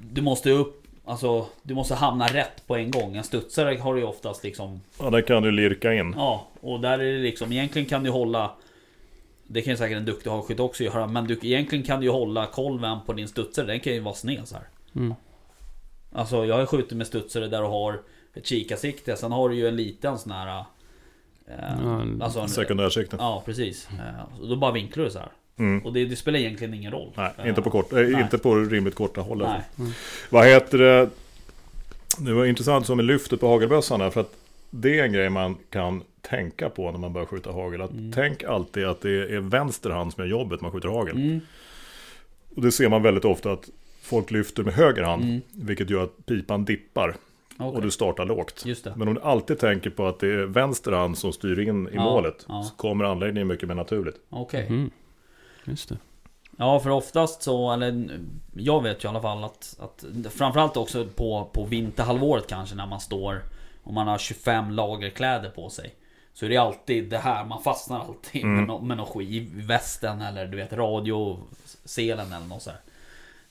Du 0.00 0.22
måste 0.22 0.50
upp, 0.50 0.86
alltså 1.04 1.46
du 1.62 1.74
måste 1.74 1.94
hamna 1.94 2.26
rätt 2.26 2.66
på 2.66 2.76
en 2.76 2.90
gång. 2.90 3.16
En 3.16 3.24
studsare 3.24 3.78
har 3.78 3.94
du 3.94 4.00
ju 4.00 4.06
oftast 4.06 4.44
liksom, 4.44 4.80
Ja, 5.00 5.10
där 5.10 5.20
kan 5.20 5.42
du 5.42 5.50
lirka 5.50 5.94
in. 5.94 6.14
ja, 6.16 6.46
och 6.60 6.80
där 6.80 6.98
är 6.98 7.12
det 7.12 7.18
liksom, 7.18 7.52
egentligen 7.52 7.88
kan 7.88 8.02
du 8.02 8.10
hålla 8.10 8.50
det 9.50 9.62
kan 9.62 9.70
ju 9.70 9.76
säkert 9.76 9.96
en 9.96 10.04
duktig 10.04 10.30
hagskytt 10.30 10.60
också 10.60 10.84
göra, 10.84 11.06
men 11.06 11.26
du, 11.26 11.38
egentligen 11.42 11.84
kan 11.84 12.00
du 12.00 12.06
ju 12.06 12.12
hålla 12.12 12.46
kolven 12.46 12.98
på 13.06 13.12
din 13.12 13.28
studsare, 13.28 13.66
den 13.66 13.80
kan 13.80 13.92
ju 13.92 14.00
vara 14.00 14.14
sned 14.14 14.48
så 14.48 14.54
här. 14.54 14.64
Mm. 14.96 15.14
Alltså 16.12 16.44
jag 16.44 16.58
har 16.58 16.66
skjutit 16.66 16.98
med 16.98 17.06
studsare 17.06 17.48
där 17.48 17.60
du 17.62 17.66
har 17.66 18.02
ett 18.34 18.46
kikarsikte, 18.46 19.16
sen 19.16 19.32
har 19.32 19.48
du 19.48 19.56
ju 19.56 19.68
en 19.68 19.76
liten 19.76 20.18
sån 20.18 20.32
här... 20.32 20.64
Eh, 21.46 21.54
Ja, 21.82 22.04
alltså 22.20 22.40
en, 22.40 22.48
Sekundärsikte. 22.48 23.16
Ja 23.18 23.42
precis. 23.46 23.88
Eh, 23.90 24.40
och 24.42 24.48
då 24.48 24.56
bara 24.56 24.72
vinklar 24.72 25.04
du 25.04 25.10
så 25.10 25.18
här. 25.18 25.28
Mm. 25.58 25.84
Och 25.86 25.92
det, 25.92 26.04
det 26.04 26.16
spelar 26.16 26.38
egentligen 26.38 26.74
ingen 26.74 26.92
roll. 26.92 27.10
Nej, 27.16 27.32
inte 27.48 27.62
på, 27.62 27.70
kort, 27.70 27.92
nej. 27.92 28.12
inte 28.12 28.38
på 28.38 28.54
rimligt 28.54 28.94
korta 28.94 29.20
håll. 29.20 29.42
alltså. 29.42 29.62
Nej. 29.82 29.92
Vad 30.30 30.46
heter 30.46 30.78
det? 30.78 31.08
Det 32.18 32.32
var 32.32 32.44
intressant 32.44 32.86
som 32.86 32.96
med 32.96 33.06
lyftet 33.06 33.40
på 33.40 33.48
hagelbössan 33.48 34.00
här, 34.00 34.10
för 34.10 34.20
att 34.20 34.32
det 34.70 34.98
är 34.98 35.04
en 35.04 35.12
grej 35.12 35.30
man 35.30 35.56
kan 35.70 36.02
tänka 36.20 36.68
på 36.70 36.90
när 36.92 36.98
man 36.98 37.12
börjar 37.12 37.26
skjuta 37.26 37.52
hagel. 37.52 37.80
Att 37.82 37.90
Tänk 38.14 38.42
alltid 38.44 38.84
att 38.84 39.00
det 39.00 39.10
är 39.34 39.40
vänster 39.40 39.90
hand 39.90 40.12
som 40.12 40.24
gör 40.24 40.30
jobbet 40.30 40.60
man 40.60 40.70
skjuter 40.72 40.88
hagel. 40.88 41.16
Mm, 41.16 41.40
Och 42.56 42.62
det 42.62 42.72
ser 42.72 42.88
man 42.88 43.02
väldigt 43.02 43.24
ofta 43.24 43.52
att 43.52 43.68
folk 44.02 44.30
lyfter 44.30 44.62
med 44.62 44.74
höger 44.74 45.02
hand, 45.02 45.22
Mm. 45.22 45.40
vilket 45.52 45.90
gör 45.90 46.04
att 46.04 46.26
pipan 46.26 46.64
dippar 46.64 47.16
okej. 47.58 47.66
och 47.76 47.82
du 47.82 47.90
startar 47.90 48.24
lågt. 48.24 48.62
Just 48.66 48.84
det. 48.84 48.92
Men 48.96 49.08
om 49.08 49.14
du 49.14 49.20
alltid 49.20 49.58
tänker 49.58 49.90
på 49.90 50.06
att 50.06 50.20
det 50.20 50.28
är 50.28 50.46
vänster 50.46 50.92
hand 50.92 51.18
som 51.18 51.32
styr 51.32 51.58
in 51.58 51.88
i 51.88 51.90
Ja, 51.94 52.04
målet, 52.04 52.44
ja. 52.48 52.62
så 52.62 52.74
kommer 52.76 53.04
anläggningen 53.04 53.48
mycket 53.48 53.68
mer 53.68 53.74
naturligt. 53.74 54.16
Okej. 54.30 54.88
Mm. 55.68 55.72
Just 55.72 55.88
det. 55.88 55.96
Ja 56.56 56.80
för 56.80 56.90
oftast 56.90 57.42
så, 57.42 57.72
eller 57.72 58.18
jag 58.54 58.82
vet 58.82 59.04
ju 59.04 59.08
i 59.08 59.10
alla 59.10 59.20
fall 59.20 59.44
att, 59.44 59.76
att 59.80 60.04
Framförallt 60.32 60.76
också 60.76 61.06
på, 61.06 61.50
på 61.52 61.64
vinterhalvåret 61.64 62.46
kanske 62.46 62.76
när 62.76 62.86
man 62.86 63.00
står 63.00 63.42
Om 63.82 63.94
man 63.94 64.06
har 64.08 64.18
25 64.18 64.70
lager 64.70 65.10
kläder 65.10 65.50
på 65.50 65.70
sig 65.70 65.94
Så 66.34 66.44
är 66.44 66.48
det 66.50 66.56
alltid 66.56 67.10
det 67.10 67.18
här, 67.18 67.44
man 67.44 67.62
fastnar 67.62 68.00
alltid 68.00 68.42
Mm. 68.44 68.56
med, 68.56 68.66
no, 68.66 68.80
med 68.80 68.96
något 68.96 69.08
skit 69.08 69.28
i 69.30 69.48
västen 69.54 70.20
eller 70.22 70.46
du 70.46 70.56
vet 70.56 70.72
radioselen 70.72 72.32
eller 72.32 72.46
något 72.46 72.62
så 72.62 72.70
här. 72.70 72.80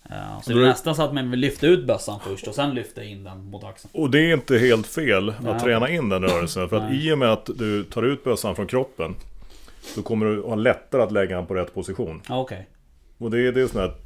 Ja, 0.09 0.41
så 0.43 0.49
det 0.49 0.55
Då 0.59 0.63
är 0.63 0.67
nästan 0.67 0.95
så 0.95 1.01
att 1.01 1.13
man 1.13 1.31
vill 1.31 1.39
lyfta 1.39 1.67
ut 1.67 1.87
bössan 1.87 2.19
först 2.23 2.47
och 2.47 2.55
sen 2.55 2.75
lyfta 2.75 3.03
in 3.03 3.23
den 3.23 3.49
mot 3.49 3.63
axeln 3.63 3.91
Och 3.93 4.09
det 4.11 4.19
är 4.19 4.33
inte 4.33 4.57
helt 4.57 4.87
fel 4.87 5.29
att 5.29 5.43
Nej. 5.43 5.59
träna 5.59 5.89
in 5.89 6.09
den 6.09 6.23
rörelsen. 6.23 6.69
För 6.69 6.77
att 6.77 6.91
Nej. 6.91 7.07
i 7.07 7.11
och 7.13 7.17
med 7.17 7.29
att 7.33 7.45
du 7.45 7.83
tar 7.83 8.03
ut 8.03 8.23
bössan 8.23 8.55
från 8.55 8.67
kroppen, 8.67 9.15
då 9.95 10.01
kommer 10.01 10.25
du 10.25 10.41
ha 10.41 10.55
lättare 10.55 11.01
att 11.01 11.11
lägga 11.11 11.35
den 11.35 11.45
på 11.45 11.53
rätt 11.53 11.73
position. 11.73 12.21
Okej 12.29 12.67
Och 13.17 13.31
det 13.31 13.47
är, 13.47 13.51
det 13.51 13.61
är 13.61 13.67
sådana 13.67 13.87
här 13.87 13.97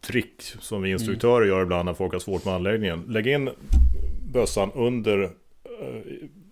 trick 0.00 0.42
som 0.60 0.82
vi 0.82 0.90
instruktörer 0.90 1.46
gör 1.46 1.62
ibland 1.62 1.86
när 1.86 1.94
folk 1.94 2.12
har 2.12 2.20
svårt 2.20 2.44
med 2.44 2.54
anläggningen. 2.54 3.04
Lägg 3.08 3.26
in 3.26 3.50
bössan 4.32 4.72
under 4.74 5.22
eh, 5.22 5.30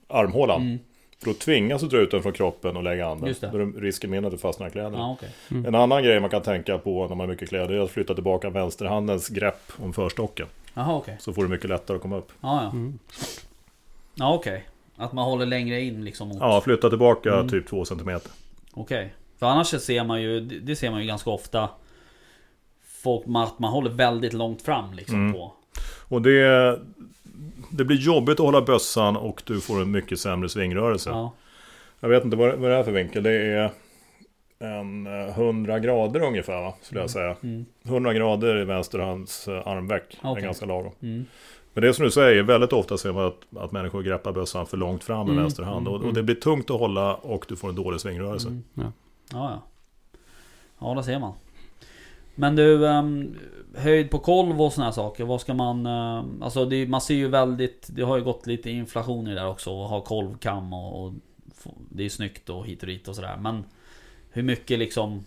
armhålan. 0.08 0.62
Mm. 0.62 0.78
För 1.18 1.26
då 1.26 1.34
tvingas 1.34 1.82
du 1.82 1.88
dra 1.88 1.98
ut 1.98 2.10
den 2.10 2.22
från 2.22 2.32
kroppen 2.32 2.76
och 2.76 2.82
lägga 2.82 3.06
an 3.06 3.20
den. 3.20 3.34
Det. 3.40 3.50
Då 3.52 3.58
är 3.58 3.80
risken 3.80 4.10
mindre 4.10 4.26
att 4.26 4.32
du 4.32 4.38
fastnar 4.38 4.68
i 4.68 4.70
kläderna. 4.70 4.98
Ja 4.98 5.12
okej 5.12 5.64
En 5.66 5.74
annan 5.74 6.02
grej 6.02 6.20
man 6.20 6.30
kan 6.30 6.42
tänka 6.42 6.78
på 6.78 7.00
när 7.00 7.08
man 7.08 7.20
har 7.20 7.26
mycket 7.26 7.48
kläder 7.48 7.74
är 7.74 7.80
att 7.80 7.90
flytta 7.90 8.14
tillbaka 8.14 8.50
vänsterhandens 8.50 9.28
grepp 9.28 9.72
om 9.76 9.92
förstocken. 9.92 10.46
Jaha 10.74 10.96
okej 10.96 11.16
Så 11.20 11.32
får 11.32 11.42
du 11.42 11.48
mycket 11.48 11.70
lättare 11.70 11.96
att 11.96 12.02
komma 12.02 12.16
upp. 12.16 12.32
Ja 12.40 12.62
ja 12.62 12.70
Mm. 12.70 12.98
Ja 14.14 14.34
okej 14.34 14.64
Att 14.96 15.12
man 15.12 15.24
håller 15.24 15.46
längre 15.46 15.80
in 15.80 16.04
liksom 16.04 16.28
mot 16.28 16.36
Ja, 16.40 16.60
flytta 16.60 16.88
tillbaka 16.88 17.34
Mm. 17.34 17.48
typ 17.48 17.66
2 17.66 17.84
cm. 17.84 18.20
Okej. 18.74 19.14
För 19.38 19.46
annars 19.46 19.66
ser 19.82 20.04
man 20.04 20.22
ju, 20.22 20.40
det 20.40 20.76
ser 20.76 20.90
man 20.90 21.00
ju 21.00 21.06
ganska 21.06 21.30
ofta 21.30 21.68
Folk, 23.02 23.24
att 23.36 23.58
man 23.58 23.72
håller 23.72 23.90
väldigt 23.90 24.32
långt 24.32 24.62
fram 24.62 24.92
liksom 24.94 25.14
Mm. 25.20 25.32
på 25.32 25.52
Och 26.08 26.22
det, 26.22 26.78
det 27.70 27.84
blir 27.84 27.96
jobbigt 27.96 28.32
att 28.40 28.46
hålla 28.46 28.60
bössan 28.62 29.16
och 29.16 29.42
du 29.46 29.60
får 29.60 29.82
en 29.82 29.90
mycket 29.90 30.20
sämre 30.20 30.48
svingrörelse. 30.48 31.10
Ja, 31.10 31.32
Jag 32.00 32.08
vet 32.08 32.24
inte 32.24 32.36
vad, 32.36 32.54
vad 32.58 32.70
det 32.70 32.76
är 32.76 32.82
för 32.82 32.92
vinkel. 32.92 33.22
Det 33.22 33.30
är 33.32 33.70
en 34.58 35.06
eh, 35.06 35.38
100 35.38 35.78
grader 35.78 36.20
ungefär 36.20 36.60
va? 36.62 36.74
Skulle 36.82 37.00
jag 37.00 37.10
säga. 37.10 37.36
mm, 37.42 37.66
100 37.84 38.12
grader 38.14 38.56
i 38.60 38.64
vänsterhands 38.64 39.48
eh, 39.48 39.66
armveck. 39.68 40.18
Det 40.22 40.28
är 40.28 40.40
ganska 40.40 40.66
lagom. 40.66 40.92
mm, 41.02 41.24
Men 41.74 41.82
det 41.82 41.88
är 41.88 41.92
som 41.92 42.04
du 42.04 42.10
säger, 42.10 42.42
väldigt 42.42 42.72
ofta 42.72 42.98
ser 42.98 43.12
man 43.12 43.26
att, 43.26 43.56
att 43.56 43.72
människor 43.72 44.02
greppar 44.02 44.32
bössan 44.32 44.66
för 44.66 44.76
långt 44.76 45.04
fram 45.04 45.26
med 45.26 45.32
Mm, 45.32 45.42
vänster 45.44 45.62
hand. 45.62 45.88
Och, 45.88 45.96
mm, 45.96 46.08
och 46.08 46.14
det 46.14 46.22
blir 46.22 46.34
tungt 46.34 46.70
att 46.70 46.78
hålla 46.80 47.14
och 47.14 47.44
du 47.48 47.56
får 47.56 47.68
en 47.68 47.74
dålig 47.74 48.00
svingrörelse. 48.00 48.48
mm. 48.48 48.62
Ja. 48.74 48.92
Ja, 49.32 49.50
ja. 49.50 49.62
Ja, 50.78 50.94
det 50.94 51.02
ser 51.02 51.18
man. 51.18 51.32
Men 52.34 52.56
du, 52.56 52.88
ehm, 52.88 53.36
höjd 53.76 54.10
på 54.10 54.18
kolv 54.18 54.62
och 54.62 54.72
här 54.72 54.90
saker. 54.90 55.24
Vad 55.24 55.40
ska 55.40 55.54
man... 55.54 55.86
ehm, 55.86 56.42
alltså 56.42 56.64
det, 56.64 56.86
man 56.86 57.00
ser 57.00 57.14
ju 57.14 57.28
väldigt... 57.28 57.88
Det 57.90 58.02
har 58.02 58.16
ju 58.16 58.24
gått 58.24 58.46
lite 58.46 58.70
inflation 58.70 59.26
i 59.26 59.30
det 59.30 59.36
där 59.40 59.48
också. 59.48 59.84
Att 59.84 59.90
ha 59.90 60.00
kolvkam 60.00 60.72
och, 60.72 61.04
och... 61.04 61.12
Det 61.90 62.04
är 62.04 62.08
snyggt 62.08 62.48
och 62.50 62.66
hit 62.66 62.80
och 62.82 62.86
dit 62.86 63.08
och 63.08 63.14
sådär. 63.14 63.36
Men... 63.40 63.64
Hur 64.30 64.42
mycket 64.42 64.78
liksom... 64.78 65.24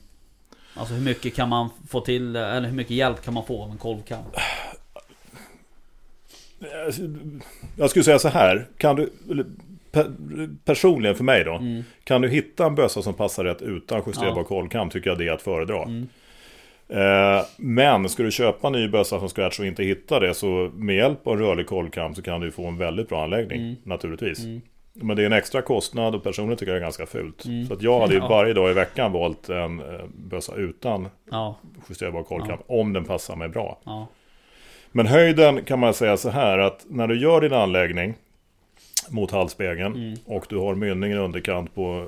Alltså 0.74 0.94
hur 0.94 1.06
mycket 1.06 1.36
kan 1.36 1.50
man 1.50 1.70
få 1.88 2.02
till... 2.02 2.36
Eller 2.36 2.68
hur 2.68 2.76
mycket 2.76 2.98
hjälp 2.98 3.22
kan 3.22 3.34
man 3.34 3.46
få 3.46 3.64
av 3.64 3.72
en 3.72 3.78
kolvkam? 3.78 4.24
Jag 7.76 7.90
skulle 7.90 8.04
säga 8.04 8.20
så 8.20 8.28
här. 8.30 8.66
Kan 8.78 8.96
du, 8.96 9.10
per, 9.92 10.12
personligen 10.66 11.16
för 11.16 11.24
mig 11.24 11.44
då. 11.44 11.54
Mm. 11.54 11.84
Kan 12.04 12.22
du 12.22 12.30
hitta 12.30 12.66
en 12.66 12.76
bössa 12.76 13.02
som 13.02 13.14
passar 13.14 13.44
rätt 13.44 13.62
utan 13.62 14.02
justerbar 14.08 14.38
Ja. 14.38 14.44
kolvkam 14.44 14.90
tycker 14.90 15.10
jag 15.10 15.18
det 15.20 15.28
är 15.28 15.32
att 15.32 15.42
föredra. 15.42 15.84
Mm. 15.84 16.08
Eh, 16.90 17.46
men 17.58 18.10
ska 18.10 18.24
du 18.24 18.32
köpa 18.32 18.68
en 18.68 18.74
ny 18.74 18.88
bössa 18.88 19.20
från 19.20 19.30
scratch 19.30 19.60
och 19.60 19.66
inte 19.66 19.84
hitta 19.84 20.20
det 20.20 20.34
så 20.34 20.72
med 20.76 20.96
hjälp 20.96 21.28
av 21.28 21.38
rörlig 21.40 21.68
kolvkam 21.68 22.16
så 22.16 22.22
kan 22.22 22.42
du 22.42 22.52
få 22.52 22.68
en 22.68 22.78
väldigt 22.78 23.10
bra 23.10 23.24
anläggning. 23.24 23.62
Mm. 23.62 23.76
Naturligtvis. 23.84 24.44
Mm. 24.44 24.62
Men 24.94 25.16
det 25.16 25.22
är 25.22 25.26
en 25.26 25.34
extra 25.34 25.62
kostnad 25.62 26.16
och 26.16 26.24
personligen 26.24 26.58
tycker 26.58 26.72
jag 26.72 26.82
det 26.82 26.84
är 26.84 26.86
ganska 26.86 27.06
fult. 27.06 27.46
Mm. 27.46 27.68
Så 27.68 27.74
att 27.74 27.82
jag 27.82 28.00
hade 28.00 28.14
ju 28.14 28.20
Ja. 28.20 28.28
varje 28.28 28.54
dag 28.54 28.72
i 28.72 28.74
veckan 28.74 29.12
valt 29.12 29.50
en 29.50 29.80
eh, 29.80 29.86
bössa 30.16 30.56
utan 30.56 31.08
Ja, 31.32 31.58
justerbar 31.90 32.24
kolvkam. 32.24 32.60
Om 32.68 32.94
den 32.94 33.04
passar 33.04 33.36
mig 33.36 33.50
bra. 33.50 33.80
Men 34.92 35.06
höjden 35.08 35.66
kan 35.66 35.80
man 35.80 35.94
säga 35.94 36.18
så 36.18 36.30
här 36.30 36.58
att 36.58 36.86
när 36.90 37.08
du 37.08 37.20
gör 37.20 37.42
din 37.42 37.54
anläggning 37.54 38.14
mot 39.10 39.32
halsspegeln 39.32 39.96
Mm. 39.96 40.18
och 40.26 40.46
du 40.50 40.58
har 40.58 40.76
mynningen 40.76 41.18
underkant 41.18 41.76
på 41.76 42.06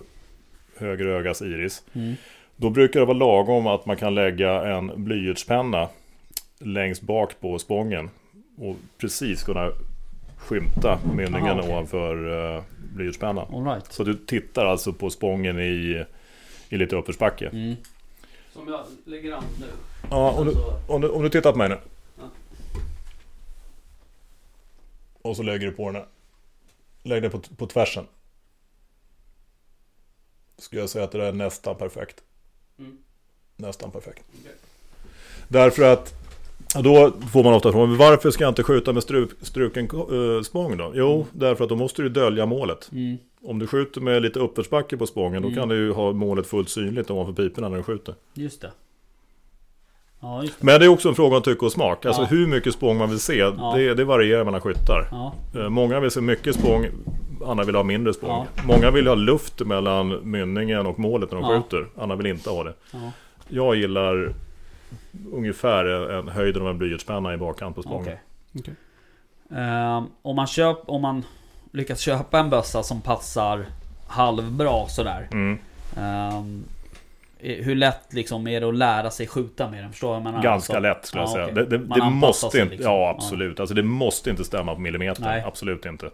höger 0.78 1.06
ögas 1.06 1.42
iris. 1.42 1.84
Mm. 1.94 2.16
Då 2.56 2.70
brukar 2.70 3.00
det 3.00 3.06
vara 3.06 3.18
lagom 3.18 3.68
att 3.68 3.86
man 3.86 3.98
kan 3.98 4.16
lägga 4.16 4.66
en 4.78 5.04
blyertspenna 5.04 5.88
längst 6.60 7.02
bak 7.02 7.40
på 7.40 7.60
spången 7.60 8.10
och 8.58 8.76
precis 8.98 9.44
kunna 9.44 9.72
skymta 10.38 11.00
mynningen 11.16 11.48
Aha, 11.50 11.60
okej. 11.60 11.72
ovanför 11.72 12.28
uh, 12.56 12.64
blyertspennan. 12.96 13.54
All 13.54 13.66
right. 13.74 13.94
Så 13.94 14.04
du 14.04 14.14
tittar 14.14 14.66
alltså 14.66 14.94
på 14.94 15.10
spången 15.10 15.60
i, 15.60 16.06
i 16.70 16.78
lite 16.78 16.96
uppförsbacke. 16.96 17.48
Mm. 17.48 17.76
Som 18.54 18.68
jag 18.68 18.82
lägger 19.06 19.34
an 19.34 19.44
nu. 19.60 19.66
Ja, 20.10 20.32
om 20.32 20.46
du, 20.46 20.54
om, 20.88 21.02
du, 21.02 21.10
om 21.10 21.24
du 21.24 21.30
tittar 21.30 21.52
på 21.52 21.58
mig 21.58 21.70
nu. 21.70 21.78
Ja. 22.18 22.24
Och 25.22 25.36
så 25.36 25.44
lägger 25.44 25.66
du 25.66 25.72
på 25.72 25.86
den 25.86 25.96
här. 25.96 26.06
Lägg 27.04 27.22
det 27.22 27.30
på, 27.30 27.40
på 27.40 27.68
tvärsen. 27.68 28.06
Skulle 30.58 30.82
jag 30.82 30.90
säga 30.90 31.06
att 31.06 31.12
det 31.12 31.18
där 31.18 31.26
är 31.26 31.34
nästan 31.34 31.76
perfekt. 31.76 32.24
Mm. 32.80 32.98
Nästan 33.56 33.92
perfekt. 33.92 34.24
Okej. 34.40 34.56
Därför 35.48 35.84
att 35.84 36.14
då 36.84 37.14
får 37.32 37.44
man 37.44 37.54
ofta 37.54 37.72
frågan 37.72 37.98
varför 37.98 38.32
ska 38.32 38.44
jag 38.44 38.52
inte 38.52 38.64
skjuta 38.64 38.94
med 38.94 39.04
struk, 39.04 39.30
struken 39.42 39.92
uh, 39.92 40.42
spång 40.42 40.78
då? 40.78 40.92
Jo, 40.96 41.26
därför 41.32 41.64
att 41.64 41.70
då 41.70 41.76
måste 41.76 42.02
du 42.02 42.10
dölja 42.10 42.46
målet. 42.46 42.90
Mm. 42.92 43.18
Om 43.42 43.60
du 43.60 43.68
skjuter 43.68 44.02
med 44.02 44.22
lite 44.22 44.40
uppförsbacke 44.40 44.98
på 44.98 45.08
spången 45.08 45.44
Mm. 45.44 45.50
då 45.50 45.62
kan 45.62 45.70
du 45.70 45.76
ju 45.76 45.92
ha 45.92 46.12
målet 46.14 46.48
fullt 46.48 46.70
synligt 46.70 47.10
ovanför 47.12 47.34
piporna 47.34 47.70
när 47.70 47.78
du 47.78 47.84
skjuter. 47.84 48.16
Just 48.34 48.62
det. 48.62 48.72
Ja, 50.22 50.42
just 50.44 50.60
det. 50.60 50.66
Men 50.66 50.80
det 50.80 50.86
är 50.86 50.90
också 50.90 51.10
en 51.10 51.16
fråga 51.16 51.36
om 51.38 51.42
tycke 51.44 51.66
och 51.66 51.72
smak. 51.72 52.06
Alltså 52.06 52.22
Ja. 52.22 52.26
hur 52.28 52.48
mycket 52.48 52.74
spång 52.74 52.98
man 52.98 53.10
vill 53.10 53.20
se, 53.20 53.38
Ja. 53.38 53.74
det, 53.76 53.94
det 53.94 54.04
varierar 54.06 54.44
mellan 54.46 54.62
skyttar. 54.62 55.08
Ja, 55.12 55.34
Eh, 55.56 55.70
Många 55.70 56.00
vill 56.00 56.12
se 56.12 56.22
mycket 56.22 56.56
spång, 56.56 56.86
andra 57.46 57.64
vill 57.64 57.76
ha 57.76 57.84
mindre 57.84 58.14
spång. 58.14 58.30
Ja. 58.56 58.64
Många 58.66 58.92
vill 58.92 59.08
ha 59.08 59.16
luft 59.16 59.60
mellan 59.66 60.20
mynningen 60.32 60.86
och 60.86 61.00
målet 61.00 61.32
när 61.32 61.42
de 61.42 61.52
Ja. 61.52 61.62
skjuter, 61.62 61.88
andra 62.02 62.16
vill 62.16 62.26
inte 62.26 62.50
ha 62.50 62.64
det. 62.64 62.74
ja. 62.92 63.12
Jag 63.52 63.76
gillar 63.76 64.34
ungefär 65.34 65.86
en 66.20 66.28
höjden 66.28 66.62
av 66.62 66.68
en 66.68 66.78
blyertspenna 66.78 67.34
i 67.34 67.38
bakkant 67.38 67.76
på 67.76 67.82
spången. 67.82 68.02
Okej. 68.02 68.22
Okej. 68.60 68.74
Ehm, 69.60 70.04
om, 70.22 70.36
man 70.36 70.48
köp, 70.48 70.78
om 70.86 71.02
man 71.02 71.24
lyckas 71.72 72.00
köpa 72.00 72.40
en 72.40 72.50
bössa 72.50 72.84
som 72.84 73.02
passar 73.02 73.66
halvbra 74.08 74.88
sådär. 74.88 75.28
Mm. 75.32 75.60
eh, 75.98 76.44
hur 77.40 77.76
lätt 77.76 78.14
liksom 78.14 78.48
är 78.48 78.62
det 78.62 78.68
att 78.68 78.76
lära 78.76 79.12
sig 79.12 79.28
skjuta 79.28 79.70
med 79.70 79.84
den? 79.84 79.92
Förstår 79.92 80.14
jag 80.14 80.24
menar? 80.24 80.44
Ganska 80.44 80.74
Alltså, 80.74 80.80
lätt 80.90 81.06
skulle 81.06 81.22
jag 81.24 81.30
ja, 81.30 81.34
säga. 81.34 81.46
okej. 81.46 81.56
Det, 81.56 81.78
det, 81.78 81.86
Man 81.88 82.00
det 82.00 82.06
måste 82.10 82.50
sig 82.50 82.62
inte, 82.62 82.76
liksom. 82.76 82.92
ja 82.94 83.10
absolut. 83.10 83.60
Alltså 83.60 83.76
det 83.76 83.84
måste 83.84 84.30
inte 84.30 84.44
stämma 84.44 84.74
på 84.76 84.82
millimeter. 84.82 85.22
Nej. 85.22 85.44
Absolut 85.46 85.86
inte. 85.86 86.10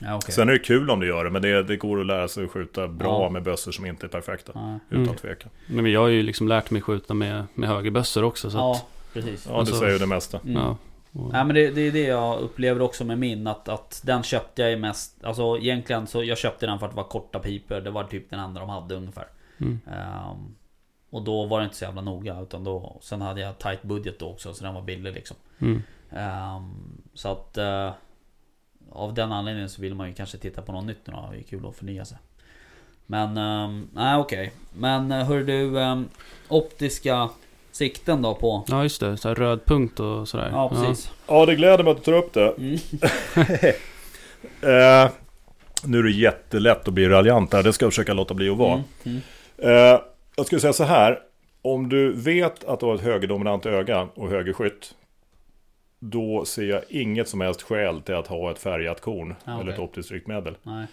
Ja, 0.00 0.16
okej. 0.16 0.34
Sen 0.34 0.48
är 0.48 0.52
det 0.52 0.58
kul 0.58 0.90
om 0.90 1.00
du 1.00 1.06
gör 1.06 1.24
det, 1.24 1.30
men 1.30 1.42
det, 1.42 1.62
det 1.62 1.76
går 1.76 2.00
att 2.00 2.06
lära 2.06 2.28
sig 2.28 2.44
att 2.44 2.50
skjuta 2.50 2.88
bra 2.88 3.22
Ja. 3.22 3.30
med 3.30 3.42
bössor 3.42 3.72
som 3.72 3.86
inte 3.86 4.06
är 4.06 4.08
perfekta. 4.08 4.52
Ja, 4.54 4.78
Utan 4.90 5.02
Mm. 5.04 5.16
tvekan. 5.16 5.50
Men 5.66 5.92
jag 5.92 6.00
har 6.00 6.08
ju 6.08 6.22
liksom 6.22 6.48
lärt 6.48 6.70
mig 6.70 6.82
skjuta 6.82 7.14
med, 7.14 7.44
med 7.54 7.68
högerbössor 7.68 8.24
också. 8.24 8.50
Så 8.50 8.58
ja 8.58 8.72
att, 8.72 8.86
precis. 9.14 9.46
Ja, 9.50 9.58
Alltså- 9.58 9.74
det 9.74 9.78
säger 9.80 9.92
ju 9.92 9.98
det 9.98 10.06
mesta. 10.06 10.38
Mm. 10.44 10.54
ja. 10.62 10.76
Och, 11.14 11.32
Nej 11.32 11.44
men 11.44 11.54
det, 11.54 11.70
det 11.70 11.80
är 11.80 11.92
det 11.92 12.02
jag 12.06 12.40
upplever 12.40 12.82
också 12.82 13.04
med 13.04 13.18
min 13.18 13.46
att, 13.46 13.68
att 13.68 14.00
den 14.04 14.22
köpte 14.22 14.62
jag 14.62 14.70
ju 14.70 14.76
mest 14.76 15.24
Alltså 15.24 15.58
egentligen 15.58 16.06
så 16.06 16.24
jag 16.24 16.38
köpte 16.38 16.66
den 16.66 16.78
för 16.78 16.86
att 16.86 16.92
det 16.92 16.96
var 16.96 17.04
korta 17.04 17.38
piper 17.38 17.80
Det 17.80 17.90
var 17.90 18.04
typ 18.04 18.30
den 18.30 18.40
enda 18.40 18.60
de 18.60 18.68
hade 18.68 18.94
ungefär 18.94 19.24
mm. 19.60 19.80
Ehm, 19.86 20.54
Och 21.12 21.22
då 21.22 21.46
var 21.46 21.58
det 21.60 21.64
inte 21.64 21.76
så 21.76 21.84
jävla 21.84 22.00
noga 22.00 22.40
utan 22.40 22.64
då 22.64 22.98
Sen 23.00 23.20
hade 23.20 23.40
jag 23.40 23.58
tight 23.58 23.82
budget 23.82 24.18
då 24.18 24.28
också 24.28 24.54
så 24.54 24.64
den 24.64 24.74
var 24.74 24.82
billig 24.82 25.14
liksom 25.14 25.36
Mm. 25.58 25.82
Ehm, 26.10 27.02
Så 27.14 27.28
att 27.28 27.58
eh, 27.58 27.92
Av 28.90 29.14
den 29.14 29.32
anledningen 29.32 29.68
så 29.68 29.82
vill 29.82 29.94
man 29.94 30.08
ju 30.08 30.14
kanske 30.14 30.38
titta 30.38 30.62
på 30.62 30.72
något 30.72 30.84
nytt 30.84 31.06
nu 31.06 31.12
då 31.12 31.28
Det 31.32 31.38
är 31.38 31.42
kul 31.42 31.66
att 31.66 31.76
förnya 31.76 32.04
sig 32.04 32.18
Men 33.06 33.38
um, 33.38 33.88
nej 33.94 34.16
okej 34.16 34.52
Men 34.72 35.12
eh, 35.12 35.26
hör 35.26 35.40
du 35.40 35.76
um, 35.76 36.08
Optiska 36.48 37.28
sikten 37.72 38.22
då 38.22 38.34
på 38.34 38.64
ja, 38.68 38.82
just 38.82 39.00
det. 39.00 39.16
Så 39.16 39.28
här 39.28 39.34
röd 39.34 39.64
punkt 39.64 40.00
och 40.00 40.28
sådär. 40.28 40.48
Ja 40.52 40.68
precis 40.68 41.10
Ja, 41.26 41.46
det 41.46 41.54
gläder 41.54 41.84
mig 41.84 41.90
att 41.90 41.96
du 41.96 42.02
tar 42.04 42.12
upp 42.12 42.32
det. 42.32 42.54
mm. 42.58 42.78
Eh, 44.62 45.10
nu 45.84 45.98
är 45.98 46.02
det 46.02 46.10
jättelätt 46.10 46.88
att 46.88 46.94
bli 46.94 47.08
raljant 47.08 47.52
här, 47.52 47.62
det 47.62 47.72
ska 47.72 47.84
jag 47.84 47.92
försöka 47.92 48.12
låta 48.14 48.34
bli 48.34 48.48
att 48.48 48.56
vara. 48.56 48.72
Mm. 49.04 49.20
Mm. 49.62 49.94
Eh, 49.94 50.00
jag 50.36 50.46
skulle 50.46 50.60
säga 50.60 50.72
så 50.72 50.84
här. 50.84 51.20
Om 51.62 51.88
du 51.88 52.12
vet 52.12 52.64
att 52.64 52.80
du 52.80 52.86
har 52.86 52.94
ett 52.94 53.00
högerdominant 53.00 53.66
öga 53.66 54.08
och 54.14 54.28
högerskytt. 54.28 54.94
Då 55.98 56.44
ser 56.44 56.64
jag 56.64 56.82
inget 56.88 57.28
som 57.28 57.40
helst 57.40 57.62
skäl 57.62 58.00
till 58.02 58.14
att 58.14 58.26
ha 58.26 58.50
ett 58.50 58.58
färgat 58.58 59.00
korn. 59.00 59.34
Ah, 59.44 59.60
Eller 59.60 59.72
ett 59.72 59.78
optiskt 59.78 60.10
ryckmedel. 60.12 60.54
Nej 60.62 60.86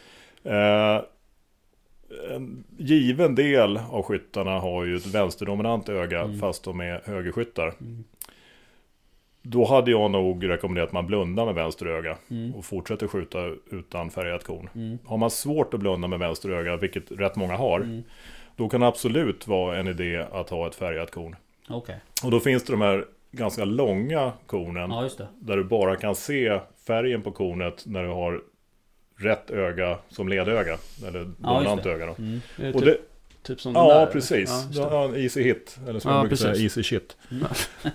Eh, 0.44 1.02
en 2.36 2.64
given 2.78 3.36
del 3.36 3.78
av 3.92 4.04
skyttarna 4.04 4.60
har 4.60 4.86
ju 4.86 4.96
ett 4.96 5.06
vänsterdominant 5.06 5.90
öga 5.90 6.22
Mm. 6.22 6.40
fast 6.40 6.64
de 6.64 6.80
är 6.80 7.02
högerskyttar. 7.06 7.68
Mm. 7.82 8.04
Då 9.42 9.66
hade 9.66 9.92
jag 9.92 10.12
nog 10.12 10.50
rekommenderat 10.50 10.88
att 10.88 10.94
man 10.94 11.06
blundar 11.08 11.46
med 11.46 11.56
vänster 11.56 11.86
öga 11.86 12.18
Mm. 12.32 12.56
och 12.56 12.66
fortsätter 12.66 13.08
skjuta 13.08 13.40
utan 13.72 14.10
färgat 14.12 14.44
korn. 14.44 14.70
Mm. 14.76 14.98
Har 15.06 15.18
man 15.18 15.32
svårt 15.32 15.74
att 15.74 15.80
blunda 15.80 16.08
med 16.08 16.20
vänster 16.20 16.50
öga, 16.50 16.78
vilket 16.78 17.12
rätt 17.12 17.36
många 17.36 17.56
har, 17.56 17.80
Mm. 17.80 18.04
Då 18.60 18.70
kan 18.70 18.82
det 18.82 18.88
absolut 18.88 19.48
vara 19.48 19.78
en 19.78 19.88
idé 19.88 20.26
att 20.32 20.50
ha 20.50 20.68
ett 20.68 20.76
färgat 20.76 21.12
korn. 21.12 21.36
Okej. 21.70 22.00
Och 22.24 22.32
då 22.32 22.40
finns 22.40 22.64
det 22.64 22.74
de 22.74 22.82
här 22.82 23.06
ganska 23.32 23.66
långa 23.66 24.32
kornen, 24.46 24.92
Ja, 24.92 25.10
där 25.40 25.58
du 25.58 25.64
bara 25.64 25.96
kan 25.96 26.16
se 26.16 26.60
färgen 26.88 27.22
på 27.22 27.32
kornet 27.32 27.84
när 27.86 28.04
du 28.04 28.10
har 28.10 28.42
rätt 29.18 29.52
öga 29.52 29.98
som 30.10 30.30
ledöga, 30.30 30.78
eller 31.08 31.32
dominant 31.38 31.86
öga 31.86 32.06
då. 32.06 32.16
Mm. 32.18 32.42
Det 32.58 32.74
Och 32.74 32.84
typ, 32.84 32.86
det, 32.86 33.48
typ 33.48 33.62
som 33.62 33.74
den 33.74 33.84
ja, 33.84 34.00
där? 34.00 34.06
precis. 34.06 34.50
Ja, 34.50 34.64
just 34.68 34.92
Ja, 34.92 35.04
en 35.06 35.16
easy 35.16 35.44
hit, 35.44 35.80
eller 35.88 36.00
som 36.00 36.12
Ja, 36.12 36.18
man 36.18 36.24
brukar 36.24 36.36
säga, 36.36 36.52
precis. 36.52 36.78
easy 36.78 36.84
shit. 36.84 37.18
Mm. 37.32 37.46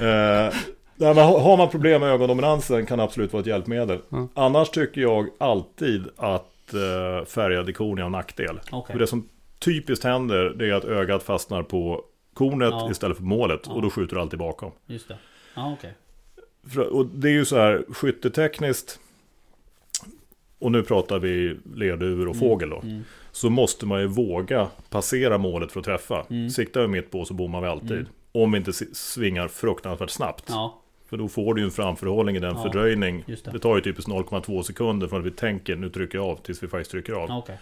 Eh, 0.00 0.54
nej, 0.96 1.14
har 1.14 1.56
man 1.56 1.68
problem 1.68 2.00
med 2.00 2.10
ögondominansen 2.10 2.86
kan 2.86 2.98
det 2.98 3.04
absolut 3.04 3.32
vara 3.32 3.40
ett 3.40 3.46
hjälpmedel. 3.46 3.98
Ja. 4.08 4.28
Annars 4.34 4.70
tycker 4.70 5.00
jag 5.00 5.28
alltid 5.38 6.04
att 6.16 6.74
uh, 6.74 7.24
färgade 7.24 7.72
korn 7.72 7.98
är 7.98 8.02
en 8.02 8.12
nackdel. 8.12 8.60
Okej. 8.70 8.92
För 8.92 8.98
det 8.98 9.06
som 9.06 9.28
typiskt 9.62 10.04
händer 10.04 10.44
det 10.56 10.66
är 10.68 10.72
att 10.74 10.84
ögat 10.84 11.22
fastnar 11.22 11.62
på 11.62 12.04
kornet 12.34 12.70
Ja. 12.70 12.90
istället 12.90 13.16
för 13.16 13.24
målet. 13.24 13.60
Ja. 13.64 13.72
Och 13.72 13.82
då 13.82 13.90
skjuter 13.90 14.14
du 14.16 14.20
alltid 14.22 14.38
bakom. 14.38 14.72
Just 14.86 15.08
det. 15.08 15.18
Ja. 15.54 15.76
För, 16.68 16.86
och 16.92 17.06
det 17.06 17.28
är 17.28 17.32
ju 17.32 17.44
så 17.44 17.56
här 17.56 17.84
skyttetekniskt. 17.88 18.98
Och 20.58 20.72
nu 20.72 20.82
pratar 20.82 21.18
vi 21.18 21.56
lerduvor 21.74 22.28
och 22.28 22.36
fågel 22.36 22.70
då. 22.70 22.80
Mm. 22.80 23.02
Så 23.32 23.50
måste 23.50 23.86
man 23.86 24.00
ju 24.00 24.06
våga 24.06 24.68
passera 24.90 25.38
målet 25.38 25.72
för 25.72 25.80
att 25.80 25.86
träffa. 25.86 26.26
Mm. 26.30 26.50
Siktar 26.50 26.80
vi 26.80 26.86
mitt 26.88 27.10
på 27.10 27.24
så 27.24 27.34
bommar 27.34 27.60
vi 27.60 27.66
alltid. 27.66 27.92
Mm. 27.92 28.06
Om 28.32 28.52
vi 28.52 28.58
inte 28.58 28.72
svingar 28.92 29.48
fruktansvärt 29.48 30.10
snabbt. 30.10 30.44
Ja, 30.48 30.80
För 31.08 31.16
då 31.16 31.28
får 31.28 31.54
du 31.54 31.60
ju 31.60 31.64
en 31.64 31.70
framförhållning 31.70 32.36
i 32.36 32.38
den 32.38 32.54
Ja, 32.56 32.62
fördröjning. 32.62 33.24
det. 33.26 33.50
Det. 33.52 33.58
tar 33.58 33.76
ju 33.76 33.82
typiskt 33.82 34.10
0,2 34.10 34.62
sekunder 34.62 35.08
från 35.08 35.20
att 35.20 35.26
vi 35.26 35.30
tänker 35.30 35.76
nu 35.76 35.90
trycker 35.90 36.18
jag 36.18 36.26
av 36.26 36.36
tills 36.36 36.62
vi 36.62 36.68
faktiskt 36.68 36.90
trycker 36.90 37.12
av. 37.12 37.30
okej. 37.30 37.58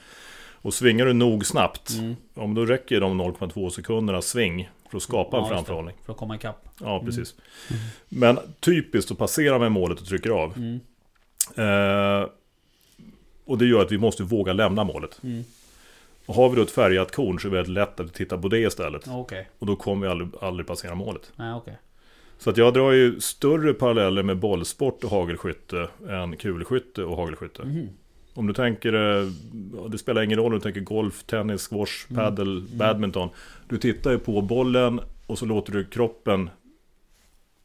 Och 0.63 0.75
svingar 0.75 1.07
du 1.07 1.13
nog 1.13 1.47
snabbt, 1.47 1.91
Mm. 1.91 2.17
men 2.35 2.55
då 2.55 2.65
räcker 2.67 3.01
de 3.01 3.21
0,2 3.21 3.71
sekunderna 3.71 4.23
sving 4.23 4.71
för 4.91 4.97
att 4.97 5.03
skapa 5.03 5.37
en 5.37 5.43
Ja, 5.43 5.49
det. 5.49 5.55
framförhållning. 5.55 5.95
För 6.05 6.13
att 6.13 6.19
komma 6.19 6.37
ikapp. 6.37 6.69
Ja, 6.81 7.03
precis. 7.05 7.35
Men 8.09 8.39
typiskt 8.61 9.11
att 9.11 9.19
passera 9.19 9.59
med 9.59 9.73
målet 9.73 10.01
och 10.01 10.07
trycker 10.07 10.31
av. 10.31 10.53
Mm. 10.57 10.81
Eh, 11.57 12.29
och 13.45 13.59
det 13.59 13.67
gör 13.67 13.83
att 13.83 13.93
vi 13.93 13.99
måste 13.99 14.23
våga 14.23 14.53
lämna 14.53 14.85
målet. 14.85 15.21
Mm. 15.23 15.45
Och 16.27 16.35
har 16.35 16.49
vi 16.49 16.57
då 16.57 16.63
ett 16.63 16.71
färgat 16.71 17.13
korn 17.15 17.41
så 17.41 17.47
är 17.49 17.51
det 17.51 17.57
väldigt 17.57 17.73
lätt 17.75 18.01
att 18.01 18.15
titta 18.15 18.39
på 18.39 18.49
det 18.49 18.59
istället. 18.59 19.09
Okej. 19.09 19.49
Och 19.59 19.67
då 19.67 19.77
kommer 19.77 20.07
vi 20.07 20.11
aldrig, 20.11 20.29
aldrig 20.41 20.67
passera 20.67 20.95
målet. 20.95 21.33
Nej, 21.37 21.55
okej. 21.55 21.79
Så 22.39 22.51
att 22.51 22.57
jag 22.57 22.75
drar 22.75 22.93
ju 22.93 23.21
större 23.21 23.75
paralleller 23.75 24.23
med 24.23 24.37
bollsport 24.39 25.05
och 25.05 25.11
hagelskytte 25.11 25.89
än 26.09 26.37
kulskytte 26.37 27.05
och 27.05 27.17
hagelskytte. 27.17 27.63
Mhm. 27.65 27.89
Om 28.35 28.47
du 28.47 28.53
tänker, 28.53 28.93
eh, 29.21 29.27
det 29.91 29.99
spelar 29.99 30.23
ingen 30.23 30.39
roll 30.39 30.53
om 30.53 30.59
du 30.59 30.61
tänker 30.63 30.81
golf, 30.81 31.23
tennis, 31.25 31.69
squash, 31.71 32.07
Mm. 32.11 32.17
paddle, 32.25 32.63
badminton. 32.77 33.29
Du 33.69 33.79
tittar 33.79 34.11
ju 34.11 34.19
på 34.19 34.41
bollen 34.41 35.01
och 35.27 35.39
så 35.39 35.47
låter 35.47 35.73
du 35.73 35.85
kroppen 35.85 36.51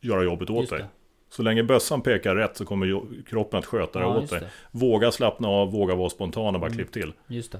göra 0.01 0.23
jobbet 0.23 0.49
åt 0.49 0.69
dig. 0.69 0.85
Så 1.29 1.43
länge 1.43 1.63
bössan 1.63 2.01
pekar 2.01 2.35
rätt 2.35 2.57
så 2.57 2.65
kommer 2.65 3.01
kroppen 3.29 3.59
att 3.59 3.65
sköta 3.65 3.99
det 3.99 4.05
Ja, 4.05 4.17
åt 4.17 4.29
dig. 4.29 4.39
det. 4.39 4.49
Våga 4.71 5.11
slappna 5.11 5.47
av, 5.47 5.71
våga 5.71 5.95
vara 5.95 6.09
spontan 6.09 6.55
och 6.55 6.61
bara 6.61 6.65
Mm. 6.67 6.77
klipp 6.77 6.91
till. 6.91 7.13
Just 7.27 7.51
det. 7.51 7.59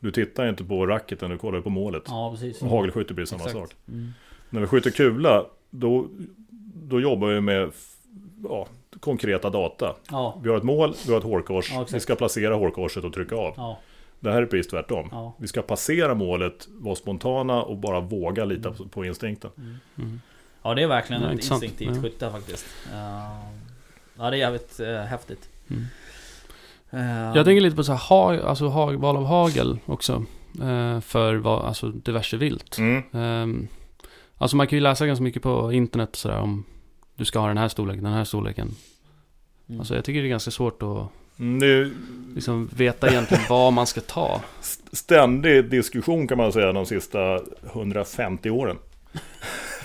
Du 0.00 0.10
tittar 0.10 0.48
inte 0.48 0.64
på 0.64 0.86
racketen, 0.86 1.30
du 1.30 1.38
kollar 1.38 1.60
på 1.60 1.70
målet. 1.70 2.02
Ja, 2.06 2.30
precis. 2.32 2.62
Och 2.62 2.68
hagelskytte 2.68 3.14
blir 3.14 3.24
samma 3.24 3.44
Exakt. 3.44 3.58
sak. 3.58 3.74
Mm. 3.88 4.08
När 4.50 4.60
vi 4.60 4.66
skjuter 4.66 4.90
kula, 4.90 5.44
då, 5.70 6.08
då 6.74 7.00
jobbar 7.00 7.28
vi 7.28 7.40
med 7.40 7.70
ja, 8.44 8.66
konkreta 9.00 9.50
data. 9.50 9.94
Ja. 10.10 10.38
Vi 10.42 10.48
har 10.50 10.56
ett 10.56 10.62
mål, 10.62 10.94
vi 11.06 11.10
har 11.12 11.18
ett 11.18 11.24
hårkors, 11.24 11.72
Ja, 11.72 11.86
vi 11.92 12.00
ska 12.00 12.14
placera 12.14 12.54
hårkorset 12.54 13.04
och 13.04 13.12
trycka 13.12 13.36
av. 13.36 13.54
Ja. 13.56 13.78
Det 14.20 14.32
här 14.32 14.42
är 14.42 14.46
precis 14.46 14.66
tvärtom. 14.70 15.08
Ja. 15.12 15.34
Vi 15.38 15.46
ska 15.48 15.62
passera 15.62 16.14
målet, 16.14 16.68
vara 16.68 16.94
spontana 16.94 17.62
och 17.62 17.76
bara 17.76 18.00
våga 18.00 18.44
lita 18.44 18.68
Mm. 18.68 18.88
på, 18.88 19.04
instinkten. 19.04 19.50
Mm. 19.98 20.20
Ja, 20.62 20.74
det 20.74 20.82
är 20.82 20.86
verkligen 20.86 21.22
Ja, 21.22 21.28
ett 21.28 21.32
intressant. 21.32 21.62
instinktivt 21.62 21.96
Ja. 21.96 22.02
skytte 22.02 22.30
faktiskt. 22.30 22.66
Uh, 22.92 22.98
ja, 24.18 24.30
det 24.30 24.36
är 24.36 24.40
jävligt 24.40 24.80
uh, 24.80 24.96
häftigt. 24.96 25.48
Mm. 25.70 25.84
Eh, 26.90 27.36
Jag 27.36 27.44
tänker 27.44 27.60
lite 27.60 27.76
på 27.76 27.84
så 27.84 27.92
här, 27.92 28.08
ha, 28.08 28.40
alltså 28.42 28.66
ha, 28.66 28.92
val 28.92 29.16
av 29.16 29.24
hagel 29.24 29.78
också. 29.86 30.24
Eh, 30.62 31.00
för 31.00 31.34
vad, 31.34 31.64
alltså 31.64 31.88
diverse 31.88 32.36
vilt. 32.36 32.78
Mm. 32.78 33.02
Ehm, 33.12 33.68
alltså 34.38 34.56
man 34.56 34.66
kan 34.66 34.76
ju 34.76 34.82
läsa 34.82 35.06
ganska 35.06 35.22
mycket 35.22 35.42
på 35.42 35.72
internet 35.72 36.16
sådär 36.16 36.38
om 36.38 36.64
du 37.16 37.24
ska 37.24 37.38
ha 37.38 37.48
den 37.48 37.58
här 37.58 37.68
storleken, 37.68 38.04
den 38.04 38.12
här 38.12 38.24
storleken. 38.24 38.74
mm. 39.68 39.80
Alltså 39.80 39.94
jag 39.94 40.04
tycker 40.04 40.20
det 40.20 40.26
är 40.26 40.30
ganska 40.30 40.50
svårt 40.50 40.82
att 40.82 41.08
Mm, 41.38 41.58
Det 41.60 41.66
är 41.66 41.90
liksom 42.34 42.70
veta 42.76 43.08
egentligen 43.08 43.42
vad 43.48 43.72
man 43.72 43.86
ska 43.86 44.00
ta. 44.00 44.40
st- 44.60 44.96
ständig 44.96 45.70
diskussion 45.70 46.28
kan 46.28 46.38
man 46.38 46.52
säga 46.52 46.72
de 46.72 46.86
sista 46.86 47.40
150 47.72 48.50
åren. 48.50 48.76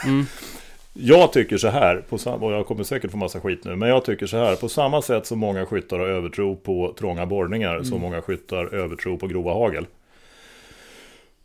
Mm. 0.06 0.26
Jag 0.94 1.34
tycker 1.34 1.58
så 1.58 1.68
här, 1.68 2.04
på 2.10 2.18
sam- 2.18 2.44
och 2.44 2.52
jag 2.52 2.66
kommer 2.68 2.84
säkert 2.84 3.12
få 3.12 3.18
massa 3.18 3.40
skit 3.40 3.64
nu, 3.66 3.76
men 3.76 3.90
jag 3.90 4.06
tycker 4.06 4.28
så 4.28 4.38
här. 4.38 4.56
På 4.56 4.70
samma 4.70 5.02
sätt 5.02 5.26
som 5.26 5.40
många 5.40 5.66
skyttar 5.66 6.00
har 6.00 6.06
övertro 6.08 6.56
på 6.56 6.96
trånga 7.00 7.26
borrningar, 7.26 7.84
så 7.84 7.88
Mm. 7.96 8.02
många 8.02 8.22
skyttar 8.22 8.74
övertro 8.76 9.18
på 9.18 9.28
grova 9.28 9.54
hagel. 9.54 9.86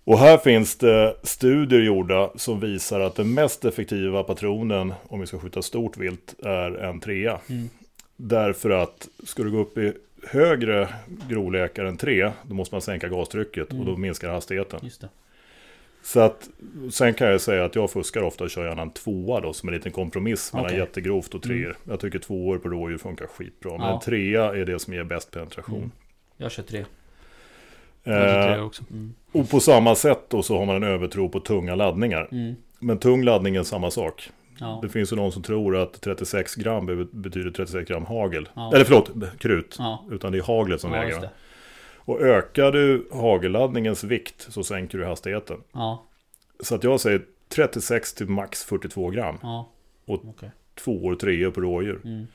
Och 0.07 0.19
här 0.19 0.39
finns 0.39 0.77
det 0.77 1.17
studier 1.23 1.81
gjorda 1.81 2.31
som 2.37 2.61
visar 2.61 3.01
att 3.01 3.15
den 3.15 3.35
mest 3.35 3.65
effektiva 3.65 4.23
patronen 4.23 4.95
om 5.09 5.21
vi 5.21 5.27
ska 5.27 5.39
skjuta 5.39 5.63
stort 5.63 5.97
vilt 5.97 6.35
är 6.45 6.71
en 6.71 7.01
trea. 7.01 7.39
Mm. 7.51 7.69
Därför 8.17 8.71
att 8.71 9.09
ska 9.25 9.43
du 9.43 9.51
gå 9.51 9.59
upp 9.59 9.79
i 9.79 9.93
högre 10.29 10.89
grovlekar 11.29 11.85
än 11.85 11.97
tre, 11.97 12.31
då 12.43 12.55
måste 12.55 12.75
man 12.75 12.83
sänka 12.83 13.09
gastrycket 13.09 13.69
och 13.71 13.77
då 13.85 13.91
Mm. 13.91 14.01
minskar 14.01 14.31
hastigheten. 14.31 14.81
Så 16.03 16.21
att, 16.21 16.49
sen 16.93 17.15
kan 17.15 17.29
jag 17.29 17.41
säga 17.41 17.65
att 17.65 17.75
jag 17.75 17.91
fuskar 17.91 18.23
ofta 18.23 18.45
och 18.45 18.51
kör 18.51 18.67
gärna 18.69 18.83
en 18.83 18.91
tvåa 18.91 19.41
då 19.41 19.53
som 19.53 19.69
en 19.69 19.75
liten 19.75 19.93
kompromiss 19.93 20.53
mellan 20.53 20.67
Okej. 20.67 20.79
jättegrovt 20.79 21.35
och 21.35 21.43
treor. 21.43 21.65
Mm. 21.65 21.77
Jag 21.85 22.01
tycker 22.01 22.19
tvåor 22.19 22.59
på 22.59 22.69
rådjur 22.69 22.99
funkar 22.99 23.27
skitbra. 23.27 23.73
Men 23.73 23.81
Ja. 23.81 23.95
en 23.95 24.01
trea 24.01 24.45
är 24.55 24.65
det 24.65 24.79
som 24.79 24.95
ger 24.95 25.05
bäst 25.05 25.31
penetration. 25.31 25.79
Mm. 25.79 25.91
Jag 26.37 26.53
kör 26.53 26.63
tre. 26.63 26.85
Eh. 28.07 28.69
Mm. 28.91 29.15
och 29.33 29.51
på 29.51 29.61
samma 29.61 29.95
sätt 29.95 30.21
då 30.29 30.43
så 30.43 30.59
har 30.59 30.67
man 30.67 30.77
en 30.77 30.83
övertro 30.85 31.29
på 31.29 31.41
tunga 31.41 31.75
laddningar. 31.75 32.29
Mm. 32.33 32.55
Men 32.81 32.99
tung 32.99 33.23
laddning 33.25 33.57
är 33.57 33.63
samma 33.63 33.91
sak. 33.91 34.31
Ja. 34.61 34.79
Det 34.83 34.89
finns 34.89 35.13
ju 35.13 35.17
någon 35.17 35.33
som 35.33 35.43
tror 35.43 35.77
att 35.77 36.01
36 36.01 36.55
gram 36.55 36.87
be- 36.87 37.07
betyder 37.13 37.51
36 37.51 37.89
gram 37.89 38.05
hagel. 38.05 38.49
Ja. 38.55 38.73
Eller 38.75 38.85
förlåt, 38.85 39.11
krut. 39.39 39.77
Ja. 39.79 40.05
Utan 40.11 40.33
det 40.33 40.39
är 40.39 40.43
haglet 40.43 40.81
som 40.81 40.93
ja, 40.93 41.01
väger. 41.01 41.29
Och 41.97 42.21
ökar 42.21 42.73
du 42.73 43.09
hagelladdningens 43.13 44.05
vikt 44.05 44.47
så 44.53 44.65
sänker 44.65 44.99
du 44.99 45.05
hastigheten. 45.05 45.57
Ja. 45.73 46.05
Så 46.61 46.75
att 46.75 46.85
jag 46.85 47.01
säger 47.01 47.23
36 47.49 48.15
till 48.15 48.29
max 48.29 48.65
42 48.65 49.11
gram. 49.11 49.39
Ja. 49.43 49.69
Och- 50.07 50.25
Okej. 50.25 50.51
Tvåor, 50.85 51.15
treor 51.15 51.51
på 51.51 51.61
rådjur. 51.61 52.01
Mm. 52.05 52.27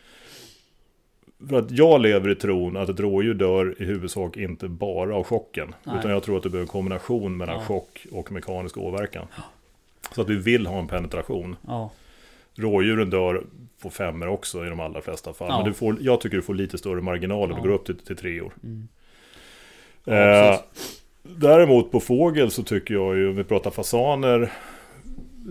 För 1.49 1.59
att 1.59 1.71
jag 1.71 2.01
lever 2.01 2.29
i 2.29 2.35
tron 2.35 2.77
att 2.77 2.89
ett 2.89 2.99
rådjur 2.99 3.33
dör 3.33 3.75
i 3.79 3.85
huvudsak 3.85 4.37
inte 4.37 4.67
bara 4.67 5.15
av 5.15 5.23
chocken. 5.23 5.75
Nej. 5.83 5.95
Utan 5.99 6.11
jag 6.11 6.23
tror 6.23 6.37
att 6.37 6.43
det 6.43 6.49
behöver 6.49 6.65
en 6.65 6.71
kombination 6.71 7.37
mellan 7.37 7.55
Ja. 7.55 7.61
chock 7.65 8.05
och 8.11 8.31
mekanisk 8.31 8.77
åverkan. 8.77 9.27
Så 10.15 10.21
att 10.21 10.29
vi 10.29 10.35
vill 10.35 10.67
ha 10.67 10.79
en 10.79 10.87
penetration. 10.87 11.55
Ja. 11.67 11.91
Rådjuren 12.55 13.09
dör 13.09 13.43
på 13.81 13.89
femmer 13.89 14.27
också 14.27 14.65
i 14.65 14.69
de 14.69 14.79
allra 14.79 15.01
flesta 15.01 15.33
fall. 15.33 15.47
Ja. 15.49 15.57
Men 15.57 15.65
du 15.67 15.73
får, 15.73 15.97
jag 16.01 16.21
tycker 16.21 16.35
du 16.37 16.43
får 16.43 16.53
lite 16.55 16.77
större 16.77 17.01
marginaler. 17.01 17.53
Ja. 17.53 17.61
Du 17.61 17.67
går 17.69 17.75
upp 17.75 17.85
till, 17.85 17.97
till 17.97 18.15
tre 18.17 18.41
år. 18.41 18.51
Mm. 18.63 18.87
Ja, 20.05 20.53
Eh, 20.53 20.59
däremot 21.23 21.91
på 21.91 21.99
fågel 21.99 22.51
så 22.51 22.63
tycker 22.63 22.93
jag 22.93 23.17
ju, 23.17 23.29
om 23.29 23.35
vi 23.35 23.43
pratar 23.43 23.71
fasaner, 23.71 24.51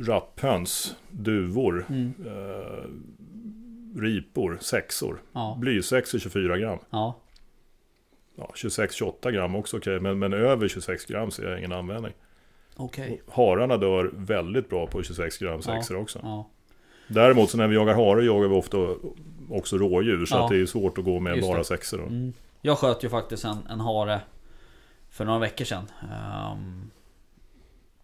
rapphöns, 0.07 0.95
duvor, 1.11 1.87
Mm. 1.89 2.13
eh, 2.27 2.85
ripor, 3.97 4.59
sexor. 4.61 5.23
Ja. 5.33 5.57
Blysex 5.61 6.15
är 6.15 6.19
24 6.19 6.59
gram. 6.59 6.79
Ja. 6.91 7.17
Ja, 8.37 8.51
26-28 8.55 9.31
gram 9.31 9.55
också 9.57 9.77
okej, 9.77 10.01
men, 10.01 10.19
men 10.19 10.33
över 10.33 10.69
26 10.69 11.05
gram 11.07 11.31
ser 11.31 11.49
jag 11.51 11.59
ingen 11.59 11.73
användning. 11.73 12.13
Och 12.77 12.99
Hararna 13.33 13.77
dör 13.77 14.11
väldigt 14.15 14.69
bra 14.69 14.87
på 14.87 15.03
26 15.03 15.39
gram 15.39 15.63
sexor 15.63 15.97
också. 15.97 16.19
Ja. 16.23 16.49
Däremot 17.09 17.51
så 17.51 17.57
när 17.57 17.67
vi 17.69 17.75
jagar 17.75 17.95
hare 17.95 18.25
jagar 18.25 18.49
vi 18.49 18.55
ofta 18.55 18.79
också 19.51 19.79
rådjur. 19.79 20.27
Så 20.27 20.37
Ja. 20.37 20.49
det 20.51 20.61
är 20.61 20.67
svårt 20.67 20.99
att 20.99 21.05
gå 21.05 21.21
med 21.21 21.37
Just 21.37 21.49
bara 21.49 21.59
det. 21.59 21.65
sexor. 21.65 22.03
Mm. 22.07 22.33
Jag 22.63 22.79
sköt 22.79 23.05
ju 23.05 23.09
faktiskt 23.09 23.45
en, 23.45 23.67
en 23.71 23.81
hare 23.81 24.21
för 25.11 25.25
några 25.25 25.39
veckor 25.39 25.65
sedan. 25.65 25.85
ehm, 26.13 26.91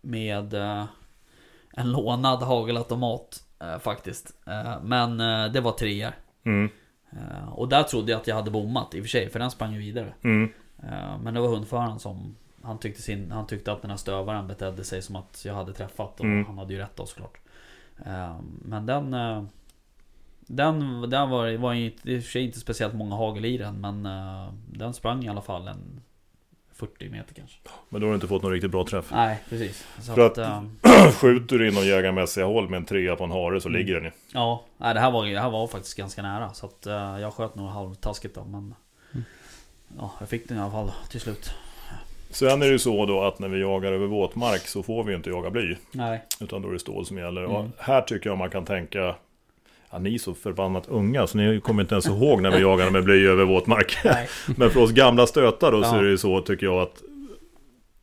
med 0.00 0.54
eh, 0.54 0.84
en 1.72 1.92
lånad 1.92 2.42
hagelautomat 2.42 3.42
eh, 3.60 3.78
faktiskt. 3.78 4.32
Eh, 4.46 4.82
men 4.82 5.20
eh, 5.20 5.52
det 5.52 5.60
var 5.60 5.72
treor. 5.72 6.12
Mm. 6.44 6.70
Eh, 7.10 7.48
och 7.52 7.68
där 7.68 7.82
trodde 7.82 8.12
jag 8.12 8.20
att 8.20 8.26
jag 8.26 8.36
hade 8.36 8.50
bommat 8.50 8.94
i 8.94 9.00
och 9.00 9.04
för 9.04 9.08
sig, 9.08 9.30
för 9.30 9.38
den 9.38 9.50
sprang 9.50 9.72
ju 9.72 9.78
vidare. 9.78 10.14
Mm. 10.22 10.52
Eh, 10.82 11.18
men 11.22 11.34
det 11.34 11.40
var 11.40 11.48
hundföraren 11.48 11.98
som 11.98 12.36
han 12.62 12.78
tyckte, 12.78 13.02
sin, 13.02 13.30
han 13.30 13.46
tyckte 13.46 13.72
att 13.72 13.82
den 13.82 13.90
här 13.90 13.98
stövaren 13.98 14.46
betedde 14.48 14.84
sig 14.84 15.02
som 15.02 15.16
att 15.16 15.42
jag 15.44 15.54
hade 15.54 15.72
träffat. 15.72 16.20
Och 16.20 16.26
Mm. 16.26 16.44
han 16.46 16.58
hade 16.58 16.72
ju 16.72 16.78
rätt 16.78 16.96
då 16.96 17.06
såklart. 17.06 17.38
Eh, 18.06 18.36
men 18.62 18.86
den... 18.86 19.16
Den, 20.48 21.10
den 21.10 21.30
var, 21.30 21.56
var 21.56 21.74
i 21.74 21.88
och 21.88 22.02
för 22.02 22.20
sig 22.20 22.42
inte 22.42 22.58
speciellt 22.60 22.94
många 22.94 23.14
hagel 23.14 23.44
i 23.44 23.58
den 23.58 23.80
men 23.80 24.02
den 24.66 24.94
sprang 24.94 25.24
i 25.24 25.28
alla 25.28 25.42
fall 25.42 25.68
en 25.68 26.00
40 26.76 27.08
meter 27.08 27.34
kanske. 27.34 27.56
Men 27.88 28.00
då 28.00 28.06
har 28.06 28.10
du 28.10 28.14
inte 28.14 28.26
fått 28.28 28.42
någon 28.42 28.52
riktigt 28.52 28.70
bra 28.70 28.84
träff. 28.86 29.10
Nej 29.12 29.38
precis. 29.48 29.86
Så 30.00 30.14
För 30.14 30.26
att, 30.26 30.38
att- 30.38 30.62
eh, 30.84 31.10
Skjuter 31.20 31.58
du 31.58 31.68
inom 31.68 31.86
jägarmässiga 31.86 32.44
håll 32.44 32.68
med 32.68 32.76
en 32.76 32.84
trea 32.84 33.16
på 33.16 33.24
en 33.24 33.30
hare 33.30 33.60
så 33.60 33.68
Mm. 33.68 33.78
ligger 33.80 33.94
den 33.94 34.04
ju. 34.04 34.10
ja, 34.32 34.64
nej, 34.76 34.94
det, 34.94 35.00
här 35.00 35.10
var, 35.10 35.26
det 35.26 35.40
här 35.40 35.50
var 35.50 35.66
faktiskt 35.66 35.96
ganska 35.96 36.22
nära. 36.22 36.52
Så 36.52 36.66
att 36.66 36.86
eh, 36.86 36.92
jag 37.20 37.32
sköt 37.34 37.54
nog 37.54 37.68
halvtaskigt 37.68 38.34
då 38.34 38.44
men... 38.44 38.74
Ja, 39.98 40.12
jag 40.20 40.28
fick 40.28 40.48
den 40.48 40.58
i 40.58 40.60
alla 40.60 40.70
fall 40.70 40.92
till 41.10 41.20
slut. 41.20 41.50
Sen 42.30 42.62
är 42.62 42.66
det 42.66 42.72
ju 42.72 42.78
så 42.78 43.06
då 43.06 43.22
att 43.22 43.38
när 43.38 43.48
vi 43.48 43.60
jagar 43.60 43.92
över 43.92 44.06
våtmark 44.06 44.60
så 44.68 44.82
får 44.82 45.04
vi 45.04 45.10
ju 45.10 45.16
inte 45.16 45.30
jaga 45.30 45.50
bly. 45.50 45.76
Nej. 45.92 46.22
Utan 46.40 46.62
då 46.62 46.68
är 46.68 46.72
det 46.72 46.78
stål 46.78 47.06
som 47.06 47.18
gäller. 47.18 47.40
Mm. 47.44 47.56
Och 47.56 47.66
här 47.78 48.00
tycker 48.02 48.30
jag 48.30 48.38
man 48.38 48.50
kan 48.50 48.64
tänka 48.64 49.14
Ja, 49.90 49.98
ni 49.98 50.14
är 50.14 50.18
så 50.18 50.34
förbannat 50.34 50.88
unga 50.88 51.26
så 51.26 51.38
ni 51.38 51.60
kommer 51.60 51.82
inte 51.82 51.94
ens 51.94 52.06
ihåg 52.06 52.42
när 52.42 52.50
vi 52.50 52.60
jagade 52.60 52.90
med 52.90 53.04
bly 53.04 53.26
över 53.26 53.44
våtmark. 53.44 53.96
Nej. 54.04 54.28
Men 54.56 54.70
för 54.70 54.80
oss 54.82 54.90
gamla 54.92 55.26
stötar 55.26 55.72
då 55.72 55.82
så 55.82 55.94
Ja. 55.94 55.98
är 55.98 56.02
det 56.02 56.10
ju 56.10 56.18
så 56.18 56.40
tycker 56.40 56.66
jag 56.66 56.78
att 56.82 57.02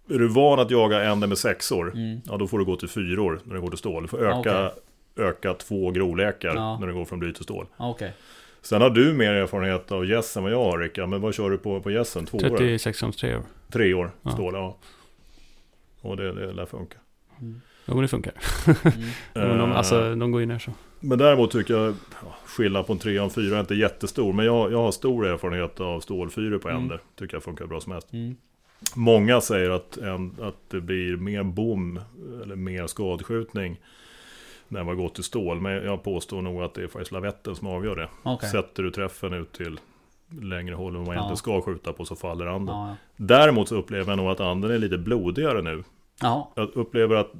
Är 0.09 0.19
du 0.19 0.27
van 0.27 0.59
att 0.59 0.71
jaga 0.71 1.03
änder 1.03 1.27
med 1.27 1.37
sexor 1.37 1.91
Mm. 1.95 2.21
Ja 2.25 2.37
då 2.37 2.47
får 2.47 2.59
du 2.59 2.65
gå 2.65 2.75
till 2.75 2.89
fyror 2.89 3.39
när 3.43 3.55
det 3.55 3.61
går 3.61 3.69
till 3.69 3.77
stål. 3.79 4.01
Du 4.03 4.07
får 4.07 4.25
öka, 4.27 4.71
Ja, 5.15 5.23
öka 5.23 5.53
två 5.53 5.91
grovlekar 5.91 6.55
Ja. 6.55 6.77
när 6.79 6.87
det 6.87 6.93
går 6.93 7.05
från 7.05 7.19
bly 7.19 7.33
till 7.33 7.43
stål. 7.43 7.65
Okej. 7.77 8.13
Sen 8.61 8.81
har 8.81 8.89
du 8.89 9.13
mer 9.13 9.33
erfarenhet 9.33 9.91
av 9.91 10.05
gäss 10.05 10.37
än 10.37 10.43
vad 10.43 10.51
jag 10.51 10.63
har 10.63 10.79
Rickard. 10.79 11.09
Men 11.09 11.21
vad 11.21 11.33
kör 11.35 11.49
du 11.49 11.57
på, 11.57 11.81
på 11.81 11.91
gässen? 11.91 12.25
Två 12.25 12.37
år? 12.37 12.57
36 12.57 12.99
grams 13.01 13.17
tre 13.17 13.35
år. 13.35 13.43
Tre 13.71 13.93
år 13.93 14.11
Ja. 14.21 14.31
stål, 14.31 14.53
ja. 14.53 14.77
Och 16.01 16.17
det, 16.17 16.33
det 16.33 16.53
lär 16.53 16.65
funka. 16.65 16.97
Mm. 17.41 17.61
Jo 17.85 17.93
men 17.93 18.01
det 18.01 18.07
funkar. 18.07 18.33
Mm. 19.35 19.49
Men 19.49 19.57
de, 19.57 19.71
Eh, 19.71 19.77
alltså, 19.77 20.15
de 20.15 20.31
går 20.31 20.41
ju 20.41 20.47
ner 20.47 20.59
så. 20.59 20.71
Men 20.99 21.17
däremot 21.17 21.51
tycker 21.51 21.73
jag 21.73 21.93
ja, 22.23 22.35
skillnad 22.45 22.87
på 22.87 22.93
en 22.93 22.99
trea 22.99 23.21
och 23.21 23.25
en 23.25 23.29
fyra 23.33 23.55
är 23.55 23.59
inte 23.59 23.75
jättestor. 23.75 24.33
Men 24.33 24.45
jag, 24.45 24.71
jag 24.71 24.77
har 24.77 24.91
stor 24.91 25.25
erfarenhet 25.27 25.79
av 25.79 25.99
stålfyror 25.99 26.57
på 26.57 26.69
Mm. 26.69 26.81
änder. 26.81 26.99
Tycker 27.15 27.35
jag 27.35 27.43
funkar 27.43 27.65
bra 27.65 27.79
som 27.79 27.91
helst. 27.91 28.13
Mm. 28.13 28.35
Många 28.95 29.41
säger 29.41 29.69
att, 29.69 29.97
en, 29.97 30.35
att 30.41 30.55
det 30.67 30.81
blir 30.81 31.17
mer 31.17 31.43
bom 31.43 31.99
eller 32.43 32.55
mer 32.55 32.87
skadskjutning 32.87 33.79
när 34.67 34.83
man 34.83 34.97
går 34.97 35.09
till 35.09 35.23
stål. 35.23 35.61
Men 35.61 35.71
jag 35.85 36.03
påstår 36.03 36.41
nog 36.41 36.61
att 36.63 36.73
det 36.73 36.83
är 36.83 36.87
faktiskt 36.87 37.11
lavetten 37.11 37.55
som 37.55 37.67
avgör 37.67 37.95
det. 37.95 38.09
Okej. 38.23 38.49
Sätter 38.49 38.83
du 38.83 38.91
träffen 38.91 39.33
ut 39.33 39.51
till 39.53 39.79
längre 40.41 40.75
håll 40.75 40.95
än 40.95 41.03
man 41.03 41.15
Ja. 41.15 41.23
inte 41.23 41.37
ska 41.37 41.61
skjuta 41.61 41.93
på 41.93 42.05
så 42.05 42.15
faller 42.15 42.45
anden. 42.45 42.75
Ja, 42.75 42.87
ja. 42.89 42.95
Däremot 43.17 43.67
så 43.69 43.75
upplever 43.75 44.11
jag 44.11 44.17
nog 44.17 44.27
att 44.27 44.39
anden 44.39 44.71
är 44.71 44.77
lite 44.77 44.97
blodigare 44.97 45.61
nu. 45.61 45.83
Ja. 46.21 46.51
Jag 46.55 46.69
upplever 46.75 47.15
att 47.15 47.31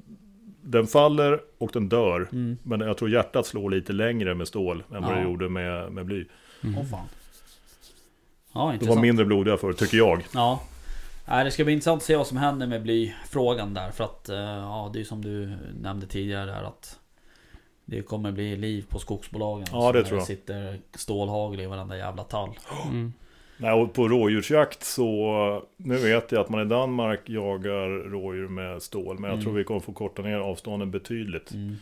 den 0.64 0.88
faller 0.88 1.41
och 1.57 1.70
den 1.74 1.89
dör. 1.89 2.30
Mm. 2.32 2.57
Men 2.64 2.80
jag 2.82 2.97
tror 2.97 3.09
hjärtat 3.09 3.45
slår 3.45 3.70
lite 3.70 3.93
längre 3.93 4.36
med 4.36 4.47
stål 4.47 4.84
än 4.95 5.01
vad 5.03 5.11
Ja. 5.11 5.16
det 5.16 5.24
gjorde 5.24 5.49
med, 5.49 5.91
med 5.91 6.05
bly. 6.05 6.26
Mm. 6.64 6.78
Åh 6.78 6.86
fan. 6.86 7.07
Ja, 8.53 8.74
De 8.80 8.86
var 8.86 8.95
mindre 9.01 9.26
blodiga 9.26 9.57
förr, 9.57 9.74
tycker 9.74 9.97
jag. 9.97 10.26
Ja. 10.34 10.61
Nej, 11.28 11.45
det 11.45 11.51
ska 11.51 11.64
bli 11.64 11.74
intressant 11.74 11.97
att 12.01 12.05
se 12.05 12.16
vad 12.16 12.28
som 12.28 12.38
händer 12.38 12.68
med 12.68 12.84
blyfrågan 12.84 13.74
där. 13.74 13.91
För 13.91 14.03
att, 14.03 14.30
eh, 14.30 14.38
ja, 14.38 14.89
det 14.93 14.99
är 14.99 15.03
som 15.03 15.22
du 15.22 15.57
nämnde 15.82 16.07
tidigare 16.07 16.45
där 16.45 16.64
att 16.64 16.99
det 17.86 18.01
kommer 18.01 18.32
bli 18.32 18.55
liv 18.55 18.86
på 18.89 18.99
skogsbolagen. 18.99 19.68
Ja, 19.72 19.91
det 19.91 20.03
tror 20.03 20.11
när 20.11 20.22
jag. 20.22 20.28
sitter 20.28 20.80
stålhagel 20.95 21.59
i 21.59 21.66
varenda 21.66 21.97
jävla 21.97 22.24
tall. 22.24 22.49
Mm. 22.89 23.14
Nej, 23.58 23.72
och 23.74 23.93
på 23.93 24.08
rådjursjakt 24.08 24.84
så... 24.84 25.64
Nu 25.78 25.95
vet 25.97 26.32
jag 26.32 26.41
att 26.41 26.49
man 26.49 26.62
i 26.62 26.66
Danmark 26.70 27.20
jagar 27.30 28.10
rådjur 28.10 28.47
med 28.47 28.82
stål. 28.82 29.16
Men 29.20 29.24
jag 29.24 29.34
Mm. 29.34 29.43
tror 29.43 29.54
vi 29.54 29.64
kommer 29.64 29.80
få 29.80 29.91
korta 29.91 30.22
ner 30.22 30.38
avstånden 30.39 30.91
betydligt. 30.91 31.51
Mm. 31.54 31.76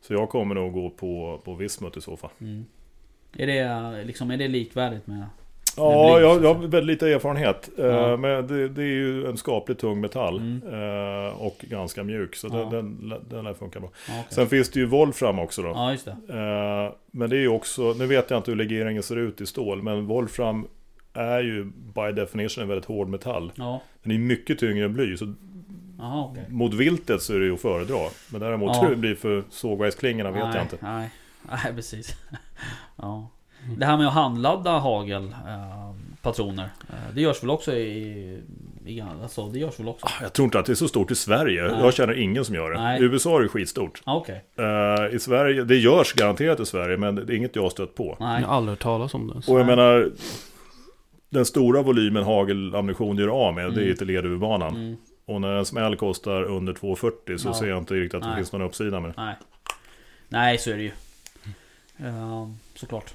Så 0.00 0.12
jag 0.12 0.28
kommer 0.28 0.54
nog 0.54 0.72
gå 0.72 0.90
på, 0.90 1.40
på 1.44 1.54
vismut 1.54 1.96
i 1.96 2.00
så 2.00 2.16
fall. 2.16 2.30
Mm. 2.40 2.64
Är 3.36 3.46
det 3.46 4.04
liksom, 4.04 4.30
är 4.30 4.36
det 4.36 4.48
likvärdigt 4.48 5.06
med... 5.06 5.24
Ja, 5.76 6.14
bly, 6.16 6.22
jag, 6.26 6.44
jag 6.44 6.54
har 6.54 6.60
väldigt 6.62 6.84
lite 6.86 7.08
erfarenhet. 7.14 7.70
Eh, 7.78 7.86
Ja. 7.86 8.16
Men 8.16 8.46
det, 8.46 8.68
det 8.68 8.82
är 8.82 8.86
ju 8.86 9.26
en 9.26 9.36
skapligt 9.36 9.80
tung 9.80 10.00
metall. 10.00 10.36
Mm. 10.36 10.62
eh, 11.26 11.42
Och 11.42 11.56
ganska 11.68 12.02
mjuk. 12.04 12.36
Så 12.36 12.48
Ja. 12.52 12.56
den, 12.56 13.08
den, 13.08 13.20
den 13.30 13.44
lär 13.44 13.54
funka 13.54 13.80
bra. 13.80 13.90
Ja, 14.08 14.14
okej. 14.20 14.26
Sen 14.34 14.46
finns 14.48 14.70
det 14.70 14.80
ju 14.80 14.86
Wolfram 14.86 15.38
också 15.38 15.62
då. 15.62 15.68
ja 15.68 15.92
just 15.92 16.04
det. 16.04 16.10
Eh, 16.10 16.92
Men 17.10 17.30
det 17.30 17.36
är 17.36 17.40
ju 17.40 17.48
också, 17.48 17.94
nu 17.98 18.06
vet 18.06 18.30
jag 18.30 18.38
inte 18.38 18.50
hur 18.50 18.58
legeringen 18.58 19.02
ser 19.02 19.16
ut 19.16 19.40
i 19.40 19.46
stål, 19.46 19.82
men 19.82 20.06
Wolfram 20.06 20.66
är 21.18 21.40
ju 21.40 21.64
by 21.64 22.12
definition 22.14 22.62
en 22.62 22.68
väldigt 22.68 22.84
hård 22.84 23.08
metall. 23.08 23.52
Ja, 23.54 23.80
Den 24.02 24.12
är 24.12 24.18
mycket 24.18 24.58
tyngre 24.58 24.84
än 24.84 24.94
bly, 24.94 25.16
så 25.16 25.34
jaha 25.98 26.24
okej. 26.24 26.44
mot 26.48 26.74
viltet 26.74 27.22
så 27.22 27.34
är 27.34 27.38
det 27.38 27.44
ju 27.46 27.54
att 27.54 27.60
föredra. 27.60 28.08
Men 28.32 28.40
däremot 28.40 28.76
Ja. 28.76 28.82
hur 28.82 28.90
det 28.90 28.96
blir 28.96 29.14
för 29.14 29.42
sågverksklingorna 29.50 30.30
vet 30.30 30.44
nej, 30.44 30.52
jag 30.54 30.64
inte. 30.64 30.76
Nej, 30.80 31.10
nej 31.50 31.74
precis. 31.74 32.16
ja. 32.96 33.30
Det 33.78 33.86
här 33.86 33.96
med 33.96 34.06
att 34.06 34.14
handladda 34.14 34.70
hagel 34.78 35.24
eh, 35.24 35.94
patroner. 36.22 36.68
Eh, 36.88 37.14
det 37.14 37.20
görs 37.20 37.42
väl 37.42 37.50
också 37.50 37.72
i... 37.72 38.42
i 38.84 39.00
alltså, 39.22 39.48
det 39.48 39.58
görs 39.58 39.80
väl 39.80 39.88
också? 39.88 40.06
Jag 40.22 40.32
tror 40.32 40.44
inte 40.44 40.58
att 40.58 40.66
det 40.66 40.72
är 40.72 40.74
så 40.74 40.88
stort 40.88 41.10
i 41.10 41.14
Sverige. 41.14 41.62
Nej. 41.62 41.80
Jag 41.80 41.94
känner 41.94 42.18
ingen 42.18 42.44
som 42.44 42.54
gör 42.54 42.70
det. 42.70 42.82
Nej. 42.82 43.00
I 43.00 43.04
USA 43.04 43.38
är 43.38 43.42
det 43.42 43.48
skitstort. 43.48 44.02
Ja, 44.06 44.16
okej. 44.16 44.44
Eh, 44.58 45.14
I 45.14 45.18
Sverige, 45.18 45.64
det 45.64 45.76
görs 45.76 46.12
garanterat 46.12 46.60
i 46.60 46.66
Sverige, 46.66 46.96
men 46.96 47.14
det 47.14 47.22
är 47.22 47.36
inget 47.36 47.56
jag 47.56 47.62
har 47.62 47.70
stött 47.70 47.94
på. 47.94 48.16
Nej. 48.20 48.40
Jag 48.40 48.48
har 48.48 48.56
aldrig 48.56 48.72
hört 48.72 48.82
talas 48.82 49.14
om 49.14 49.26
det. 49.34 49.42
Så. 49.42 49.52
Och 49.52 49.60
jag 49.60 49.66
menar, 49.66 50.10
den 51.30 51.44
stora 51.46 51.82
volymen 51.82 52.22
hagelammunition 52.24 53.16
du 53.16 53.22
gör 53.22 53.46
av 53.46 53.54
med, 53.54 53.72
det 53.74 53.80
är 53.80 53.84
Mm. 53.84 53.96
till 53.96 54.06
leduvbanan. 54.06 54.76
Mm, 54.76 54.96
Och 55.26 55.40
när 55.40 55.48
en 55.52 55.64
smäll 55.66 55.96
kostar 55.96 56.42
under 56.42 56.72
2,40 56.72 57.36
så 57.38 57.48
Ja. 57.48 57.54
ser 57.54 57.66
jag 57.66 57.78
inte 57.78 57.94
riktigt 57.94 58.14
att 58.14 58.22
det 58.22 58.28
Nej. 58.28 58.36
finns 58.36 58.52
någon 58.52 58.62
uppsida 58.62 59.00
med 59.00 59.10
det. 59.10 59.14
nej. 59.16 59.34
Nej, 60.28 60.58
så 60.58 60.70
är 60.70 60.76
det 60.76 60.82
ju. 60.82 60.92
Eh, 62.06 62.48
såklart. 62.74 63.14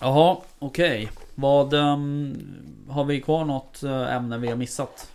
Jaha, 0.00 0.36
okej. 0.58 1.08
Vad... 1.34 1.74
ehm, 1.74 2.34
har 2.88 3.04
vi 3.04 3.20
kvar 3.20 3.44
något 3.44 3.82
eh, 3.82 4.14
ämne 4.16 4.38
vi 4.38 4.48
har 4.48 4.56
missat? 4.56 5.12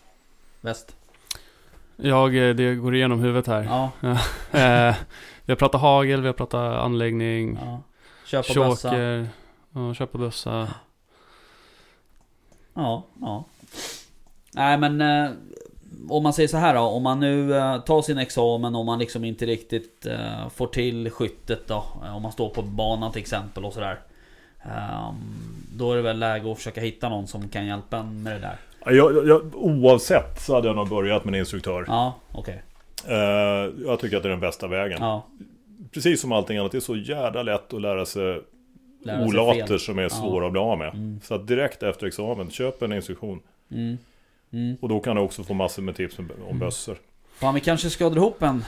Väst? 0.62 0.96
Jag, 1.96 2.50
eh, 2.50 2.56
det 2.56 2.76
går 2.76 2.96
igenom 2.96 3.20
huvudet 3.20 3.48
här. 3.48 3.64
Ja. 3.64 3.92
Eh, 4.60 4.96
vi 5.46 5.52
har 5.52 5.56
pratat 5.56 5.82
hagel, 5.82 6.22
vi 6.22 6.28
har 6.28 6.34
pratat 6.34 6.78
anläggning, 6.78 7.58
ja. 7.62 7.82
Köpa 8.26 8.54
bössa. 8.70 8.98
ja, 9.74 9.94
köpa 9.94 10.18
bössa. 10.18 10.68
Ja, 12.74 13.04
ja. 13.22 13.44
Nej 14.54 14.78
men 14.78 15.02
eh, 15.02 15.32
om 16.10 16.24
man 16.24 16.34
säger 16.34 16.48
så 16.50 16.58
här 16.58 16.74
då, 16.76 16.80
om 16.82 17.04
man 17.04 17.20
nu 17.20 17.56
eh, 17.58 17.78
tar 17.82 18.02
sin 18.02 18.18
examen 18.18 18.76
och 18.76 18.86
man 18.86 19.00
liksom 19.00 19.24
inte 19.26 19.46
riktigt 19.46 20.06
eh, 20.06 20.50
får 20.50 20.68
till 20.68 21.10
skyttet 21.12 21.68
då. 21.68 21.84
eh, 22.06 22.16
Om 22.16 22.22
man 22.22 22.32
står 22.32 22.50
på 22.50 22.62
banan 22.62 23.12
till 23.12 23.22
exempel 23.22 23.66
och 23.66 23.74
sådär. 23.74 24.00
Ehm, 24.64 25.16
då 25.78 25.92
är 25.92 25.96
det 25.96 26.02
väl 26.02 26.20
läge 26.20 26.52
att 26.52 26.58
försöka 26.58 26.82
hitta 26.82 27.10
någon 27.10 27.28
som 27.28 27.50
kan 27.50 27.66
hjälpa 27.66 27.98
en 27.98 28.24
med 28.24 28.34
det 28.34 28.40
där. 28.40 28.58
Ja, 28.86 28.92
Jag, 28.92 29.28
jag, 29.28 29.56
oavsett 29.56 30.42
så 30.42 30.56
hade 30.56 30.68
jag 30.68 30.76
nog 30.76 30.90
börjat 30.90 31.26
med 31.26 31.34
en 31.34 31.40
instruktör. 31.40 31.86
Ja, 31.88 32.14
okej. 32.32 32.64
Eh, 33.08 33.16
jag 33.86 34.00
tycker 34.00 34.18
att 34.18 34.24
det 34.24 34.30
är 34.30 34.32
den 34.32 34.40
bästa 34.40 34.68
vägen. 34.68 34.98
Ja, 35.02 35.26
Precis 35.94 36.22
som 36.22 36.32
allting 36.32 36.58
annat, 36.58 36.72
det 36.72 36.78
är 36.78 36.80
så 36.80 36.96
jävla 36.96 37.44
lätt 37.44 37.74
att 37.74 37.82
lära 37.82 38.06
sig 38.06 38.42
olater 39.06 39.78
som 39.78 40.00
är 40.00 40.10
svåra 40.10 40.46
att 40.46 40.52
bli 40.52 40.62
av 40.62 40.78
med. 40.78 40.94
Mm. 40.94 41.20
Så 41.24 41.36
att 41.36 41.48
direkt 41.48 41.84
efter 41.84 42.08
examen, 42.08 42.50
köp 42.52 42.82
en 42.82 42.94
instruktion. 42.94 43.40
Mm. 43.72 43.98
Mm. 44.54 44.78
Och 44.82 44.90
då 44.90 45.00
kan 45.00 45.16
du 45.16 45.22
också 45.22 45.44
få 45.44 45.54
massor 45.54 45.82
med 45.82 45.96
tips 45.96 46.20
om 46.20 46.30
Mm. 46.48 46.60
bössor. 46.60 46.98
Fan, 47.40 47.54
vi 47.56 47.62
kanske 47.62 47.90
ska 47.90 48.10
dra 48.10 48.18
ihop 48.18 48.42
en, 48.44 48.66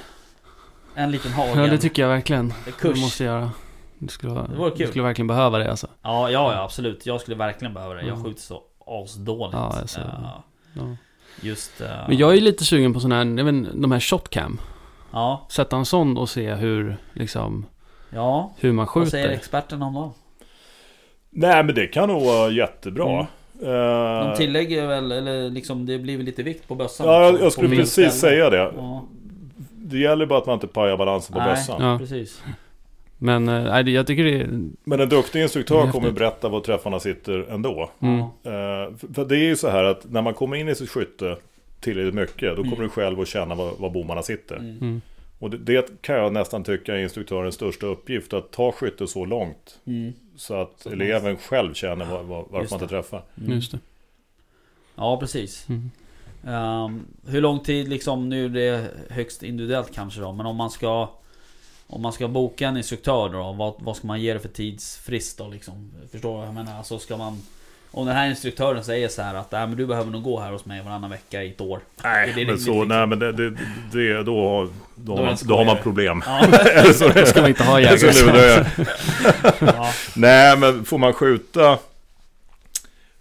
en 0.95 1.11
liten 1.11 1.31
hagel. 1.31 1.57
Ja, 1.57 1.67
det 1.67 1.77
tycker 1.77 2.01
jag 2.01 2.09
verkligen. 2.09 2.45
En 2.45 2.53
Det 2.65 2.71
kurs. 2.71 3.01
måste 3.01 3.23
jag 3.23 3.33
göra. 3.33 3.51
Du 3.99 4.07
skulle, 4.07 4.33
Det 4.33 4.55
vore 4.57 4.69
du 4.69 4.75
kul. 4.75 4.87
skulle 4.87 5.03
verkligen 5.03 5.27
behöva 5.27 5.57
det 5.57 5.69
alltså. 5.71 5.87
Ja, 6.01 6.29
ja, 6.29 6.53
ja, 6.53 6.63
absolut. 6.63 7.05
Jag 7.05 7.21
skulle 7.21 7.37
verkligen 7.37 7.73
behöva 7.73 7.93
det. 7.93 8.01
Jag 8.01 8.09
Mm. 8.09 8.23
skjuter 8.23 8.41
så 8.41 8.61
asdåligt. 8.87 9.53
Ja, 9.53 9.59
alltså, 9.79 9.99
Ja. 10.75 10.95
just... 11.41 11.81
eh, 11.81 11.87
Men 12.07 12.17
jag 12.17 12.37
är 12.37 12.41
lite 12.41 12.65
sugen 12.65 12.93
på 12.93 12.99
sådana 12.99 13.15
här, 13.23 13.37
jag 13.37 13.45
vet, 13.53 13.81
de 13.81 13.91
här 13.91 13.99
shotcam. 13.99 14.61
Ja, 15.11 15.47
Sätta 15.49 15.75
en 15.77 15.85
sån 15.85 16.17
och 16.17 16.29
se 16.29 16.53
hur, 16.53 16.97
liksom, 17.13 17.65
ja. 18.09 18.51
hur 18.57 18.71
man 18.71 18.87
Vad 18.95 19.07
säger 19.07 19.23
skjuter. 19.27 19.37
experterna 19.37 19.85
om 19.85 19.93
dem? 19.93 20.13
Nej 21.33 21.63
men 21.63 21.75
det 21.75 21.87
kan 21.87 22.09
nog 22.09 22.21
vara 22.23 22.49
jättebra. 22.51 23.05
De 23.05 23.27
Eh, 23.65 24.35
tillägger 24.35 24.87
väl, 24.87 25.11
eller 25.11 25.49
liksom 25.49 25.85
det 25.85 25.97
blir 25.99 26.17
väl 26.17 26.25
lite 26.25 26.43
vikt 26.43 26.67
på 26.67 26.75
bössan 26.75 27.07
Ja, 27.07 27.37
jag, 27.39 27.51
skulle 27.51 27.69
precis 27.69 27.91
ställe. 27.91 28.09
säga 28.11 28.49
det. 28.49 28.57
Ja, 28.57 29.05
Det 29.75 29.97
gäller 29.97 30.25
bara 30.25 30.39
att 30.39 30.45
man 30.45 30.53
inte 30.53 30.67
pajar 30.67 30.97
balansen 30.97 31.33
på 31.33 31.39
Nej. 31.39 31.49
bössan. 31.49 31.81
Ja. 31.83 31.97
precis. 31.99 32.43
Men 33.17 33.45
nej, 33.45 33.83
det- 33.83 33.91
jag 33.91 34.07
tycker 34.07 34.23
det 34.23 34.41
är... 34.41 34.49
Men 34.83 34.99
en 34.99 35.09
duktig 35.09 35.41
instruktör 35.41 35.91
kommer 35.91 36.11
berätta 36.11 36.49
var 36.49 36.59
träffarna 36.59 36.99
sitter 36.99 37.45
ändå. 37.51 37.89
Mm. 37.99 38.19
Eh, 38.19 38.27
för- 39.13 39.25
det 39.25 39.35
är 39.37 39.45
ju 39.45 39.55
så 39.55 39.69
här 39.69 39.83
att 39.83 40.11
när 40.11 40.21
man 40.21 40.33
kommer 40.33 40.55
in 40.57 40.69
i 40.69 40.75
sitt 40.75 40.89
skytte 40.89 41.37
tillräckligt 41.79 42.13
mycket, 42.15 42.49
då 42.55 42.55
kommer 42.55 42.67
Mm. 42.75 42.83
du 42.83 42.89
själv 42.89 43.19
att 43.19 43.27
känna 43.27 43.55
var, 43.55 43.71
var 43.77 43.89
bommarna 43.89 44.21
sitter. 44.23 44.55
Mm. 44.55 44.77
Mm. 44.81 45.01
Och 45.39 45.49
det, 45.49 45.57
det 45.57 46.01
kan 46.01 46.15
jag 46.15 46.33
nästan 46.33 46.63
tycka 46.63 46.95
är 46.95 46.99
instruktörens 46.99 47.55
största 47.55 47.85
uppgift, 47.85 48.33
att 48.33 48.51
ta 48.51 48.71
skyttet 48.71 49.09
så 49.09 49.25
långt 49.25 49.79
Mm. 49.87 50.13
Så 50.35 50.61
att 50.61 50.79
Så 50.79 50.89
eleven 50.89 51.37
själv 51.37 51.73
känner 51.73 52.05
var, 52.05 52.23
var, 52.23 52.45
varför 52.49 52.75
man 52.75 52.81
inte 52.81 52.87
träffar. 52.87 53.23
Mm. 53.37 53.51
Just 53.51 53.71
det. 53.71 53.79
Ja, 54.95 55.17
precis. 55.19 55.65
Mm. 55.69 55.91
Ehm, 56.47 57.05
hur 57.25 57.41
lång 57.41 57.59
tid 57.59 57.87
liksom, 57.87 58.29
nu 58.29 58.45
är 58.45 58.49
det 58.49 58.91
högst 59.09 59.43
individuellt 59.43 59.93
kanske 59.93 60.21
då, 60.21 60.31
men 60.31 60.45
om 60.45 60.55
man 60.55 60.69
ska 60.71 61.09
Om 61.87 62.01
man 62.01 62.13
ska 62.13 62.27
boka 62.27 62.67
en 62.67 62.77
instruktör 62.77 63.29
då, 63.29 63.53
vad, 63.53 63.73
vad 63.79 63.95
ska 63.97 64.07
man 64.07 64.21
ge 64.21 64.33
det 64.33 64.39
för 64.39 64.49
tidsfrist 64.49 65.37
då 65.37 65.47
liksom? 65.47 65.91
Förstår 66.11 66.31
du 66.31 66.37
vad 66.37 66.47
jag 66.47 66.53
menar? 66.53 66.77
Alltså 66.77 66.99
ska 66.99 67.17
man 67.17 67.41
Om 67.95 68.05
den 68.05 68.15
här 68.15 68.29
instruktören 68.29 68.83
säger 68.83 69.07
så 69.07 69.21
här 69.21 69.35
att 69.35 69.51
Nej, 69.51 69.67
men 69.67 69.77
du 69.77 69.85
behöver 69.85 70.11
nog 70.11 70.23
gå 70.23 70.39
här 70.39 70.51
hos 70.51 70.65
mig 70.65 70.81
varannan 70.81 71.09
vecka 71.09 71.43
i 71.43 71.49
ett 71.49 71.61
år 71.61 71.79
Nej, 72.03 72.29
Är 72.29 72.35
det 72.35 72.45
men 72.45 72.59
så, 72.59 72.71
liksom? 72.71 72.87
nej 72.87 73.07
men 73.07 73.19
det, 73.19 73.31
det, 73.31 73.57
det 73.91 74.23
då, 74.23 74.49
har- 74.49 74.69
då, 74.95 75.15
har 75.15 75.25
man, 75.25 75.35
det 75.35 75.45
då 75.47 75.55
har 75.57 75.65
man 75.65 75.77
problem. 75.77 76.23
Ja, 76.25 76.45
Då 77.15 77.25
ska 77.25 77.41
man 77.41 77.49
inte 77.49 77.63
ha 77.63 77.79
jägare. 77.81 78.65
ja, 79.59 79.91
Nej, 80.15 80.57
men 80.57 80.85
får 80.85 80.97
man 80.97 81.13
skjuta... 81.13 81.77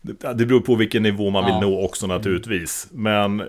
Det 0.00 0.32
det 0.34 0.46
beror 0.46 0.60
på 0.60 0.74
vilken 0.74 1.02
nivå 1.02 1.30
man 1.30 1.44
vill 1.44 1.54
Ja. 1.54 1.60
nå 1.60 1.84
också 1.84 2.06
naturligtvis. 2.06 2.88
Men 2.92 3.48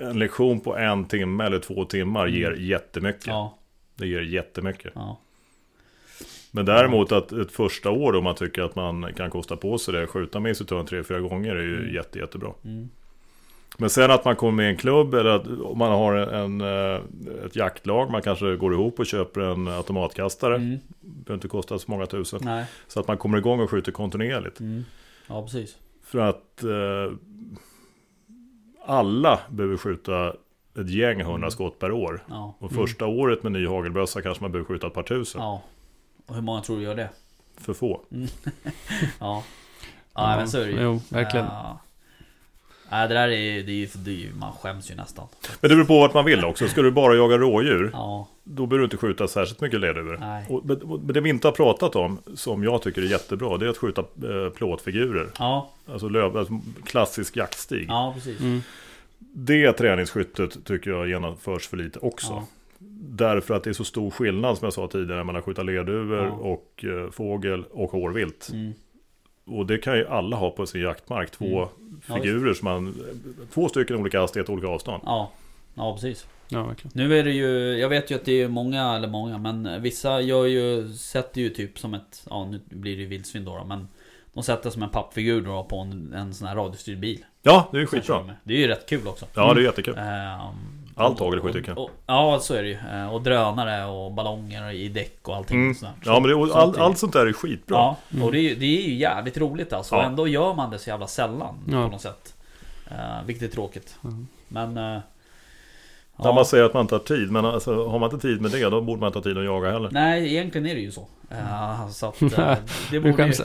en 0.00 0.18
lektion 0.18 0.60
på 0.60 0.76
en 0.76 1.04
timme 1.04 1.44
eller 1.44 1.58
två 1.58 1.84
timmar 1.84 2.26
ger 2.26 2.52
jättemycket. 2.52 3.26
ja, 3.26 3.58
Det 3.96 4.06
ger 4.06 4.20
jättemycket. 4.20 4.92
ja, 4.94 5.20
Men 6.56 6.64
däremot 6.66 7.12
att 7.12 7.32
ett 7.32 7.52
första 7.52 7.90
år 7.90 8.12
då 8.12 8.20
man 8.20 8.34
tycker 8.34 8.62
att 8.62 8.76
man 8.76 9.12
kan 9.16 9.30
kosta 9.30 9.56
på 9.56 9.78
sig 9.78 9.94
det, 9.94 10.06
skjuta 10.06 10.40
med 10.40 10.48
instruktören 10.48 10.86
tre, 10.86 11.02
fyra 11.04 11.20
gånger 11.20 11.56
är 11.56 11.62
ju 11.62 11.78
Mm. 11.82 11.94
jätte, 11.94 12.18
jättebra. 12.18 12.50
mm, 12.64 12.88
Men 13.78 13.90
sen 13.90 14.10
att 14.10 14.24
man 14.24 14.36
kommer 14.36 14.52
med 14.52 14.66
i 14.66 14.68
en 14.70 14.76
klubb 14.76 15.14
eller 15.14 15.30
att 15.30 15.46
man 15.76 15.92
har 15.92 16.14
en, 16.14 16.60
eh, 16.60 17.00
ett 17.46 17.56
jaktlag, 17.56 18.10
man 18.10 18.22
kanske 18.22 18.56
går 18.56 18.72
ihop 18.72 18.98
och 18.98 19.06
köper 19.06 19.40
en 19.40 19.68
automatkastare. 19.68 20.54
mm, 20.56 20.70
Det 21.00 21.24
behöver 21.24 21.34
inte 21.34 21.48
kosta 21.48 21.78
så 21.78 21.90
många 21.90 22.06
tusen. 22.06 22.40
nej, 22.42 22.64
Så 22.86 23.00
att 23.00 23.08
man 23.08 23.18
kommer 23.18 23.38
igång 23.38 23.60
och 23.60 23.70
skjuter 23.70 23.92
kontinuerligt. 23.92 24.60
mm, 24.60 24.84
ja 25.28 25.42
precis 25.42 25.76
För 26.02 26.18
att 26.18 26.62
eh, 26.62 27.16
alla 28.86 29.40
behöver 29.50 29.76
skjuta 29.76 30.28
ett 30.78 30.90
gäng 30.90 31.16
hundra 31.22 31.36
Mm. 31.36 31.50
skott 31.50 31.78
per 31.78 31.92
år. 31.92 32.24
Ja, 32.28 32.54
Och 32.58 32.72
första 32.72 33.06
året 33.06 33.42
med 33.42 33.52
ny 33.52 33.66
hagelbössa 33.66 34.22
kanske 34.22 34.44
man 34.44 34.52
behöver 34.52 34.68
skjuta 34.68 34.86
ett 34.86 34.94
par 34.94 35.02
tusen. 35.02 35.40
ja 35.40 35.62
Och 36.26 36.34
hur 36.34 36.42
många 36.42 36.60
tror 36.60 36.76
du 36.76 36.82
gör 36.82 36.94
det? 36.94 37.08
För 37.56 37.74
få. 37.74 38.00
Ja 39.20 39.42
Ja, 40.14 40.36
men 40.36 40.48
så 40.48 40.58
är 40.58 40.64
det 40.64 40.70
ju 40.70 40.80
Jo, 40.80 41.00
verkligen. 41.08 41.46
Ja. 41.46 41.80
Nej 42.90 43.08
det 43.08 43.14
där 43.14 43.28
är, 43.28 43.62
det 43.62 43.72
är 43.72 43.76
ju, 43.76 43.86
är 44.10 44.14
ju, 44.14 44.34
man 44.34 44.52
skäms 44.52 44.90
ju 44.90 44.94
nästan 44.94 45.26
Men 45.60 45.70
det 45.70 45.76
beror 45.76 45.86
på 45.86 45.98
vart 45.98 46.14
man 46.14 46.24
vill 46.24 46.44
också. 46.44 46.68
Ska 46.68 46.82
du 46.82 46.90
bara 46.90 47.14
jaga 47.14 47.38
rådjur, 47.38 47.90
Ja, 47.92 48.28
då 48.44 48.66
behöver 48.66 48.78
du 48.78 48.84
inte 48.84 48.96
skjuta 48.96 49.28
särskilt 49.28 49.60
mycket 49.60 49.80
men 49.80 51.06
men 51.06 51.06
det 51.14 51.20
vi 51.20 51.30
inte 51.30 51.46
har 51.48 51.52
pratat 51.52 51.96
om, 51.96 52.18
som 52.34 52.64
jag 52.64 52.82
tycker 52.82 53.02
är 53.02 53.06
jättebra, 53.06 53.58
det 53.58 53.66
är 53.66 53.70
att 53.70 53.76
skjuta 53.76 54.00
eh, 54.00 54.50
plåtfigurer. 54.54 55.30
Ja, 55.38 55.70
Alltså, 55.88 56.08
löv, 56.08 56.36
alltså 56.36 56.60
klassisk 56.84 57.36
jaktstig. 57.36 57.86
ja 57.88 58.12
precis 58.14 58.40
Mm. 58.40 58.62
Det 59.18 59.72
träningsskyttet 59.72 60.64
tycker 60.64 60.90
jag 60.90 61.08
genomförs 61.08 61.68
för 61.68 61.76
lite 61.76 61.98
också. 61.98 62.32
Ja. 62.32 62.46
Därför 63.18 63.54
att 63.54 63.64
det 63.64 63.70
är 63.70 63.74
så 63.74 63.84
stor 63.84 64.10
skillnad 64.10 64.58
som 64.58 64.66
jag 64.66 64.72
sa 64.72 64.88
tidigare 64.88 65.24
mellan 65.24 65.38
att 65.38 65.44
skjuta 65.44 65.62
lerduvor 65.62 66.24
Ja. 66.24 66.30
och 66.30 66.84
eh, 66.84 67.10
fågel 67.10 67.64
och 67.70 67.90
hårvilt. 67.90 68.50
mm. 68.52 68.72
Och 69.44 69.66
det 69.66 69.78
kan 69.78 69.96
ju 69.96 70.06
alla 70.08 70.36
ha 70.36 70.50
på 70.50 70.66
sin 70.66 70.82
jaktmark. 70.82 71.30
Två 71.30 71.46
Mm. 71.46 72.00
Ja, 72.08 72.14
figurer 72.14 72.54
som 72.54 72.64
man... 72.64 72.94
Två 73.54 73.68
stycken 73.68 73.96
olika 73.96 74.20
hastighet 74.20 74.48
och 74.48 74.52
olika 74.54 74.68
avstånd. 74.68 75.02
Ja, 75.06 75.30
ja 75.74 75.92
precis 75.94 76.26
Ja. 76.48 76.74
Nu 76.92 77.18
är 77.18 77.24
det 77.24 77.32
ju, 77.32 77.78
jag 77.78 77.88
vet 77.88 78.10
ju 78.10 78.14
att 78.14 78.24
det 78.24 78.42
är 78.42 78.48
många, 78.48 78.96
eller 78.96 79.08
många, 79.08 79.38
men 79.38 79.82
vissa 79.82 80.20
gör 80.20 80.46
ju, 80.46 80.88
sätter 80.92 81.40
ju 81.40 81.48
typ 81.50 81.78
som 81.78 81.94
ett, 81.94 82.26
ja 82.30 82.44
nu 82.50 82.60
blir 82.68 82.96
det 82.96 83.02
ju 83.02 83.08
vildsvin 83.08 83.44
då, 83.44 83.56
då 83.58 83.64
men 83.64 83.88
De 84.32 84.42
sätter 84.42 84.70
som 84.70 84.82
en 84.82 84.90
pappfigur 84.90 85.40
då 85.40 85.64
på 85.64 85.78
en, 85.78 86.12
en 86.12 86.34
sån 86.34 86.48
här 86.48 86.56
radiostyrd 86.56 86.98
bil. 87.00 87.24
Ja, 87.42 87.68
det 87.70 87.76
är 87.76 87.80
ju 87.80 87.86
skitbra. 87.86 88.30
Det 88.44 88.54
är 88.54 88.58
ju 88.58 88.66
rätt 88.66 88.88
kul 88.88 89.06
också. 89.08 89.26
Ja, 89.34 89.54
det 89.54 89.60
är 89.60 89.64
jättekul. 89.64 89.94
Ehm, 89.98 90.85
Allt 90.98 91.18
hagel 91.20 91.38
är 91.38 91.70
och- 91.78 91.84
och- 91.84 91.90
Ja, 92.06 92.38
så 92.42 92.54
är 92.54 92.62
det 92.62 92.68
ju. 92.68 92.78
Eh, 92.92 93.14
Och 93.14 93.22
drönare 93.22 93.84
och 93.86 94.12
ballonger 94.12 94.70
i 94.72 94.88
däck 94.88 95.18
och 95.28 95.36
allting 95.36 95.60
Mm. 95.62 95.74
sånt 95.74 95.92
där. 96.04 96.12
Ja, 96.12 96.20
men 96.20 96.28
det, 96.30 96.34
och 96.34 96.48
Sånt 96.48 96.58
all, 96.62 96.74
är- 96.76 96.80
allt 96.80 96.98
sånt 96.98 97.12
där 97.12 97.26
är 97.26 97.32
skitbra. 97.32 97.76
Ja, 97.76 97.96
och 98.24 98.32
det 98.32 98.38
är, 98.38 98.42
ju- 98.42 98.54
det 98.54 98.66
är 98.66 98.88
ju 98.88 98.94
jävligt 98.94 99.38
roligt 99.38 99.72
alltså. 99.72 99.94
Ja. 99.94 99.98
Och 99.98 100.04
ändå 100.04 100.28
gör 100.28 100.54
man 100.54 100.70
det 100.70 100.78
så 100.78 100.90
jävla 100.90 101.06
sällan 101.06 101.54
Ja. 101.66 101.84
på 101.84 101.88
något 101.92 102.00
sätt. 102.00 102.34
Uh, 102.90 103.24
vilket 103.26 103.50
är 103.50 103.54
tråkigt. 103.54 103.96
Mm. 104.04 104.26
Men... 104.48 104.68
Uh, 104.78 105.00
När 106.18 106.32
man 106.32 106.44
säger 106.44 106.64
att 106.64 106.74
man 106.74 106.80
inte 106.82 106.94
har 106.94 107.00
tid, 107.00 107.30
men 107.30 107.44
alltså, 107.44 107.88
har 107.88 107.98
man 107.98 108.10
inte 108.12 108.28
tid 108.28 108.40
med 108.40 108.50
det, 108.50 108.70
då 108.70 108.80
borde 108.80 109.00
man 109.00 109.06
inte 109.06 109.18
ha 109.18 109.22
tid 109.22 109.38
att 109.38 109.44
jaga 109.44 109.70
heller. 109.70 109.90
Nej, 109.92 110.26
egentligen 110.34 110.66
är 110.66 110.74
det 110.74 110.80
ju 110.80 110.90
så. 110.92 111.06
Eh, 111.30 111.88
så 111.88 112.06
att, 112.06 112.22
uh, 112.22 112.28
det 112.36 112.58
Nu 112.92 113.00
borde 113.00 113.08
ju... 113.08 113.32
skäms, 113.32 113.40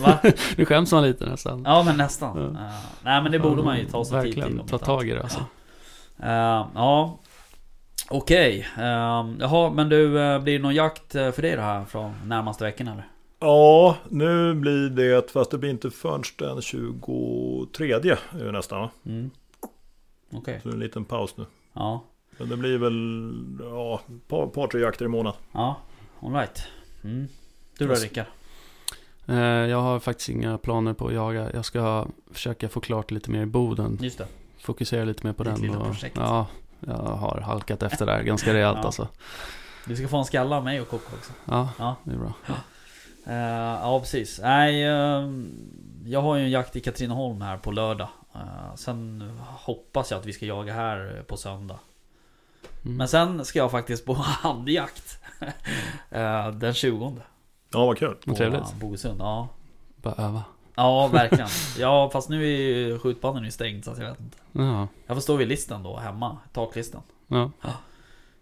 Va? 0.00 0.18
nu 0.56 0.64
skäms 0.64 0.92
man 0.92 1.02
lite 1.02 1.26
nästan. 1.26 1.62
Ja, 1.66 1.82
men 1.82 1.96
nästan. 1.96 2.38
Ja. 2.58 2.60
Eh, 2.66 2.72
nej, 3.02 3.22
men 3.22 3.32
det 3.32 3.38
borde 3.38 3.62
man 3.62 3.78
ju 3.78 3.84
ta 3.84 4.04
sig 4.04 4.22
tid 4.22 4.32
till. 4.34 4.42
Verkligen, 4.42 4.66
ta 4.68 4.78
tag 4.78 5.08
i 5.08 5.12
det 5.12 5.22
alltså. 5.22 5.40
Eh, 6.22 6.66
ja. 6.74 7.18
Okej. 8.10 8.68
Uh, 8.78 9.36
jaha, 9.40 9.70
men 9.70 9.88
du, 9.88 10.20
eh, 10.20 10.42
blir 10.42 10.52
det 10.52 10.62
någon 10.62 10.74
jakt 10.74 11.14
eh, 11.14 11.30
för 11.30 11.42
dig 11.42 11.56
då 11.56 11.62
här 11.62 11.84
från 11.84 12.12
närmaste 12.24 12.64
veckan 12.64 12.88
eller? 12.88 13.08
Ja, 13.40 13.96
nu 14.08 14.54
blir 14.54 14.90
det, 14.90 15.30
fast 15.30 15.50
det 15.50 15.58
blir 15.58 15.70
inte 15.70 15.90
förrän 15.90 16.22
den 16.38 16.62
23 16.62 17.92
är 17.92 18.18
det 18.44 18.52
nästan 18.52 18.80
va? 18.80 18.90
Mm. 19.06 19.30
Okej. 20.32 20.60
Så 20.62 20.68
en 20.68 20.78
liten 20.78 21.04
paus 21.04 21.36
nu. 21.36 21.44
Ja. 21.72 22.04
Men 22.38 22.48
det 22.48 22.56
blir 22.56 22.78
väl, 22.78 23.58
ja, 23.60 24.00
ett 24.08 24.28
par, 24.28 24.46
par 24.46 24.66
tre 24.66 24.80
jakter 24.80 25.04
i 25.04 25.08
månaden. 25.08 25.40
Ja. 25.52 25.76
Alright. 26.20 26.62
Mm. 27.04 27.28
Du 27.78 27.86
då. 27.86 27.94
Rickard? 27.94 28.26
Jag 29.70 29.80
har 29.80 30.00
faktiskt 30.00 30.28
inga 30.28 30.58
planer 30.58 30.94
på 30.94 31.06
att 31.06 31.14
jaga. 31.14 31.50
Jag 31.54 31.64
ska 31.64 32.06
försöka 32.30 32.68
få 32.68 32.80
klart 32.80 33.10
lite 33.10 33.30
mer 33.30 33.42
i 33.42 33.46
Boden. 33.46 33.98
Just 34.00 34.18
det. 34.18 34.26
Fokusera 34.64 35.04
lite 35.04 35.26
mer 35.26 35.32
på 35.32 35.42
Ditt 35.44 35.52
den. 35.54 35.62
lilla 35.62 35.78
och- 35.78 35.86
projekt. 35.86 36.16
Ja, 36.20 36.46
jag 36.80 36.94
har 36.96 37.40
halkat 37.40 37.82
efter 37.82 38.06
där 38.06 38.22
ganska 38.22 38.54
rejält 38.54 38.78
Ja. 38.80 38.86
alltså. 38.86 39.08
Du 39.86 39.96
ska 39.96 40.08
få 40.08 40.16
en 40.16 40.24
skalle 40.24 40.56
av 40.56 40.64
mig 40.64 40.80
och 40.80 40.88
Kocko 40.88 41.16
också. 41.16 41.32
Ja, 41.44 41.68
Ja. 41.78 41.96
det 42.04 42.12
är 42.12 42.16
bra. 42.18 42.32
Eh, 43.26 43.80
ja, 43.82 44.00
precis. 44.00 44.40
Nej, 44.42 44.82
eh, 44.84 45.28
jag 46.04 46.22
har 46.22 46.36
ju 46.36 46.44
en 46.44 46.50
jakt 46.50 46.76
i 46.76 46.80
Katrineholm 46.80 47.40
här 47.42 47.56
på 47.56 47.70
lördag. 47.70 48.08
Eh, 48.34 48.74
sen 48.76 49.32
hoppas 49.46 50.10
jag 50.10 50.20
att 50.20 50.26
vi 50.26 50.32
ska 50.32 50.46
jaga 50.46 50.74
här 50.74 51.24
på 51.28 51.36
söndag. 51.36 51.78
Mm. 52.84 52.96
Men 52.96 53.08
sen 53.08 53.44
ska 53.44 53.58
jag 53.58 53.70
faktiskt 53.70 54.06
på 54.06 54.14
handjakt. 54.42 55.18
Eh, 56.10 56.48
den 56.50 56.74
20 56.74 57.16
Ja, 57.72 57.86
vad 57.86 57.98
kul. 57.98 58.14
på 58.14 58.20
Vad 58.30 58.36
trevligt. 58.36 58.72
Bogesund. 58.74 59.20
Ja. 59.20 59.48
Bara 59.96 60.14
öva. 60.14 60.42
Ja, 60.76 61.06
verkligen. 61.08 61.48
Ja, 61.78 62.10
fast 62.12 62.28
nu 62.28 62.42
är 62.44 62.48
ju 62.58 62.98
skjutbanan 62.98 63.44
ju 63.44 63.50
stängd 63.50 63.84
så 63.84 63.90
att 63.90 63.98
jag 63.98 64.10
vet 64.10 64.20
inte. 64.20 64.36
Ja, 64.52 64.88
Jag 65.06 65.16
får 65.16 65.20
stå 65.20 65.36
vid 65.36 65.48
listen 65.48 65.82
då 65.82 65.96
hemma, 65.96 66.38
taklistan. 66.52 67.02
ja. 67.28 67.50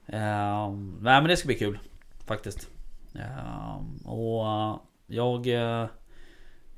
Ehm, 0.06 0.96
nej 1.00 1.20
men 1.20 1.24
det 1.24 1.36
ska 1.36 1.46
bli 1.46 1.58
kul 1.58 1.78
faktiskt. 2.26 2.68
Ehm, 3.14 3.96
och 4.06 4.46
eh, 4.46 4.76
jag... 5.06 5.46
eh, 5.46 5.86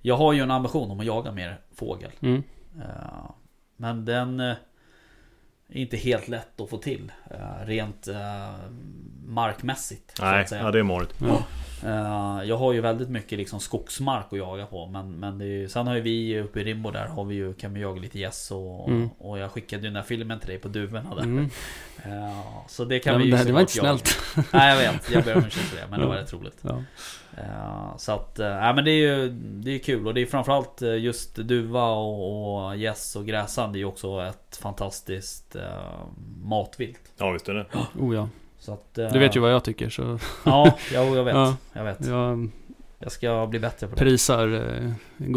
jag 0.06 0.16
har 0.16 0.32
ju 0.32 0.40
en 0.40 0.50
ambition 0.50 0.90
om 0.90 1.00
att 1.00 1.06
jaga 1.06 1.32
mer 1.32 1.60
fågel. 1.74 2.10
Mm. 2.20 2.42
Ehm, 2.76 3.32
men 3.76 4.04
den 4.04 4.40
eh, 4.40 4.54
inte 5.68 5.96
helt 5.96 6.28
lätt 6.28 6.60
att 6.60 6.70
få 6.70 6.78
till. 6.78 7.12
eh, 7.30 7.66
rent 7.66 8.08
eh, 8.08 8.54
markmässigt. 9.26 10.16
så 10.16 10.24
Nej, 10.24 10.40
att 10.42 10.48
säga. 10.48 10.62
ja, 10.62 10.70
det 10.70 10.78
är 10.78 10.82
morigt. 10.82 11.14
ja. 11.20 11.42
Eh, 11.84 12.44
jag 12.48 12.56
har 12.56 12.72
ju 12.72 12.80
väldigt 12.80 13.08
mycket 13.08 13.38
liksom 13.38 13.60
skogsmark 13.60 14.26
att 14.30 14.38
jaga 14.38 14.66
på 14.66 14.86
men, 14.86 15.12
men 15.12 15.38
det 15.38 15.44
är 15.44 15.48
ju, 15.48 15.68
Sen 15.68 15.86
har 15.86 15.94
ju 15.94 16.00
vi 16.00 16.40
uppe 16.40 16.60
i 16.60 16.64
Rimbo 16.64 16.90
där 16.90 17.06
har 17.06 17.24
vi 17.24 17.34
ju, 17.34 17.54
kan 17.54 17.74
vi 17.74 17.80
jaga 17.80 18.00
lite 18.00 18.18
gäss 18.18 18.50
och, 18.50 18.88
Mm. 18.88 19.08
och 19.18 19.38
jag 19.38 19.50
skickade 19.50 19.82
ju 19.82 19.86
den 19.86 19.94
där 19.94 20.02
filmen 20.02 20.38
till 20.40 20.48
dig 20.48 20.58
på 20.58 20.68
duvorna 20.68 21.14
där. 21.14 21.22
Mm. 21.22 21.50
Så 22.68 22.84
det 22.84 22.98
kan 22.98 23.12
Ja, 23.12 23.18
vi 23.18 23.24
ju 23.24 23.30
det, 23.30 23.44
det 23.44 23.52
var 23.52 23.60
inte 23.60 23.72
snällt. 23.72 24.16
Nej 24.52 24.84
jag 24.84 24.92
vet, 24.92 25.10
jag 25.10 25.24
ber 25.24 25.36
om 25.36 25.44
ursäkt 25.46 25.66
för 25.66 25.76
det 25.76 25.86
men 25.90 26.00
det 26.00 26.06
var 26.06 26.14
rätt 26.16 26.32
roligt. 26.32 26.62
Ja. 27.36 27.42
Eh, 27.42 27.96
Så 27.96 28.12
att, 28.12 28.38
nej 28.38 28.74
men 28.74 28.84
det 28.84 28.90
är 28.90 29.16
ju 29.18 29.28
det 29.30 29.70
är 29.70 29.78
kul 29.78 30.06
och 30.06 30.14
det 30.14 30.20
är 30.20 30.26
framförallt 30.26 30.82
eh, 30.82 30.96
just 30.98 31.34
duva 31.36 31.84
och, 31.90 32.64
och 32.66 32.76
gäss 32.76 33.16
och 33.16 33.26
gräsand 33.26 33.72
det 33.72 33.76
är 33.76 33.80
ju 33.80 33.84
också 33.84 34.22
ett 34.22 34.56
fantastiskt 34.56 35.56
eh, 35.56 35.62
matvilt. 36.44 37.00
Ja, 37.16 37.30
visst 37.30 37.48
är 37.48 37.54
det. 37.54 37.66
Oh 37.98 38.14
ja. 38.14 38.28
Så 38.58 38.72
att, 38.72 38.98
eh, 38.98 39.12
Du 39.12 39.18
vet 39.18 39.36
ju 39.36 39.40
vad 39.40 39.52
jag 39.52 39.64
tycker 39.64 39.88
så 39.90 40.18
Ja, 40.44 40.78
ja, 40.92 41.04
jag 41.04 41.24
vet. 41.24 41.34
Ja. 41.34 41.56
Jag 41.72 41.84
vet. 41.84 42.06
jag 42.06 42.50
Jag 42.98 43.12
ska 43.12 43.46
bli 43.46 43.58
bättre 43.58 43.86
på 43.86 43.94
det. 43.94 44.00
prisar 44.00 44.94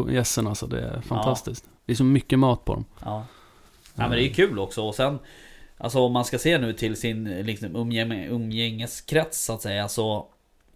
gässen 0.09 0.47
alltså. 0.47 0.67
Det 0.67 0.81
är 0.81 1.01
fantastiskt. 1.01 1.65
Det 1.85 1.91
är 1.91 1.95
så 1.95 2.03
mycket 2.03 2.39
mat 2.39 2.65
på 2.65 2.73
dem. 2.73 2.85
Ja. 2.99 3.25
ja 3.95 4.07
men 4.07 4.11
det 4.11 4.23
är 4.27 4.33
kul 4.33 4.59
också 4.59 4.81
och 4.81 4.95
sen 4.95 5.19
Alltså 5.79 5.99
om 5.99 6.13
man 6.13 6.25
ska 6.25 6.37
se 6.37 6.57
nu 6.57 6.73
till 6.73 6.95
sin 6.95 7.23
liksom, 7.23 7.75
umgäng, 7.75 8.11
umgängeskrets 8.25 9.45
så 9.45 9.53
att 9.53 9.61
säga 9.61 9.87
så 9.87 10.27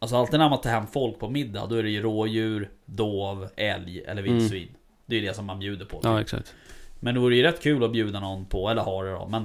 Alltså 0.03 0.15
alltid 0.15 0.40
när 0.40 0.49
man 0.49 0.61
tar 0.61 0.69
hem 0.69 0.88
folk 0.88 1.19
på 1.19 1.30
middag 1.30 1.65
då 1.69 1.76
är 1.76 1.84
det 1.84 1.90
ju 1.90 2.02
rådjur, 2.02 2.69
dov, 2.86 3.48
älg 3.56 4.02
eller 4.07 4.22
vildsvin. 4.22 4.68
Det 5.06 5.15
är 5.15 5.19
ju 5.19 5.28
det 5.28 5.34
som 5.34 5.45
man 5.45 5.60
bjuder 5.60 5.86
på. 5.86 5.98
typ. 5.98 6.06
Ja, 6.06 6.22
exakt. 6.22 6.53
Men 6.99 7.14
det 7.14 7.19
vore 7.22 7.36
ju 7.36 7.44
rätt 7.44 7.64
kul 7.64 7.84
att 7.84 7.91
bjuda 7.91 8.19
någon 8.19 8.45
på, 8.45 8.69
eller 8.69 8.82
har 8.82 9.06
det 9.06 9.11
då, 9.11 9.28
men 9.28 9.41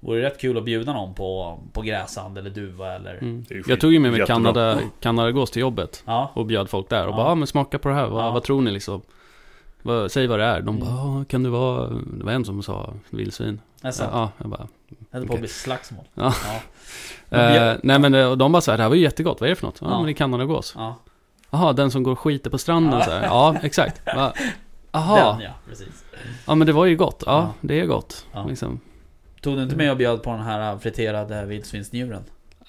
det 0.00 0.06
vore 0.06 0.22
rätt 0.22 0.40
kul 0.40 0.58
att 0.58 0.64
bjuda 0.64 0.92
någon 0.92 1.14
på, 1.14 1.58
på 1.72 1.82
gräsand 1.82 2.38
eller 2.38 2.50
duva 2.50 2.94
eller... 2.94 3.14
Mm. 3.14 3.44
Ju 3.50 3.62
Jag 3.66 3.80
tog 3.80 3.92
ju 3.92 3.98
med 3.98 4.10
mig 4.10 4.20
jättebra. 4.20 4.36
Kanada, 4.52 4.78
Kanadagås 5.00 5.50
till 5.50 5.60
jobbet 5.60 6.02
Ja, 6.06 6.30
och 6.34 6.46
bjöd 6.46 6.70
folk 6.70 6.88
där 6.88 7.06
och 7.06 7.12
Ja. 7.12 7.16
bara, 7.16 7.26
ah, 7.26 7.34
men 7.34 7.46
smaka 7.46 7.78
på 7.78 7.88
det 7.88 7.94
här, 7.94 8.06
vad, 8.08 8.24
Ja. 8.24 8.30
vad 8.30 8.42
tror 8.42 8.60
ni 8.62 8.70
liksom? 8.70 9.02
Vad, 9.82 10.10
säg 10.12 10.26
vad 10.26 10.38
det 10.38 10.44
är. 10.44 10.60
De 10.60 10.78
bara, 10.78 10.90
Mm. 10.90 11.20
ah, 11.20 11.24
kan 11.24 11.42
det 11.42 11.48
vara, 11.50 11.88
det 11.88 12.24
var 12.24 12.32
en 12.32 12.44
som 12.44 12.62
sa 12.62 12.94
vildsvin. 13.10 13.60
Nästan. 13.82 14.08
Ja, 14.12 14.30
jag 14.38 14.48
bara, 14.50 14.66
höll 15.12 15.26
på 15.26 15.32
att 15.34 15.38
bli 15.40 15.48
slagsmål. 15.48 16.04
Ja. 16.14 16.34
Ja. 16.46 16.60
Eh, 17.38 17.76
nej 17.82 17.98
men 17.98 18.12
det- 18.12 18.26
och 18.26 18.38
de 18.38 18.52
bara 18.52 18.60
så 18.62 18.70
här, 18.70 18.78
det 18.78 18.82
här 18.82 18.88
var 18.88 18.96
ju 18.96 19.02
jättegott, 19.02 19.40
vad 19.40 19.46
är 19.46 19.50
det 19.50 19.56
för 19.56 19.66
något? 19.66 19.78
Ja, 19.80 19.86
Ja. 19.90 19.96
men 19.96 20.06
det 20.06 20.12
är 20.12 20.14
Kanadagås. 20.14 20.72
ja. 20.76 20.96
Jaha, 21.50 21.72
den 21.72 21.90
som 21.90 22.02
går 22.02 22.12
och 22.12 22.18
skiter 22.18 22.50
på 22.50 22.58
stranden 22.58 22.98
Ja. 22.98 23.04
så 23.04 23.10
här. 23.10 23.22
Ja, 23.24 23.56
exakt. 23.62 24.00
Va? 24.16 24.32
Den 24.92 25.40
ja, 25.40 25.54
precis. 25.68 26.04
ja 26.46 26.54
men 26.54 26.66
det 26.66 26.72
var 26.72 26.86
ju 26.86 26.96
gott. 26.96 27.22
Ja, 27.26 27.32
Ja. 27.32 27.52
det 27.60 27.80
är 27.80 27.86
gott. 27.86 28.26
Ja. 28.32 28.44
Liksom. 28.48 28.80
Tog 29.40 29.56
du 29.56 29.62
inte 29.62 29.76
med 29.76 29.90
och 29.90 29.96
bjöd 29.96 30.22
på 30.22 30.30
den 30.30 30.40
här 30.40 30.78
friterade 30.78 31.46
vildsvinsnjuren? 31.46 32.24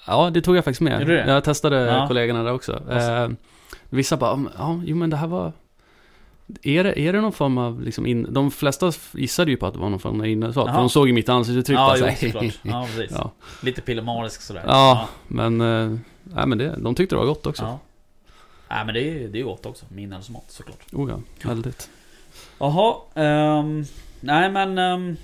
Ja, 0.06 0.30
det 0.30 0.40
tog 0.42 0.56
jag 0.56 0.64
faktiskt 0.64 0.80
med. 0.80 1.00
Gjorde 1.00 1.12
du 1.16 1.22
det? 1.22 1.30
Jag 1.32 1.44
testade 1.44 2.04
kollegorna 2.08 2.42
där 2.42 2.52
också. 2.52 2.72
Alltså. 2.90 3.10
Eh, 3.10 3.28
vissa 3.88 4.16
bara, 4.16 4.32
"Mm, 4.32 4.48
ja, 4.58 4.80
jo 4.84 4.96
men 4.96 5.10
det 5.10 5.16
här 5.16 5.26
var... 5.26 5.52
Är 6.62 6.84
det, 6.84 7.00
är 7.00 7.12
det 7.12 7.20
någon 7.20 7.32
form 7.32 7.58
av 7.58 7.82
liksom 7.82 8.06
in... 8.06 8.26
De 8.30 8.50
flesta 8.50 8.92
gissade 9.12 9.50
ju 9.50 9.56
på 9.56 9.66
att 9.66 9.74
det 9.74 9.80
var 9.80 9.90
någon 9.90 9.98
form 10.00 10.20
av 10.20 10.26
innerstad. 10.26 10.68
För 10.70 10.78
de 10.78 10.88
såg 10.90 11.06
ju 11.06 11.12
mitt 11.12 11.28
ansiktsuttryck 11.28 11.78
Ja, 11.78 11.96
jo, 11.98 12.06
såklart. 12.20 12.58
Ja, 12.62 12.86
precis. 12.96 13.16
ja. 13.18 13.30
Lite 13.62 13.80
pillemarisk 13.80 14.40
sådär. 14.42 14.62
Ja. 14.66 15.08
Men, 15.28 15.60
eh, 15.60 15.98
nej 16.22 16.46
men 16.46 16.58
det, 16.58 16.76
de 16.78 16.94
tyckte 16.94 17.14
det 17.14 17.18
var 17.18 17.26
gott 17.26 17.46
också. 17.46 17.62
Ja. 17.62 17.78
Nej 18.70 18.84
men 18.84 18.94
det 18.94 19.00
är 19.24 19.28
det 19.28 19.40
är 19.40 19.44
gott 19.44 19.66
också. 19.66 19.84
Med 19.88 20.04
inälvsmat 20.04 20.44
såklart. 20.48 20.92
Oh 20.92 21.10
ja, 21.10 21.48
väldigt. 21.48 21.90
Jaha. 22.58 22.94
ehm, 23.14 23.84
nej 24.20 24.50
men... 24.50 24.78
ehm, 24.78 25.16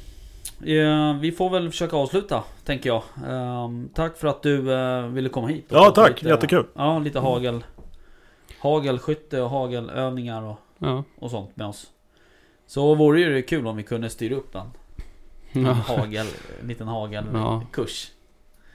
ja, 0.65 1.13
vi 1.13 1.33
får 1.33 1.51
väl 1.51 1.71
försöka 1.71 1.97
avsluta, 1.97 2.45
tänker 2.65 2.89
jag. 2.91 3.03
Ehm, 3.29 3.89
tack 3.95 4.19
för 4.19 4.29
att 4.29 4.43
du 4.43 4.73
eh, 4.73 5.07
ville 5.07 5.29
komma 5.29 5.47
hit. 5.47 5.67
Ja, 5.69 5.91
tack. 5.91 6.23
Jättekul. 6.23 6.67
Ja, 6.75 6.99
lite 6.99 7.19
hagel. 7.19 7.65
Hagelskytte 8.61 9.41
och 9.43 9.51
hagelövningar 9.51 10.43
och, 10.43 10.59
Ja. 10.79 11.05
och 11.19 11.31
sånt 11.31 11.57
med 11.57 11.67
oss. 11.67 11.91
Så 12.67 12.95
vore 12.95 13.21
ju 13.21 13.33
det 13.33 13.43
kul 13.43 13.67
om 13.67 13.77
vi 13.77 13.83
kunde 13.83 14.11
styra 14.11 14.35
upp 14.35 14.55
en, 14.55 14.71
en 15.53 15.63
Ja. 15.63 15.73
hagel, 15.73 16.27
en 16.61 16.69
liten 16.69 16.87
Ja. 16.87 16.93
hagelkurs. 16.93 18.13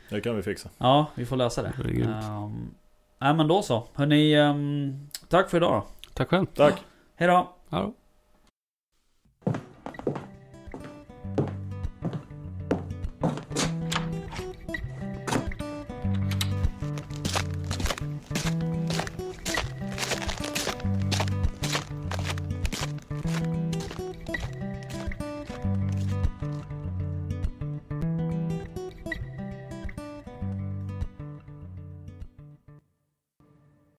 Det 0.09 0.21
kan 0.21 0.35
vi 0.35 0.41
fixa. 0.43 0.69
Ja, 0.77 1.05
vi 1.15 1.25
får 1.25 1.35
lösa 1.35 1.61
det. 1.63 1.73
Det. 1.83 2.01
Ehm, 2.03 2.73
nej 3.19 3.33
men 3.33 3.47
då 3.47 3.61
så. 3.61 3.87
Hörni, 3.93 4.33
ehm, 4.33 5.09
tack 5.29 5.49
för 5.49 5.57
idag 5.57 5.71
då. 5.73 6.09
Tack 6.13 6.29
själv. 6.29 6.45
Tack. 6.45 6.83
Hej 7.15 7.27
då. 7.27 7.53